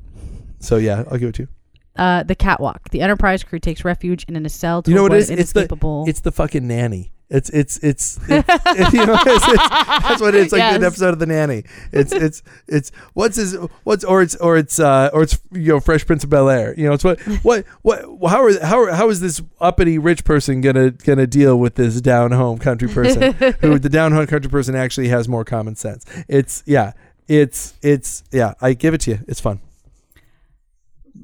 So 0.59 0.75
yeah, 0.75 1.05
I'll 1.09 1.17
give 1.19 1.29
it 1.29 1.35
to 1.35 1.43
you. 1.43 1.47
uh, 1.95 2.23
the 2.23 2.35
catwalk. 2.35 2.89
The 2.89 2.99
Enterprise 2.99 3.43
crew 3.43 3.59
takes 3.59 3.85
refuge 3.85 4.25
in 4.25 4.45
a 4.45 4.49
cell 4.49 4.83
to 4.83 4.91
You 4.91 4.97
know 4.97 5.03
what 5.03 5.13
it 5.13 5.19
is? 5.19 5.29
It's 5.29 5.53
the 5.53 6.03
it's 6.05 6.19
the 6.19 6.33
fucking 6.33 6.67
nanny. 6.67 7.13
It's 7.31 7.49
it's 7.51 7.77
it's, 7.77 8.19
it's 8.27 8.93
you 8.93 9.05
know 9.05 9.15
it's, 9.25 9.47
it's, 9.47 9.69
that's 9.69 10.21
what 10.21 10.35
it 10.35 10.47
is. 10.47 10.51
Like 10.51 10.61
an 10.61 10.83
episode 10.83 11.13
of 11.13 11.19
the 11.19 11.25
nanny. 11.25 11.63
It's 11.93 12.11
it's 12.11 12.43
it's 12.67 12.91
what's 13.13 13.37
his 13.37 13.55
what's 13.85 14.03
or 14.03 14.21
it's 14.21 14.35
or 14.35 14.57
it's 14.57 14.81
uh 14.81 15.09
or 15.13 15.23
it's 15.23 15.39
you 15.53 15.69
know 15.69 15.79
Fresh 15.79 16.05
Prince 16.05 16.25
of 16.25 16.29
Bel 16.29 16.49
Air. 16.49 16.75
You 16.77 16.87
know 16.87 16.93
it's 16.93 17.05
what 17.05 17.21
what 17.41 17.65
what 17.79 18.29
how 18.29 18.43
are 18.43 18.59
how 18.65 18.81
are, 18.81 18.91
how 18.91 19.09
is 19.09 19.21
this 19.21 19.41
uppity 19.61 19.97
rich 19.97 20.25
person 20.25 20.59
gonna 20.59 20.91
gonna 20.91 21.25
deal 21.25 21.57
with 21.57 21.75
this 21.75 22.01
down 22.01 22.31
home 22.33 22.57
country 22.57 22.89
person 22.89 23.31
who 23.61 23.79
the 23.79 23.89
down 23.89 24.11
home 24.11 24.27
country 24.27 24.51
person 24.51 24.75
actually 24.75 25.07
has 25.07 25.29
more 25.29 25.45
common 25.45 25.77
sense. 25.77 26.05
It's 26.27 26.63
yeah. 26.65 26.91
It's 27.29 27.75
it's 27.81 28.25
yeah. 28.33 28.55
I 28.59 28.73
give 28.73 28.93
it 28.93 29.01
to 29.01 29.11
you. 29.11 29.19
It's 29.29 29.39
fun. 29.39 29.61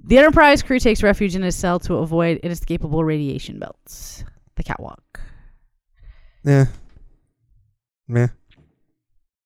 the 0.05 0.17
Enterprise 0.17 0.63
crew 0.63 0.79
takes 0.79 1.03
refuge 1.03 1.35
in 1.35 1.43
a 1.43 1.51
cell 1.51 1.79
to 1.81 1.95
avoid 1.95 2.37
inescapable 2.37 3.03
radiation 3.03 3.59
belts. 3.59 4.23
The 4.55 4.63
catwalk. 4.63 5.03
Yeah. 6.47 6.65
Meh. 8.07 8.27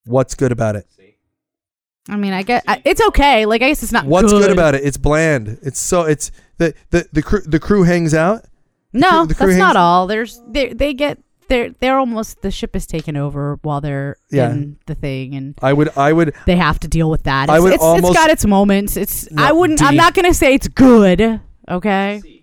What's 0.06 0.36
good 0.36 0.52
about 0.52 0.76
it? 0.76 0.86
I 2.10 2.16
mean, 2.16 2.34
I 2.34 2.42
get 2.44 2.64
I, 2.68 2.82
it's 2.86 3.02
okay. 3.10 3.46
Like 3.46 3.62
I 3.62 3.70
guess 3.70 3.84
it's 3.84 3.92
not. 3.92 4.06
What's 4.06 4.32
good, 4.32 4.42
good 4.44 4.52
about 4.52 4.76
it? 4.76 4.84
It's 4.84 4.98
bland. 4.98 5.60
It's 5.64 5.80
so 5.80 6.04
it's 6.04 6.32
the 6.58 6.74
the 6.92 7.08
the 7.12 7.22
crew 7.22 7.42
the 7.42 7.60
crew 7.60 7.84
hangs 7.84 8.14
out. 8.14 8.46
No, 8.94 9.10
crew- 9.20 9.28
the 9.28 9.36
crew 9.36 9.48
that's 9.48 9.58
hangs- 9.58 9.60
not 9.60 9.76
all. 9.78 10.08
There's 10.08 10.42
they 10.48 10.74
they 10.74 10.94
get 10.94 11.20
they're 11.48 11.70
they're 11.80 11.98
almost 12.00 12.42
the 12.42 12.50
ship 12.52 12.76
is 12.76 12.86
taken 12.88 13.16
over 13.18 13.60
while 13.62 13.82
they're 13.82 14.18
Yeah. 14.32 14.52
in 14.52 14.78
the 14.88 14.96
thing 14.96 15.36
and 15.36 15.56
I 15.62 15.74
would 15.74 15.96
I 15.98 16.12
would 16.14 16.34
they 16.46 16.56
have 16.58 16.80
to 16.82 16.88
deal 16.88 17.10
with 17.10 17.24
that. 17.24 17.44
It's, 17.44 17.52
I 17.52 17.60
would 17.60 17.74
it's, 17.74 17.84
almost- 17.84 18.06
it's 18.06 18.18
got 18.18 18.30
its 18.30 18.46
moments. 18.46 18.98
It's 18.98 19.30
No, 19.32 19.44
I 19.44 19.52
wouldn't. 19.52 19.82
I'm 19.82 19.96
not 19.96 20.14
gonna 20.14 20.34
say 20.34 20.54
it's 20.56 20.68
good. 20.68 21.40
Okay, 21.70 22.41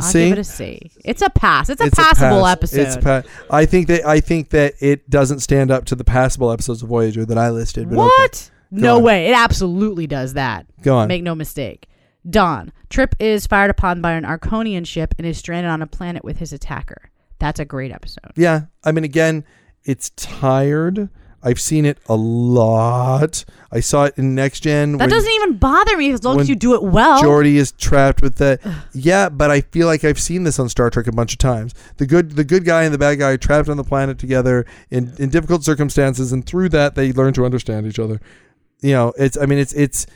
C. 0.00 0.28
Give 0.28 0.32
it 0.32 0.38
a 0.38 0.44
C. 0.44 0.64
I'll 0.64 0.70
See? 0.70 0.78
give 0.78 0.82
it 0.82 0.90
a 0.90 0.90
C. 0.90 0.90
It's 1.04 1.22
a 1.22 1.30
pass. 1.30 1.68
It's 1.68 1.80
a 1.80 1.86
it's 1.86 1.94
passable 1.98 2.42
pass. 2.42 2.52
episode. 2.52 2.80
It's 2.80 2.96
pa- 2.96 3.22
I 3.50 3.66
think 3.66 3.88
that 3.88 4.06
I 4.06 4.20
think 4.20 4.50
that 4.50 4.74
it 4.80 5.08
doesn't 5.10 5.40
stand 5.40 5.70
up 5.70 5.84
to 5.86 5.94
the 5.94 6.04
passable 6.04 6.50
episodes 6.52 6.82
of 6.82 6.88
Voyager 6.88 7.24
that 7.24 7.38
I 7.38 7.50
listed. 7.50 7.88
But 7.88 7.98
okay. 7.98 8.06
what? 8.06 8.50
No 8.70 8.96
on. 8.98 9.02
way. 9.02 9.26
It 9.28 9.34
absolutely 9.36 10.06
does 10.06 10.34
that. 10.34 10.66
Go 10.82 10.96
on. 10.96 11.08
Make 11.08 11.22
no 11.22 11.34
mistake. 11.34 11.88
Dawn. 12.28 12.72
Trip 12.90 13.14
is 13.18 13.46
fired 13.46 13.70
upon 13.70 14.00
by 14.00 14.12
an 14.12 14.24
Arkonian 14.24 14.86
ship 14.86 15.14
and 15.18 15.26
is 15.26 15.38
stranded 15.38 15.70
on 15.70 15.80
a 15.82 15.86
planet 15.86 16.22
with 16.24 16.38
his 16.38 16.52
attacker. 16.52 17.10
That's 17.38 17.58
a 17.58 17.64
great 17.64 17.90
episode. 17.92 18.32
yeah, 18.36 18.62
I 18.84 18.92
mean 18.92 19.04
again, 19.04 19.44
it's 19.84 20.10
tired. 20.10 21.08
I've 21.42 21.60
seen 21.60 21.86
it 21.86 21.98
a 22.06 22.14
lot. 22.14 23.44
I 23.72 23.80
saw 23.80 24.04
it 24.04 24.14
in 24.18 24.34
Next 24.34 24.60
Gen. 24.60 24.92
That 24.92 25.00
when 25.00 25.08
doesn't 25.08 25.30
even 25.32 25.56
bother 25.56 25.96
me 25.96 26.10
as 26.10 26.22
long 26.22 26.40
as 26.40 26.48
you 26.48 26.54
do 26.54 26.74
it 26.74 26.82
well. 26.82 27.22
Geordi 27.22 27.54
is 27.54 27.72
trapped 27.72 28.20
with 28.20 28.36
that. 28.36 28.60
Yeah, 28.92 29.28
but 29.28 29.50
I 29.50 29.62
feel 29.62 29.86
like 29.86 30.04
I've 30.04 30.20
seen 30.20 30.44
this 30.44 30.58
on 30.58 30.68
Star 30.68 30.90
Trek 30.90 31.06
a 31.06 31.12
bunch 31.12 31.32
of 31.32 31.38
times. 31.38 31.74
The 31.96 32.06
good 32.06 32.32
the 32.32 32.44
good 32.44 32.64
guy 32.64 32.82
and 32.82 32.92
the 32.92 32.98
bad 32.98 33.18
guy 33.18 33.36
trapped 33.36 33.68
on 33.68 33.76
the 33.76 33.84
planet 33.84 34.18
together 34.18 34.66
in, 34.90 35.14
in 35.18 35.30
difficult 35.30 35.64
circumstances, 35.64 36.32
and 36.32 36.44
through 36.44 36.68
that 36.70 36.94
they 36.94 37.12
learn 37.12 37.32
to 37.34 37.44
understand 37.44 37.86
each 37.86 37.98
other. 37.98 38.20
You 38.80 38.92
know, 38.92 39.12
it's 39.16 39.38
I 39.38 39.46
mean 39.46 39.58
it's 39.58 39.72
it's 39.72 40.06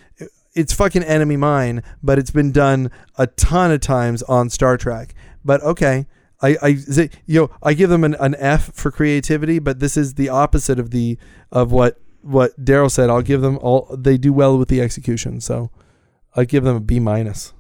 it's 0.55 0.73
fucking 0.73 1.03
enemy 1.03 1.37
mine, 1.37 1.83
but 2.03 2.19
it's 2.19 2.31
been 2.31 2.53
done 2.53 2.91
a 3.17 3.27
ton 3.27 3.71
of 3.73 3.81
times 3.81 4.23
on 4.25 4.51
Star 4.51 4.77
Trek. 4.77 5.15
But 5.45 5.63
okay. 5.63 6.07
I, 6.43 6.57
I 6.63 6.67
you 7.27 7.41
know 7.41 7.51
I 7.63 7.75
give 7.75 7.91
them 7.91 8.05
an, 8.05 8.15
an 8.21 8.35
F 8.39 8.73
for 8.75 8.91
creativity, 8.91 9.59
but 9.59 9.81
this 9.81 9.97
is 9.97 10.15
the 10.15 10.29
opposite 10.29 10.79
of 10.79 10.91
the 10.91 11.19
of 11.51 11.73
what 11.73 12.01
what 12.23 12.63
Daryl 12.63 12.91
said. 12.91 13.11
I'll 13.11 13.23
give 13.23 13.41
them 13.41 13.59
all 13.59 13.95
they 13.97 14.17
do 14.19 14.33
well 14.33 14.59
with 14.59 14.69
the 14.69 14.81
execution, 14.81 15.41
so 15.41 15.71
I 16.35 16.45
give 16.45 16.65
them 16.65 16.77
a 16.77 16.81
B 16.81 17.01
minus. 17.01 17.53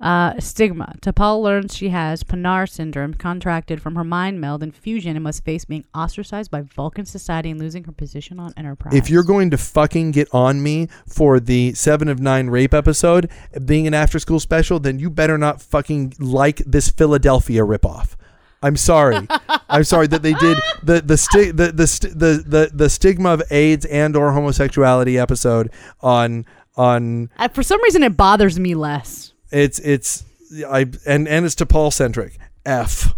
Uh, 0.00 0.32
stigma. 0.40 0.94
T'Pol 1.02 1.42
learns 1.42 1.76
she 1.76 1.90
has 1.90 2.24
Pa'nar 2.24 2.66
syndrome, 2.68 3.12
contracted 3.12 3.82
from 3.82 3.96
her 3.96 4.04
mind 4.04 4.40
meld 4.40 4.62
and 4.62 4.74
fusion, 4.74 5.14
and 5.14 5.22
must 5.22 5.44
face 5.44 5.66
being 5.66 5.84
ostracized 5.94 6.50
by 6.50 6.62
Vulcan 6.62 7.04
society 7.04 7.50
and 7.50 7.60
losing 7.60 7.84
her 7.84 7.92
position 7.92 8.40
on 8.40 8.54
Enterprise. 8.56 8.94
If 8.94 9.10
you're 9.10 9.22
going 9.22 9.50
to 9.50 9.58
fucking 9.58 10.12
get 10.12 10.28
on 10.32 10.62
me 10.62 10.88
for 11.06 11.38
the 11.38 11.74
Seven 11.74 12.08
of 12.08 12.18
Nine 12.18 12.48
rape 12.48 12.72
episode 12.72 13.30
being 13.66 13.86
an 13.86 13.92
after 13.92 14.18
school 14.18 14.40
special, 14.40 14.80
then 14.80 14.98
you 14.98 15.10
better 15.10 15.36
not 15.36 15.60
fucking 15.60 16.14
like 16.18 16.58
this 16.66 16.88
Philadelphia 16.88 17.60
ripoff. 17.62 18.16
I'm 18.62 18.76
sorry. 18.76 19.26
I'm 19.68 19.84
sorry 19.84 20.06
that 20.08 20.22
they 20.22 20.34
did 20.34 20.58
the 20.82 21.00
the 21.00 21.16
sti- 21.16 21.52
the, 21.52 21.72
the, 21.72 21.86
st- 21.86 22.18
the 22.18 22.42
the 22.46 22.70
the 22.72 22.88
stigma 22.90 23.30
of 23.30 23.42
AIDS 23.50 23.84
and 23.86 24.16
or 24.16 24.32
homosexuality 24.32 25.18
episode 25.18 25.70
on 26.00 26.44
on 26.76 27.30
Uh, 27.38 27.48
for 27.48 27.62
some 27.62 27.82
reason, 27.82 28.02
it 28.02 28.16
bothers 28.16 28.58
me 28.58 28.74
less. 28.74 29.32
It's 29.50 29.78
it's 29.80 30.24
I 30.68 30.86
and 31.06 31.28
and 31.28 31.46
it's 31.46 31.54
T'Pol 31.54 31.92
centric. 31.92 32.38
F 32.64 33.14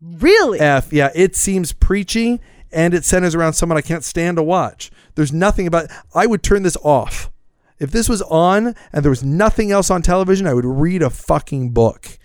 Really? 0.00 0.60
F 0.60 0.92
yeah, 0.92 1.10
it 1.14 1.34
seems 1.34 1.72
preachy 1.72 2.40
and 2.70 2.94
it 2.94 3.04
centers 3.04 3.34
around 3.34 3.54
someone 3.54 3.78
I 3.78 3.82
can't 3.82 4.04
stand 4.04 4.36
to 4.36 4.42
watch. 4.42 4.90
There's 5.14 5.32
nothing 5.32 5.66
about 5.66 5.88
I 6.14 6.26
would 6.26 6.42
turn 6.42 6.62
this 6.62 6.76
off. 6.82 7.30
If 7.78 7.90
this 7.90 8.08
was 8.08 8.22
on 8.22 8.74
and 8.92 9.04
there 9.04 9.10
was 9.10 9.24
nothing 9.24 9.70
else 9.70 9.90
on 9.90 10.02
television, 10.02 10.46
I 10.46 10.54
would 10.54 10.64
read 10.64 11.02
a 11.02 11.10
fucking 11.10 11.70
book. 11.70 12.18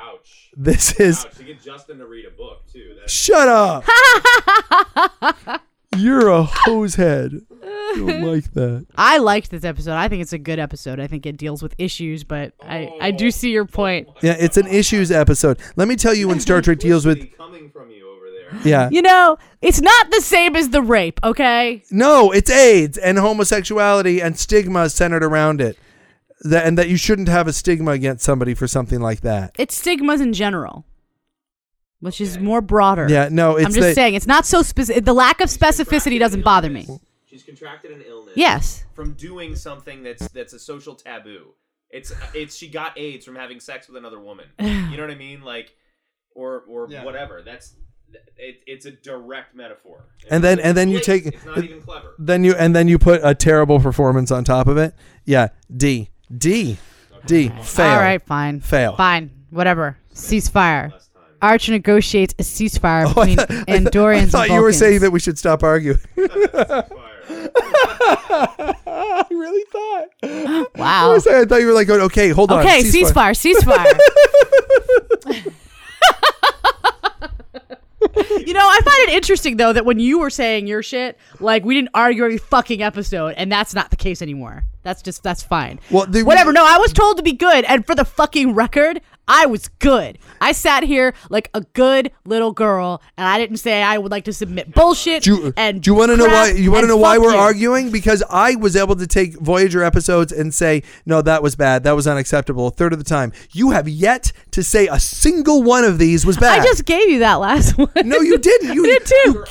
Ouch. 0.00 0.50
This 0.56 0.98
is 1.00 1.24
Ouch. 1.24 1.34
To 1.36 1.44
get 1.44 1.62
Justin 1.62 1.98
to 1.98 2.06
read 2.06 2.26
a 2.26 2.30
book 2.30 2.66
too. 2.72 2.94
That's 2.98 3.12
shut 3.12 3.48
up. 3.48 3.84
You're 5.96 6.28
a 6.28 6.44
hose 6.44 6.94
head. 6.96 7.32
I 7.50 7.51
don't 7.62 8.22
like 8.32 8.52
that. 8.52 8.86
I 8.96 9.18
liked 9.18 9.50
this 9.50 9.64
episode. 9.64 9.92
I 9.92 10.08
think 10.08 10.22
it's 10.22 10.32
a 10.32 10.38
good 10.38 10.58
episode. 10.58 11.00
I 11.00 11.06
think 11.06 11.26
it 11.26 11.36
deals 11.36 11.62
with 11.62 11.74
issues, 11.78 12.24
but 12.24 12.52
I, 12.62 12.90
I 13.00 13.10
do 13.10 13.30
see 13.30 13.50
your 13.50 13.64
point. 13.64 14.08
Yeah, 14.22 14.36
it's 14.38 14.56
an 14.56 14.66
issues 14.66 15.10
episode. 15.10 15.58
Let 15.76 15.88
me 15.88 15.96
tell 15.96 16.14
you 16.14 16.28
when 16.28 16.40
Star 16.40 16.60
Trek 16.60 16.78
deals 16.78 17.06
with 17.06 17.36
coming 17.36 17.70
from 17.70 17.90
you 17.90 18.08
over 18.10 18.26
there. 18.30 18.60
yeah. 18.64 18.88
You 18.90 19.02
know, 19.02 19.38
it's 19.60 19.80
not 19.80 20.10
the 20.10 20.20
same 20.20 20.56
as 20.56 20.70
the 20.70 20.82
rape, 20.82 21.20
okay? 21.22 21.82
No, 21.90 22.30
it's 22.32 22.50
AIDS 22.50 22.98
and 22.98 23.18
homosexuality 23.18 24.20
and 24.20 24.38
stigma 24.38 24.88
centered 24.90 25.24
around 25.24 25.60
it. 25.60 25.78
That 26.44 26.66
and 26.66 26.76
that 26.76 26.88
you 26.88 26.96
shouldn't 26.96 27.28
have 27.28 27.46
a 27.46 27.52
stigma 27.52 27.92
against 27.92 28.24
somebody 28.24 28.54
for 28.54 28.66
something 28.66 29.00
like 29.00 29.20
that. 29.20 29.54
It's 29.60 29.76
stigmas 29.76 30.20
in 30.20 30.32
general, 30.32 30.84
which 32.00 32.20
is 32.20 32.36
more 32.36 32.60
broader. 32.60 33.06
Yeah, 33.08 33.28
no, 33.30 33.54
it's 33.54 33.66
I'm 33.66 33.72
just 33.72 33.86
the, 33.86 33.94
saying, 33.94 34.14
it's 34.14 34.26
not 34.26 34.44
so 34.44 34.62
specific. 34.62 35.04
The 35.04 35.12
lack 35.12 35.40
of 35.40 35.48
specificity 35.48 36.18
doesn't 36.18 36.42
bother 36.42 36.68
me. 36.68 36.88
She's 37.32 37.42
contracted 37.42 37.90
an 37.92 38.02
illness. 38.06 38.34
Yes. 38.36 38.84
From 38.94 39.14
doing 39.14 39.56
something 39.56 40.02
that's 40.02 40.28
that's 40.28 40.52
a 40.52 40.58
social 40.58 40.94
taboo. 40.94 41.54
It's 41.90 42.12
it's 42.34 42.54
she 42.54 42.68
got 42.68 42.96
AIDS 42.98 43.24
from 43.24 43.36
having 43.36 43.58
sex 43.58 43.88
with 43.88 43.96
another 43.96 44.20
woman. 44.20 44.46
You 44.60 44.96
know 44.98 45.02
what 45.04 45.10
I 45.10 45.14
mean? 45.16 45.40
Like, 45.42 45.74
or 46.34 46.62
or 46.68 46.86
whatever. 46.86 47.40
That's 47.42 47.74
it, 48.36 48.60
it's 48.66 48.84
a 48.84 48.90
direct 48.90 49.54
metaphor. 49.54 50.04
And 50.30 50.44
then- 50.44 50.60
and 50.60 50.76
then 50.76 50.90
you 50.90 51.00
take- 51.00 51.24
It's 51.24 51.44
not 51.46 51.56
even 51.64 51.80
clever. 51.80 52.14
then 52.18 52.44
you 52.44 52.54
and 52.54 52.76
then 52.76 52.86
you 52.86 52.98
put 52.98 53.22
a 53.24 53.34
terrible 53.34 53.80
performance 53.80 54.30
on 54.30 54.44
top 54.44 54.66
of 54.68 54.76
it. 54.76 54.94
Yeah, 55.24 55.48
D. 55.74 56.10
D. 56.36 56.76
D. 57.24 57.48
Fail. 57.62 57.86
All 57.90 57.96
right, 57.98 58.20
fine. 58.20 58.60
Fail. 58.60 58.94
Fine. 58.96 59.30
Whatever. 59.48 59.96
Ceasefire. 60.14 60.92
Less 60.92 61.08
time. 61.08 61.22
Archer 61.40 61.72
negotiates 61.72 62.34
a 62.38 62.42
ceasefire 62.42 63.04
Oh, 63.16 63.20
I 63.22 63.26
between 63.26 63.36
thought- 63.38 63.50
I 63.50 63.54
thought- 63.56 63.92
Andorians 63.92 64.22
I 64.22 64.26
thought 64.26 64.46
and 64.48 64.54
you 64.56 64.62
were 64.62 64.72
saying 64.74 65.00
that 65.00 65.10
we 65.10 65.20
should 65.20 65.38
stop 65.38 65.62
arguing. 65.62 65.98
I 68.84 69.24
really 69.30 69.64
thought. 69.70 70.04
I, 70.22 70.66
Wow. 70.76 71.12
was 71.14 71.24
saying- 71.24 71.42
I 71.42 71.44
thought 71.44 71.60
you 71.60 71.66
were 71.66 71.72
like, 71.72 71.86
going, 71.86 72.00
okay, 72.02 72.30
hold 72.30 72.50
on. 72.52 72.60
Okay, 72.60 72.82
ceasefire, 72.82 73.34
ceasefire. 73.34 73.98
you 78.46 78.52
know, 78.52 78.60
I 78.66 78.80
find 78.84 79.08
it 79.08 79.14
interesting 79.14 79.56
though 79.56 79.72
that 79.72 79.84
when 79.84 79.98
you 80.00 80.18
were 80.18 80.30
saying 80.30 80.66
your 80.66 80.82
shit, 80.82 81.18
like 81.40 81.64
we 81.64 81.74
didn't 81.74 81.90
argue 81.94 82.24
every 82.24 82.38
fucking 82.38 82.82
episode, 82.82 83.34
and 83.36 83.50
that's 83.50 83.74
not 83.74 83.90
the 83.90 83.96
case 83.96 84.20
anymore. 84.22 84.64
That's 84.82 85.02
just 85.02 85.22
that's 85.22 85.42
fine. 85.42 85.78
Well, 85.90 86.06
whatever. 86.08 86.52
No, 86.52 86.64
I 86.66 86.78
was 86.78 86.92
told 86.92 87.16
to 87.18 87.22
be 87.22 87.32
good, 87.32 87.64
and 87.66 87.86
for 87.86 87.94
the 87.94 88.04
fucking 88.04 88.54
record, 88.54 89.00
I 89.34 89.46
was 89.46 89.68
good. 89.78 90.18
I 90.40 90.52
sat 90.52 90.82
here 90.82 91.14
like 91.30 91.48
a 91.54 91.62
good 91.62 92.12
little 92.26 92.52
girl, 92.52 93.00
and 93.16 93.26
I 93.26 93.38
didn't 93.38 93.56
say 93.56 93.82
I 93.82 93.96
would 93.96 94.10
like 94.10 94.24
to 94.24 94.32
submit 94.32 94.74
bullshit. 94.74 95.22
Do 95.22 95.34
you, 95.34 95.54
and 95.56 95.82
do 95.82 95.90
you 95.90 95.94
want 95.94 96.10
to 96.10 96.16
know 96.18 96.26
why? 96.26 96.50
You 96.50 96.70
want 96.70 96.84
to 96.84 96.88
know 96.88 96.96
why 96.98 97.16
we're 97.18 97.32
you. 97.32 97.38
arguing? 97.38 97.90
Because 97.90 98.22
I 98.28 98.56
was 98.56 98.76
able 98.76 98.96
to 98.96 99.06
take 99.06 99.38
Voyager 99.40 99.82
episodes 99.82 100.32
and 100.32 100.52
say, 100.52 100.82
no, 101.06 101.22
that 101.22 101.42
was 101.42 101.56
bad. 101.56 101.84
That 101.84 101.92
was 101.92 102.06
unacceptable. 102.06 102.66
A 102.66 102.70
third 102.70 102.92
of 102.92 102.98
the 102.98 103.04
time, 103.04 103.32
you 103.52 103.70
have 103.70 103.88
yet 103.88 104.32
to 104.50 104.62
say 104.62 104.86
a 104.88 105.00
single 105.00 105.62
one 105.62 105.84
of 105.84 105.98
these 105.98 106.26
was 106.26 106.36
bad. 106.36 106.60
I 106.60 106.64
just 106.64 106.84
gave 106.84 107.08
you 107.08 107.20
that 107.20 107.36
last 107.36 107.72
one. 107.78 107.88
no, 108.04 108.18
you 108.20 108.36
didn't. 108.36 108.74
You 108.74 108.84
I 108.92 108.98
did 108.98 109.06
too. 109.06 109.44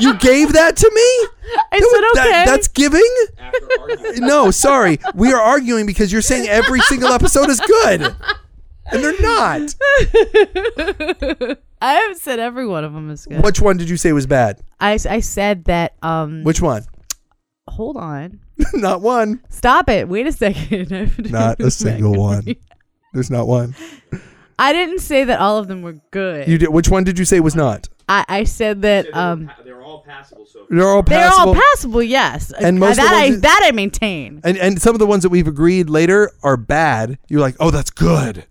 You 0.00 0.14
gave 0.18 0.52
that 0.52 0.76
to 0.76 0.90
me. 0.94 1.28
I 1.72 1.80
That 1.80 1.88
said 1.90 2.00
was- 2.00 2.14
that- 2.14 2.26
okay. 2.26 2.44
that's 2.44 2.68
giving. 2.68 3.14
After. 3.38 4.20
No, 4.20 4.50
sorry. 4.50 4.98
We 5.14 5.32
are 5.32 5.40
arguing 5.40 5.86
because 5.86 6.12
you're 6.12 6.22
saying 6.22 6.48
every 6.48 6.80
single 6.82 7.08
episode 7.12 7.48
is 7.50 7.60
good, 7.60 8.14
and 8.92 9.02
they're 9.04 9.20
not. 9.20 9.74
I 11.80 11.94
haven't 11.94 12.20
said 12.20 12.38
every 12.38 12.66
one 12.66 12.84
of 12.84 12.92
them 12.92 13.10
is 13.10 13.26
good. 13.26 13.42
Which 13.42 13.60
one 13.60 13.76
did 13.76 13.88
you 13.90 13.96
say 13.96 14.12
was 14.12 14.26
bad? 14.26 14.60
I, 14.80 14.92
I 15.08 15.20
said 15.20 15.64
that. 15.64 15.94
Um, 16.02 16.42
Which 16.44 16.60
one? 16.60 16.84
hold 17.68 17.96
on. 17.96 18.40
not 18.74 19.00
one. 19.00 19.40
Stop 19.48 19.88
it. 19.88 20.08
Wait 20.08 20.26
a 20.26 20.32
second. 20.32 20.92
I 20.92 20.98
have 20.98 21.16
to 21.16 21.22
Not 21.30 21.60
a 21.60 21.70
single 21.70 22.14
one. 22.14 22.44
There's 23.12 23.30
not 23.30 23.46
one. 23.48 23.74
I 24.58 24.72
didn't 24.72 24.98
say 25.00 25.24
that 25.24 25.40
all 25.40 25.58
of 25.58 25.66
them 25.68 25.82
were 25.82 25.94
good. 26.10 26.46
You 26.46 26.58
did. 26.58 26.68
Which 26.68 26.88
one 26.88 27.04
did 27.04 27.18
you 27.18 27.24
say 27.24 27.40
was 27.40 27.56
not? 27.56 27.88
I, 28.08 28.24
I 28.28 28.44
said 28.44 28.82
that 28.82 29.06
They 29.06 29.10
were 29.12 29.16
um, 29.18 29.46
pa- 29.46 29.62
they 29.64 29.72
were 29.72 29.82
all 29.82 30.02
passable 30.02 30.44
so 30.44 30.66
far. 30.66 30.76
They're 30.76 30.86
all 30.88 31.02
they're 31.02 31.18
passable. 31.18 31.48
all 31.48 31.54
passable. 31.54 32.02
Yes, 32.02 32.52
And 32.52 32.78
most 32.78 32.98
of 32.98 33.04
that 33.04 33.14
I 33.14 33.30
that- 33.30 33.42
that 33.42 33.60
I 33.64 33.70
maintain. 33.72 34.40
and 34.44 34.56
and 34.58 34.80
some 34.82 34.94
of 34.94 34.98
the 34.98 35.06
ones 35.06 35.22
that 35.22 35.30
we've 35.30 35.48
agreed 35.48 35.88
later 35.88 36.30
are 36.42 36.56
bad. 36.56 37.18
You're 37.28 37.40
like, 37.40 37.56
oh, 37.58 37.70
that's 37.70 37.90
good. 37.90 38.46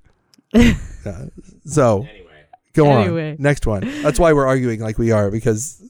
Yeah. 0.53 1.25
So 1.65 2.01
Anyway. 2.09 2.25
go 2.73 2.91
Anyway. 2.91 3.31
on. 3.31 3.37
Next 3.39 3.65
one. 3.65 3.81
That's 4.01 4.19
why 4.19 4.33
we're 4.33 4.45
arguing 4.47 4.79
like 4.81 4.97
we 4.97 5.11
are 5.11 5.31
because 5.31 5.81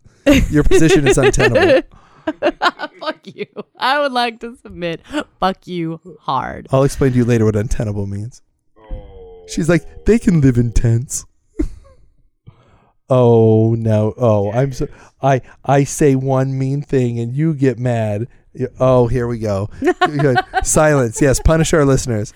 your 0.49 0.63
position 0.63 1.07
is 1.07 1.17
untenable. 1.17 1.81
Fuck 2.99 3.19
you. 3.25 3.47
I 3.77 3.99
would 3.99 4.11
like 4.11 4.39
to 4.41 4.55
submit. 4.61 5.01
Fuck 5.39 5.65
you 5.67 5.99
hard. 6.21 6.67
I'll 6.71 6.83
explain 6.83 7.11
to 7.13 7.17
you 7.17 7.25
later 7.25 7.45
what 7.45 7.55
untenable 7.55 8.05
means. 8.07 8.41
Oh. 8.77 9.45
She's 9.47 9.67
like, 9.67 10.05
they 10.05 10.19
can 10.19 10.39
live 10.41 10.57
in 10.57 10.71
tents. 10.71 11.25
oh 13.09 13.73
no! 13.77 14.13
Oh, 14.17 14.51
I'm 14.51 14.71
so. 14.71 14.88
I 15.21 15.41
I 15.65 15.83
say 15.83 16.15
one 16.15 16.57
mean 16.57 16.81
thing 16.83 17.19
and 17.19 17.35
you 17.35 17.53
get 17.53 17.79
mad. 17.79 18.27
Y- 18.53 18.67
Oh, 18.79 19.07
here 19.07 19.27
we 19.27 19.39
go. 19.39 19.69
Good. 19.99 20.38
Silence. 20.63 21.21
Yes, 21.21 21.39
punish 21.39 21.73
our 21.73 21.85
listeners. 21.85 22.33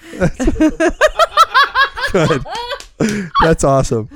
Good. 3.00 3.30
That's 3.44 3.64
awesome. 3.64 4.10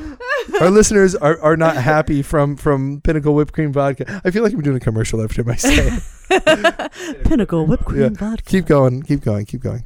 Our 0.61 0.69
listeners 0.69 1.13
are, 1.15 1.39
are 1.41 1.57
not 1.57 1.75
happy 1.75 2.21
from 2.21 2.55
from 2.55 3.01
Pinnacle 3.01 3.35
Whipped 3.35 3.53
Cream 3.53 3.73
Vodka. 3.73 4.21
I 4.23 4.31
feel 4.31 4.41
like 4.43 4.53
I'm 4.53 4.61
doing 4.61 4.77
a 4.77 4.79
commercial 4.79 5.21
every 5.21 5.43
time 5.43 5.51
I 5.51 5.55
say 5.57 5.99
it. 6.29 7.23
Pinnacle 7.25 7.65
whipped 7.65 7.85
cream 7.85 8.01
Yeah. 8.01 8.09
vodka. 8.09 8.43
Keep 8.45 8.65
going. 8.67 9.01
Keep 9.03 9.21
going. 9.21 9.45
Keep 9.45 9.61
going. 9.61 9.85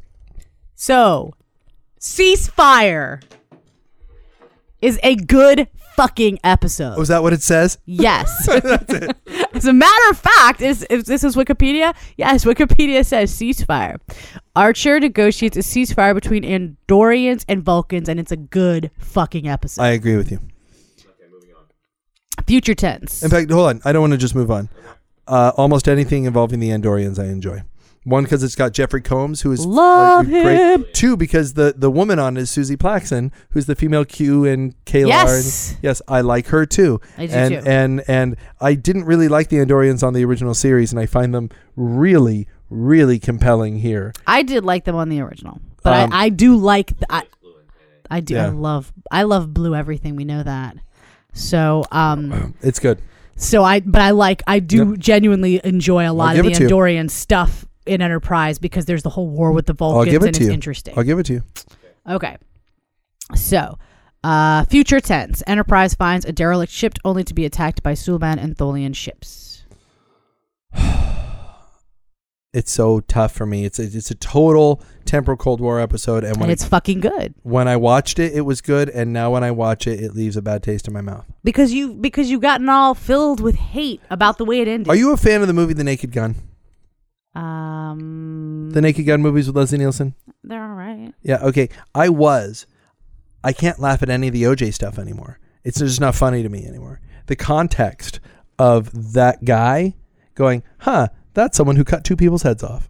So, 0.75 1.33
ceasefire 1.99 3.21
is 4.81 4.99
a 5.03 5.15
good 5.15 5.67
fucking 5.95 6.39
episode. 6.43 6.93
Oh, 6.95 6.99
Was 6.99 7.07
that 7.09 7.23
what 7.23 7.33
it 7.33 7.41
says? 7.41 7.77
Yes. 7.85 8.47
As 9.53 9.65
a 9.65 9.73
matter 9.73 10.09
of 10.09 10.17
fact, 10.17 10.61
is 10.61 10.85
if 10.89 11.05
this 11.05 11.23
is 11.23 11.35
Wikipedia, 11.35 11.95
yes, 12.17 12.43
Wikipedia 12.45 13.05
says 13.05 13.31
ceasefire. 13.31 13.97
Archer 14.55 14.99
negotiates 14.99 15.57
a 15.57 15.61
ceasefire 15.61 16.13
between 16.13 16.43
Andorians 16.43 17.43
and 17.47 17.63
Vulcans, 17.63 18.07
and 18.07 18.19
it's 18.19 18.31
a 18.31 18.37
good 18.37 18.91
fucking 18.99 19.47
episode. 19.47 19.81
I 19.81 19.89
agree 19.89 20.15
with 20.15 20.31
you. 20.31 20.39
Okay, 20.99 21.31
moving 21.31 21.49
on. 21.57 22.45
Future 22.45 22.75
tense. 22.75 23.23
In 23.23 23.31
fact, 23.31 23.49
hold 23.49 23.67
on. 23.69 23.81
I 23.83 23.91
don't 23.91 24.01
want 24.01 24.11
to 24.13 24.17
just 24.17 24.35
move 24.35 24.51
on. 24.51 24.69
Uh, 25.27 25.53
almost 25.57 25.87
anything 25.87 26.25
involving 26.25 26.59
the 26.59 26.69
Andorians, 26.69 27.17
I 27.17 27.25
enjoy. 27.29 27.63
One 28.03 28.23
because 28.25 28.43
it's 28.43 28.55
got 28.55 28.73
Jeffrey 28.73 29.01
Combs, 29.01 29.41
who 29.41 29.51
is 29.53 29.65
Love 29.65 30.27
like, 30.27 30.43
great. 30.43 30.57
him. 30.57 30.85
Two 30.91 31.15
because 31.15 31.53
the 31.53 31.73
the 31.75 31.89
woman 31.89 32.19
on 32.19 32.35
is 32.35 32.51
Suzie 32.51 32.75
Plakson, 32.75 33.31
who's 33.51 33.65
the 33.65 33.75
female 33.75 34.03
Q 34.03 34.43
and 34.43 34.75
K'Ehleyr. 34.83 35.07
Yes. 35.07 35.69
And, 35.69 35.79
yes, 35.81 36.01
I 36.09 36.19
like 36.19 36.47
her 36.47 36.65
too. 36.65 36.99
I 37.17 37.27
do 37.27 37.33
and 37.33 37.53
too. 37.53 37.61
and 37.65 38.03
and 38.09 38.35
I 38.59 38.73
didn't 38.73 39.05
really 39.05 39.29
like 39.29 39.47
the 39.47 39.55
Andorians 39.55 40.05
on 40.05 40.13
the 40.13 40.25
original 40.25 40.53
series, 40.53 40.91
and 40.91 40.99
I 40.99 41.05
find 41.05 41.33
them 41.33 41.49
really 41.77 42.45
really 42.69 43.19
compelling 43.19 43.79
here. 43.79 44.13
I 44.27 44.43
did 44.43 44.63
like 44.65 44.85
them 44.85 44.95
on 44.95 45.09
the 45.09 45.21
original, 45.21 45.59
but 45.83 45.93
Um, 45.93 46.13
I, 46.13 46.25
I 46.25 46.29
do 46.29 46.55
like 46.55 46.87
th- 46.87 47.03
I, 47.09 47.23
Blue 47.41 47.53
and 47.59 47.67
Payne. 47.67 48.01
I 48.09 48.19
do 48.19 48.33
Yeah. 48.35 48.45
I 48.45 48.49
love 48.49 48.91
I 49.11 49.23
love 49.23 49.53
blue 49.53 49.75
everything. 49.75 50.15
We 50.15 50.25
know 50.25 50.43
that. 50.43 50.77
So 51.33 51.83
um 51.91 52.55
It's 52.61 52.79
good. 52.79 53.01
so 53.35 53.63
I 53.63 53.79
but 53.81 54.01
I 54.01 54.11
like 54.11 54.41
I 54.47 54.59
do 54.59 54.97
genuinely 54.97 55.61
enjoy 55.63 56.09
a 56.09 56.13
lot 56.13 56.37
of 56.37 56.45
the. 56.45 56.51
Andorian 56.51 57.09
stuff 57.09 57.65
in 57.85 58.01
Enterprise 58.01 58.59
because 58.59 58.85
there's 58.85 59.03
the 59.03 59.09
whole 59.09 59.27
war 59.27 59.51
with 59.51 59.65
the 59.65 59.75
I'll 59.79 59.91
Vulcans 59.91 60.11
give 60.13 60.23
it 60.23 60.27
and 60.27 60.35
to 60.35 60.41
it's 60.41 60.47
you. 60.47 60.53
interesting. 60.53 60.93
I'll 60.97 61.03
give 61.03 61.19
it 61.19 61.25
to 61.27 61.33
you. 61.33 61.43
Okay. 62.09 62.37
So, 63.35 63.77
uh, 64.23 64.63
future 64.65 64.99
tense. 65.01 65.41
Enterprise 65.47 65.93
finds 65.95 66.25
a 66.25 66.31
derelict 66.31 66.71
ship 66.71 66.93
only 67.03 67.23
to 67.25 67.33
be 67.33 67.45
attacked 67.45 67.81
by 67.83 67.93
Suliban 67.93 68.37
and 68.41 68.55
Tholian 68.57 68.95
ships. 68.95 69.63
It's 72.53 72.71
so 72.71 72.99
tough 73.01 73.31
for 73.33 73.45
me. 73.47 73.65
It's 73.65 73.79
a, 73.79 73.83
it's 73.83 74.11
a 74.11 74.15
total 74.15 74.81
temporal 75.05 75.37
Cold 75.37 75.59
War 75.59 75.79
episode, 75.79 76.23
and 76.23 76.37
when 76.37 76.43
And 76.43 76.51
it's 76.51 76.63
fucking 76.63 76.99
good 76.99 77.33
when 77.41 77.67
I 77.67 77.75
watched 77.77 78.19
it, 78.19 78.33
it 78.33 78.41
was 78.41 78.61
good, 78.61 78.89
and 78.89 79.11
now 79.11 79.31
when 79.31 79.43
I 79.43 79.49
watch 79.51 79.87
it, 79.87 79.99
it 79.99 80.13
leaves 80.13 80.37
a 80.37 80.41
bad 80.41 80.61
taste 80.61 80.87
in 80.87 80.93
my 80.93 81.01
mouth. 81.01 81.25
because 81.43 81.73
you 81.73 81.93
because 81.95 82.29
you've 82.29 82.41
gotten 82.41 82.69
all 82.69 82.93
filled 82.93 83.39
with 83.39 83.55
hate 83.55 84.01
about 84.11 84.37
the 84.37 84.45
way 84.45 84.59
it 84.61 84.67
ended. 84.67 84.87
Are 84.89 84.95
you 84.95 85.11
a 85.13 85.17
fan 85.17 85.41
of 85.41 85.47
the 85.47 85.53
movie 85.53 85.73
The 85.73 85.83
Naked 85.83 86.11
Gun? 86.11 86.35
Um, 87.35 88.69
The 88.71 88.81
Naked 88.81 89.05
Gun 89.05 89.21
movies 89.21 89.47
with 89.47 89.55
Leslie 89.57 89.77
Nielsen? 89.79 90.15
they're 90.43 90.63
all 90.63 90.75
right. 90.75 91.13
Yeah, 91.23 91.37
okay. 91.43 91.69
I 91.95 92.09
was. 92.09 92.67
I 93.43 93.53
can't 93.53 93.79
laugh 93.79 94.03
at 94.03 94.09
any 94.09 94.27
of 94.27 94.33
the 94.33 94.43
OJ 94.43 94.73
stuff 94.73 94.99
anymore. 94.99 95.39
It's 95.63 95.79
just 95.79 95.99
not 96.01 96.15
funny 96.15 96.43
to 96.43 96.49
me 96.49 96.65
anymore. 96.65 96.99
The 97.27 97.35
context 97.35 98.19
of 98.59 99.13
that 99.13 99.43
guy 99.45 99.95
going, 100.35 100.63
huh, 100.79 101.07
that's 101.33 101.57
someone 101.57 101.75
who 101.75 101.83
cut 101.83 102.03
two 102.03 102.15
people's 102.15 102.43
heads 102.43 102.63
off. 102.63 102.89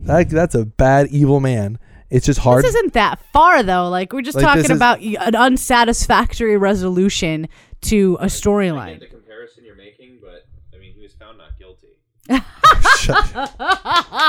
That, 0.00 0.30
that's 0.30 0.54
a 0.54 0.64
bad, 0.64 1.08
evil 1.08 1.40
man. 1.40 1.78
It's 2.10 2.26
just 2.26 2.40
hard. 2.40 2.62
This 2.64 2.74
isn't 2.74 2.92
that 2.94 3.18
far 3.32 3.62
though. 3.62 3.88
Like 3.88 4.12
we're 4.12 4.20
just 4.22 4.36
Like, 4.36 4.44
talking 4.44 4.64
is- 4.64 4.70
about 4.70 5.00
y- 5.00 5.16
an 5.20 5.34
unsatisfactory 5.34 6.56
resolution 6.56 7.48
to 7.82 8.16
a 8.20 8.26
storyline. 8.26 9.00
the 9.00 9.06
comparison 9.06 9.64
you're 9.64 9.76
making, 9.76 10.18
but 10.20 10.46
I 10.74 10.78
mean, 10.78 10.92
he 10.94 11.00
was 11.02 11.12
found 11.14 11.38
not 11.38 11.58
guilty. 11.58 11.88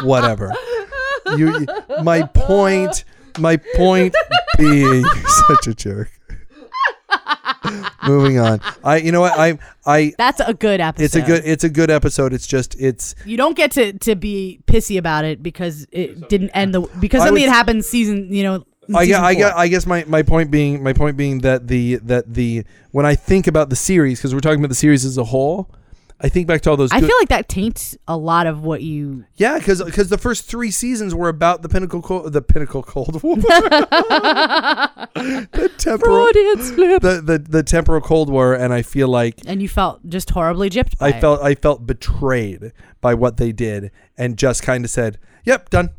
Whatever. 0.04 0.54
You, 1.38 1.60
you- 1.60 1.68
my 2.04 2.24
point, 2.24 3.04
my 3.40 3.58
point 3.76 4.16
being, 4.58 5.02
you're 5.16 5.28
such 5.48 5.68
a 5.68 5.74
jerk. 5.74 6.12
Moving 8.08 8.40
on. 8.40 8.60
I, 8.84 8.98
you 8.98 9.12
know 9.12 9.22
what? 9.22 9.38
I, 9.38 9.58
I, 9.86 10.14
That's 10.18 10.40
a 10.42 10.54
good 10.54 10.80
episode. 10.82 11.04
it's 11.06 11.16
a 11.16 11.22
good, 11.22 11.42
it's 11.46 11.64
a 11.64 11.70
good 11.70 11.90
episode. 11.90 12.34
It's 12.34 12.48
just, 12.48 12.76
it's, 12.80 13.16
You 13.26 13.38
don't 13.38 13.56
get 13.56 13.72
to, 13.72 13.94
to 14.00 14.16
be 14.16 14.60
pissy 14.68 14.98
about 14.98 15.26
it 15.26 15.42
because 15.42 15.88
it 15.92 16.30
didn't 16.30 16.50
end 16.52 16.74
the 16.76 16.82
because 17.00 17.22
I 17.22 17.26
something 17.28 17.42
would- 17.44 17.50
had 17.50 17.56
happened 17.56 17.86
season 17.86 18.34
you 18.34 18.44
know. 18.44 18.66
I, 18.94 19.06
season 19.06 19.24
I, 19.24 19.34
gue- 19.36 19.44
four. 19.44 19.58
I 19.58 19.68
guess 19.70 19.86
my, 19.86 20.04
my 20.08 20.24
point 20.24 20.52
being 20.52 20.84
my 20.84 20.92
point 20.92 21.16
being 21.16 21.40
that 21.40 21.68
the 21.70 21.96
that 22.04 22.34
the 22.34 22.66
when 22.92 23.06
I 23.06 23.16
think 23.16 23.48
about 23.48 23.70
the 23.70 23.78
series 23.78 24.20
because 24.20 24.34
we're 24.34 24.42
talking 24.42 24.60
about 24.60 24.70
the 24.70 24.76
series 24.76 25.06
as 25.06 25.18
a 25.18 25.24
whole, 25.24 25.70
I 26.26 26.30
think 26.30 26.48
back 26.48 26.62
to 26.62 26.70
all 26.70 26.78
those. 26.78 26.90
I 26.94 27.02
good- 27.02 27.08
feel 27.10 27.18
like 27.20 27.28
that 27.30 27.50
taints 27.50 27.98
a 28.08 28.16
lot 28.16 28.48
of 28.48 28.64
what 28.64 28.82
you. 28.82 29.26
yeah, 29.36 29.58
because 29.58 29.84
because 29.84 30.08
the 30.08 30.18
first 30.18 30.46
three 30.46 30.72
seasons 30.72 31.14
were 31.14 31.28
about 31.28 31.62
the 31.64 31.68
pinnacle 31.70 32.02
co- 32.02 32.30
the 32.30 32.42
pinnacle 32.42 32.82
Cold 32.82 33.22
War, 33.22 33.36
the 35.14 35.72
temporal 35.78 36.26
the, 36.28 37.22
the 37.24 37.38
the 37.50 37.64
temporal 37.64 38.02
Cold 38.02 38.30
War, 38.30 38.54
and 38.54 38.74
I 38.74 38.82
feel 38.82 39.08
like 39.08 39.36
and 39.46 39.62
you 39.62 39.68
felt 39.70 40.08
just 40.08 40.30
horribly 40.30 40.70
gypped. 40.70 40.98
By 40.98 41.08
I 41.08 41.10
it. 41.10 41.22
felt 41.22 41.42
I 41.42 41.56
felt 41.56 41.86
betrayed 41.86 42.72
by 43.02 43.14
what 43.14 43.38
they 43.38 43.52
did 43.52 43.92
and 44.18 44.38
just 44.38 44.64
kind 44.64 44.86
of 44.86 44.92
said, 44.92 45.20
"Yep, 45.46 45.70
done." 45.70 45.90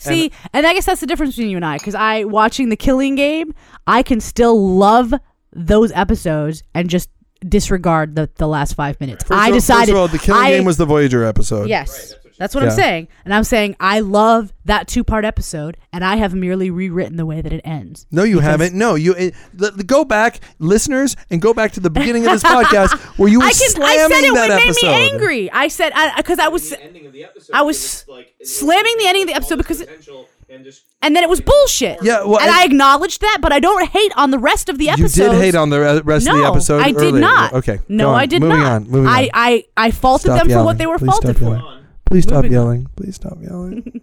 See, 0.00 0.30
and 0.52 0.64
I 0.64 0.74
guess 0.74 0.86
that's 0.86 1.00
the 1.00 1.06
difference 1.08 1.34
between 1.34 1.50
you 1.50 1.56
and 1.56 1.64
I. 1.66 1.76
Because 1.78 1.94
I 1.96 2.22
watching 2.24 2.68
the 2.68 2.76
Killing 2.76 3.16
Game, 3.16 3.52
I 3.86 4.02
can 4.04 4.20
still 4.20 4.76
love 4.76 5.12
those 5.52 5.90
episodes 5.92 6.62
and 6.74 6.88
just 6.88 7.08
disregard 7.46 8.14
the 8.16 8.28
the 8.36 8.48
last 8.48 8.74
five 8.74 9.00
minutes. 9.00 9.24
First 9.24 9.38
I 9.38 9.48
of 9.48 9.52
all- 9.52 9.58
decided. 9.58 9.80
First 9.80 9.90
of 9.90 9.96
all, 9.96 10.08
the 10.08 10.18
Killing 10.18 10.42
I- 10.42 10.50
Game 10.50 10.64
was 10.64 10.76
the 10.76 10.86
Voyager 10.86 11.24
episode. 11.24 11.68
Yes. 11.68 11.90
that's 12.10 12.14
that's 12.38 12.54
what 12.54 12.62
what 12.62 12.66
Yeah. 12.66 12.70
I'm 12.70 12.76
saying. 12.76 13.08
And 13.24 13.34
I'm 13.34 13.42
saying 13.44 13.74
I 13.80 13.98
love 14.00 14.52
that 14.64 14.86
two 14.86 15.02
part 15.02 15.24
episode, 15.24 15.76
and 15.92 16.04
I 16.04 16.16
have 16.16 16.34
merely 16.34 16.70
rewritten 16.70 17.16
the 17.16 17.26
way 17.26 17.40
that 17.40 17.52
it 17.52 17.60
ends. 17.64 18.06
No, 18.12 18.22
you 18.22 18.38
haven't. 18.38 18.74
No, 18.76 18.94
you 18.94 19.12
it, 19.14 19.34
the, 19.52 19.72
the- 19.72 19.82
go 19.84 20.04
back, 20.04 20.38
listeners, 20.60 21.16
and 21.30 21.42
go 21.42 21.52
back 21.52 21.72
to 21.72 21.80
the 21.80 21.90
beginning 21.90 22.26
of 22.26 22.32
this 22.32 22.42
podcast 22.54 22.96
where 23.18 23.28
you 23.28 23.40
were 23.40 23.46
I 23.46 23.50
can. 23.52 23.70
slamming 23.70 24.04
I 24.04 24.08
said 24.08 24.24
it 24.24 24.34
that 24.34 24.48
made 24.50 24.62
episode. 24.68 24.86
me 24.86 25.10
angry. 25.10 25.50
I 25.50 25.68
said 25.68 25.92
because 26.16 26.38
I, 26.38 26.46
was, 26.48 26.70
the 26.70 26.80
ending 26.82 27.06
of 27.06 27.12
the 27.12 27.24
episode. 27.24 27.52
I 27.54 27.62
it 27.62 27.66
was 27.66 28.06
like, 28.08 28.32
slamming 28.44 28.94
the 28.98 29.06
ending 29.08 29.22
of 29.24 29.28
the 29.28 29.34
episode 29.34 29.56
because 29.56 29.78
potential 29.80 30.28
and 30.48 30.64
just 30.64 30.84
and 31.02 31.14
then 31.14 31.22
it 31.22 31.28
was 31.28 31.40
bullshit. 31.40 31.98
Yeah, 32.02 32.24
well, 32.24 32.38
and 32.38 32.50
I- 32.50 32.62
I, 32.62 32.64
acknowledged 32.64 33.20
that, 33.20 33.38
but 33.40 33.52
I 33.52 33.60
don't 33.60 33.88
hate 33.88 34.12
on 34.16 34.30
the 34.30 34.38
rest 34.38 34.68
of 34.68 34.78
the 34.78 34.88
episode. 34.88 35.24
You 35.24 35.30
did 35.30 35.40
hate 35.40 35.54
on 35.54 35.70
the 35.70 36.02
rest 36.04 36.26
no, 36.26 36.32
of 36.32 36.38
the 36.38 36.46
episode. 36.46 36.82
I 36.82 36.92
did 36.92 36.96
earlier. 36.96 37.20
not. 37.20 37.52
Okay, 37.54 37.78
no. 37.88 38.10
I 38.10 38.26
did 38.26 38.42
moving 38.42 38.58
not. 38.58 38.72
on. 38.72 38.88
Moving 38.88 39.06
I, 39.08 39.10
on. 39.10 39.14
I, 39.14 39.30
I 39.34 39.64
I 39.76 39.90
faulted 39.90 40.32
Stop 40.32 40.38
them 40.46 40.50
for 40.50 40.64
what 40.64 40.78
they 40.78 40.86
were 40.86 40.98
Please 40.98 41.06
faulted 41.06 41.38
for. 41.38 41.80
Please 42.06 42.22
stop 42.24 42.44
Moving 42.44 42.56
on. 42.56 42.64
yelling. 42.64 42.86
Please 42.96 43.14
stop 43.16 43.38
yelling. 43.42 44.00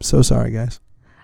so 0.00 0.22
sorry, 0.22 0.52
guys. 0.52 0.80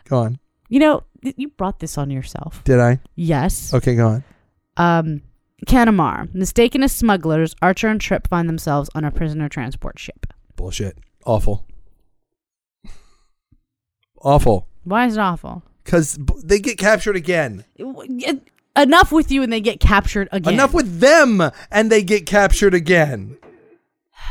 Go 0.08 0.18
on. 0.18 0.38
You 0.68 0.80
know, 0.80 1.02
you 1.22 1.48
brought 1.48 1.78
this 1.78 1.96
on 1.96 2.10
yourself. 2.10 2.64
Did 2.64 2.80
I? 2.80 3.00
Yes. 3.14 3.72
Okay, 3.72 3.94
go 3.94 4.08
on. 4.08 4.24
Um, 4.76 5.22
Canamar, 5.66 6.32
mistaken 6.34 6.82
as 6.82 6.92
smugglers, 6.92 7.54
Archer 7.62 7.88
and 7.88 8.00
Trip 8.00 8.28
find 8.28 8.48
themselves 8.48 8.90
on 8.94 9.04
a 9.04 9.10
prisoner 9.10 9.48
transport 9.48 9.98
ship. 9.98 10.26
Bullshit. 10.56 10.98
Awful. 11.24 11.64
Awful. 14.22 14.66
Why 14.84 15.06
is 15.06 15.16
it 15.16 15.20
awful? 15.20 15.62
Because 15.84 16.18
they 16.42 16.58
get 16.58 16.78
captured 16.78 17.16
again. 17.16 17.64
Enough 18.76 19.12
with 19.12 19.30
you, 19.30 19.42
and 19.42 19.52
they 19.52 19.60
get 19.60 19.80
captured 19.80 20.28
again. 20.32 20.54
Enough 20.54 20.74
with 20.74 21.00
them, 21.00 21.42
and 21.70 21.90
they 21.90 22.02
get 22.02 22.26
captured 22.26 22.74
again. 22.74 23.38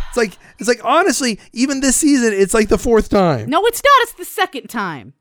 It's 0.10 0.18
like 0.18 0.38
it's 0.60 0.68
like 0.68 0.84
honestly, 0.84 1.40
even 1.52 1.82
this 1.82 1.98
season, 1.98 2.34
it's 2.34 2.54
like 2.54 2.70
the 2.70 2.78
fourth 2.78 3.10
time 3.10 3.50
No, 3.50 3.66
it's 3.66 3.82
not. 3.84 4.04
It's 4.04 4.14
the 4.14 4.26
second 4.26 4.70
time. 4.70 5.14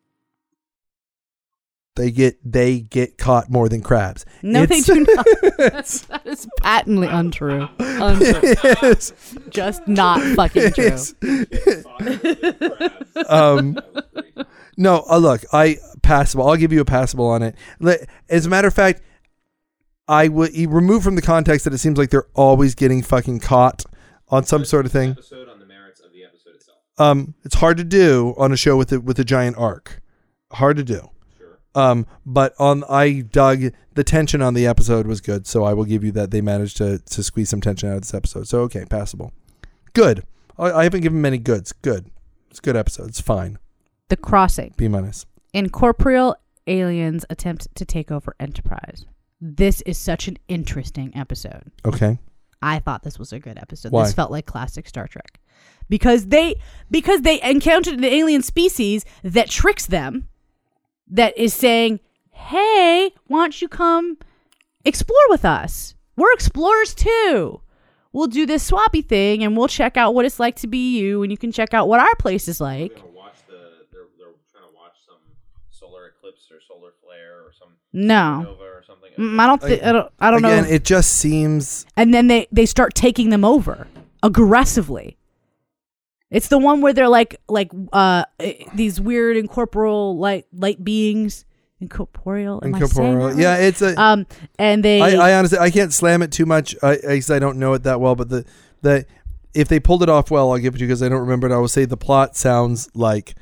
They 1.96 2.10
get 2.10 2.36
they 2.44 2.80
get 2.80 3.18
caught 3.18 3.48
more 3.50 3.68
than 3.68 3.80
crabs. 3.80 4.24
No, 4.42 4.62
It's- 4.62 4.86
they 4.86 4.94
do 4.94 5.00
not. 5.14 5.24
that 5.58 6.22
is 6.24 6.48
patently 6.60 7.06
untrue. 7.08 7.68
untrue. 7.78 8.54
Yes. 8.82 9.12
Just 9.50 9.86
not 9.86 10.20
fucking 10.34 10.72
true. 10.72 10.84
Yes. 10.84 11.14
um, 13.28 13.78
no, 14.76 15.04
uh, 15.08 15.18
look, 15.18 15.42
I 15.52 15.78
passable. 16.02 16.48
I'll 16.48 16.56
give 16.56 16.72
you 16.72 16.80
a 16.80 16.84
passable 16.84 17.26
on 17.26 17.42
it. 17.42 17.56
As 18.28 18.46
a 18.46 18.48
matter 18.48 18.68
of 18.68 18.74
fact, 18.74 19.02
I 20.08 20.28
would 20.28 20.52
remove 20.56 21.02
from 21.02 21.14
the 21.16 21.22
context 21.22 21.64
that 21.64 21.72
it 21.72 21.78
seems 21.78 21.96
like 21.98 22.10
they're 22.10 22.28
always 22.34 22.74
getting 22.74 23.02
fucking 23.02 23.40
caught 23.40 23.84
on 24.28 24.44
some 24.44 24.64
sort 24.64 24.84
of 24.86 24.92
thing. 24.92 25.10
episode 25.12 25.48
on 25.48 25.58
the 25.58 25.66
merits 25.66 26.00
of 26.00 26.12
the 26.12 26.24
episode 26.24 26.56
itself. 26.56 26.78
Um, 26.98 27.34
it's 27.44 27.54
hard 27.54 27.76
to 27.78 27.84
do 27.84 28.34
on 28.36 28.52
a 28.52 28.56
show 28.56 28.76
with 28.76 28.92
a, 28.92 29.00
with 29.00 29.18
a 29.18 29.24
giant 29.24 29.56
arc. 29.56 30.02
Hard 30.52 30.76
to 30.76 30.84
do. 30.84 31.10
Um, 31.74 32.06
but 32.24 32.54
on 32.58 32.84
I 32.88 33.20
dug 33.20 33.72
the 33.94 34.04
tension 34.04 34.40
on 34.42 34.54
the 34.54 34.66
episode 34.66 35.06
was 35.06 35.20
good, 35.20 35.46
so 35.46 35.64
I 35.64 35.72
will 35.72 35.84
give 35.84 36.04
you 36.04 36.12
that 36.12 36.30
they 36.30 36.40
managed 36.40 36.76
to 36.78 36.98
to 36.98 37.22
squeeze 37.22 37.48
some 37.48 37.60
tension 37.60 37.90
out 37.90 37.96
of 37.96 38.02
this 38.02 38.14
episode. 38.14 38.48
So 38.48 38.60
okay, 38.62 38.84
passable. 38.84 39.32
Good. 39.92 40.24
I, 40.58 40.70
I 40.70 40.84
haven't 40.84 41.00
given 41.00 41.20
many 41.20 41.38
goods. 41.38 41.72
Good. 41.72 42.10
It's 42.50 42.58
a 42.60 42.62
good 42.62 42.76
episode. 42.76 43.08
It's 43.08 43.20
fine. 43.20 43.58
The 44.08 44.16
Crossing. 44.16 44.74
B 44.76 44.88
minus. 44.88 45.26
Incorporeal 45.52 46.36
aliens 46.66 47.24
attempt 47.30 47.74
to 47.74 47.84
take 47.84 48.10
over 48.10 48.34
Enterprise. 48.38 49.06
This 49.40 49.82
is 49.82 49.98
such 49.98 50.28
an 50.28 50.38
interesting 50.48 51.12
episode. 51.16 51.70
Okay. 51.84 52.18
I 52.62 52.78
thought 52.78 53.02
this 53.02 53.18
was 53.18 53.32
a 53.32 53.38
good 53.38 53.58
episode. 53.58 53.92
Why? 53.92 54.04
This 54.04 54.14
felt 54.14 54.30
like 54.30 54.46
classic 54.46 54.88
Star 54.88 55.06
Trek. 55.06 55.38
Because 55.88 56.28
they 56.28 56.56
because 56.90 57.22
they 57.22 57.42
encountered 57.42 57.94
an 57.94 58.04
alien 58.04 58.42
species 58.42 59.04
that 59.22 59.50
tricks 59.50 59.86
them 59.86 60.28
that 61.14 61.36
is 61.38 61.54
saying, 61.54 62.00
"Hey, 62.30 63.10
why 63.26 63.40
don't 63.40 63.60
you 63.62 63.68
come 63.68 64.18
explore 64.84 65.26
with 65.30 65.44
us? 65.44 65.94
We're 66.16 66.32
explorers 66.32 66.94
too. 66.94 67.60
We'll 68.12 68.28
do 68.28 68.46
this 68.46 68.70
swappy 68.70 69.04
thing 69.04 69.42
and 69.42 69.56
we'll 69.56 69.66
check 69.66 69.96
out 69.96 70.14
what 70.14 70.24
it's 70.24 70.38
like 70.38 70.54
to 70.56 70.68
be 70.68 70.96
you 70.96 71.22
and 71.22 71.32
you 71.32 71.38
can 71.38 71.50
check 71.50 71.74
out 71.74 71.88
what 71.88 72.00
our 72.00 72.14
place 72.18 72.46
is 72.48 72.60
like." 72.60 72.92
We're 72.92 73.00
gonna 73.00 73.12
watch 73.16 73.34
the. 73.48 73.54
They're, 73.92 74.02
they're 74.18 74.34
trying 74.52 74.68
to 74.70 74.74
watch 74.76 74.92
some 75.06 75.16
solar 75.70 76.06
eclipse 76.08 76.48
or 76.52 76.60
solar 76.68 76.90
flare 77.02 77.40
or 77.46 77.52
some 77.58 77.70
No. 77.92 78.56
or 78.60 78.82
something. 78.86 79.10
Mm, 79.18 79.40
I 79.40 79.46
don't 79.46 79.62
thi- 79.62 79.82
I 79.82 79.92
don't 79.92 80.12
I 80.20 80.30
don't 80.30 80.44
Again, 80.44 80.64
know. 80.64 80.70
it 80.70 80.84
just 80.84 81.16
seems 81.16 81.86
and 81.96 82.12
then 82.14 82.26
they 82.28 82.46
they 82.52 82.66
start 82.66 82.94
taking 82.94 83.30
them 83.30 83.44
over 83.44 83.86
aggressively. 84.22 85.16
It's 86.34 86.48
the 86.48 86.58
one 86.58 86.80
where 86.80 86.92
they're 86.92 87.08
like 87.08 87.40
like 87.48 87.70
uh 87.92 88.24
eh, 88.40 88.64
these 88.74 89.00
weird 89.00 89.36
incorporeal 89.36 90.18
light 90.18 90.46
light 90.52 90.82
beings, 90.82 91.44
incorporeal. 91.80 92.60
I 92.60 92.66
incorporeal. 92.66 93.38
Yeah, 93.38 93.56
it's 93.58 93.82
a. 93.82 94.00
Um, 94.00 94.26
and 94.58 94.84
they 94.84 95.00
I, 95.00 95.30
I 95.30 95.38
honestly 95.38 95.58
I 95.58 95.70
can't 95.70 95.92
slam 95.92 96.22
it 96.22 96.32
too 96.32 96.44
much 96.44 96.74
because 96.80 97.30
I 97.30 97.38
don't 97.38 97.58
know 97.58 97.74
it 97.74 97.84
that 97.84 98.00
well. 98.00 98.16
But 98.16 98.30
the 98.30 98.44
the 98.82 99.06
if 99.54 99.68
they 99.68 99.78
pulled 99.78 100.02
it 100.02 100.08
off 100.08 100.28
well, 100.32 100.50
I'll 100.50 100.58
give 100.58 100.74
it 100.74 100.78
to 100.78 100.84
you 100.84 100.88
because 100.88 101.04
I 101.04 101.08
don't 101.08 101.20
remember 101.20 101.48
it. 101.48 101.54
I 101.54 101.58
will 101.58 101.68
say 101.68 101.84
the 101.84 101.96
plot 101.96 102.36
sounds 102.36 102.90
like 102.94 103.36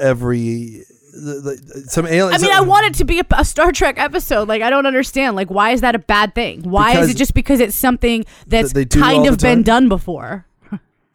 every 0.00 0.84
the, 1.12 1.60
the, 1.62 1.84
some 1.88 2.06
alien. 2.06 2.34
I 2.34 2.38
mean, 2.38 2.52
I 2.52 2.62
want 2.62 2.86
it 2.86 2.94
to 2.94 3.04
be 3.04 3.20
a, 3.20 3.26
a 3.32 3.44
Star 3.44 3.70
Trek 3.70 3.98
episode. 3.98 4.48
Like, 4.48 4.62
I 4.62 4.70
don't 4.70 4.86
understand. 4.86 5.36
Like, 5.36 5.50
why 5.50 5.72
is 5.72 5.82
that 5.82 5.94
a 5.94 5.98
bad 5.98 6.34
thing? 6.34 6.62
Why 6.62 6.98
is 7.00 7.10
it 7.10 7.18
just 7.18 7.34
because 7.34 7.60
it's 7.60 7.76
something 7.76 8.24
that's 8.46 8.72
kind 8.72 9.26
of 9.26 9.38
been 9.38 9.62
done 9.62 9.90
before? 9.90 10.46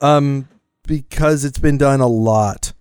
Um 0.02 0.48
because 0.88 1.46
it's 1.46 1.60
been 1.60 1.78
done 1.78 2.02
a 2.02 2.08
lot. 2.08 2.74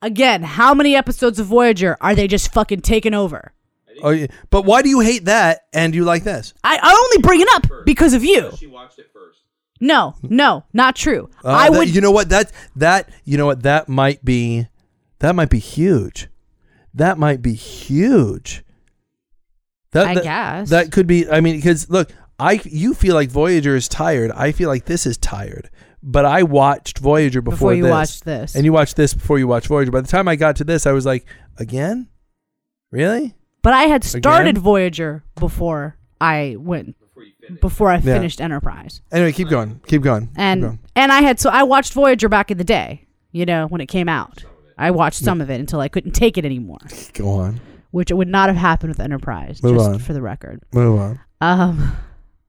Again, 0.00 0.42
how 0.44 0.74
many 0.74 0.94
episodes 0.94 1.40
of 1.40 1.46
Voyager 1.46 1.96
are 2.00 2.14
they 2.14 2.28
just 2.28 2.52
fucking 2.52 2.82
taking 2.82 3.14
over? 3.14 3.52
Oh, 4.00 4.10
yeah. 4.10 4.28
But 4.50 4.62
why 4.64 4.82
do 4.82 4.88
you 4.88 5.00
hate 5.00 5.24
that 5.24 5.62
and 5.72 5.92
you 5.92 6.04
like 6.04 6.22
this? 6.22 6.54
I, 6.62 6.78
I 6.80 6.92
only 6.92 7.20
bring 7.20 7.40
it 7.40 7.48
up 7.54 7.84
because 7.84 8.14
of 8.14 8.22
you. 8.22 8.52
She 8.56 8.68
watched 8.68 9.00
it 9.00 9.10
first. 9.12 9.40
No, 9.80 10.14
no, 10.22 10.64
not 10.72 10.94
true. 10.94 11.28
Uh, 11.44 11.48
I 11.48 11.68
that- 11.70 11.78
would. 11.78 11.92
You 11.92 12.00
know 12.00 12.12
what? 12.12 12.28
That 12.28 12.52
that 12.76 13.08
you 13.24 13.36
know 13.36 13.46
what? 13.46 13.64
That 13.64 13.88
might 13.88 14.24
be, 14.24 14.68
that 15.18 15.34
might 15.34 15.50
be 15.50 15.58
huge. 15.58 16.28
That 16.94 17.18
might 17.18 17.42
be 17.42 17.54
huge. 17.54 18.62
That, 19.92 20.06
I 20.06 20.14
that- 20.14 20.22
guess. 20.24 20.70
that 20.70 20.92
could 20.92 21.08
be. 21.08 21.28
I 21.28 21.40
mean, 21.40 21.56
because 21.56 21.90
look, 21.90 22.10
I 22.38 22.60
you 22.64 22.94
feel 22.94 23.14
like 23.14 23.30
Voyager 23.30 23.74
is 23.74 23.88
tired. 23.88 24.30
I 24.32 24.52
feel 24.52 24.68
like 24.68 24.84
this 24.84 25.06
is 25.06 25.16
tired. 25.16 25.70
But 26.02 26.24
I 26.24 26.44
watched 26.44 26.98
Voyager 26.98 27.42
before, 27.42 27.56
Before 27.56 27.74
you 27.74 27.82
this. 27.84 27.90
watched 27.90 28.24
this. 28.24 28.54
and 28.54 28.64
you 28.64 28.72
watched 28.72 28.94
this 28.96 29.12
before 29.14 29.38
you 29.40 29.48
watched 29.48 29.66
Voyager. 29.66 29.90
By 29.90 30.00
the 30.00 30.06
time 30.08 30.28
I 30.28 30.36
got 30.36 30.54
to 30.56 30.64
this, 30.64 30.86
I 30.86 30.92
was 30.92 31.04
like, 31.04 31.26
again, 31.56 32.08
really? 32.92 33.34
but 33.62 33.72
I 33.74 33.82
had 33.84 34.04
started 34.04 34.50
Again? 34.50 34.62
Voyager 34.62 35.24
before 35.34 35.96
I 36.20 36.54
went 36.58 36.96
Before 37.00 37.22
you 37.24 37.32
finish. 37.40 37.60
before 37.60 37.90
I 37.90 37.94
Yeah. 37.96 38.00
finished 38.14 38.40
Enterprise. 38.40 39.02
Anyway, 39.10 39.32
keep 39.32 39.48
going. 39.48 39.80
Keep 39.88 40.02
going. 40.02 40.26
Keep 40.28 40.38
and 40.38 40.62
going. 40.62 40.78
and 40.94 41.10
I 41.12 41.20
had 41.22 41.40
so 41.40 41.50
I 41.50 41.64
watched 41.64 41.92
Voyager 41.92 42.28
back 42.28 42.52
in 42.52 42.58
the 42.58 42.64
day, 42.64 43.06
you 43.32 43.44
know, 43.44 43.66
when 43.66 43.80
it 43.80 43.86
came 43.86 44.08
out. 44.08 44.44
I 44.78 44.92
watched 44.92 45.18
some 45.18 45.40
of 45.40 45.50
it 45.50 45.58
until 45.58 45.80
I 45.80 45.88
couldn't 45.88 46.12
take 46.12 46.38
it 46.38 46.44
anymore, 46.44 46.78
go 47.14 47.30
on. 47.30 47.60
which 47.90 48.12
it 48.12 48.14
would 48.14 48.28
not 48.28 48.48
have 48.48 48.56
happened 48.56 48.90
with 48.90 49.00
Enterprise, 49.00 49.60
Move 49.64 49.74
just 49.74 49.90
on. 49.90 49.98
for 49.98 50.12
the 50.12 50.22
record. 50.22 50.62
Move 50.72 51.00
on. 51.00 51.20
Um, 51.40 51.96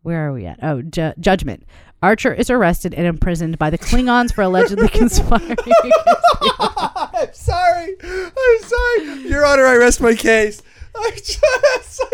where 0.01 0.27
are 0.27 0.34
we 0.34 0.45
at? 0.45 0.59
Oh, 0.61 0.81
ju- 0.81 1.13
Judgment. 1.19 1.63
Archer 2.01 2.34
is 2.34 2.49
arrested 2.49 2.93
and 2.93 3.05
imprisoned 3.05 3.57
by 3.59 3.69
the 3.69 3.77
Klingons 3.77 4.34
for 4.34 4.41
allegedly 4.43 4.88
conspiring. 4.99 5.57
I'm 6.59 7.34
sorry. 7.34 7.95
I'm 8.03 8.59
sorry. 8.61 9.27
Your 9.30 9.45
Honor, 9.45 9.65
I 9.65 9.76
rest 9.76 9.99
my 10.01 10.15
case. 10.15 10.61
I 10.95 11.11
just, 11.15 11.43
I'm 11.43 11.81
sorry. 11.84 12.09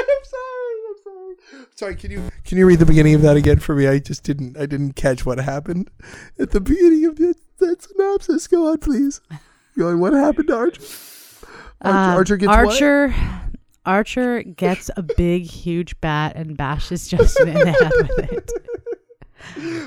I'm 0.00 0.24
sorry. 0.24 0.74
I'm 0.88 1.02
sorry. 1.04 1.66
Sorry. 1.74 1.96
Can 1.96 2.10
you 2.10 2.30
can 2.44 2.56
you 2.58 2.66
read 2.66 2.78
the 2.78 2.86
beginning 2.86 3.14
of 3.14 3.22
that 3.22 3.36
again 3.36 3.58
for 3.58 3.74
me? 3.74 3.86
I 3.86 3.98
just 3.98 4.22
didn't 4.22 4.56
I 4.56 4.66
didn't 4.66 4.94
catch 4.94 5.26
what 5.26 5.38
happened 5.38 5.90
at 6.38 6.50
the 6.50 6.60
beginning 6.60 7.04
of 7.06 7.16
that, 7.16 7.34
that 7.58 7.82
synopsis. 7.82 8.46
Go 8.46 8.70
on, 8.70 8.78
please. 8.78 9.20
Go 9.76 9.88
on. 9.88 10.00
What 10.00 10.12
happened 10.14 10.48
to 10.48 10.56
Archer? 10.56 10.80
Archer, 11.82 11.98
Um, 11.98 12.16
Archer 12.16 12.36
gets 12.38 12.48
what? 12.48 12.56
Archer. 13.86 14.42
Gets 14.42 14.90
a 14.96 15.02
big, 15.02 15.44
huge 15.44 15.98
bat 16.00 16.34
and 16.36 16.56
bashes 16.56 17.08
Justin 17.08 17.48
in 17.48 17.54
the 17.54 17.72
head 17.72 17.92
with 17.96 18.32
it. 18.32 18.52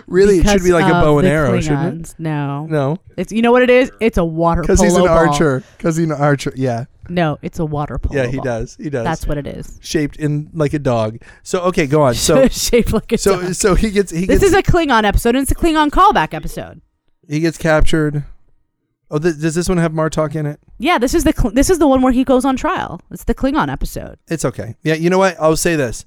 Really, 0.08 0.40
it 0.40 0.48
should 0.50 0.64
be 0.64 0.72
like 0.72 0.86
a 0.86 0.92
bow 1.02 1.20
and 1.20 1.28
arrow, 1.28 1.60
shouldn't 1.60 2.12
it? 2.12 2.16
No, 2.18 2.66
No, 2.68 2.98
it's 3.18 3.32
you 3.32 3.42
know 3.42 3.52
what 3.52 3.62
it 3.62 3.70
is. 3.70 3.92
It's 4.00 4.18
a 4.18 4.24
water 4.24 4.62
because 4.62 4.80
he's 4.82 4.96
an 4.96 5.02
ball. 5.06 5.10
archer. 5.10 5.64
Because 5.78 5.98
he's 5.98 6.06
an 6.06 6.12
archer. 6.14 6.54
Yeah, 6.56 6.86
No, 7.10 7.38
it's 7.42 7.60
a 7.60 7.66
water 7.66 7.98
polo. 8.00 8.22
yeah, 8.22 8.28
he 8.28 8.38
ball. 8.38 8.46
does. 8.46 8.78
He 8.78 8.90
does. 8.90 9.04
That's 9.04 9.28
what 9.28 9.38
it 9.38 9.46
is. 9.46 9.78
shaped 9.82 10.16
in 10.16 10.50
like 10.54 10.74
a 10.74 10.80
dog. 10.80 11.20
So 11.44 11.60
okay, 11.64 11.88
go 11.88 12.04
on. 12.04 12.14
So 12.16 12.48
shaped 12.50 12.94
like 12.94 13.12
a 13.12 13.18
so 13.18 13.42
dog. 13.42 13.54
so 13.54 13.76
he 13.76 13.92
gets 13.92 14.12
he 14.12 14.26
This 14.26 14.40
gets 14.40 14.54
is 14.54 14.54
a 14.54 14.64
Klingon 14.64 15.04
episode, 15.04 15.36
and 15.36 15.44
it's 15.44 15.52
a 15.52 15.56
Klingon 15.56 15.90
callback 15.90 16.34
episode. 16.34 16.82
he 17.28 17.40
gets 17.42 17.58
captured. 17.58 18.24
Oh, 19.12 19.18
th- 19.18 19.40
does 19.40 19.56
this 19.56 19.68
one 19.68 19.80
have 19.80 19.92
Martok 19.92 20.36
in 20.36 20.46
it? 20.46 20.60
Yeah, 20.78 20.98
this 21.00 21.14
is 21.14 21.24
the 21.24 21.34
Kl- 21.34 21.52
this 21.52 21.70
is 21.70 21.80
the 21.80 21.88
one 21.88 22.02
where 22.02 22.14
he 22.14 22.24
goes 22.24 22.46
on 22.46 22.56
trial. 22.56 23.02
It's 23.12 23.24
the 23.24 23.34
Klingon 23.34 23.72
episode. 23.72 24.20
It's 24.28 24.46
okay. 24.46 24.76
Yeah, 24.84 24.94
you 24.96 25.10
know 25.10 25.18
what? 25.18 25.36
I'll 25.40 25.58
say 25.58 25.76
this. 25.76 26.06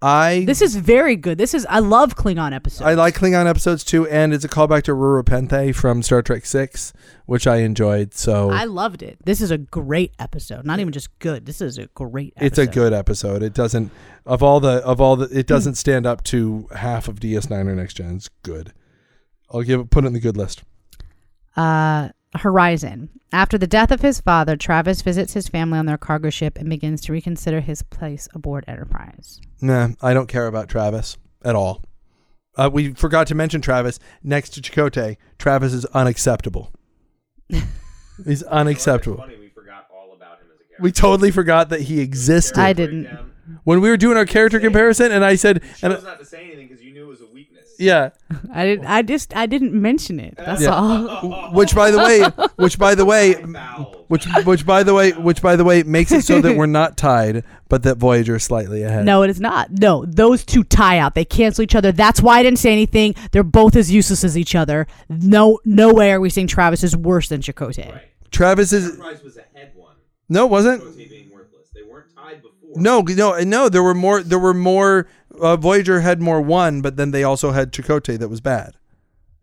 I 0.00 0.44
This 0.46 0.62
is 0.62 0.76
very 0.76 1.16
good. 1.16 1.38
This 1.38 1.54
is 1.54 1.66
I 1.68 1.80
love 1.80 2.14
Klingon 2.14 2.54
episodes. 2.54 2.82
I 2.82 2.94
like 2.94 3.16
Klingon 3.16 3.46
episodes 3.46 3.82
too, 3.82 4.06
and 4.06 4.32
it's 4.32 4.44
a 4.44 4.48
callback 4.48 4.84
to 4.84 4.92
Rura 4.92 5.24
Penthe 5.24 5.74
from 5.74 6.04
Star 6.04 6.22
Trek 6.22 6.46
Six, 6.46 6.92
which 7.26 7.48
I 7.48 7.56
enjoyed. 7.56 8.14
So 8.14 8.50
I 8.50 8.64
loved 8.64 9.02
it. 9.02 9.18
This 9.24 9.40
is 9.40 9.50
a 9.50 9.58
great 9.58 10.12
episode. 10.20 10.64
Not 10.64 10.78
even 10.78 10.92
just 10.92 11.18
good. 11.18 11.46
This 11.46 11.60
is 11.60 11.78
a 11.78 11.86
great. 11.94 12.34
episode. 12.36 12.46
it's 12.46 12.58
a 12.58 12.66
good 12.66 12.92
episode. 12.92 13.42
It 13.42 13.54
doesn't 13.54 13.90
of 14.24 14.40
all 14.40 14.60
the 14.60 14.84
of 14.84 15.00
all 15.00 15.16
the 15.16 15.36
it 15.36 15.48
doesn't 15.48 15.74
stand 15.74 16.06
up 16.06 16.22
to 16.24 16.68
half 16.76 17.08
of 17.08 17.18
DS9 17.18 17.50
or 17.66 17.74
Next 17.74 17.94
Gen. 17.94 18.16
It's 18.16 18.28
good. 18.44 18.72
I'll 19.50 19.62
give 19.62 19.80
it 19.80 19.90
put 19.90 20.04
it 20.04 20.08
in 20.08 20.12
the 20.12 20.20
good 20.20 20.36
list. 20.36 20.62
Uh, 21.56 22.10
Horizon. 22.36 23.10
After 23.32 23.58
the 23.58 23.66
death 23.66 23.90
of 23.90 24.00
his 24.02 24.20
father, 24.20 24.56
Travis 24.56 25.02
visits 25.02 25.34
his 25.34 25.48
family 25.48 25.78
on 25.78 25.86
their 25.86 25.98
cargo 25.98 26.30
ship 26.30 26.58
and 26.58 26.68
begins 26.68 27.00
to 27.02 27.12
reconsider 27.12 27.60
his 27.60 27.82
place 27.82 28.28
aboard 28.34 28.64
Enterprise. 28.68 29.40
Nah, 29.60 29.90
I 30.02 30.14
don't 30.14 30.28
care 30.28 30.46
about 30.46 30.68
Travis 30.68 31.16
at 31.44 31.54
all. 31.54 31.82
Uh, 32.56 32.68
we 32.72 32.92
forgot 32.94 33.26
to 33.28 33.34
mention 33.34 33.60
Travis 33.60 33.98
next 34.22 34.50
to 34.50 34.60
Chakotay. 34.60 35.16
Travis 35.38 35.72
is 35.72 35.84
unacceptable. 35.86 36.72
He's 38.24 38.42
unacceptable. 38.42 39.18
Funny, 39.18 39.38
we 39.38 39.48
forgot 39.48 39.86
all 39.94 40.12
about 40.12 40.40
him 40.40 40.48
as 40.52 40.56
a 40.60 40.64
character. 40.64 40.82
We 40.82 40.92
totally 40.92 41.30
forgot 41.30 41.68
that 41.68 41.82
he 41.82 42.00
existed 42.00 42.58
I 42.58 42.72
didn't. 42.72 43.08
When 43.64 43.80
we 43.80 43.88
were 43.88 43.96
doing 43.96 44.16
our 44.16 44.26
character 44.26 44.60
comparison, 44.60 45.12
and 45.12 45.24
I 45.24 45.36
said, 45.36 45.62
and 45.82 45.94
Chose 45.94 46.04
not 46.04 46.18
to 46.18 46.24
say 46.24 46.44
anything 46.44 46.68
because 46.68 46.82
you 46.82 46.92
knew 46.92 47.04
it 47.04 47.08
was 47.08 47.20
a 47.22 47.26
weakness. 47.26 47.67
Yeah, 47.78 48.10
I 48.52 48.64
didn't. 48.64 48.86
I 48.86 49.02
just. 49.02 49.36
I 49.36 49.46
didn't 49.46 49.72
mention 49.72 50.18
it. 50.20 50.34
That's 50.36 50.62
Yeah. 50.62 50.70
all. 50.74 51.52
which 51.52 51.74
by 51.74 51.90
the 51.90 51.98
way, 51.98 52.46
which 52.56 52.78
by 52.78 52.94
the 52.94 53.04
way, 53.04 53.34
which 54.08 54.26
which 54.44 54.66
by 54.66 54.82
the 54.82 54.94
way, 54.94 55.12
which 55.12 55.40
by 55.40 55.56
the 55.56 55.64
way 55.64 55.82
makes 55.84 56.10
it 56.12 56.22
so 56.22 56.40
that 56.40 56.56
we're 56.56 56.66
not 56.66 56.96
tied, 56.96 57.44
but 57.68 57.84
that 57.84 57.96
Voyager 57.98 58.36
is 58.36 58.44
slightly 58.44 58.82
ahead. 58.82 59.04
No, 59.04 59.22
it 59.22 59.30
is 59.30 59.40
not. 59.40 59.70
No, 59.70 60.04
those 60.06 60.44
two 60.44 60.64
tie 60.64 60.98
out. 60.98 61.14
They 61.14 61.24
cancel 61.24 61.62
each 61.62 61.74
other. 61.74 61.92
That's 61.92 62.20
why 62.20 62.38
I 62.38 62.42
didn't 62.42 62.58
say 62.58 62.72
anything. 62.72 63.14
They're 63.32 63.42
both 63.44 63.76
as 63.76 63.90
useless 63.92 64.24
as 64.24 64.36
each 64.36 64.54
other. 64.54 64.86
No, 65.08 65.60
no 65.64 65.92
way 65.92 66.12
are 66.12 66.20
we 66.20 66.30
saying 66.30 66.48
Travis 66.48 66.82
is 66.82 66.96
worse 66.96 67.28
than 67.28 67.40
Chakotay. 67.40 67.92
Right. 67.92 68.02
Travis 68.30 68.72
is 68.72 68.86
Enterprise 68.90 69.22
was 69.22 69.36
ahead 69.36 69.72
one. 69.74 69.94
no, 70.28 70.44
it 70.46 70.50
wasn't. 70.50 70.82
Rotate 70.82 71.08
being 71.10 71.30
worthless. 71.32 71.68
They 71.74 71.82
weren't 71.82 72.14
tied 72.14 72.42
before. 72.42 72.52
No, 72.74 73.00
no, 73.00 73.38
no. 73.44 73.68
There 73.68 73.82
were 73.82 73.94
more. 73.94 74.22
There 74.22 74.38
were 74.38 74.52
more. 74.54 75.08
Uh, 75.40 75.56
Voyager 75.56 76.00
had 76.00 76.20
more 76.20 76.40
one, 76.40 76.80
but 76.80 76.96
then 76.96 77.10
they 77.10 77.24
also 77.24 77.52
had 77.52 77.72
Chakotay 77.72 78.18
that 78.18 78.28
was 78.28 78.40
bad. 78.40 78.76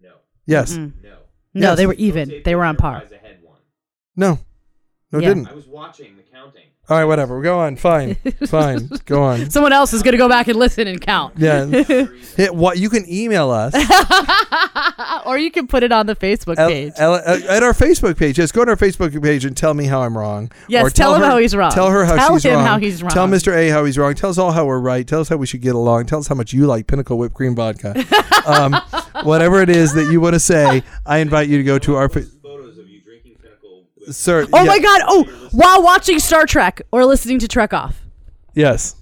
No. 0.01 0.11
Yes. 0.45 0.73
Mm-mm. 0.73 0.93
No. 1.03 1.09
No, 1.53 1.69
Yes. 1.69 1.77
they 1.77 1.87
were 1.87 1.93
even. 1.93 2.29
Rotate 2.29 2.43
They 2.43 2.55
were 2.55 2.65
on 2.65 2.75
par. 2.75 2.97
Ahead 2.97 3.39
one. 3.43 3.59
No. 4.15 4.39
No, 5.11 5.19
it 5.19 5.23
Yeah. 5.23 5.29
didn't. 5.29 5.47
I 5.47 5.53
was 5.53 5.67
watching 5.67 6.17
the 6.17 6.23
counting. 6.23 6.63
All 6.87 6.97
right, 6.97 7.05
whatever. 7.05 7.41
Go 7.41 7.59
on. 7.59 7.75
Fine. 7.77 8.15
Fine. 8.47 8.89
Go 9.05 9.23
on. 9.23 9.49
Someone 9.49 9.73
else 9.73 9.91
is 9.93 10.03
gonna 10.03 10.17
go 10.17 10.29
back 10.29 10.47
and 10.47 10.57
listen 10.59 10.87
and 10.87 11.01
count. 11.01 11.33
Yeah. 11.37 11.65
Hit 12.37 12.53
what? 12.53 12.77
You 12.77 12.89
can 12.91 13.05
email 13.11 13.49
us 13.49 13.73
or 15.25 15.37
you 15.37 15.49
can 15.51 15.67
put 15.67 15.83
it 15.83 15.91
on 15.91 16.05
the 16.05 16.15
Facebook 16.15 16.57
L- 16.59 16.69
page. 16.69 16.93
L- 16.97 17.13
uh, 17.15 17.39
at 17.49 17.63
our 17.63 17.73
Facebook 17.73 18.17
page. 18.17 18.35
Just 18.35 18.53
go 18.53 18.63
to 18.65 18.71
our 18.71 18.77
Facebook 18.77 19.19
page 19.23 19.45
and 19.45 19.55
tell 19.57 19.73
me 19.73 19.85
how 19.85 20.01
I'm 20.01 20.17
wrong. 20.17 20.51
Yes, 20.67 20.85
Or 20.85 20.89
tell 20.89 21.15
him 21.15 21.21
her- 21.21 21.27
how 21.27 21.37
he's 21.37 21.55
wrong. 21.55 21.71
Tell 21.71 21.89
her 21.89 22.05
how 22.05 22.15
Tell 22.15 22.35
she's 22.35 22.45
him 22.45 22.55
wrong. 22.55 22.65
how 22.65 22.77
he's 22.77 23.01
wrong. 23.01 23.11
Tell 23.11 23.27
Mr. 23.27 23.55
A 23.55 23.69
how 23.69 23.83
he's 23.85 23.97
wrong. 23.97 24.13
Tell 24.13 24.29
us 24.29 24.37
all 24.37 24.51
how 24.51 24.65
we're 24.65 24.79
right. 24.79 25.07
Tell 25.07 25.21
us 25.21 25.29
how 25.29 25.37
we 25.37 25.47
should 25.47 25.61
get 25.61 25.75
along. 25.75 26.05
Tell 26.05 26.19
us 26.19 26.27
how 26.27 26.35
much 26.35 26.53
you 26.53 26.67
like 26.67 26.87
Pinnacle 26.87 27.17
whipped 27.17 27.33
cream 27.35 27.55
vodka. 27.55 27.95
um, 28.45 28.75
whatever 29.23 29.61
it 29.61 29.69
is 29.69 29.93
that 29.93 30.11
you 30.11 30.21
want 30.21 30.33
to 30.33 30.39
say, 30.39 30.83
I 31.05 31.17
invite 31.17 31.49
you 31.49 31.57
to 31.57 31.63
go 31.63 31.79
to 31.79 31.95
our. 31.95 32.09
Fa- 32.09 32.21
Photos 32.43 32.77
of 32.77 32.87
you 32.87 33.01
drinking 33.01 33.35
Pinnacle. 33.41 33.85
With 33.94 33.94
Sir, 34.11 34.45
oh 34.53 34.63
yeah, 34.63 34.67
my 34.67 34.79
God! 34.79 35.01
Oh, 35.07 35.23
while 35.51 35.81
watching 35.83 36.19
Star 36.19 36.45
Trek 36.45 36.81
or 36.91 37.05
listening 37.05 37.39
to 37.39 37.47
Trek 37.47 37.73
Off. 37.73 38.01
Yes, 38.53 38.95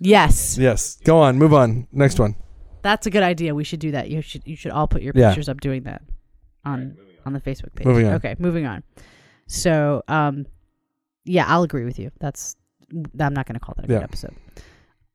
Yes, 0.00 0.56
yes. 0.58 0.96
Go 1.04 1.18
on, 1.18 1.38
move 1.38 1.52
on. 1.52 1.86
Next 1.92 2.18
one. 2.20 2.36
that's 2.82 3.06
a 3.06 3.10
good 3.10 3.22
idea. 3.24 3.54
We 3.54 3.64
should 3.64 3.80
do 3.80 3.90
that. 3.90 4.08
You 4.10 4.22
should. 4.22 4.42
You 4.46 4.54
should 4.56 4.70
all 4.72 4.86
put 4.86 5.02
your 5.02 5.12
Yeah. 5.16 5.28
pictures 5.30 5.48
up 5.48 5.60
doing 5.60 5.82
that 5.82 6.02
on 6.64 6.94
moving 6.96 7.16
on 7.26 7.32
the 7.32 7.40
Facebook 7.40 7.74
page. 7.74 7.86
Moving 7.86 8.06
on. 8.06 8.14
Okay, 8.14 8.34
moving 8.38 8.64
on. 8.66 8.82
So, 9.48 10.02
um, 10.08 10.46
yeah, 11.24 11.44
I'll 11.48 11.62
agree 11.64 11.84
with 11.84 11.98
you. 11.98 12.10
That's. 12.20 12.54
I'm 12.92 13.34
not 13.34 13.46
going 13.46 13.54
to 13.54 13.60
call 13.60 13.74
that 13.76 13.84
a 13.84 13.92
Yeah. 13.92 13.98
good 13.98 14.04
episode. 14.04 14.34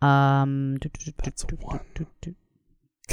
Um, 0.02 0.78
That's 1.24 1.46
one. 1.62 1.80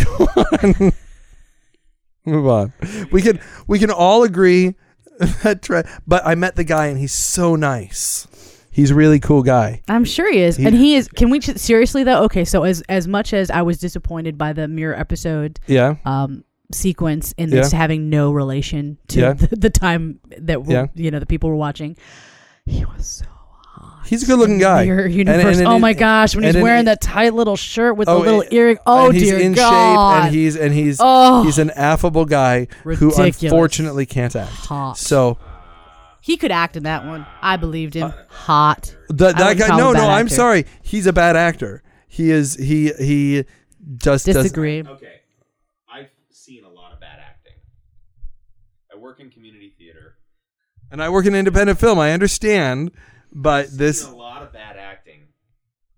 Go 0.04 0.26
on. 0.36 0.92
move 2.26 2.46
on. 2.46 2.72
We 3.12 3.22
can 3.22 3.40
we 3.66 3.78
can 3.78 3.90
all 3.90 4.24
agree 4.24 4.74
that. 5.42 5.62
Tra- 5.62 5.88
but 6.06 6.26
I 6.26 6.34
met 6.34 6.56
the 6.56 6.64
guy 6.64 6.86
and 6.86 6.98
he's 6.98 7.12
so 7.12 7.54
nice. 7.56 8.26
He's 8.72 8.90
a 8.92 8.94
really 8.94 9.18
cool 9.20 9.42
guy. 9.42 9.82
I'm 9.88 10.04
sure 10.04 10.30
he 10.32 10.38
is, 10.40 10.56
He- 10.56 10.64
and 10.64 10.74
he 10.74 10.94
is. 10.94 11.08
Can 11.08 11.28
we 11.30 11.40
seriously 11.40 12.04
though? 12.04 12.22
Okay, 12.24 12.44
so 12.44 12.62
as 12.64 12.82
as 12.88 13.06
much 13.08 13.32
as 13.32 13.50
I 13.50 13.62
was 13.62 13.78
disappointed 13.78 14.38
by 14.38 14.52
the 14.52 14.68
mirror 14.68 14.94
episode 14.98 15.58
Yeah. 15.66 15.96
um 16.04 16.44
sequence 16.72 17.32
in 17.36 17.50
this 17.50 17.72
having 17.72 18.08
no 18.10 18.30
relation 18.30 18.96
to 19.08 19.18
Yeah. 19.20 19.32
the, 19.34 19.56
the 19.56 19.70
time 19.70 20.20
that 20.38 20.62
we're, 20.64 20.72
Yeah. 20.72 20.86
you 20.94 21.10
know 21.10 21.18
the 21.18 21.26
people 21.26 21.50
were 21.50 21.56
watching, 21.56 21.96
he 22.64 22.84
was 22.84 23.06
so. 23.06 23.24
He's 24.06 24.22
a 24.22 24.26
good 24.26 24.38
looking 24.38 24.58
guy. 24.58 24.84
Mirror 24.84 25.04
And- 25.04 25.14
universe. 25.14 25.58
and- 25.58 25.66
oh 25.68 25.78
my 25.78 25.92
gosh, 25.92 26.34
when 26.34 26.44
and 26.44 26.54
he's 26.56 26.62
wearing 26.62 26.80
he- 26.80 26.84
that 26.86 27.00
tight 27.00 27.34
little 27.34 27.56
shirt 27.56 27.96
with 27.96 28.08
Oh, 28.08 28.14
the 28.14 28.24
little 28.24 28.40
and- 28.42 28.52
earring. 28.52 28.78
Oh 28.86 29.06
and 29.06 29.14
he's 29.14 29.28
dear 29.30 29.38
in 29.38 29.52
God. 29.52 30.16
shape 30.16 30.24
and 30.26 30.34
he's 30.34 30.56
and 30.56 30.74
he's 30.74 30.98
oh, 31.00 31.42
he's 31.44 31.58
an 31.58 31.70
affable 31.70 32.24
guy 32.24 32.66
who 32.82 33.12
unfortunately 33.16 34.06
can't 34.06 34.34
act. 34.34 34.50
hot. 34.50 34.98
So 34.98 35.38
he 36.20 36.36
could 36.36 36.50
act 36.50 36.76
in 36.76 36.82
that 36.84 37.04
one. 37.06 37.26
I 37.40 37.56
believed 37.56 37.94
him. 37.94 38.08
Uh, 38.08 38.12
hot. 38.28 38.94
the, 39.08 39.32
that 39.32 39.56
guy 39.58 39.68
no 39.68 39.76
no 39.76 39.92
bad 39.94 40.08
I'm 40.10 40.26
actor. 40.26 40.34
sorry. 40.34 40.66
He's 40.82 41.06
a 41.06 41.12
bad 41.12 41.36
actor. 41.36 41.82
He 42.08 42.30
is 42.30 42.54
he 42.56 42.92
he 42.98 43.44
just 43.96 44.26
does 44.26 44.34
Disagree. 44.34 44.82
Okay. 44.82 45.06
I've 45.92 46.08
seen 46.30 46.64
a 46.64 46.68
lot 46.68 46.92
of 46.92 47.00
bad 47.00 47.18
acting. 47.20 47.54
I 48.92 48.98
work 48.98 49.20
in 49.20 49.30
community 49.30 49.74
theater, 49.78 50.16
And 50.90 51.02
I 51.02 51.08
work 51.08 51.24
in 51.26 51.34
independent 51.34 51.78
film. 51.78 51.98
I 51.98 52.12
understand, 52.12 52.90
but 53.32 53.66
I've 53.66 53.76
this 53.76 54.06
a 54.06 54.14
lot 54.14 54.42
of 54.42 54.52
bad 54.52 54.76
acting. 54.76 55.20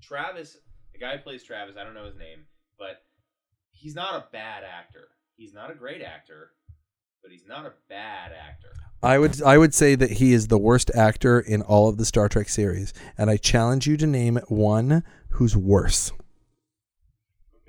Travis, 0.03 0.57
the 0.93 0.99
guy 0.99 1.17
who 1.17 1.23
plays 1.23 1.43
Travis, 1.43 1.77
I 1.79 1.85
don't 1.85 1.95
know 1.95 2.05
his 2.07 2.17
name, 2.17 2.47
but 2.79 3.03
he's 3.71 3.95
not 3.95 4.15
a 4.15 4.25
bad 4.33 4.65
actor. 4.65 5.09
He's 5.37 5.55
not 5.55 5.71
a 5.71 5.75
great 5.75 6.03
actor, 6.03 6.51
but 7.23 7.31
he's 7.31 7.47
not 7.47 7.67
a 7.67 7.73
bad 7.89 8.33
actor. 8.33 8.69
I 9.03 9.19
would 9.19 9.43
I 9.43 9.59
would 9.59 9.75
say 9.75 9.97
that 9.97 10.13
he 10.13 10.33
is 10.33 10.47
the 10.47 10.59
worst 10.59 10.91
actor 10.95 11.41
in 11.41 11.63
all 11.63 11.89
of 11.89 11.97
the 11.97 12.05
Star 12.05 12.29
Trek 12.29 12.49
series, 12.49 12.95
and 13.19 13.29
I 13.29 13.37
challenge 13.37 13.87
you 13.87 13.97
to 13.97 14.07
name 14.07 14.39
one 14.49 15.03
who's 15.31 15.57
worse. 15.57 16.13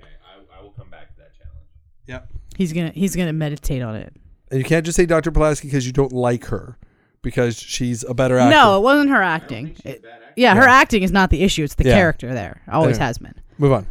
Okay, 0.00 0.10
I, 0.24 0.58
I 0.58 0.62
will 0.62 0.70
come 0.70 0.90
back 0.90 1.08
to 1.08 1.16
that 1.16 1.32
challenge. 1.34 1.66
Yep. 2.06 2.28
He's 2.56 2.72
gonna 2.72 2.92
he's 2.94 3.16
gonna 3.16 3.32
meditate 3.32 3.82
on 3.82 3.96
it. 3.96 4.14
And 4.50 4.60
you 4.60 4.64
can't 4.64 4.86
just 4.86 4.94
say 4.94 5.06
Dr. 5.06 5.32
Pulaski 5.32 5.66
because 5.66 5.86
you 5.86 5.92
don't 5.92 6.12
like 6.12 6.44
her, 6.46 6.78
because 7.24 7.58
she's 7.58 8.04
a 8.04 8.14
better 8.14 8.38
actor. 8.38 8.54
No, 8.54 8.76
it 8.78 8.82
wasn't 8.82 9.10
her 9.10 9.20
acting. 9.22 9.74
think 9.74 9.76
she's 9.78 9.86
a 9.86 9.88
It- 9.96 10.02
bad 10.04 10.12
actor. 10.22 10.32
yeah, 10.36 10.54
her 10.54 10.68
acting 10.68 11.02
is 11.02 11.10
not 11.10 11.30
the 11.30 11.42
issue. 11.42 11.64
It's 11.64 11.74
the 11.74 11.84
Yeah. 11.84 11.94
character 11.96 12.32
there. 12.32 12.62
Always 12.70 12.96
Anyway. 12.98 13.06
has 13.06 13.18
been. 13.18 13.34
Move 13.58 13.72
on. 13.72 13.86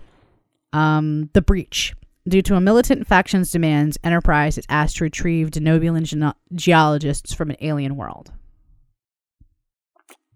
Um, 0.71 1.29
the 1.33 1.41
breach. 1.41 1.93
Due 2.25 2.41
to 2.43 2.55
a 2.55 2.61
militant 2.61 3.05
faction's 3.05 3.51
demands, 3.51 3.97
Enterprise 4.01 4.57
is 4.57 4.65
asked 4.69 4.95
to 4.97 5.03
retrieve 5.03 5.51
Denobulan 5.51 6.03
geno- 6.03 6.35
geologists 6.55 7.33
from 7.33 7.49
an 7.49 7.57
alien 7.59 7.97
world. 7.97 8.31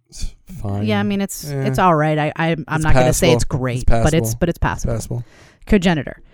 It's 0.09 0.35
fine. 0.61 0.85
Yeah, 0.85 0.99
I 0.99 1.03
mean 1.03 1.21
it's 1.21 1.45
Yeah. 1.49 1.63
it's 1.63 1.79
all 1.79 1.95
right. 1.95 2.17
I, 2.17 2.33
I 2.35 2.47
I'm 2.51 2.65
It's 2.67 2.83
not 2.83 2.93
going 2.93 3.05
to 3.07 3.13
say 3.13 3.31
it's 3.31 3.43
great, 3.45 3.83
It's 3.83 3.85
but 3.85 4.13
it's 4.13 4.33
passable. 4.33 4.37
but 4.39 4.49
it's 4.49 4.57
passable. 4.59 4.93
Passable. 4.93 5.23
Cogenitor. 5.65 6.21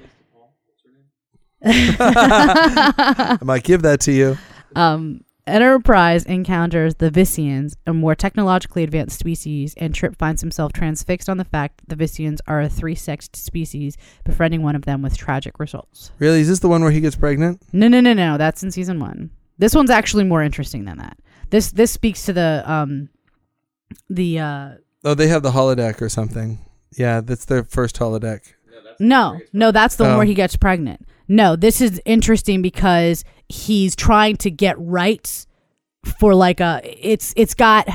I 1.65 3.37
might 3.41 3.63
give 3.63 3.81
that 3.83 3.99
to 4.01 4.11
you. 4.11 4.37
Um, 4.75 5.23
Enterprise 5.45 6.25
encounters 6.25 6.95
the 6.95 7.11
Vissians, 7.11 7.75
a 7.85 7.93
more 7.93 8.15
technologically 8.15 8.81
advanced 8.81 9.19
species, 9.19 9.73
and 9.75 9.93
Trip 9.93 10.15
finds 10.17 10.39
himself 10.39 10.71
transfixed 10.71 11.27
on 11.27 11.35
the 11.35 11.43
fact 11.43 11.81
the 11.87 11.97
Vissians 11.97 12.39
are 12.47 12.61
a 12.61 12.69
three-sexed 12.69 13.35
species, 13.35 13.97
befriending 14.23 14.63
one 14.63 14.75
of 14.75 14.85
them 14.85 15.01
with 15.01 15.17
tragic 15.17 15.59
results. 15.59 16.11
Really, 16.17 16.39
is 16.39 16.47
this 16.47 16.59
the 16.59 16.69
one 16.69 16.81
where 16.81 16.91
he 16.91 17.01
gets 17.01 17.17
pregnant? 17.17 17.61
No, 17.73 17.89
no, 17.89 17.99
no, 17.99 18.13
no. 18.13 18.37
That's 18.37 18.63
in 18.63 18.71
season 18.71 19.01
one. 19.01 19.31
This 19.57 19.75
one's 19.75 19.89
actually 19.89 20.23
more 20.23 20.41
interesting 20.41 20.85
than 20.85 20.97
that. 20.99 21.17
This 21.49 21.71
this 21.71 21.91
speaks 21.91 22.25
to 22.25 22.33
the 22.33 22.63
um 22.65 23.09
the 24.09 24.39
uh 24.39 24.69
Oh, 25.03 25.13
they 25.13 25.27
have 25.27 25.43
the 25.43 25.51
holodeck 25.51 26.01
or 26.01 26.07
something. 26.09 26.65
Yeah, 26.97 27.19
that's 27.21 27.45
their 27.45 27.63
first 27.65 27.97
holodeck. 27.97 28.53
No 28.99 29.39
no 29.53 29.71
that's 29.71 29.95
the 29.95 30.03
one 30.03 30.13
Oh. 30.13 30.17
where 30.17 30.25
he 30.25 30.33
gets 30.33 30.55
pregnant. 30.55 31.05
No, 31.27 31.55
this 31.55 31.79
is 31.81 32.01
interesting 32.05 32.61
because 32.61 33.23
he's 33.47 33.95
trying 33.95 34.35
to 34.37 34.51
get 34.51 34.75
rights 34.79 35.47
for 36.19 36.35
like 36.35 36.59
a 36.59 36.81
it's 36.83 37.33
it's 37.37 37.53
got 37.53 37.87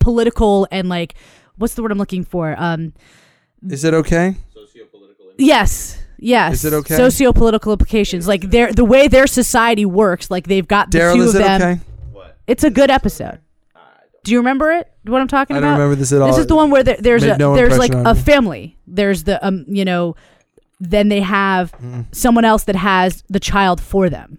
political 0.00 0.68
and 0.70 0.88
like 0.88 1.14
what's 1.56 1.74
the 1.74 1.82
word 1.82 1.90
I'm 1.92 1.98
looking 1.98 2.24
for 2.24 2.54
um 2.58 2.92
Is 3.68 3.84
it 3.84 3.94
okay? 3.94 4.36
Sociopolitical. 4.56 5.34
yes 5.38 5.98
yes 6.18 6.54
Is 6.54 6.64
it 6.64 6.72
okay? 6.72 6.96
socio-political 6.96 7.72
implications 7.72 8.28
like 8.28 8.50
their 8.50 8.72
the 8.72 8.84
way 8.84 9.08
their 9.08 9.26
society 9.26 9.84
works 9.84 10.30
like 10.30 10.46
they've 10.46 10.66
got 10.66 10.90
the 10.90 10.98
Daryl, 10.98 11.14
two 11.16 11.22
is 11.22 11.34
of 11.34 11.40
it 11.40 11.44
them 11.44 11.62
okay? 11.62 11.80
What? 12.12 12.36
it's 12.46 12.62
a 12.64 12.70
good 12.70 12.90
episode 12.90 13.40
do 14.22 14.32
you 14.32 14.38
remember 14.38 14.70
it 14.72 14.90
what 15.04 15.20
I'm 15.20 15.28
talking 15.28 15.56
about? 15.56 15.64
I 15.66 15.70
don't 15.70 15.78
remember 15.78 15.94
this 15.94 16.12
at 16.12 16.20
all. 16.20 16.26
This 16.26 16.38
is 16.38 16.48
the 16.48 16.56
one 16.56 16.68
where 16.72 16.82
there, 16.82 16.96
there's 16.98 17.22
Made 17.22 17.30
a 17.32 17.38
no 17.38 17.54
there's 17.54 17.78
like 17.78 17.92
impression 17.92 18.06
a 18.08 18.14
me. 18.14 18.20
family. 18.22 18.76
There's 18.88 19.22
the 19.22 19.46
um 19.46 19.64
you 19.68 19.84
know, 19.84 20.16
then 20.80 21.08
they 21.08 21.20
have 21.20 21.74
someone 22.12 22.44
else 22.44 22.64
that 22.64 22.76
has 22.76 23.22
the 23.28 23.40
child 23.40 23.80
for 23.80 24.08
them. 24.10 24.38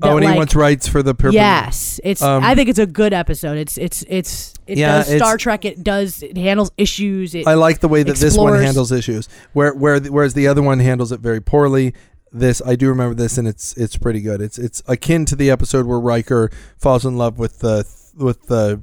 Oh, 0.00 0.10
That, 0.10 0.14
and 0.14 0.22
he 0.22 0.28
like- 0.28 0.36
wants 0.38 0.54
rights 0.54 0.86
for 0.86 1.02
the 1.02 1.12
purple. 1.14 1.34
Yes, 1.34 1.98
it's. 2.04 2.22
Um, 2.22 2.44
I 2.44 2.54
think 2.54 2.68
it's 2.68 2.78
a 2.78 2.86
good 2.86 3.12
episode. 3.12 3.58
It's 3.58 3.76
it's 3.78 4.04
it's 4.08 4.54
it 4.68 4.78
Yeah, 4.78 4.98
does 4.98 5.08
it's- 5.10 5.20
Star 5.20 5.36
Trek. 5.36 5.64
It 5.64 5.82
does 5.82 6.22
it 6.22 6.36
handles 6.36 6.70
issues. 6.76 7.34
It, 7.34 7.46
I 7.48 7.54
like 7.54 7.80
the 7.80 7.88
way 7.88 8.04
that 8.04 8.16
this 8.16 8.36
one 8.36 8.60
handles 8.62 8.92
issues, 8.92 9.28
where 9.54 9.74
where 9.74 9.98
whereas 10.00 10.34
the 10.34 10.46
other 10.46 10.62
one 10.62 10.78
handles 10.78 11.10
it 11.10 11.18
very 11.20 11.40
poorly. 11.40 11.94
This 12.30 12.62
I 12.64 12.76
do 12.76 12.88
remember 12.90 13.14
this, 13.16 13.38
and 13.38 13.48
it's 13.48 13.76
it's 13.76 13.96
pretty 13.96 14.20
good. 14.20 14.40
It's 14.40 14.56
it's 14.58 14.82
akin 14.86 15.24
to 15.26 15.34
the 15.36 15.50
episode 15.50 15.84
where 15.86 15.98
Riker 15.98 16.50
falls 16.76 17.04
in 17.04 17.16
love 17.16 17.38
with 17.40 17.58
the 17.58 17.84
with 18.16 18.46
the 18.46 18.80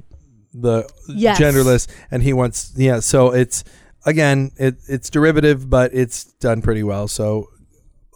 the 0.52 0.86
Yes. 1.08 1.40
genderless, 1.40 1.86
and 2.10 2.24
he 2.24 2.32
wants 2.34 2.72
yeah. 2.76 3.00
So 3.00 3.30
it's 3.32 3.64
again 4.06 4.52
it 4.56 4.76
it's 4.88 5.10
derivative, 5.10 5.68
but 5.68 5.92
it's 5.92 6.24
done 6.24 6.62
pretty 6.62 6.82
well. 6.82 7.06
So 7.08 7.48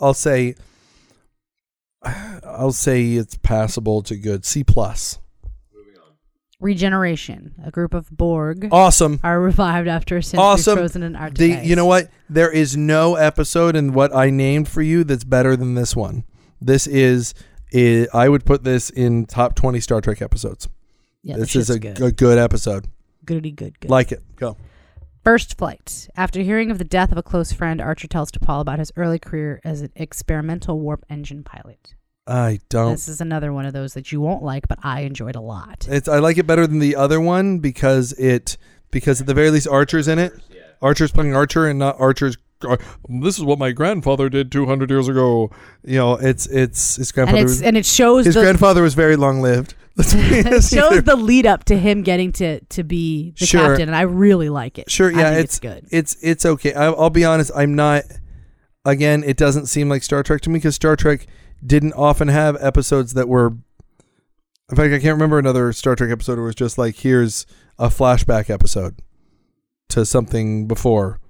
I'll 0.01 0.15
say 0.15 0.55
I'll 2.45 2.73
say 2.73 3.13
it's 3.13 3.37
passable 3.37 4.03
to 4.05 4.17
good 4.17 4.45
C 4.47 4.65
plus. 4.65 5.19
regeneration. 6.61 7.55
A 7.65 7.71
group 7.71 7.95
of 7.95 8.11
Borg 8.11 8.69
Awesome. 8.71 9.21
are 9.23 9.41
revived 9.41 9.89
after 9.89 10.17
a 10.19 10.23
century 10.23 10.45
Awesome. 10.45 10.77
frozen 10.79 11.03
in 11.03 11.13
The 11.13 11.57
ice. 11.59 11.67
you 11.67 11.75
know 11.77 11.87
what? 11.87 12.09
There 12.29 12.51
is 12.51 12.77
no 12.77 13.15
episode 13.17 13.77
in 13.77 13.93
what 13.93 14.15
I 14.15 14.31
named 14.31 14.69
for 14.69 14.83
you 14.83 15.05
that's 15.05 15.25
better 15.25 15.57
than 15.57 15.75
this 15.75 15.97
one. 15.97 16.25
This 16.61 16.87
is, 16.87 17.35
i 17.75 18.07
I 18.13 18.29
would 18.29 18.45
put 18.45 18.65
this 18.65 18.91
in 18.91 19.25
top 19.27 19.55
twenty 19.55 19.81
Star 19.81 20.01
Trek 20.01 20.21
episodes. 20.21 20.69
Yeah, 21.23 21.37
this 21.37 21.55
is 21.57 21.71
a 21.71 21.79
good. 21.79 21.97
good. 21.97 22.17
good 22.17 22.39
episode. 22.39 22.87
Goody 23.25 23.51
good 23.53 23.79
good. 23.81 23.91
Like 23.91 24.13
it. 24.13 24.23
Go. 24.37 24.57
First 25.25 25.59
flight. 25.59 26.09
After 26.17 26.41
hearing 26.41 26.71
of 26.71 26.79
the 26.79 26.85
death 26.85 27.13
of 27.13 27.19
a 27.19 27.23
close 27.23 27.53
friend, 27.53 27.81
Archer 27.81 28.09
tells 28.09 28.31
T'Pol 28.31 28.61
about 28.63 28.79
his 28.79 28.91
early 28.97 29.19
career 29.19 29.61
as 29.65 29.83
an 29.83 29.93
experimental 29.95 30.81
warp 30.81 31.05
engine 31.11 31.43
pilot. 31.45 31.95
I 32.27 32.61
don't. 32.69 32.93
This 32.93 33.09
is 33.09 33.21
another 33.21 33.53
one 33.53 33.67
of 33.67 33.73
those 33.73 33.95
that 33.95 34.13
you 34.13 34.21
won't 34.21 34.43
like, 34.43 34.67
but 34.69 34.79
I 34.83 35.01
enjoyed 35.01 35.37
a 35.37 35.41
lot. 35.41 35.87
It's 35.91 36.09
I 36.09 36.19
like 36.21 36.39
it 36.39 36.47
better 36.47 36.67
than 36.67 36.79
the 36.79 36.97
other 36.97 37.21
one 37.21 37.59
because 37.59 38.13
it 38.13 38.57
because 38.91 39.21
at 39.21 39.27
the 39.27 39.35
very 39.35 39.51
least 39.51 39.69
Archer's 39.69 40.09
in 40.09 40.19
it. 40.19 40.33
Archer's 40.81 41.11
playing 41.13 41.35
Archer 41.35 41.67
and 41.67 41.79
not 41.79 42.01
Archer's. 42.01 42.39
uh, 42.67 42.77
This 43.09 43.37
is 43.37 43.45
what 43.45 43.59
my 43.59 43.73
grandfather 43.73 44.29
did 44.31 44.51
200 44.51 44.91
years 44.91 45.09
ago. 45.09 45.51
You 45.85 45.97
know, 45.97 46.13
it's 46.15 46.47
it's 46.47 46.97
his 46.97 47.11
And 47.11 47.15
grandfather. 47.15 47.43
it's 47.43 47.51
was, 47.51 47.63
and 47.63 47.77
it 47.77 47.85
shows 47.85 48.25
his 48.27 48.37
the 48.37 48.41
grandfather 48.43 48.83
was 48.83 48.95
very 48.95 49.17
long 49.17 49.43
lived. 49.43 49.75
Let's 50.01 50.15
be 50.15 50.21
it 50.21 50.65
shows 50.65 51.03
the 51.03 51.15
lead 51.17 51.45
up 51.47 51.65
to 51.65 51.77
him 51.77 52.03
getting 52.03 52.33
to 52.33 52.61
to 52.61 52.83
be 52.83 53.33
the 53.39 53.45
Sure. 53.45 53.61
captain, 53.61 53.89
and 53.89 53.97
I 53.97 54.03
really 54.03 54.49
like 54.49 54.79
it. 54.79 54.91
Sure, 54.91 55.11
yeah, 55.11 55.31
think 55.31 55.45
it's, 55.45 55.59
good. 55.59 55.87
It's 55.91 56.17
it's 56.23 56.47
okay. 56.47 56.73
I, 56.73 56.87
I'll 56.87 57.11
be 57.11 57.25
honest. 57.25 57.51
I'm 57.55 57.75
not. 57.75 58.05
Again, 58.87 59.23
it 59.25 59.37
doesn't 59.37 59.67
seem 59.67 59.91
like 59.91 60.03
Star 60.03 60.23
Trek 60.23 60.41
to 60.43 60.51
me 60.51 60.55
because 60.59 60.75
Star 60.75 60.97
Trek 60.97 61.27
didn't 61.65 61.93
often 61.93 62.29
have 62.29 62.57
episodes 62.63 63.13
that 63.13 63.29
were. 63.29 63.49
In 64.71 64.77
fact, 64.77 64.95
I 64.95 65.01
can't 65.01 65.17
remember 65.17 65.39
another 65.39 65.71
Star 65.75 65.95
Trek 65.97 66.11
episode 66.11 66.37
where 66.37 66.45
it 66.45 66.47
was 66.47 66.55
just 66.55 66.79
like, 66.79 66.97
here's 66.97 67.45
a 67.79 67.89
flashback 67.89 68.49
episode 68.49 69.03
to 69.91 70.07
something 70.07 70.67
before. 70.67 71.21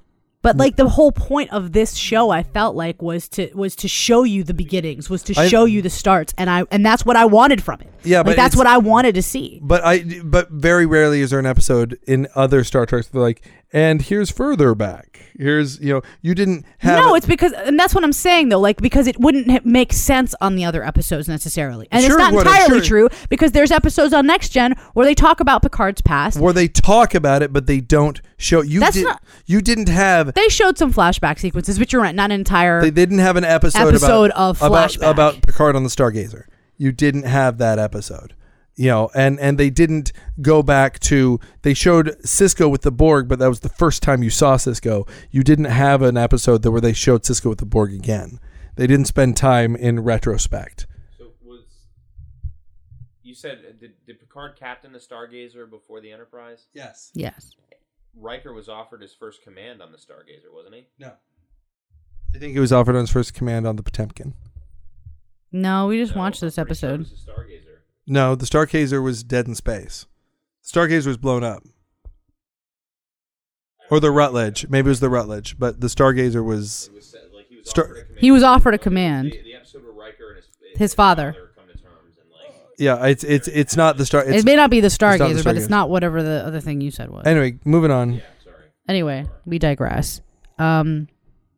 But 0.42 0.56
like 0.56 0.76
the 0.76 0.88
whole 0.88 1.12
point 1.12 1.52
of 1.52 1.72
this 1.72 1.94
show, 1.96 2.30
I 2.30 2.42
felt 2.42 2.74
like 2.74 3.02
was 3.02 3.28
to 3.30 3.50
was 3.54 3.76
to 3.76 3.88
show 3.88 4.24
you 4.24 4.42
the 4.42 4.54
beginnings, 4.54 5.10
was 5.10 5.22
to 5.24 5.38
I- 5.38 5.48
show 5.48 5.66
you 5.66 5.82
the 5.82 5.90
starts, 5.90 6.32
and 6.38 6.48
I 6.48 6.64
and 6.70 6.84
that's 6.84 7.04
what 7.04 7.16
I 7.16 7.26
wanted 7.26 7.62
from 7.62 7.80
it. 7.82 7.88
Yeah, 8.02 8.18
like 8.18 8.26
but 8.26 8.36
that's 8.36 8.56
what 8.56 8.66
I 8.66 8.78
wanted 8.78 9.14
to 9.16 9.22
see. 9.22 9.60
But 9.62 9.84
I, 9.84 10.22
but 10.24 10.48
very 10.50 10.86
rarely 10.86 11.20
is 11.20 11.28
there 11.30 11.38
an 11.38 11.44
episode 11.44 11.98
in 12.06 12.26
other 12.34 12.64
Star 12.64 12.86
Treks 12.86 13.08
that 13.08 13.18
like, 13.18 13.42
and 13.74 14.00
here's 14.00 14.30
further 14.30 14.74
back. 14.74 15.20
Here's 15.36 15.78
you 15.80 15.92
know, 15.92 16.02
you 16.22 16.34
didn't 16.34 16.64
have. 16.78 16.98
no, 16.98 17.14
it- 17.14 17.18
it's 17.18 17.26
because, 17.26 17.52
and 17.52 17.78
that's 17.78 17.94
what 17.94 18.02
I'm 18.02 18.14
saying 18.14 18.48
though, 18.48 18.58
like 18.60 18.80
because 18.80 19.06
it 19.06 19.20
wouldn't 19.20 19.66
make 19.66 19.92
sense 19.92 20.34
on 20.40 20.56
the 20.56 20.64
other 20.64 20.82
episodes 20.82 21.28
necessarily, 21.28 21.86
and 21.92 22.02
Sure 22.02 22.12
it's 22.12 22.18
not 22.18 22.32
it 22.32 22.38
entirely 22.38 22.78
sure. 22.78 23.08
true 23.08 23.18
because 23.28 23.52
there's 23.52 23.70
episodes 23.70 24.14
on 24.14 24.26
Next 24.26 24.48
Gen 24.48 24.72
where 24.94 25.04
they 25.04 25.14
talk 25.14 25.40
about 25.40 25.60
Picard's 25.60 26.00
past. 26.00 26.40
where 26.40 26.54
they 26.54 26.68
talk 26.68 27.14
about 27.14 27.42
it, 27.42 27.52
but 27.52 27.66
they 27.66 27.80
don't 27.82 28.22
show. 28.38 28.62
You 28.62 28.80
That's 28.80 28.96
did. 28.96 29.04
not- 29.04 29.22
you 29.44 29.60
didn't 29.60 29.90
have. 29.90 30.29
They 30.34 30.48
showed 30.48 30.78
some 30.78 30.92
flashback 30.92 31.38
sequences, 31.38 31.78
but 31.78 31.92
you're 31.92 32.02
right, 32.02 32.14
not 32.14 32.30
an 32.30 32.40
entire. 32.40 32.80
They 32.80 32.90
didn't 32.90 33.18
have 33.18 33.36
an 33.36 33.44
episode, 33.44 33.88
Episode 33.88 34.30
about, 34.30 34.50
of 34.50 34.62
about 34.62 34.90
flashback. 34.90 35.10
about 35.10 35.42
Picard 35.42 35.76
on 35.76 35.82
the 35.84 35.90
Stargazer. 35.90 36.44
You 36.76 36.92
didn't 36.92 37.24
have 37.24 37.58
that 37.58 37.78
episode. 37.78 38.34
You 38.76 38.86
know, 38.86 39.10
and 39.14 39.38
and 39.40 39.58
they 39.58 39.68
didn't 39.68 40.12
go 40.40 40.62
back 40.62 40.98
to. 41.00 41.38
They 41.62 41.74
showed 41.74 42.16
Sisko 42.24 42.70
with 42.70 42.82
the 42.82 42.92
Borg, 42.92 43.28
but 43.28 43.38
that 43.38 43.48
was 43.48 43.60
the 43.60 43.68
first 43.68 44.02
time 44.02 44.22
you 44.22 44.30
saw 44.30 44.56
Sisko. 44.56 45.06
You 45.30 45.42
didn't 45.42 45.66
have 45.66 46.00
an 46.00 46.16
episode 46.16 46.62
that 46.62 46.70
where 46.70 46.80
they 46.80 46.94
showed 46.94 47.24
Sisko 47.24 47.50
with 47.50 47.58
the 47.58 47.66
Borg 47.66 47.92
again. 47.92 48.40
They 48.76 48.86
didn't 48.86 49.06
spend 49.06 49.36
time 49.36 49.76
in 49.76 50.00
retrospect. 50.00 50.86
So 51.18 51.32
was 51.44 51.64
you 53.22 53.34
said 53.34 53.58
did, 53.78 53.92
did 54.06 54.18
Picard 54.20 54.56
captain 54.58 54.92
the 54.92 54.98
Stargazer 54.98 55.68
before 55.68 56.00
the 56.00 56.10
Enterprise? 56.12 56.66
Yes. 56.72 57.10
yes. 57.12 57.52
Riker 58.16 58.52
was 58.52 58.68
offered 58.68 59.02
his 59.02 59.14
first 59.14 59.42
command 59.42 59.80
on 59.82 59.92
the 59.92 59.98
Stargazer, 59.98 60.52
wasn't 60.52 60.74
he? 60.74 60.86
No. 60.98 61.12
I 62.34 62.38
think 62.38 62.52
he 62.52 62.60
was 62.60 62.72
offered 62.72 62.94
on 62.94 63.00
his 63.02 63.10
first 63.10 63.34
command 63.34 63.66
on 63.66 63.76
the 63.76 63.82
Potemkin. 63.82 64.34
No, 65.52 65.86
we 65.88 65.98
just 65.98 66.14
No, 66.14 66.20
watched 66.20 66.42
I'm 66.42 66.46
this 66.46 66.54
pretty 66.56 66.74
sure 66.74 66.90
it 66.90 66.92
episode. 66.94 67.10
was 67.10 67.24
the 67.24 67.32
Stargazer. 67.32 67.76
No, 68.06 68.34
the 68.34 68.46
Stargazer 68.46 69.02
was 69.02 69.22
dead 69.24 69.46
in 69.48 69.54
space. 69.54 70.06
Stargazer 70.64 71.06
was 71.06 71.16
blown 71.16 71.42
up. 71.44 71.62
Or 73.90 73.98
the 73.98 74.10
Rutledge. 74.12 74.68
Maybe 74.68 74.86
it 74.86 74.90
was 74.90 75.00
the 75.00 75.10
Rutledge, 75.10 75.58
but 75.58 75.80
the 75.80 75.88
Stargazer 75.88 76.44
was. 76.44 76.86
It 76.88 76.94
was 76.94 77.06
said, 77.10 77.22
like 77.34 77.48
he 77.48 77.56
was 77.56 77.68
Star- 77.68 77.84
offered 77.84 77.94
a 77.98 78.04
command. 78.04 78.18
He 78.20 78.30
was 78.30 78.42
offered 78.44 78.74
a 78.74 78.78
command. 78.78 79.32
The, 79.32 79.42
the 79.42 79.54
episode 79.54 79.82
where 79.82 79.92
Riker 79.92 80.28
and 80.28 80.36
his 80.36 80.78
His 80.78 80.94
father. 80.94 81.32
come 81.56 81.66
to 81.66 81.72
terms 81.82 82.16
and 82.20 82.30
like 82.30 82.54
Yeah, 82.80 83.04
it's 83.04 83.24
it's 83.24 83.46
it's 83.46 83.76
not 83.76 83.98
the 83.98 84.06
star. 84.06 84.24
It's, 84.24 84.38
it 84.38 84.46
may 84.46 84.56
not 84.56 84.70
be 84.70 84.80
the 84.80 84.86
not 84.86 85.18
the 85.18 85.24
Stargazer, 85.24 85.44
but 85.44 85.56
it's 85.58 85.68
not 85.68 85.90
whatever 85.90 86.22
the 86.22 86.46
other 86.46 86.60
thing 86.60 86.80
you 86.80 86.90
said 86.90 87.10
was. 87.10 87.26
anyway, 87.26 87.58
moving 87.66 87.90
on. 87.90 88.22
Anyway, 88.88 89.26
we 89.44 89.58
digress. 89.58 90.22
Um, 90.58 91.06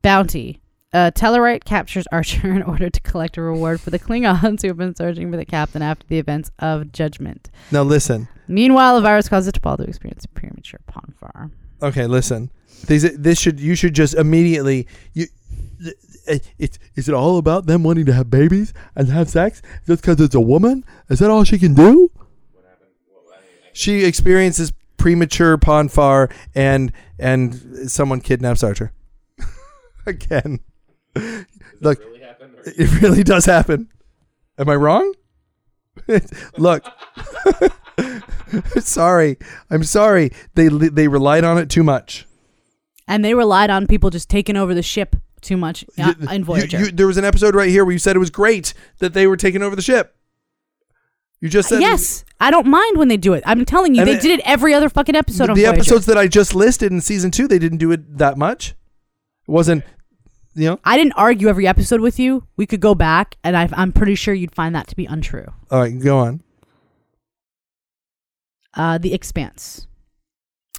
bounty. 0.03 0.61
Uh, 0.93 1.13
Tellarite 1.13 1.65
captures 1.65 2.07
Archer 2.11 2.51
in 2.53 2.63
order 2.63 2.91
to 2.91 3.01
collect 3.01 3.37
a 3.37 3.41
reward 3.41 3.81
for 3.81 3.91
the 3.91 4.01
Klingons 4.01 4.63
who 4.63 4.69
have 4.69 4.77
been 4.77 4.97
searching 4.97 5.31
for 5.31 5.37
the 5.37 5.47
captain 5.47 5.81
after 5.81 6.05
the 6.09 6.19
events 6.19 6.51
of 6.59 6.91
Judgment. 6.93 7.51
Now 7.71 7.85
listen. 7.85 8.29
Meanwhile, 8.49 8.99
a 8.99 9.01
virus 9.01 9.29
causes 9.29 9.53
T'Pol 9.53 9.77
to 9.77 9.85
experience 9.85 10.27
premature 10.27 10.81
Pon 10.89 11.15
farr. 11.21 11.53
Okay, 11.81 12.09
listen. 12.09 12.51
These 12.89 13.17
this 13.17 13.39
should 13.39 13.61
you 13.61 13.77
should 13.77 13.95
just 13.95 14.15
immediately 14.15 14.89
you. 15.15 15.27
It's 16.27 16.79
is 16.95 17.09
it 17.09 17.15
all 17.15 17.39
about 17.39 17.67
them 17.67 17.83
wanting 17.83 18.07
to 18.07 18.13
have 18.13 18.31
babies 18.31 18.73
and 18.95 19.09
have 19.09 19.29
sex 19.29 19.63
just 19.87 20.03
because 20.03 20.21
it's 20.21 20.35
a 20.35 20.41
woman? 20.41 20.85
Is 21.09 21.19
that 21.19 21.31
all 21.31 21.45
she 21.45 21.59
can 21.59 21.75
do? 21.75 22.11
She 23.73 24.05
experiences 24.05 24.73
premature 24.97 25.57
pon 25.59 25.89
farr 25.89 26.29
and 26.55 26.93
and 27.19 27.91
someone 27.91 28.21
kidnaps 28.21 28.63
Archer. 28.63 28.93
Again, 30.07 30.61
look, 31.81 32.01
it 32.65 33.03
really 33.03 33.23
does 33.23 33.45
happen. 33.45 33.89
Am 34.59 34.69
I 34.69 34.77
wrong? 34.77 35.15
look, 36.57 36.85
sorry, 38.79 39.39
I'm 39.71 39.85
sorry. 39.85 40.31
They 40.55 40.69
they 40.69 41.09
relied 41.09 41.45
on 41.45 41.59
it 41.59 41.69
too 41.69 41.83
much. 41.83 42.27
And 43.09 43.25
they 43.25 43.35
relied 43.35 43.71
on 43.71 43.87
people 43.87 44.11
just 44.11 44.29
taking 44.29 44.57
over 44.57 44.75
the 44.75 44.83
ship 44.83 45.17
too 45.43 45.57
much 45.57 45.85
uh, 45.99 46.15
You- 46.19 46.29
in 46.31 46.45
Voyager. 46.45 46.79
you- 46.79 46.85
you- 46.87 46.93
there 46.93 47.07
was 47.07 47.17
an 47.19 47.25
episode 47.25 47.55
right 47.55 47.69
here 47.69 47.85
where 47.85 47.93
you 47.93 47.99
said 47.99 48.17
it 48.17 48.21
was 48.21 48.31
great 48.31 48.73
that 48.99 49.13
they 49.13 49.27
were 49.27 49.37
taking 49.37 49.63
over 49.63 49.77
the 49.77 49.83
ship. 49.83 50.17
You 51.41 51.49
just 51.49 51.69
said 51.69 51.81
yes, 51.81 52.25
I 52.41 52.53
don't 52.53 52.69
mind 52.69 52.99
when 52.99 53.09
they 53.09 53.17
do 53.17 53.33
it. 53.33 53.43
I'm 53.45 53.65
telling 53.65 53.95
you, 53.97 54.05
they 54.05 54.15
it- 54.15 54.23
did 54.23 54.39
it 54.39 54.43
every 54.45 54.73
other 54.75 54.89
fucking 54.89 55.17
episode 55.17 55.49
the, 55.49 55.55
the 55.55 55.67
episodes 55.67 56.07
that 56.07 56.17
I 56.17 56.29
just 56.29 56.55
listed 56.55 56.93
in 56.93 57.01
season 57.01 57.31
two, 57.33 57.49
they 57.49 57.59
didn't 57.59 57.79
do 57.79 57.91
it 57.91 58.19
that 58.19 58.39
much. 58.39 58.71
It 59.49 59.51
wasn't, 59.51 59.83
you 60.55 60.67
know. 60.69 60.79
I 60.85 60.97
didn't 60.97 61.15
argue 61.17 61.49
every 61.49 61.67
episode 61.67 62.01
with 62.01 62.21
you. 62.21 62.47
We 62.57 62.65
could 62.67 62.79
go 62.81 62.95
back, 62.95 63.37
and 63.43 63.57
I, 63.57 63.69
I'm 63.73 63.91
pretty 63.93 64.15
sure 64.15 64.33
you'd 64.35 64.55
find 64.55 64.73
that 64.77 64.87
to 64.89 64.95
be 64.97 65.05
untrue. 65.07 65.47
All 65.71 65.81
right, 65.81 65.99
go 65.99 66.19
on. 66.19 66.43
Uh, 68.75 68.99
the 68.99 69.13
Expanse. 69.13 69.87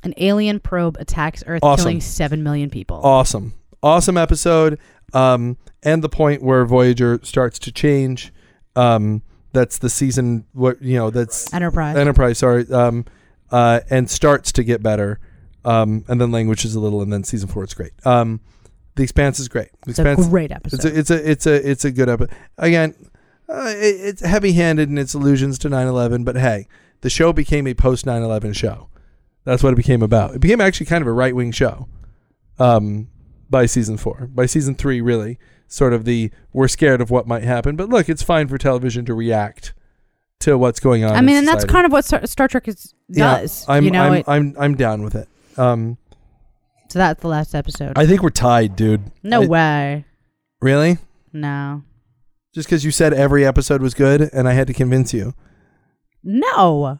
An 0.03 0.13
alien 0.17 0.59
probe 0.59 0.97
attacks 0.99 1.43
Earth, 1.47 1.61
Awesome. 1.63 1.83
killing 1.83 2.01
seven 2.01 2.43
million 2.43 2.69
people. 2.69 3.01
Awesome, 3.03 3.53
awesome 3.83 4.17
episode. 4.17 4.79
Um, 5.13 5.57
and 5.83 6.03
the 6.03 6.09
point 6.09 6.41
where 6.41 6.65
Voyager 6.65 7.19
starts 7.23 7.59
to 7.59 7.71
change. 7.71 8.33
Um, 8.75 9.21
that's 9.51 9.77
the 9.77 9.89
season. 9.89 10.45
What 10.53 10.81
you 10.81 10.97
know? 10.97 11.09
That's 11.11 11.53
Enterprise. 11.53 11.95
Enterprise. 11.95 12.39
Sorry. 12.39 12.65
Um, 12.71 13.05
uh, 13.51 13.81
and 13.91 14.09
starts 14.09 14.51
to 14.53 14.63
get 14.63 14.81
better. 14.81 15.19
Um, 15.65 16.03
and 16.07 16.19
then 16.19 16.31
language 16.31 16.65
is 16.65 16.73
a 16.75 16.79
little, 16.79 17.01
and 17.01 17.13
then 17.13 17.23
season 17.23 17.47
four 17.47 17.63
it's 17.63 17.73
great. 17.75 17.91
Um, 18.05 18.41
the 18.95 19.03
Expanse 19.03 19.39
is 19.39 19.47
great. 19.47 19.69
The 19.85 19.91
it's 19.91 19.99
a 19.99 20.09
Expanse. 20.11 20.27
great 20.27 20.51
episode. 20.51 20.85
It's 20.85 20.85
a 20.85 20.99
it's 20.99 21.11
a 21.11 21.31
it's 21.31 21.45
a 21.45 21.71
it's 21.71 21.85
a 21.85 21.91
good 21.91 22.09
episode. 22.09 22.35
Again, 22.57 22.95
uh, 23.47 23.65
it, 23.67 23.95
it's 24.01 24.21
heavy-handed 24.21 24.89
in 24.89 24.97
its 24.97 25.13
allusions 25.13 25.59
to 25.59 25.69
9/11, 25.69 26.25
but 26.25 26.35
hey, 26.35 26.67
the 27.01 27.09
show 27.09 27.31
became 27.31 27.67
a 27.67 27.73
post 27.75 28.05
9/11 28.05 28.55
show. 28.55 28.89
That's 29.45 29.61
what 29.61 29.73
it 29.73 29.77
became 29.77 30.01
about. 30.01 30.35
It 30.35 30.39
became 30.39 30.59
actually 30.61 30.85
kind 30.87 31.01
of 31.01 31.07
a 31.07 31.11
right-wing 31.11 31.51
show. 31.51 31.87
Um, 32.59 33.09
by 33.49 33.65
season 33.65 33.97
four, 33.97 34.29
by 34.33 34.45
season 34.45 34.75
three, 34.75 35.01
really, 35.01 35.37
sort 35.67 35.93
of 35.93 36.05
the 36.05 36.31
we're 36.53 36.67
scared 36.67 37.01
of 37.01 37.09
what 37.11 37.27
might 37.27 37.43
happen, 37.43 37.75
but 37.75 37.89
look, 37.89 38.09
it's 38.09 38.23
fine 38.23 38.47
for 38.47 38.57
television 38.57 39.05
to 39.05 39.13
react 39.13 39.73
to 40.39 40.57
what's 40.57 40.79
going 40.79 41.03
on. 41.03 41.11
I 41.15 41.21
mean, 41.21 41.37
and 41.37 41.47
that's 41.47 41.65
kind 41.65 41.85
of 41.85 41.91
what 41.91 42.03
Star, 42.05 42.25
Star 42.27 42.47
Trek 42.47 42.67
is, 42.67 42.93
does. 43.11 43.65
Yeah, 43.67 43.73
I'm 43.75 43.83
you 43.85 43.91
know, 43.91 44.03
I'm, 44.03 44.13
it- 44.13 44.25
I'm 44.27 44.55
I'm 44.59 44.75
down 44.75 45.03
with 45.03 45.15
it. 45.15 45.27
Um, 45.57 45.97
so 46.89 46.99
that's 46.99 47.21
the 47.21 47.27
last 47.27 47.55
episode. 47.55 47.93
I 47.97 48.05
think 48.05 48.21
we're 48.21 48.29
tied, 48.29 48.75
dude. 48.75 49.11
no 49.23 49.41
I- 49.43 49.47
way. 49.47 50.05
Really? 50.61 50.97
No. 51.31 51.83
Just 52.53 52.67
because 52.67 52.85
you 52.85 52.91
said 52.91 53.13
every 53.13 53.45
episode 53.45 53.81
was 53.81 53.93
good, 53.95 54.21
and 54.33 54.47
I 54.47 54.53
had 54.53 54.67
to 54.67 54.73
convince 54.73 55.13
you. 55.13 55.33
No. 56.23 56.99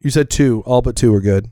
You 0.00 0.10
said 0.10 0.30
two. 0.30 0.62
All 0.66 0.80
but 0.82 0.96
two 0.96 1.12
were 1.12 1.20
good. 1.20 1.50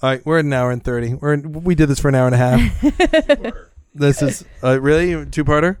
All 0.00 0.10
right, 0.10 0.24
we're 0.24 0.38
at 0.38 0.44
an 0.44 0.52
hour 0.52 0.70
and 0.70 0.82
thirty. 0.82 1.14
We're 1.14 1.34
in, 1.34 1.64
we 1.64 1.74
did 1.74 1.86
this 1.88 1.98
for 1.98 2.08
an 2.08 2.14
hour 2.14 2.26
and 2.26 2.34
a 2.34 2.38
half. 2.38 3.54
this 3.94 4.22
is 4.22 4.44
uh, 4.62 4.80
really 4.80 5.26
two 5.26 5.44
parter. 5.44 5.78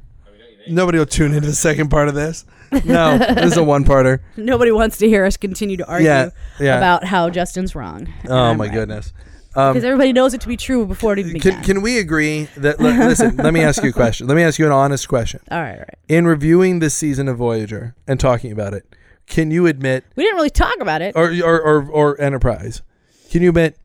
Nobody 0.68 0.98
will 0.98 1.06
tune 1.06 1.32
into 1.32 1.46
the 1.48 1.54
second 1.54 1.88
part 1.88 2.08
of 2.08 2.14
this. 2.14 2.44
No, 2.84 3.16
this 3.16 3.52
is 3.52 3.56
a 3.56 3.64
one 3.64 3.84
parter. 3.84 4.20
Nobody 4.36 4.70
wants 4.72 4.98
to 4.98 5.08
hear 5.08 5.24
us 5.24 5.36
continue 5.38 5.76
to 5.78 5.86
argue 5.88 6.06
Yeah, 6.08 6.30
yeah. 6.60 6.76
about 6.76 7.04
how 7.04 7.30
Justin's 7.30 7.74
wrong. 7.74 8.08
and 8.22 8.30
oh 8.30 8.36
I'm 8.36 8.58
my 8.58 8.66
right. 8.66 8.74
goodness. 8.74 9.12
Um, 9.54 9.72
Because 9.72 9.84
everybody 9.84 10.12
knows 10.12 10.34
it 10.34 10.42
to 10.42 10.48
be 10.48 10.56
true 10.58 10.84
before 10.84 11.14
it 11.14 11.20
even 11.20 11.32
began. 11.32 11.54
can 11.54 11.62
can 11.64 11.82
we 11.82 11.98
agree 11.98 12.48
that? 12.58 12.78
li- 12.80 12.98
listen, 12.98 13.36
let 13.38 13.54
me 13.54 13.62
ask 13.62 13.82
you 13.82 13.88
a 13.90 13.92
question. 13.92 14.26
Let 14.26 14.34
me 14.34 14.42
ask 14.42 14.58
you 14.58 14.66
an 14.66 14.72
honest 14.72 15.08
question. 15.08 15.40
all 15.50 15.58
right, 15.60 15.72
all 15.72 15.78
right. 15.78 15.94
In 16.08 16.26
reviewing 16.26 16.80
this 16.80 16.94
season 16.94 17.28
of 17.28 17.38
Voyager 17.38 17.94
and 18.06 18.20
talking 18.20 18.52
about 18.52 18.74
it, 18.74 18.84
can 19.26 19.50
you 19.50 19.66
admit, 19.66 20.04
We 20.16 20.24
didn't 20.24 20.36
really 20.36 20.50
talk 20.50 20.74
about 20.80 21.00
it. 21.02 21.14
or 21.16 21.30
or 21.42 21.60
or, 21.62 21.88
or 21.90 22.20
Enterprise, 22.20 22.82
can 23.30 23.40
you 23.42 23.48
admit 23.48 23.78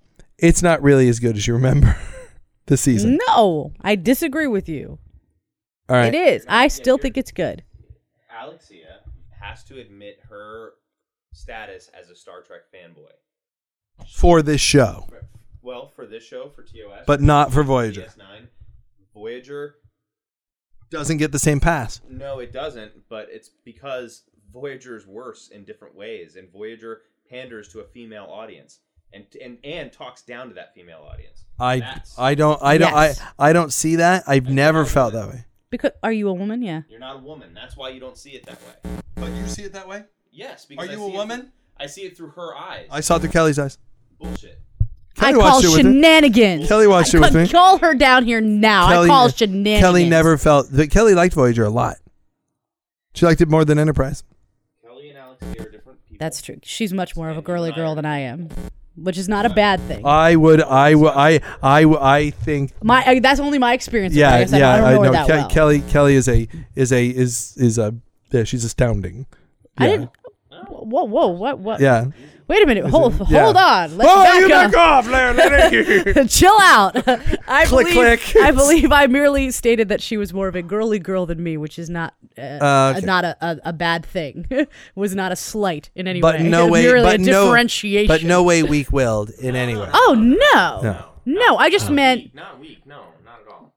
it's 0.44 0.62
not 0.62 0.82
really 0.84 1.08
as 1.10 1.20
good 1.20 1.36
as 1.38 1.48
you 1.48 1.54
remember 1.54 1.98
the 2.68 2.78
season? 2.78 3.18
No, 3.28 3.72
I 3.82 3.96
disagree 3.96 4.48
with 4.48 4.68
you. 4.70 5.00
All 5.90 5.96
right. 5.96 6.14
It 6.14 6.18
is. 6.18 6.46
I 6.48 6.68
still 6.68 6.98
think 6.98 7.18
it's 7.18 7.32
good. 7.32 7.64
Alexia 8.42 9.00
has 9.42 9.64
to 9.66 9.80
admit 9.80 10.20
her 10.30 10.72
status 11.34 11.90
as 12.00 12.10
a 12.10 12.16
Star 12.16 12.42
Trek 12.42 12.62
fanboy. 12.74 14.06
for 14.18 14.42
this 14.42 14.62
show, 14.62 15.08
Well, 15.62 15.88
for 15.96 16.06
this 16.06 16.24
show, 16.26 16.50
for 16.50 16.64
TOS, 16.64 17.04
but 17.08 17.22
not 17.22 17.52
for 17.52 17.64
Voyager. 17.64 18.02
DS9, 18.02 18.48
Voyager. 19.14 19.76
Doesn't 20.90 21.18
get 21.18 21.32
the 21.32 21.40
same 21.40 21.60
pass. 21.60 22.02
No, 22.08 22.40
it 22.40 22.52
doesn't. 22.54 22.92
But 23.10 23.28
it's 23.32 23.50
because 23.66 24.24
Voyager 24.52 24.96
is 24.96 25.08
worse 25.08 25.50
in 25.50 25.64
different 25.64 25.96
ways, 25.96 26.36
and 26.36 26.52
Voyager 26.52 27.02
panders 27.30 27.68
to 27.70 27.80
a 27.80 27.86
female 27.86 28.28
audience, 28.30 28.80
and 29.14 29.26
and 29.42 29.58
and 29.64 29.92
talks 29.92 30.22
down 30.22 30.50
to 30.50 30.54
that 30.56 30.74
female 30.74 31.08
audience. 31.12 31.44
I 31.60 31.80
That's- 31.80 32.16
I 32.18 32.36
don't 32.36 32.62
I 32.64 32.78
don't 32.78 32.92
Yes. 32.94 33.22
I 33.40 33.50
I 33.50 33.54
don't 33.54 33.72
see 33.72 33.98
that. 33.98 34.24
I've 34.28 34.50
never 34.50 34.86
felt 34.86 35.14
that 35.14 35.28
way. 35.30 35.46
Because 35.70 35.92
are 36.04 36.12
you 36.12 36.30
a 36.30 36.34
woman? 36.34 36.62
Yeah. 36.62 36.82
You're 36.90 37.00
not 37.00 37.16
a 37.18 37.20
woman. 37.20 37.54
That's 37.54 37.76
why 37.78 37.90
you 37.90 38.00
don't 38.00 38.18
see 38.18 38.32
it 38.32 38.46
that 38.46 38.60
way. 38.62 38.92
But 39.16 39.32
you 39.32 39.48
see 39.48 39.64
it 39.64 39.74
that 39.74 39.88
way? 39.88 40.04
Yes, 40.32 40.66
because 40.66 40.88
Are 40.88 40.90
I 40.90 40.94
you 40.94 41.00
see 41.00 41.06
a 41.06 41.08
it 41.08 41.14
woman? 41.18 41.40
through- 41.42 41.50
I 41.80 41.86
see 41.88 42.02
it 42.02 42.16
through 42.18 42.30
her 42.32 42.56
eyes. 42.56 42.88
I 42.92 43.00
saw 43.02 43.16
it 43.16 43.20
through 43.22 43.30
Kelly's 43.32 43.58
eyes. 43.60 43.78
Bullshit. 44.20 44.60
Kelly 45.16 45.30
I 45.30 45.34
call 45.34 45.42
watched 45.42 45.66
it 45.66 45.68
with 45.70 45.78
me. 45.78 45.94
shenanigans. 45.94 46.68
Kelly 46.68 46.88
watched 46.88 47.14
I 47.14 47.18
it 47.18 47.22
with 47.22 47.36
me. 47.36 47.48
Call 47.48 47.78
her 47.80 47.94
down 47.96 48.26
here 48.26 48.42
now. 48.42 48.88
I 49.04 49.08
call 49.08 49.30
shenanigans. 49.30 49.80
Kelly 49.82 50.10
never 50.10 50.38
felt 50.38 50.70
that 50.72 50.90
Kelly 50.92 51.14
liked 51.14 51.34
Voyager 51.36 51.64
a 51.66 51.70
lot. 51.70 51.98
She 53.16 53.26
liked 53.26 53.42
it 53.42 53.50
more 53.50 53.64
than 53.66 53.78
Enterprise. 53.78 54.24
Kelly 54.84 55.10
and 55.10 55.18
Alexia 55.20 55.62
are 55.62 55.70
different 55.70 56.04
people. 56.06 56.18
That's 56.20 56.42
true. 56.42 56.60
She's 56.64 56.94
much 56.94 57.16
more 57.16 57.30
of 57.30 57.38
a 57.38 57.42
girly 57.44 57.72
girl 57.72 57.94
than 57.96 58.06
I 58.06 58.20
am, 58.20 58.50
which 58.96 59.18
is 59.18 59.28
not 59.28 59.46
a 59.46 59.50
bad 59.50 59.80
thing. 59.82 60.06
I 60.06 60.36
would 60.36 60.62
I 60.62 60.96
would 60.96 61.14
I 61.14 61.40
I 61.62 61.84
I 61.84 62.30
think 62.30 62.72
my 62.84 63.04
I, 63.06 63.20
that's 63.20 63.40
only 63.40 63.60
my 63.60 63.74
experience. 63.74 64.12
with 64.14 64.20
yeah. 64.20 64.34
I 64.36 64.40
guess 64.40 64.54
I 64.54 64.60
yeah 64.60 64.86
I 64.86 64.94
know 64.94 65.10
Ke- 65.10 65.28
well. 65.30 65.50
Kelly 65.50 65.82
Kelly 65.90 66.16
is 66.16 66.28
a 66.28 66.48
is 66.76 66.92
a 66.92 67.06
is 67.08 67.56
is 67.58 67.78
a 67.78 67.96
yeah 68.32 68.44
she's 68.44 68.64
astounding. 68.64 69.26
I 69.78 69.86
Yeah. 69.86 69.92
didn't. 69.92 70.10
Whoa, 70.70 71.04
whoa, 71.06 71.28
what, 71.28 71.60
what? 71.60 71.80
Yeah. 71.82 72.06
Wait 72.54 72.62
a 72.62 72.68
minute. 72.68 72.86
Hold, 72.86 73.14
yeah. 73.32 73.46
hold 73.46 73.58
on. 73.58 73.98
Let's 73.98 74.12
oh, 74.14 74.24
back 74.24 74.40
you 74.40 74.46
up. 74.46 74.72
back 74.72 74.78
off, 74.78 75.08
Larry. 75.08 75.34
Larry. 75.34 76.28
Chill 76.28 76.56
out. 76.62 76.96
I 77.48 77.66
Click, 77.66 77.88
believe, 77.88 78.20
click. 78.22 78.36
I 78.44 78.52
believe 78.52 78.92
I 78.92 79.08
merely 79.08 79.50
stated 79.50 79.90
that 79.90 80.04
she 80.04 80.18
was 80.18 80.36
more 80.36 80.48
of 80.48 80.56
a 80.56 80.62
girly 80.62 81.00
girl 81.00 81.26
than 81.26 81.42
me, 81.42 81.58
which 81.58 81.80
is 81.80 81.90
not 81.90 82.14
uh, 82.38 82.42
Uh, 82.42 82.94
okay. 82.96 83.06
not 83.08 83.26
a, 83.26 83.36
a, 83.42 83.60
a 83.70 83.74
bad 83.74 84.06
thing. 84.06 84.46
was 84.96 85.16
not 85.16 85.32
a 85.32 85.36
slight 85.36 85.90
in 85.96 86.08
any 86.08 86.20
way. 86.20 86.22
but 86.22 86.36
way. 86.42 86.48
no 86.48 86.68
way 86.68 86.84
merely 86.84 87.04
but 87.04 87.16
a 87.22 87.24
no 87.24 87.46
differentiation. 87.46 88.08
but 88.08 88.24
no 88.24 88.44
way 88.44 88.62
weak 88.62 88.92
willed 88.92 89.32
in 89.32 89.56
any 89.56 89.76
way. 89.76 89.90
Oh 89.92 90.14
no. 90.16 90.80
No. 90.84 91.06
No, 91.26 91.58
I 91.58 91.72
just 91.72 91.90
meant 91.90 92.22
Weak, 92.22 92.36
not 92.36 92.60
weak. 92.60 92.86
No, 92.86 93.06
not 93.26 93.40
at 93.42 93.48
all. 93.52 93.74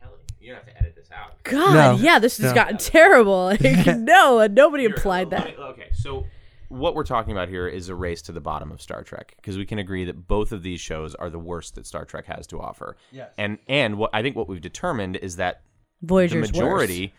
Kelly, 0.00 0.14
you 0.40 0.48
don't 0.48 0.56
have 0.56 0.66
to 0.74 0.76
edit 0.76 0.96
this 0.96 1.08
out. 1.12 1.40
God. 1.44 1.74
No. 1.98 2.02
Yeah, 2.02 2.18
this 2.18 2.38
has 2.38 2.50
No. 2.50 2.54
gotten 2.56 2.78
terrible. 2.78 3.44
Like, 3.60 3.86
no, 3.98 4.44
nobody 4.48 4.86
implied 4.86 5.28
Here, 5.28 5.38
that. 5.38 5.46
me- 5.56 5.64
Okay, 5.64 5.90
so 5.92 6.24
what 6.72 6.94
we're 6.94 7.04
talking 7.04 7.32
about 7.32 7.48
here 7.48 7.68
is 7.68 7.88
a 7.88 7.94
race 7.94 8.22
to 8.22 8.32
the 8.32 8.40
bottom 8.40 8.72
of 8.72 8.80
Star 8.80 9.02
Trek 9.02 9.34
because 9.36 9.58
we 9.58 9.66
can 9.66 9.78
agree 9.78 10.04
that 10.06 10.26
both 10.26 10.52
of 10.52 10.62
these 10.62 10.80
shows 10.80 11.14
are 11.14 11.28
the 11.28 11.38
worst 11.38 11.74
that 11.74 11.86
Star 11.86 12.04
Trek 12.04 12.26
has 12.26 12.46
to 12.48 12.60
offer. 12.60 12.96
Yes. 13.10 13.30
And 13.36 13.58
and 13.68 13.98
what 13.98 14.10
I 14.12 14.22
think 14.22 14.36
what 14.36 14.48
we've 14.48 14.60
determined 14.60 15.16
is 15.16 15.36
that 15.36 15.62
Voyager's 16.00 16.50
the 16.50 16.58
majority 16.58 17.14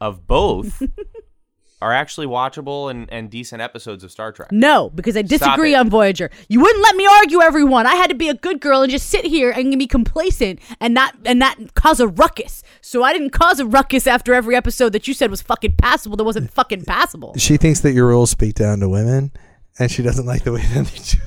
of 0.00 0.26
both 0.26 0.82
are 1.82 1.92
actually 1.92 2.26
watchable 2.26 2.90
and, 2.90 3.10
and 3.12 3.30
decent 3.30 3.60
episodes 3.60 4.02
of 4.02 4.10
Star 4.10 4.32
Trek. 4.32 4.50
No, 4.50 4.90
because 4.90 5.16
I 5.16 5.22
disagree 5.22 5.74
on 5.74 5.90
Voyager. 5.90 6.30
You 6.48 6.60
wouldn't 6.60 6.82
let 6.82 6.96
me 6.96 7.06
argue 7.06 7.42
everyone. 7.42 7.86
I 7.86 7.96
had 7.96 8.08
to 8.08 8.14
be 8.14 8.28
a 8.28 8.34
good 8.34 8.60
girl 8.60 8.82
and 8.82 8.90
just 8.90 9.08
sit 9.10 9.26
here 9.26 9.50
and 9.50 9.78
be 9.78 9.86
complacent 9.86 10.60
and 10.80 10.94
not 10.94 11.14
and 11.24 11.38
not 11.38 11.74
cause 11.74 12.00
a 12.00 12.08
ruckus. 12.08 12.62
So 12.80 13.02
I 13.02 13.12
didn't 13.12 13.30
cause 13.30 13.60
a 13.60 13.66
ruckus 13.66 14.06
after 14.06 14.32
every 14.32 14.56
episode 14.56 14.92
that 14.94 15.06
you 15.06 15.12
said 15.12 15.30
was 15.30 15.42
fucking 15.42 15.74
passable 15.76 16.16
that 16.16 16.24
wasn't 16.24 16.50
fucking 16.50 16.84
passable. 16.84 17.34
She 17.36 17.56
thinks 17.58 17.80
that 17.80 17.92
your 17.92 18.06
rules 18.06 18.30
speak 18.30 18.54
down 18.54 18.80
to 18.80 18.88
women, 18.88 19.32
and 19.78 19.90
she 19.90 20.02
doesn't 20.02 20.26
like 20.26 20.44
the 20.44 20.52
way 20.52 20.62
that 20.74 20.86
they 20.86 20.98
do. 20.98 21.18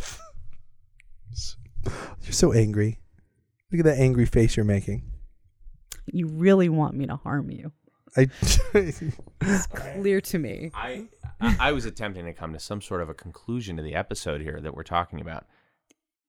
You're 2.24 2.34
so 2.34 2.54
angry. 2.54 3.00
Look 3.72 3.80
at 3.80 3.86
that 3.86 4.00
angry 4.00 4.26
face 4.26 4.56
you're 4.56 4.66
making. 4.66 5.04
You 6.06 6.28
really 6.28 6.70
want 6.70 6.96
me 6.96 7.06
to 7.06 7.16
harm 7.16 7.52
you. 7.52 7.72
I. 8.18 8.28
Clear 9.74 10.22
to 10.22 10.40
me. 10.40 10.72
I 10.74 11.06
I 11.40 11.56
I 11.60 11.72
was 11.72 11.86
attempting 11.86 12.26
to 12.26 12.34
come 12.34 12.54
to 12.54 12.60
some 12.60 12.82
sort 12.82 13.02
of 13.02 13.10
a 13.10 13.14
conclusion 13.14 13.78
to 13.78 13.84
the 13.84 13.96
episode 13.96 14.42
here 14.42 14.60
that 14.62 14.76
we're 14.76 14.84
talking 14.84 15.22
about. 15.22 15.46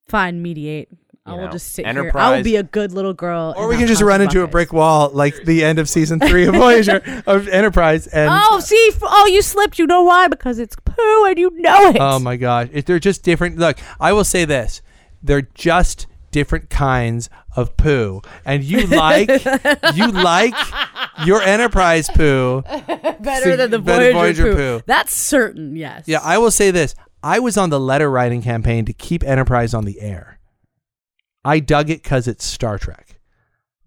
Fine, 0.07 0.41
mediate. 0.41 0.89
I 1.23 1.33
will 1.33 1.41
know, 1.45 1.51
just 1.51 1.73
sit 1.73 1.85
here. 1.85 2.11
I 2.15 2.35
will 2.35 2.43
be 2.43 2.55
a 2.55 2.63
good 2.63 2.93
little 2.93 3.13
girl. 3.13 3.53
or 3.55 3.67
we 3.67 3.77
can 3.77 3.85
just 3.85 4.01
run 4.01 4.21
into 4.21 4.41
a 4.41 4.47
brick 4.47 4.73
wall 4.73 5.11
like 5.13 5.35
the 5.45 5.63
end 5.63 5.77
of 5.77 5.87
season 5.87 6.19
three 6.19 6.45
of 6.47 6.55
Voyager 6.55 7.23
of 7.27 7.47
Enterprise, 7.47 8.07
and 8.07 8.29
Oh, 8.33 8.59
see, 8.59 8.89
f- 8.91 8.99
oh, 9.03 9.27
you 9.27 9.43
slipped. 9.43 9.77
You 9.77 9.85
know 9.85 10.01
why? 10.03 10.27
Because 10.27 10.57
it's 10.57 10.75
poo, 10.83 11.25
and 11.25 11.37
you 11.37 11.51
know 11.59 11.89
it. 11.89 11.97
Oh 11.99 12.17
my 12.17 12.37
gosh, 12.37 12.69
if 12.71 12.85
they're 12.85 12.97
just 12.99 13.21
different. 13.23 13.59
Look, 13.59 13.77
I 13.99 14.13
will 14.13 14.23
say 14.23 14.45
this: 14.45 14.81
they're 15.21 15.43
just 15.53 16.07
different 16.31 16.69
kinds 16.69 17.29
of 17.55 17.75
poo, 17.77 18.21
and 18.45 18.63
you 18.63 18.87
like 18.87 19.29
you 19.95 20.07
like 20.11 20.53
your 21.25 21.41
Enterprise 21.41 22.09
poo. 22.09 22.61
better 22.63 23.51
so- 23.51 23.57
than 23.57 23.71
the 23.71 23.79
Voyager, 23.79 24.13
Voyager 24.13 24.43
poo. 24.55 24.55
poo. 24.79 24.83
That's 24.87 25.13
certain. 25.13 25.75
Yes. 25.75 26.05
Yeah, 26.07 26.19
I 26.23 26.37
will 26.37 26.51
say 26.51 26.71
this: 26.71 26.95
I 27.23 27.39
was 27.39 27.57
on 27.57 27.69
the 27.69 27.79
letter 27.79 28.09
writing 28.09 28.41
campaign 28.41 28.85
to 28.85 28.93
keep 28.93 29.23
Enterprise 29.23 29.73
on 29.73 29.85
the 29.85 29.99
air. 30.01 30.39
I 31.43 31.59
dug 31.59 31.89
it 31.89 32.03
because 32.03 32.27
it's 32.27 32.45
Star 32.45 32.77
Trek, 32.77 33.19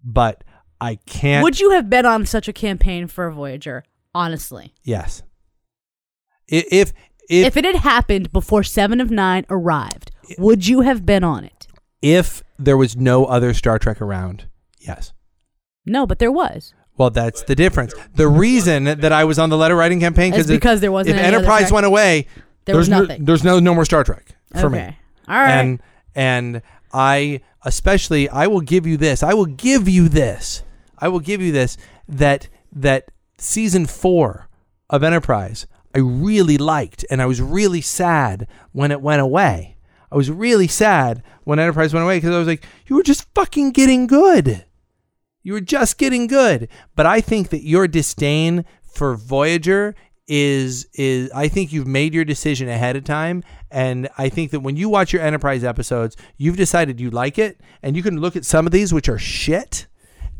but 0.03 0.43
I 0.81 0.95
can't. 1.05 1.43
Would 1.43 1.59
you 1.59 1.71
have 1.71 1.89
been 1.89 2.05
on 2.05 2.25
such 2.25 2.47
a 2.47 2.53
campaign 2.53 3.07
for 3.07 3.29
Voyager? 3.31 3.83
Honestly, 4.13 4.73
Yes. 4.83 5.23
I- 6.51 6.63
If 6.71 6.93
if 7.29 7.45
if, 7.47 7.57
it 7.57 7.65
had 7.65 7.77
happened 7.77 8.31
before 8.31 8.61
Seven 8.63 9.01
of 9.01 9.09
Nine 9.09 9.45
arrived, 9.49 10.11
would 10.37 10.67
you 10.67 10.81
have 10.81 11.05
been 11.05 11.23
on 11.23 11.43
it? 11.43 11.54
If 12.05 12.43
there 12.59 12.77
was 12.77 12.95
no 12.95 13.25
other 13.25 13.53
Star 13.53 13.79
Trek 13.79 13.99
around, 13.99 14.45
yes. 14.79 15.11
No, 15.85 16.05
but 16.05 16.19
there 16.19 16.31
was. 16.31 16.73
Well, 16.97 17.09
that's 17.09 17.41
the 17.43 17.55
difference. 17.55 17.93
The 18.13 18.27
reason 18.27 18.83
that 18.85 19.11
I 19.11 19.23
was 19.23 19.39
on 19.39 19.49
the 19.49 19.57
letter 19.57 19.75
writing 19.75 19.99
campaign 19.99 20.33
It's 20.33 20.47
because 20.47 20.81
there 20.81 20.91
wasn't 20.91 21.17
If 21.17 21.23
any 21.23 21.35
Enterprise 21.35 21.71
went 21.71 21.85
away, 21.85 22.27
There 22.65 22.75
was 22.77 22.87
there's 22.87 22.99
no- 22.99 23.05
nothing. 23.05 23.25
there's 23.25 23.43
no 23.43 23.59
no 23.59 23.73
more 23.73 23.85
Star 23.85 24.03
Trek 24.03 24.35
for 24.53 24.67
okay. 24.67 24.87
me. 24.89 24.97
All 25.27 25.39
right. 25.39 25.51
And 25.51 25.79
and 26.13 26.61
I 26.93 27.41
especially 27.63 28.29
I 28.29 28.47
will 28.47 28.61
give 28.61 28.85
you 28.87 28.97
this. 28.97 29.23
I 29.23 29.33
will 29.33 29.47
give 29.47 29.89
you 29.89 30.07
this. 30.07 30.63
I 30.99 31.07
will 31.09 31.19
give 31.19 31.41
you 31.41 31.51
this 31.51 31.75
that 32.07 32.47
that 32.71 33.09
season 33.37 33.85
4 33.87 34.47
of 34.89 35.03
Enterprise 35.03 35.65
I 35.93 35.99
really 35.99 36.57
liked 36.57 37.03
and 37.09 37.21
I 37.21 37.25
was 37.25 37.41
really 37.41 37.81
sad 37.81 38.47
when 38.71 38.91
it 38.91 39.01
went 39.01 39.21
away. 39.21 39.74
I 40.15 40.17
was 40.17 40.31
really 40.31 40.69
sad 40.69 41.23
when 41.43 41.59
Enterprise 41.59 41.93
went 41.93 42.05
away 42.05 42.15
because 42.15 42.33
I 42.33 42.39
was 42.39 42.47
like 42.47 42.63
you 42.87 42.95
were 42.95 43.03
just 43.03 43.27
fucking 43.35 43.71
getting 43.71 44.07
good. 44.07 44.63
You 45.43 45.51
were 45.51 45.59
just 45.59 45.97
getting 45.97 46.27
good. 46.27 46.69
But 46.95 47.05
I 47.05 47.19
think 47.19 47.49
that 47.49 47.65
your 47.65 47.85
disdain 47.85 48.63
for 48.81 49.17
Voyager 49.17 49.93
is 50.25 50.87
is 50.93 51.29
I 51.35 51.49
think 51.49 51.73
you've 51.73 51.85
made 51.85 52.13
your 52.13 52.23
decision 52.23 52.69
ahead 52.69 52.95
of 52.95 53.03
time 53.03 53.43
and 53.69 54.07
I 54.17 54.29
think 54.29 54.51
that 54.51 54.61
when 54.61 54.77
you 54.77 54.87
watch 54.87 55.11
your 55.11 55.21
Enterprise 55.21 55.65
episodes, 55.65 56.15
you've 56.37 56.55
decided 56.55 57.01
you 57.01 57.09
like 57.09 57.37
it 57.37 57.59
and 57.83 57.97
you 57.97 58.01
can 58.01 58.21
look 58.21 58.37
at 58.37 58.45
some 58.45 58.65
of 58.65 58.71
these 58.71 58.93
which 58.93 59.09
are 59.09 59.19
shit 59.19 59.85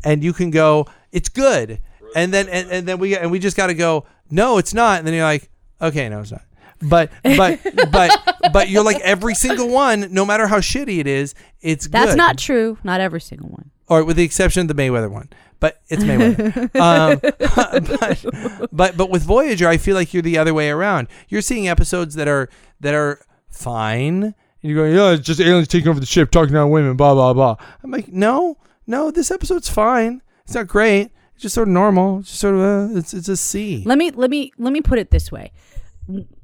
and 0.04 0.24
you 0.24 0.32
can 0.32 0.50
go 0.50 0.86
it's 1.12 1.28
good. 1.28 1.80
And 2.14 2.32
then 2.32 2.48
and, 2.48 2.70
and 2.70 2.88
then 2.88 2.98
we 2.98 3.14
and 3.14 3.30
we 3.30 3.38
just 3.38 3.58
got 3.58 3.66
to 3.66 3.74
go 3.74 4.06
no, 4.30 4.56
it's 4.56 4.72
not. 4.72 5.00
And 5.00 5.06
then 5.06 5.12
you're 5.12 5.24
like 5.24 5.50
okay, 5.82 6.08
no 6.08 6.20
it's 6.20 6.32
not. 6.32 6.45
But 6.80 7.10
but 7.22 7.60
but 7.90 8.38
but 8.52 8.68
you're 8.68 8.84
like 8.84 9.00
every 9.00 9.34
single 9.34 9.68
one 9.68 10.12
no 10.12 10.24
matter 10.24 10.46
how 10.46 10.58
shitty 10.58 10.98
it 10.98 11.06
is, 11.06 11.34
it's 11.60 11.88
That's 11.88 12.12
good 12.12 12.18
not 12.18 12.38
true. 12.38 12.78
Not 12.84 13.00
every 13.00 13.20
single 13.20 13.48
one. 13.48 13.70
or 13.88 14.04
with 14.04 14.16
the 14.16 14.24
exception 14.24 14.62
of 14.62 14.68
the 14.68 14.74
Mayweather 14.74 15.10
one. 15.10 15.30
But 15.58 15.80
it's 15.88 16.04
Mayweather. 16.04 16.74
um, 16.80 17.18
but, 17.20 18.68
but 18.72 18.96
but 18.96 19.10
with 19.10 19.22
Voyager, 19.22 19.68
I 19.68 19.78
feel 19.78 19.94
like 19.94 20.12
you're 20.12 20.22
the 20.22 20.38
other 20.38 20.52
way 20.52 20.68
around. 20.70 21.08
You're 21.28 21.42
seeing 21.42 21.68
episodes 21.68 22.14
that 22.16 22.28
are 22.28 22.48
that 22.80 22.94
are 22.94 23.24
fine, 23.50 24.22
and 24.22 24.34
you're 24.62 24.76
going, 24.76 24.94
yeah, 24.94 25.12
it's 25.12 25.26
just 25.26 25.40
aliens 25.40 25.68
taking 25.68 25.88
over 25.88 26.00
the 26.00 26.06
ship, 26.06 26.30
talking 26.30 26.52
to 26.54 26.66
women, 26.66 26.96
blah 26.96 27.14
blah 27.14 27.32
blah. 27.32 27.56
I'm 27.82 27.90
like, 27.90 28.08
no, 28.08 28.58
no, 28.86 29.10
this 29.10 29.30
episode's 29.30 29.68
fine. 29.70 30.20
It's 30.44 30.54
not 30.54 30.66
great. 30.66 31.10
It's 31.34 31.42
just 31.42 31.54
sort 31.54 31.68
of 31.68 31.72
normal. 31.72 32.20
It's 32.20 32.28
just 32.28 32.40
sort 32.40 32.54
of 32.54 32.60
a, 32.60 32.98
it's 32.98 33.14
it's 33.14 33.28
a 33.28 33.36
C. 33.36 33.82
Let 33.86 33.98
me 33.98 34.10
let 34.10 34.30
me 34.30 34.52
let 34.58 34.72
me 34.72 34.80
put 34.80 34.98
it 34.98 35.10
this 35.10 35.32
way. 35.32 35.52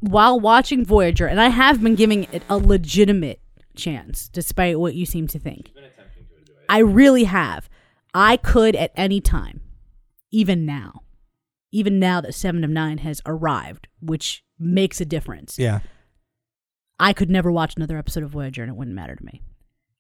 While 0.01 0.41
watching 0.41 0.85
Voyager, 0.85 1.27
and 1.27 1.41
I 1.41 1.49
have 1.49 1.83
been 1.83 1.95
giving 1.95 2.25
it 2.33 2.43
a 2.49 2.57
legitimate 2.59 3.41
chance, 3.77 4.29
despite 4.29 4.79
what 4.79 4.95
you 4.95 5.07
seem 5.07 5.27
to 5.29 5.39
think. 5.39 5.73
I 6.69 6.79
really 6.79 7.25
have. 7.25 7.69
I 8.15 8.37
could 8.37 8.77
at 8.77 8.93
any 8.97 9.21
time, 9.21 9.61
even 10.31 10.67
now, 10.67 11.03
even 11.71 11.99
now 11.99 12.21
that 12.21 12.35
Seven 12.35 12.65
of 12.65 12.71
Nine 12.71 12.99
has 12.99 13.23
arrived, 13.25 13.89
which 14.01 14.45
makes 14.59 15.01
a 15.01 15.05
difference. 15.05 15.59
Yeah. 15.59 15.81
I 16.99 17.13
could 17.13 17.31
never 17.31 17.51
watch 17.51 17.75
another 17.77 17.99
episode 17.99 18.23
of 18.23 18.31
Voyager 18.31 18.63
and 18.63 18.71
it 18.71 18.77
wouldn't 18.77 18.95
matter 18.95 19.17
to 19.17 19.25
me. 19.25 19.43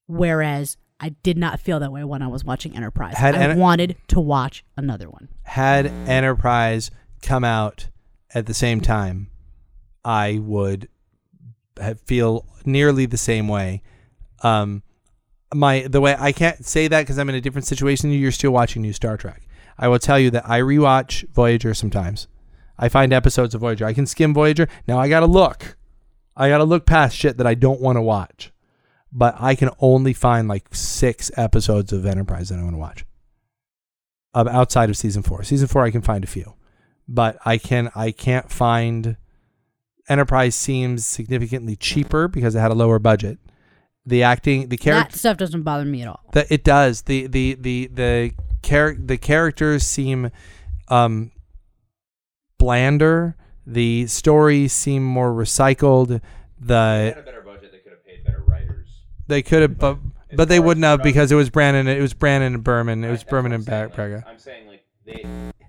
Whereas 0.06 0.76
I 1.00 1.10
did 1.22 1.36
not 1.36 1.58
feel 1.58 1.80
that 1.80 1.90
way 1.90 2.04
when 2.04 2.22
I 2.22 2.28
was 2.28 2.44
watching 2.44 2.76
Enterprise. 2.76 3.16
Had 3.16 3.34
I 3.34 3.38
Enter- 3.38 3.60
wanted 3.60 3.96
to 4.08 4.20
watch 4.20 4.64
another 4.76 5.08
one. 5.10 5.28
Had 5.42 5.86
Enterprise 5.86 6.90
come 7.22 7.42
out 7.44 7.88
at 8.34 8.46
the 8.46 8.54
same 8.54 8.80
time, 8.80 9.28
I 10.04 10.38
would 10.42 10.88
feel 12.04 12.46
nearly 12.64 13.06
the 13.06 13.16
same 13.16 13.48
way. 13.48 13.82
Um, 14.42 14.82
my 15.54 15.82
the 15.82 16.00
way 16.00 16.16
I 16.18 16.32
can't 16.32 16.64
say 16.64 16.88
that 16.88 17.02
because 17.02 17.18
I'm 17.18 17.28
in 17.28 17.34
a 17.34 17.40
different 17.40 17.66
situation. 17.66 18.10
you. 18.10 18.18
You're 18.18 18.32
still 18.32 18.50
watching 18.50 18.82
new 18.82 18.92
Star 18.92 19.16
Trek. 19.16 19.42
I 19.78 19.88
will 19.88 19.98
tell 19.98 20.18
you 20.18 20.30
that 20.30 20.48
I 20.48 20.60
rewatch 20.60 21.28
Voyager 21.30 21.74
sometimes. 21.74 22.28
I 22.78 22.88
find 22.88 23.12
episodes 23.12 23.54
of 23.54 23.60
Voyager. 23.60 23.86
I 23.86 23.92
can 23.92 24.06
skim 24.06 24.34
Voyager. 24.34 24.68
Now 24.88 24.98
I 24.98 25.08
gotta 25.08 25.26
look. 25.26 25.76
I 26.36 26.48
gotta 26.48 26.64
look 26.64 26.86
past 26.86 27.16
shit 27.16 27.36
that 27.36 27.46
I 27.46 27.54
don't 27.54 27.80
want 27.80 27.96
to 27.96 28.02
watch. 28.02 28.52
But 29.12 29.36
I 29.38 29.54
can 29.54 29.70
only 29.78 30.14
find 30.14 30.48
like 30.48 30.74
six 30.74 31.30
episodes 31.36 31.92
of 31.92 32.06
Enterprise 32.06 32.48
that 32.48 32.58
I 32.58 32.62
want 32.62 32.74
to 32.74 32.78
watch. 32.78 33.04
Outside 34.34 34.88
of 34.88 34.96
season 34.96 35.22
four. 35.22 35.42
Season 35.42 35.68
four 35.68 35.84
I 35.84 35.90
can 35.90 36.00
find 36.00 36.24
a 36.24 36.28
few. 36.28 36.54
But 37.06 37.36
I 37.44 37.58
can 37.58 37.90
I 37.94 38.10
can't 38.10 38.50
find 38.50 39.16
Enterprise 40.12 40.54
seems 40.54 41.04
significantly 41.06 41.74
cheaper 41.76 42.28
because 42.28 42.54
it 42.54 42.60
had 42.60 42.70
a 42.70 42.74
lower 42.74 42.98
budget. 42.98 43.38
The 44.06 44.22
acting, 44.22 44.68
the 44.68 44.76
character, 44.76 45.12
That 45.12 45.18
stuff 45.18 45.36
doesn't 45.38 45.62
bother 45.62 45.84
me 45.84 46.02
at 46.02 46.08
all. 46.08 46.20
the, 46.32 46.52
it 46.52 46.64
does. 46.64 47.02
The 47.02 47.26
the 47.28 47.54
the 47.54 47.86
the 47.86 48.32
char- 48.62 48.96
the 48.98 49.16
characters 49.16 49.84
seem 49.84 50.30
um 50.88 51.30
blander. 52.58 53.36
The 53.66 54.06
stories 54.08 54.72
seem 54.72 55.04
more 55.04 55.32
recycled. 55.32 56.20
The 56.60 57.14
a 57.16 57.22
better 57.22 57.42
budget, 57.42 57.70
they 57.72 57.78
could 57.78 57.92
have 57.92 58.04
paid 58.04 58.24
better 58.24 58.42
writers. 58.46 58.88
they 59.28 59.42
could 59.42 59.62
have, 59.62 59.78
but 59.78 59.98
but 60.34 60.48
they 60.48 60.58
wouldn't 60.60 60.84
have 60.84 61.02
because 61.02 61.30
it 61.30 61.36
was 61.36 61.50
Brannon. 61.50 61.86
It 61.86 62.00
was 62.00 62.14
Brannon 62.14 62.54
and 62.54 62.64
Berman. 62.64 63.04
It 63.04 63.10
was 63.10 63.22
Berman 63.24 63.52
and 63.52 63.64
Ba- 63.64 63.90
Braga. 63.94 64.24
I'm 64.26 64.38
saying 64.38 64.66
like 64.66 64.84
they, 65.06 65.22
if 65.60 65.61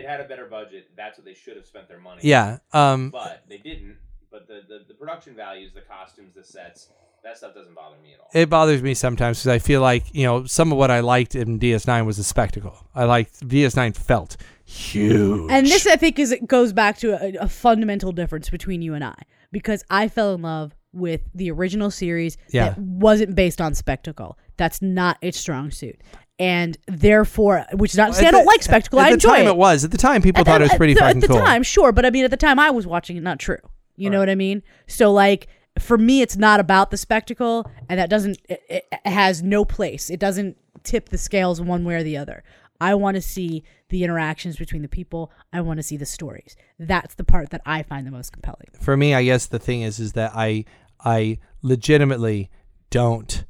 they'd 0.00 0.08
had 0.08 0.20
a 0.20 0.24
better 0.24 0.46
budget, 0.46 0.88
that's 0.96 1.18
what 1.18 1.24
they 1.24 1.34
should 1.34 1.56
have 1.56 1.66
spent 1.66 1.88
their 1.88 1.98
money. 2.00 2.20
Yeah. 2.24 2.58
Um. 2.72 3.10
but 3.10 3.44
they 3.48 3.58
didn't. 3.58 3.96
But 4.30 4.46
the, 4.48 4.60
the 4.68 4.84
the 4.88 4.94
production 4.94 5.34
values, 5.34 5.72
the 5.74 5.80
costumes, 5.82 6.34
the 6.34 6.42
sets, 6.44 6.90
that 7.24 7.38
stuff 7.38 7.54
doesn't 7.54 7.74
bother 7.74 7.96
me 8.02 8.14
at 8.14 8.20
all. 8.20 8.28
It 8.34 8.50
bothers 8.50 8.82
me 8.82 8.92
sometimes 8.92 9.38
because 9.38 9.48
I 9.48 9.58
feel 9.58 9.80
like 9.80 10.04
you 10.14 10.24
know 10.24 10.44
some 10.44 10.72
of 10.72 10.78
what 10.78 10.90
I 10.90 11.00
liked 11.00 11.34
in 11.34 11.58
DS9 11.58 12.04
was 12.04 12.18
a 12.18 12.24
spectacle. 12.24 12.76
I 12.94 13.04
liked 13.04 13.40
DS9 13.48 13.96
felt 13.96 14.36
huge. 14.64 15.50
And 15.50 15.66
this, 15.66 15.86
I 15.86 15.96
think, 15.96 16.18
is 16.18 16.32
it 16.32 16.46
goes 16.46 16.72
back 16.72 16.98
to 16.98 17.12
a, 17.12 17.44
a 17.44 17.48
fundamental 17.48 18.12
difference 18.12 18.50
between 18.50 18.82
you 18.82 18.94
and 18.94 19.04
I 19.04 19.14
because 19.52 19.84
I 19.90 20.08
fell 20.08 20.34
in 20.34 20.42
love 20.42 20.74
with 20.92 21.22
the 21.34 21.50
original 21.50 21.90
series 21.90 22.36
Yeah. 22.50 22.70
that 22.70 22.78
wasn't 22.78 23.34
based 23.36 23.60
on 23.60 23.74
spectacle. 23.74 24.38
That's 24.56 24.82
not 24.82 25.18
its 25.22 25.38
strong 25.38 25.70
suit, 25.70 26.00
and 26.38 26.76
therefore, 26.86 27.64
which 27.74 27.92
is 27.92 27.96
not 27.96 28.08
to 28.08 28.12
say 28.14 28.26
I 28.26 28.30
don't 28.30 28.42
the- 28.44 28.46
like 28.46 28.62
spectacle. 28.62 29.00
At 29.00 29.06
I 29.06 29.10
the 29.10 29.14
enjoy 29.14 29.28
time 29.36 29.46
it. 29.46 29.50
it 29.50 29.56
was. 29.56 29.84
At 29.84 29.90
the 29.90 29.98
time, 29.98 30.22
people 30.22 30.40
At- 30.40 30.46
thought 30.46 30.60
it 30.60 30.64
was 30.64 30.74
pretty 30.74 30.94
the, 30.94 31.00
fucking 31.00 31.22
at 31.22 31.28
the 31.28 31.34
cool. 31.34 31.44
time, 31.44 31.62
sure, 31.62 31.92
but 31.92 32.04
I 32.04 32.10
mean, 32.10 32.24
at 32.24 32.30
the 32.30 32.36
time 32.36 32.58
I 32.58 32.70
was 32.70 32.86
watching 32.86 33.16
it, 33.16 33.22
not 33.22 33.38
true. 33.38 33.58
You 33.96 34.10
know 34.10 34.18
what 34.18 34.28
I 34.28 34.34
mean? 34.34 34.62
So 34.86 35.10
like 35.12 35.48
for 35.78 35.96
me, 35.98 36.20
it's 36.22 36.36
not 36.36 36.60
about 36.60 36.90
the 36.90 36.96
spectacle, 36.98 37.70
and 37.88 37.98
that 37.98 38.10
doesn't 38.10 38.38
it, 38.48 38.62
it 38.70 38.84
has 39.06 39.42
no 39.42 39.64
place. 39.64 40.10
It 40.10 40.20
doesn't 40.20 40.56
tip 40.82 41.08
the 41.08 41.18
scales 41.18 41.60
one 41.60 41.84
way 41.84 41.94
or 41.94 42.02
the 42.02 42.16
other. 42.18 42.44
I 42.78 42.94
want 42.94 43.14
to 43.14 43.22
see 43.22 43.64
the 43.88 44.04
interactions 44.04 44.56
between 44.58 44.82
the 44.82 44.88
people. 44.88 45.32
I 45.52 45.62
want 45.62 45.78
to 45.78 45.82
see 45.82 45.96
the 45.96 46.04
stories. 46.04 46.56
That's 46.78 47.14
the 47.14 47.24
part 47.24 47.48
that 47.50 47.62
I 47.64 47.82
find 47.82 48.06
the 48.06 48.10
most 48.10 48.32
compelling. 48.32 48.68
For 48.78 48.98
me, 48.98 49.14
I 49.14 49.24
guess 49.24 49.46
the 49.46 49.58
thing 49.58 49.80
is 49.80 49.98
is 49.98 50.12
that 50.12 50.32
I 50.34 50.66
I 51.02 51.38
legitimately 51.62 52.50
don't 52.90 53.44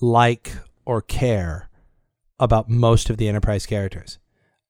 like 0.00 0.52
or 0.84 1.00
care 1.02 1.68
about 2.42 2.68
most 2.68 3.08
of 3.08 3.16
the 3.16 3.28
Enterprise 3.28 3.66
characters. 3.66 4.18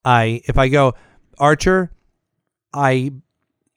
I 0.04 0.42
if 0.44 0.58
I 0.58 0.68
go 0.68 0.94
Archer, 1.38 1.90
I 2.72 3.12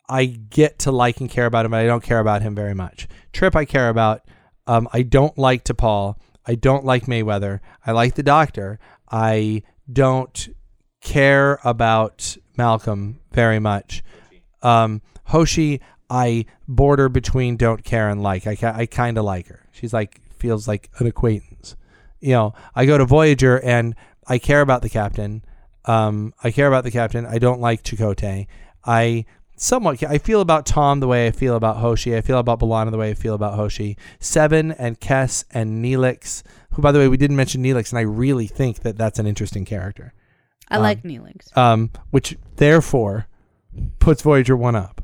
I 0.07 0.25
get 0.25 0.79
to 0.79 0.91
like 0.91 1.19
and 1.21 1.29
care 1.29 1.45
about 1.45 1.65
him, 1.65 1.71
but 1.71 1.79
I 1.79 1.85
don't 1.85 2.03
care 2.03 2.19
about 2.19 2.41
him 2.41 2.53
very 2.55 2.73
much. 2.75 3.07
Trip, 3.33 3.55
I 3.55 3.65
care 3.65 3.89
about. 3.89 4.21
Um, 4.67 4.87
I 4.93 5.01
don't 5.03 5.37
like 5.37 5.63
T'Pol. 5.63 6.15
I 6.45 6.55
don't 6.55 6.85
like 6.85 7.05
Mayweather. 7.05 7.59
I 7.85 7.91
like 7.91 8.15
the 8.15 8.23
Doctor. 8.23 8.79
I 9.09 9.63
don't 9.91 10.49
care 11.01 11.59
about 11.63 12.37
Malcolm 12.57 13.21
very 13.31 13.59
much. 13.59 14.03
Um, 14.61 15.01
Hoshi, 15.25 15.81
I 16.09 16.45
border 16.67 17.09
between 17.09 17.57
don't 17.57 17.83
care 17.83 18.09
and 18.09 18.21
like. 18.21 18.45
I, 18.47 18.57
I 18.63 18.85
kind 18.85 19.17
of 19.17 19.25
like 19.25 19.47
her. 19.47 19.67
She's 19.71 19.93
like 19.93 20.21
feels 20.37 20.67
like 20.67 20.89
an 20.99 21.07
acquaintance. 21.07 21.54
You 22.19 22.31
know, 22.31 22.53
I 22.73 22.85
go 22.85 22.97
to 22.97 23.05
Voyager 23.05 23.59
and 23.61 23.95
I 24.27 24.37
care 24.39 24.61
about 24.61 24.81
the 24.81 24.89
captain. 24.89 25.43
Um, 25.85 26.33
I 26.43 26.51
care 26.51 26.67
about 26.67 26.83
the 26.83 26.91
captain. 26.91 27.25
I 27.25 27.37
don't 27.37 27.61
like 27.61 27.83
Chakotay. 27.83 28.47
I 28.85 29.25
somewhat 29.57 30.03
I 30.03 30.17
feel 30.17 30.41
about 30.41 30.65
Tom 30.65 30.99
the 30.99 31.07
way 31.07 31.27
I 31.27 31.31
feel 31.31 31.55
about 31.55 31.77
Hoshi. 31.77 32.15
I 32.15 32.21
feel 32.21 32.39
about 32.39 32.59
B'Elanna 32.59 32.91
the 32.91 32.97
way 32.97 33.11
I 33.11 33.13
feel 33.13 33.35
about 33.35 33.55
Hoshi. 33.55 33.97
Seven 34.19 34.71
and 34.71 34.99
Kes 34.99 35.45
and 35.51 35.83
Neelix, 35.83 36.43
who 36.73 36.81
by 36.81 36.91
the 36.91 36.99
way 36.99 37.07
we 37.07 37.17
didn't 37.17 37.37
mention 37.37 37.63
Neelix, 37.63 37.91
and 37.91 37.99
I 37.99 38.03
really 38.03 38.47
think 38.47 38.79
that 38.79 38.97
that's 38.97 39.19
an 39.19 39.27
interesting 39.27 39.65
character. 39.65 40.13
I 40.69 40.77
like 40.77 41.03
Neelix. 41.03 41.55
Um, 41.55 41.91
which 42.09 42.37
therefore 42.55 43.27
puts 43.99 44.21
Voyager 44.21 44.57
one 44.57 44.75
up. 44.75 45.01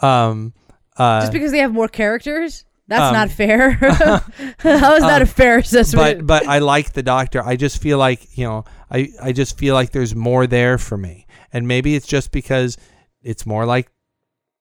Um, 0.00 0.52
uh, 0.96 1.20
Just 1.20 1.32
because 1.32 1.52
they 1.52 1.58
have 1.58 1.72
more 1.72 1.88
characters, 1.88 2.64
that's 2.88 3.02
um, 3.02 3.14
not 3.14 3.30
fair. 3.30 3.72
How 4.58 4.94
is 4.94 5.02
that 5.02 5.22
a 5.22 5.26
fair 5.26 5.58
assessment? 5.58 6.26
but 6.26 6.26
but 6.26 6.48
I 6.48 6.58
like 6.58 6.92
the 6.92 7.02
Doctor. 7.02 7.42
I 7.42 7.56
just 7.56 7.80
feel 7.80 7.98
like 7.98 8.36
you 8.36 8.44
know 8.44 8.64
I 8.90 9.08
I 9.20 9.32
just 9.32 9.58
feel 9.58 9.74
like 9.74 9.90
there's 9.90 10.14
more 10.14 10.46
there 10.46 10.78
for 10.78 10.96
me, 10.96 11.26
and 11.52 11.66
maybe 11.66 11.94
it's 11.94 12.06
just 12.06 12.32
because 12.32 12.76
it's 13.22 13.46
more 13.46 13.66
like 13.66 13.90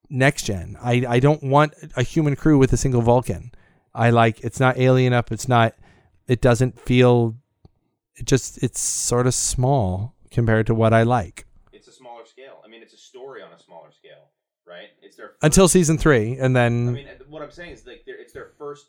next 0.09 0.43
gen. 0.43 0.77
I 0.81 1.05
I 1.07 1.19
don't 1.19 1.43
want 1.43 1.73
a 1.95 2.03
human 2.03 2.35
crew 2.35 2.57
with 2.57 2.73
a 2.73 2.77
single 2.77 3.01
Vulcan. 3.01 3.51
I 3.93 4.09
like 4.09 4.43
it's 4.43 4.59
not 4.59 4.77
alien 4.77 5.13
up. 5.13 5.31
It's 5.31 5.47
not. 5.47 5.75
It 6.27 6.41
doesn't 6.41 6.79
feel. 6.79 7.35
It 8.15 8.25
just 8.25 8.63
it's 8.63 8.79
sort 8.79 9.27
of 9.27 9.33
small 9.33 10.15
compared 10.31 10.67
to 10.67 10.75
what 10.75 10.93
I 10.93 11.03
like 11.03 11.45
It's 11.71 11.87
a 11.87 11.91
smaller 11.91 12.25
scale. 12.25 12.61
I 12.63 12.67
mean, 12.67 12.81
it's 12.81 12.93
a 12.93 12.97
story 12.97 13.41
on 13.41 13.51
a 13.51 13.59
smaller 13.59 13.91
scale, 13.91 14.31
right? 14.67 14.89
It's 15.01 15.17
their 15.17 15.33
until 15.41 15.67
season 15.67 15.97
three, 15.97 16.37
and 16.37 16.55
then 16.55 16.89
I 16.89 16.91
mean, 16.91 17.07
what 17.35 17.43
I'm 17.43 17.51
saying 17.51 17.71
is 17.71 17.85
like 17.85 18.03
it's 18.07 18.33
their 18.33 18.51
first. 18.57 18.87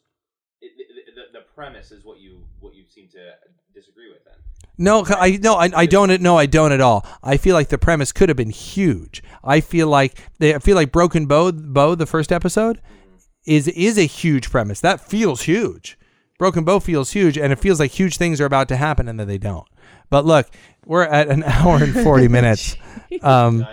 It, 0.63 0.73
the, 0.79 1.13
the, 1.13 1.41
the 1.41 1.45
premise 1.55 1.91
is 1.91 2.05
what 2.05 2.19
you 2.19 2.45
what 2.61 2.75
you 2.75 2.85
seem 2.89 3.09
to 3.09 3.33
disagree 3.75 4.09
with. 4.09 4.25
Then 4.25 4.35
No, 4.79 5.05
I 5.05 5.39
no, 5.43 5.57
I, 5.57 5.71
I 5.75 5.87
don't. 5.87 6.23
No, 6.23 6.39
I 6.39 6.47
don't 6.47 6.73
at 6.73 6.81
all. 6.81 7.05
I 7.23 7.37
feel 7.37 7.55
like 7.55 7.69
the 7.69 7.77
premise 7.77 8.13
could 8.13 8.29
have 8.29 8.37
been 8.37 8.51
huge. 8.51 9.23
I 9.45 9.61
feel 9.61 9.89
like 9.89 10.17
they 10.39 10.55
I 10.55 10.61
feel 10.61 10.77
like 10.77 10.93
Broken 10.93 11.27
Bow, 11.27 11.51
Bow, 11.53 11.97
the 11.97 12.07
first 12.07 12.31
episode, 12.31 12.81
is 13.45 13.69
is 13.69 13.99
a 13.99 14.05
huge 14.05 14.51
premise. 14.51 14.81
That 14.81 15.01
feels 15.01 15.43
huge. 15.43 15.99
Broken 16.39 16.65
Bow 16.65 16.79
feels 16.79 17.11
huge, 17.11 17.37
and 17.37 17.53
it 17.53 17.59
feels 17.59 17.81
like 17.81 17.91
huge 17.91 18.17
things 18.17 18.41
are 18.41 18.47
about 18.47 18.69
to 18.69 18.77
happen, 18.77 19.09
and 19.09 19.19
then 19.19 19.27
they 19.27 19.39
don't. 19.39 19.67
But 20.09 20.25
look, 20.25 20.49
we're 20.85 21.03
at 21.03 21.29
an 21.29 21.43
hour 21.47 21.83
and 21.83 21.93
forty 21.93 22.29
minutes. 22.29 22.77
Um, 23.23 23.65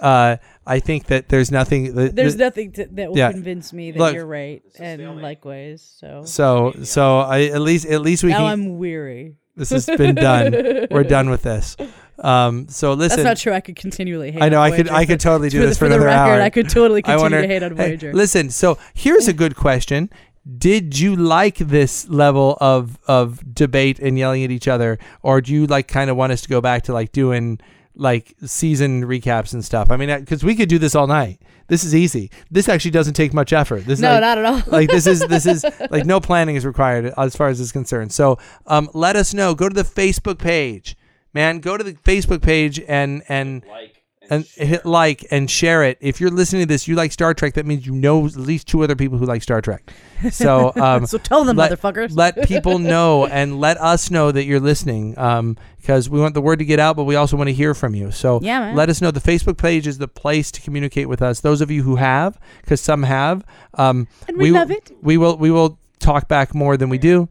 uh, 0.00 0.36
I 0.66 0.80
think 0.80 1.06
that 1.06 1.28
there's 1.28 1.50
nothing. 1.50 1.94
The, 1.94 2.08
There's 2.08 2.36
the- 2.36 2.44
nothing 2.44 2.72
to, 2.72 2.86
that 2.92 3.10
will 3.10 3.18
yeah. 3.18 3.32
convince 3.32 3.72
me 3.72 3.90
that 3.92 3.98
Look, 3.98 4.14
you're 4.14 4.26
right, 4.26 4.62
and 4.78 5.00
stalemate. 5.00 5.22
likewise. 5.22 5.82
So 5.98 6.22
so 6.24 6.72
so 6.82 7.18
I 7.20 7.44
at 7.44 7.60
least 7.60 7.86
at 7.86 8.00
least 8.00 8.24
we 8.24 8.30
now 8.30 8.38
can. 8.38 8.46
I'm 8.46 8.78
weary. 8.78 9.36
this 9.56 9.70
has 9.70 9.86
been 9.86 10.14
done. 10.14 10.52
We're 10.90 11.04
done 11.04 11.28
with 11.30 11.42
this. 11.42 11.76
Um, 12.18 12.68
so 12.68 12.92
listen, 12.92 13.16
That's 13.16 13.24
not 13.26 13.36
true. 13.38 13.52
I 13.52 13.60
could 13.60 13.76
continually 13.76 14.30
hate. 14.30 14.42
I 14.42 14.48
know 14.50 14.60
on 14.60 14.72
I 14.72 14.76
could 14.76 14.88
I 14.90 15.06
could 15.06 15.20
totally 15.20 15.48
do 15.54 15.60
for 15.60 15.66
this 15.66 15.76
the, 15.76 15.84
for, 15.86 15.88
the 15.88 15.94
another 15.96 16.06
record, 16.06 16.32
hour. 16.32 16.40
I 16.42 16.50
could 16.50 16.68
totally 16.68 17.02
continue 17.02 17.22
wonder- 17.22 17.42
to 17.42 17.46
hate 17.48 17.62
on 17.62 17.76
hey, 17.76 17.88
Voyager. 17.96 18.12
listen, 18.12 18.50
so 18.50 18.78
here's 18.94 19.26
a 19.28 19.32
good 19.32 19.56
question. 19.56 20.10
Did 20.58 20.98
you 20.98 21.16
like 21.16 21.56
this 21.58 22.08
level 22.08 22.56
of 22.60 22.98
of 23.06 23.54
debate 23.54 23.98
and 23.98 24.18
yelling 24.18 24.44
at 24.44 24.50
each 24.50 24.68
other, 24.68 24.98
or 25.22 25.40
do 25.40 25.52
you 25.52 25.66
like 25.66 25.88
kind 25.88 26.08
of 26.10 26.16
want 26.16 26.32
us 26.32 26.40
to 26.42 26.48
go 26.48 26.60
back 26.60 26.82
to 26.84 26.92
like 26.92 27.12
doing 27.12 27.58
like 27.94 28.34
season 28.44 29.04
recaps 29.04 29.52
and 29.52 29.64
stuff? 29.64 29.90
I 29.90 29.96
mean, 29.96 30.18
because 30.20 30.44
we 30.44 30.54
could 30.54 30.68
do 30.68 30.78
this 30.78 30.94
all 30.94 31.06
night. 31.06 31.40
This 31.68 31.84
is 31.84 31.94
easy. 31.94 32.30
This 32.50 32.68
actually 32.68 32.90
doesn't 32.90 33.14
take 33.14 33.32
much 33.32 33.52
effort. 33.52 33.84
This 33.84 33.98
is 33.98 34.02
no, 34.02 34.12
like, 34.12 34.20
not 34.20 34.38
at 34.38 34.44
all. 34.44 34.62
like 34.66 34.90
this 34.90 35.06
is 35.06 35.20
this 35.20 35.46
is 35.46 35.64
like 35.90 36.04
no 36.04 36.20
planning 36.20 36.56
is 36.56 36.66
required 36.66 37.12
as 37.16 37.36
far 37.36 37.48
as 37.48 37.58
this 37.58 37.66
is 37.66 37.72
concerned. 37.72 38.12
So 38.12 38.38
um, 38.66 38.90
let 38.92 39.14
us 39.14 39.32
know. 39.32 39.54
Go 39.54 39.68
to 39.68 39.74
the 39.74 39.84
Facebook 39.84 40.38
page, 40.38 40.96
man. 41.32 41.60
Go 41.60 41.76
to 41.76 41.84
the 41.84 41.94
Facebook 41.94 42.42
page 42.42 42.80
and 42.88 43.22
and 43.28 43.64
like 43.68 43.99
and 44.30 44.44
hit 44.54 44.86
like 44.86 45.26
and 45.32 45.50
share 45.50 45.82
it. 45.82 45.98
If 46.00 46.20
you're 46.20 46.30
listening 46.30 46.62
to 46.62 46.66
this, 46.66 46.86
you 46.86 46.94
like 46.94 47.10
Star 47.10 47.34
Trek. 47.34 47.54
That 47.54 47.66
means 47.66 47.84
you 47.84 47.92
know 47.92 48.24
at 48.24 48.36
least 48.36 48.68
two 48.68 48.82
other 48.84 48.94
people 48.94 49.18
who 49.18 49.26
like 49.26 49.42
Star 49.42 49.60
Trek. 49.60 49.92
So, 50.30 50.72
um, 50.76 51.04
so 51.06 51.18
tell 51.18 51.44
them, 51.44 51.56
let, 51.56 51.72
motherfuckers. 51.72 52.16
let 52.16 52.46
people 52.46 52.78
know 52.94 53.26
and 53.26 53.60
let 53.60 53.78
us 53.78 54.10
know 54.10 54.30
that 54.30 54.44
you're 54.44 54.60
listening. 54.60 55.18
Um, 55.18 55.56
because 55.78 56.10
we 56.10 56.20
want 56.20 56.34
the 56.34 56.42
word 56.42 56.58
to 56.58 56.64
get 56.64 56.78
out, 56.78 56.94
but 56.94 57.04
we 57.04 57.16
also 57.16 57.36
want 57.38 57.48
to 57.48 57.54
hear 57.54 57.74
from 57.74 57.94
you. 57.94 58.10
So 58.10 58.38
Yeah, 58.42 58.60
man. 58.60 58.76
let 58.76 58.90
us 58.90 59.00
know. 59.00 59.10
The 59.10 59.18
Facebook 59.20 59.56
page 59.56 59.86
is 59.86 59.96
the 59.96 60.08
place 60.08 60.50
to 60.52 60.60
communicate 60.60 61.08
with 61.08 61.22
us. 61.22 61.40
Those 61.40 61.62
of 61.62 61.70
you 61.70 61.82
who 61.82 61.96
have, 61.96 62.38
because 62.60 62.82
some 62.82 63.02
have, 63.04 63.44
um, 63.74 64.06
And 64.28 64.36
we 64.36 64.50
love 64.50 64.70
it. 64.70 64.92
We 65.02 65.16
will 65.16 65.38
we 65.38 65.50
will 65.50 65.78
talk 65.98 66.28
back 66.28 66.54
more 66.54 66.76
than 66.76 66.90
we 66.90 66.98
do. 66.98 67.28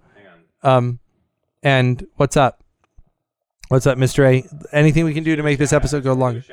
Um, 0.64 1.00
and 1.64 2.06
what's 2.16 2.36
up? 2.36 2.64
What's 3.70 3.86
up, 3.86 4.00
Mr. 4.00 4.26
A? 4.26 4.76
Anything 4.76 5.06
we 5.06 5.14
can 5.14 5.24
do 5.24 5.36
to 5.36 5.44
make 5.44 5.60
this 5.60 5.72
episode 5.72 6.04
go 6.04 6.14
longer? 6.14 6.44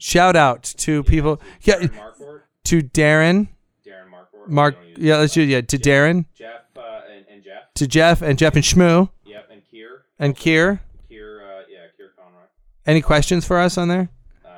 Shout 0.00 0.36
out 0.36 0.62
to 0.78 1.02
people. 1.04 1.40
yeah 1.62 1.76
Darren 1.76 1.90
Marquardt, 1.90 2.40
to 2.64 2.82
darren? 2.82 3.48
Darren 3.86 4.10
Marquardt, 4.10 4.48
mark 4.48 4.74
we 4.80 4.80
don't 4.80 4.88
use- 4.90 4.98
yeah 5.06 5.16
let's 5.18 5.34
do 5.34 5.42
yeah 5.42 5.60
to 5.60 5.78
darren. 5.78 6.24
Jeff 6.34 6.62
uh, 6.76 7.00
and, 7.14 7.24
and 7.30 7.42
Jeff. 7.44 7.72
to 7.74 7.86
jeff 7.86 8.22
and 8.22 8.38
jeff 8.38 8.54
and 8.54 8.64
shmoo. 8.64 9.10
Yep, 9.24 9.48
and 9.50 9.62
Kier. 9.72 9.88
and 10.18 10.36
kier? 10.36 10.80
Kier, 11.10 11.40
uh, 11.42 11.62
yeah, 11.70 11.78
Kier 11.98 12.14
Conroy. 12.16 12.42
any 12.86 13.00
questions 13.02 13.44
for 13.46 13.58
us 13.58 13.76
on 13.78 13.88
there? 13.88 14.08
Uh, 14.44 14.48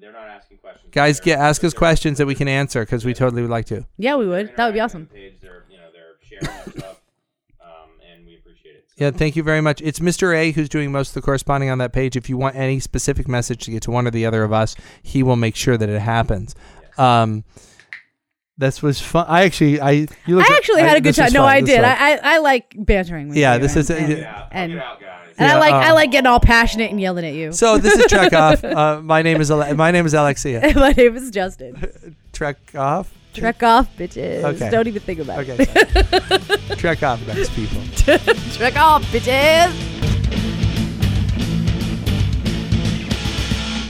they're 0.00 0.12
not 0.12 0.28
asking 0.28 0.58
questions. 0.58 0.88
guys 0.92 1.18
They're- 1.18 1.36
get 1.36 1.38
ask 1.38 1.62
us 1.64 1.72
they're- 1.72 1.78
questions 1.78 2.18
that 2.18 2.26
we 2.26 2.34
can 2.34 2.48
answer 2.48 2.80
because 2.84 3.04
we 3.04 3.14
totally 3.14 3.42
would 3.42 3.50
like 3.50 3.66
to. 3.66 3.86
Yeah, 3.98 4.16
we 4.16 4.26
would. 4.26 4.54
That 4.56 4.66
would 4.66 4.74
be 4.74 4.78
interacting 4.78 4.80
on 4.80 4.84
awesome. 4.84 5.08
the 5.12 5.14
Page, 5.14 5.34
they're, 5.40 5.64
you 5.70 5.76
know, 5.78 5.88
they're 5.92 6.16
sharing 6.22 6.46
our 6.48 6.70
stuff, 6.78 7.00
um, 7.60 7.90
and 8.12 8.26
we 8.26 8.36
appreciate 8.36 8.74
it. 8.76 8.84
So, 8.87 8.87
yeah 8.98 9.10
thank 9.10 9.36
you 9.36 9.42
very 9.42 9.60
much 9.60 9.80
it's 9.82 9.98
mr 10.00 10.36
a 10.36 10.50
who's 10.52 10.68
doing 10.68 10.90
most 10.92 11.08
of 11.10 11.14
the 11.14 11.22
corresponding 11.22 11.70
on 11.70 11.78
that 11.78 11.92
page 11.92 12.16
if 12.16 12.28
you 12.28 12.36
want 12.36 12.54
any 12.56 12.78
specific 12.80 13.26
message 13.28 13.64
to 13.64 13.70
get 13.70 13.82
to 13.82 13.90
one 13.90 14.06
or 14.06 14.10
the 14.10 14.26
other 14.26 14.42
of 14.42 14.52
us 14.52 14.74
he 15.02 15.22
will 15.22 15.36
make 15.36 15.54
sure 15.56 15.76
that 15.76 15.88
it 15.88 16.00
happens 16.00 16.54
um 16.98 17.44
this 18.56 18.82
was 18.82 19.00
fun 19.00 19.24
i 19.28 19.44
actually 19.44 19.80
i 19.80 19.90
you 20.26 20.36
look 20.36 20.50
I 20.50 20.56
actually 20.56 20.82
had 20.82 20.96
a 20.96 21.00
good 21.00 21.14
time. 21.14 21.32
No, 21.32 21.40
fun. 21.42 21.48
I 21.48 21.60
This 21.60 21.70
did. 21.70 21.84
I. 21.84 21.92
I 22.14 22.18
I 22.34 22.38
like 22.38 22.74
bantering 22.76 23.28
with 23.28 23.36
Yeah, 23.38 23.54
you. 23.54 23.60
this 23.60 23.76
and, 23.76 23.80
is- 23.82 23.90
and, 23.90 24.08
Get 24.08 24.48
and- 24.50 24.72
get 24.72 24.82
out, 24.82 25.00
guys. 25.00 25.34
and 25.38 25.52
I 25.52 25.58
like 25.60 25.72
uh, 25.74 25.76
I 25.76 25.92
like 25.92 26.10
getting 26.10 26.26
all 26.26 26.40
passionate 26.40 26.90
and 26.90 27.00
yelling 27.00 27.24
at 27.24 27.34
you. 27.34 27.52
so 27.52 27.78
this 27.78 27.94
is 27.94 28.06
trek 28.06 28.32
off 28.46 28.64
uh, 28.64 29.00
my 29.00 29.22
name 29.22 29.40
is 29.40 29.50
Ale- 29.52 29.74
my 29.76 29.92
name 29.92 30.06
is 30.06 30.12
alexia 30.14 30.60
My 30.74 30.90
name 30.90 31.14
is 31.16 31.30
Justin. 31.30 32.16
trek 32.32 32.56
off 32.74 33.12
Trek 33.38 33.62
off, 33.62 33.96
bitches. 33.96 34.44
Okay. 34.44 34.70
Don't 34.70 34.86
even 34.86 35.02
think 35.02 35.20
about 35.20 35.44
it. 35.46 35.60
Okay. 35.60 36.74
Trek 36.76 37.02
off, 37.02 37.24
guys, 37.26 37.48
people. 37.50 37.82
Trek 38.52 38.76
off, 38.76 39.02
bitches. 39.04 39.97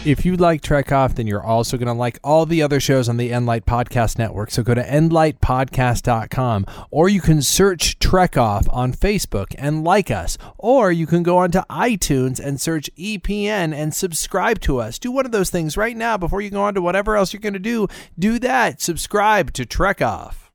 If 0.08 0.24
you 0.24 0.36
like 0.36 0.62
Trek 0.62 0.90
Off, 0.90 1.16
then 1.16 1.26
you're 1.26 1.44
also 1.44 1.76
going 1.76 1.88
to 1.88 1.92
like 1.92 2.18
all 2.24 2.46
the 2.46 2.62
other 2.62 2.80
shows 2.80 3.10
on 3.10 3.18
the 3.18 3.30
Endlight 3.30 3.66
Podcast 3.66 4.16
Network. 4.16 4.50
So 4.50 4.62
go 4.62 4.72
to 4.72 4.82
endlightpodcast.com 4.82 6.64
or 6.90 7.10
you 7.10 7.20
can 7.20 7.42
search 7.42 7.98
Trek 7.98 8.38
Off 8.38 8.66
on 8.70 8.94
Facebook 8.94 9.54
and 9.58 9.84
like 9.84 10.10
us. 10.10 10.38
Or 10.56 10.90
you 10.90 11.06
can 11.06 11.22
go 11.22 11.36
onto 11.36 11.58
iTunes 11.68 12.40
and 12.40 12.58
search 12.58 12.88
EPN 12.96 13.74
and 13.74 13.94
subscribe 13.94 14.60
to 14.60 14.78
us. 14.78 14.98
Do 14.98 15.12
one 15.12 15.26
of 15.26 15.32
those 15.32 15.50
things 15.50 15.76
right 15.76 15.94
now 15.94 16.16
before 16.16 16.40
you 16.40 16.48
go 16.48 16.62
on 16.62 16.72
to 16.72 16.80
whatever 16.80 17.14
else 17.14 17.34
you're 17.34 17.40
going 17.40 17.52
to 17.52 17.58
do. 17.58 17.86
Do 18.18 18.38
that. 18.38 18.80
Subscribe 18.80 19.52
to 19.52 19.66
Trek 19.66 20.00
Off. 20.00 20.47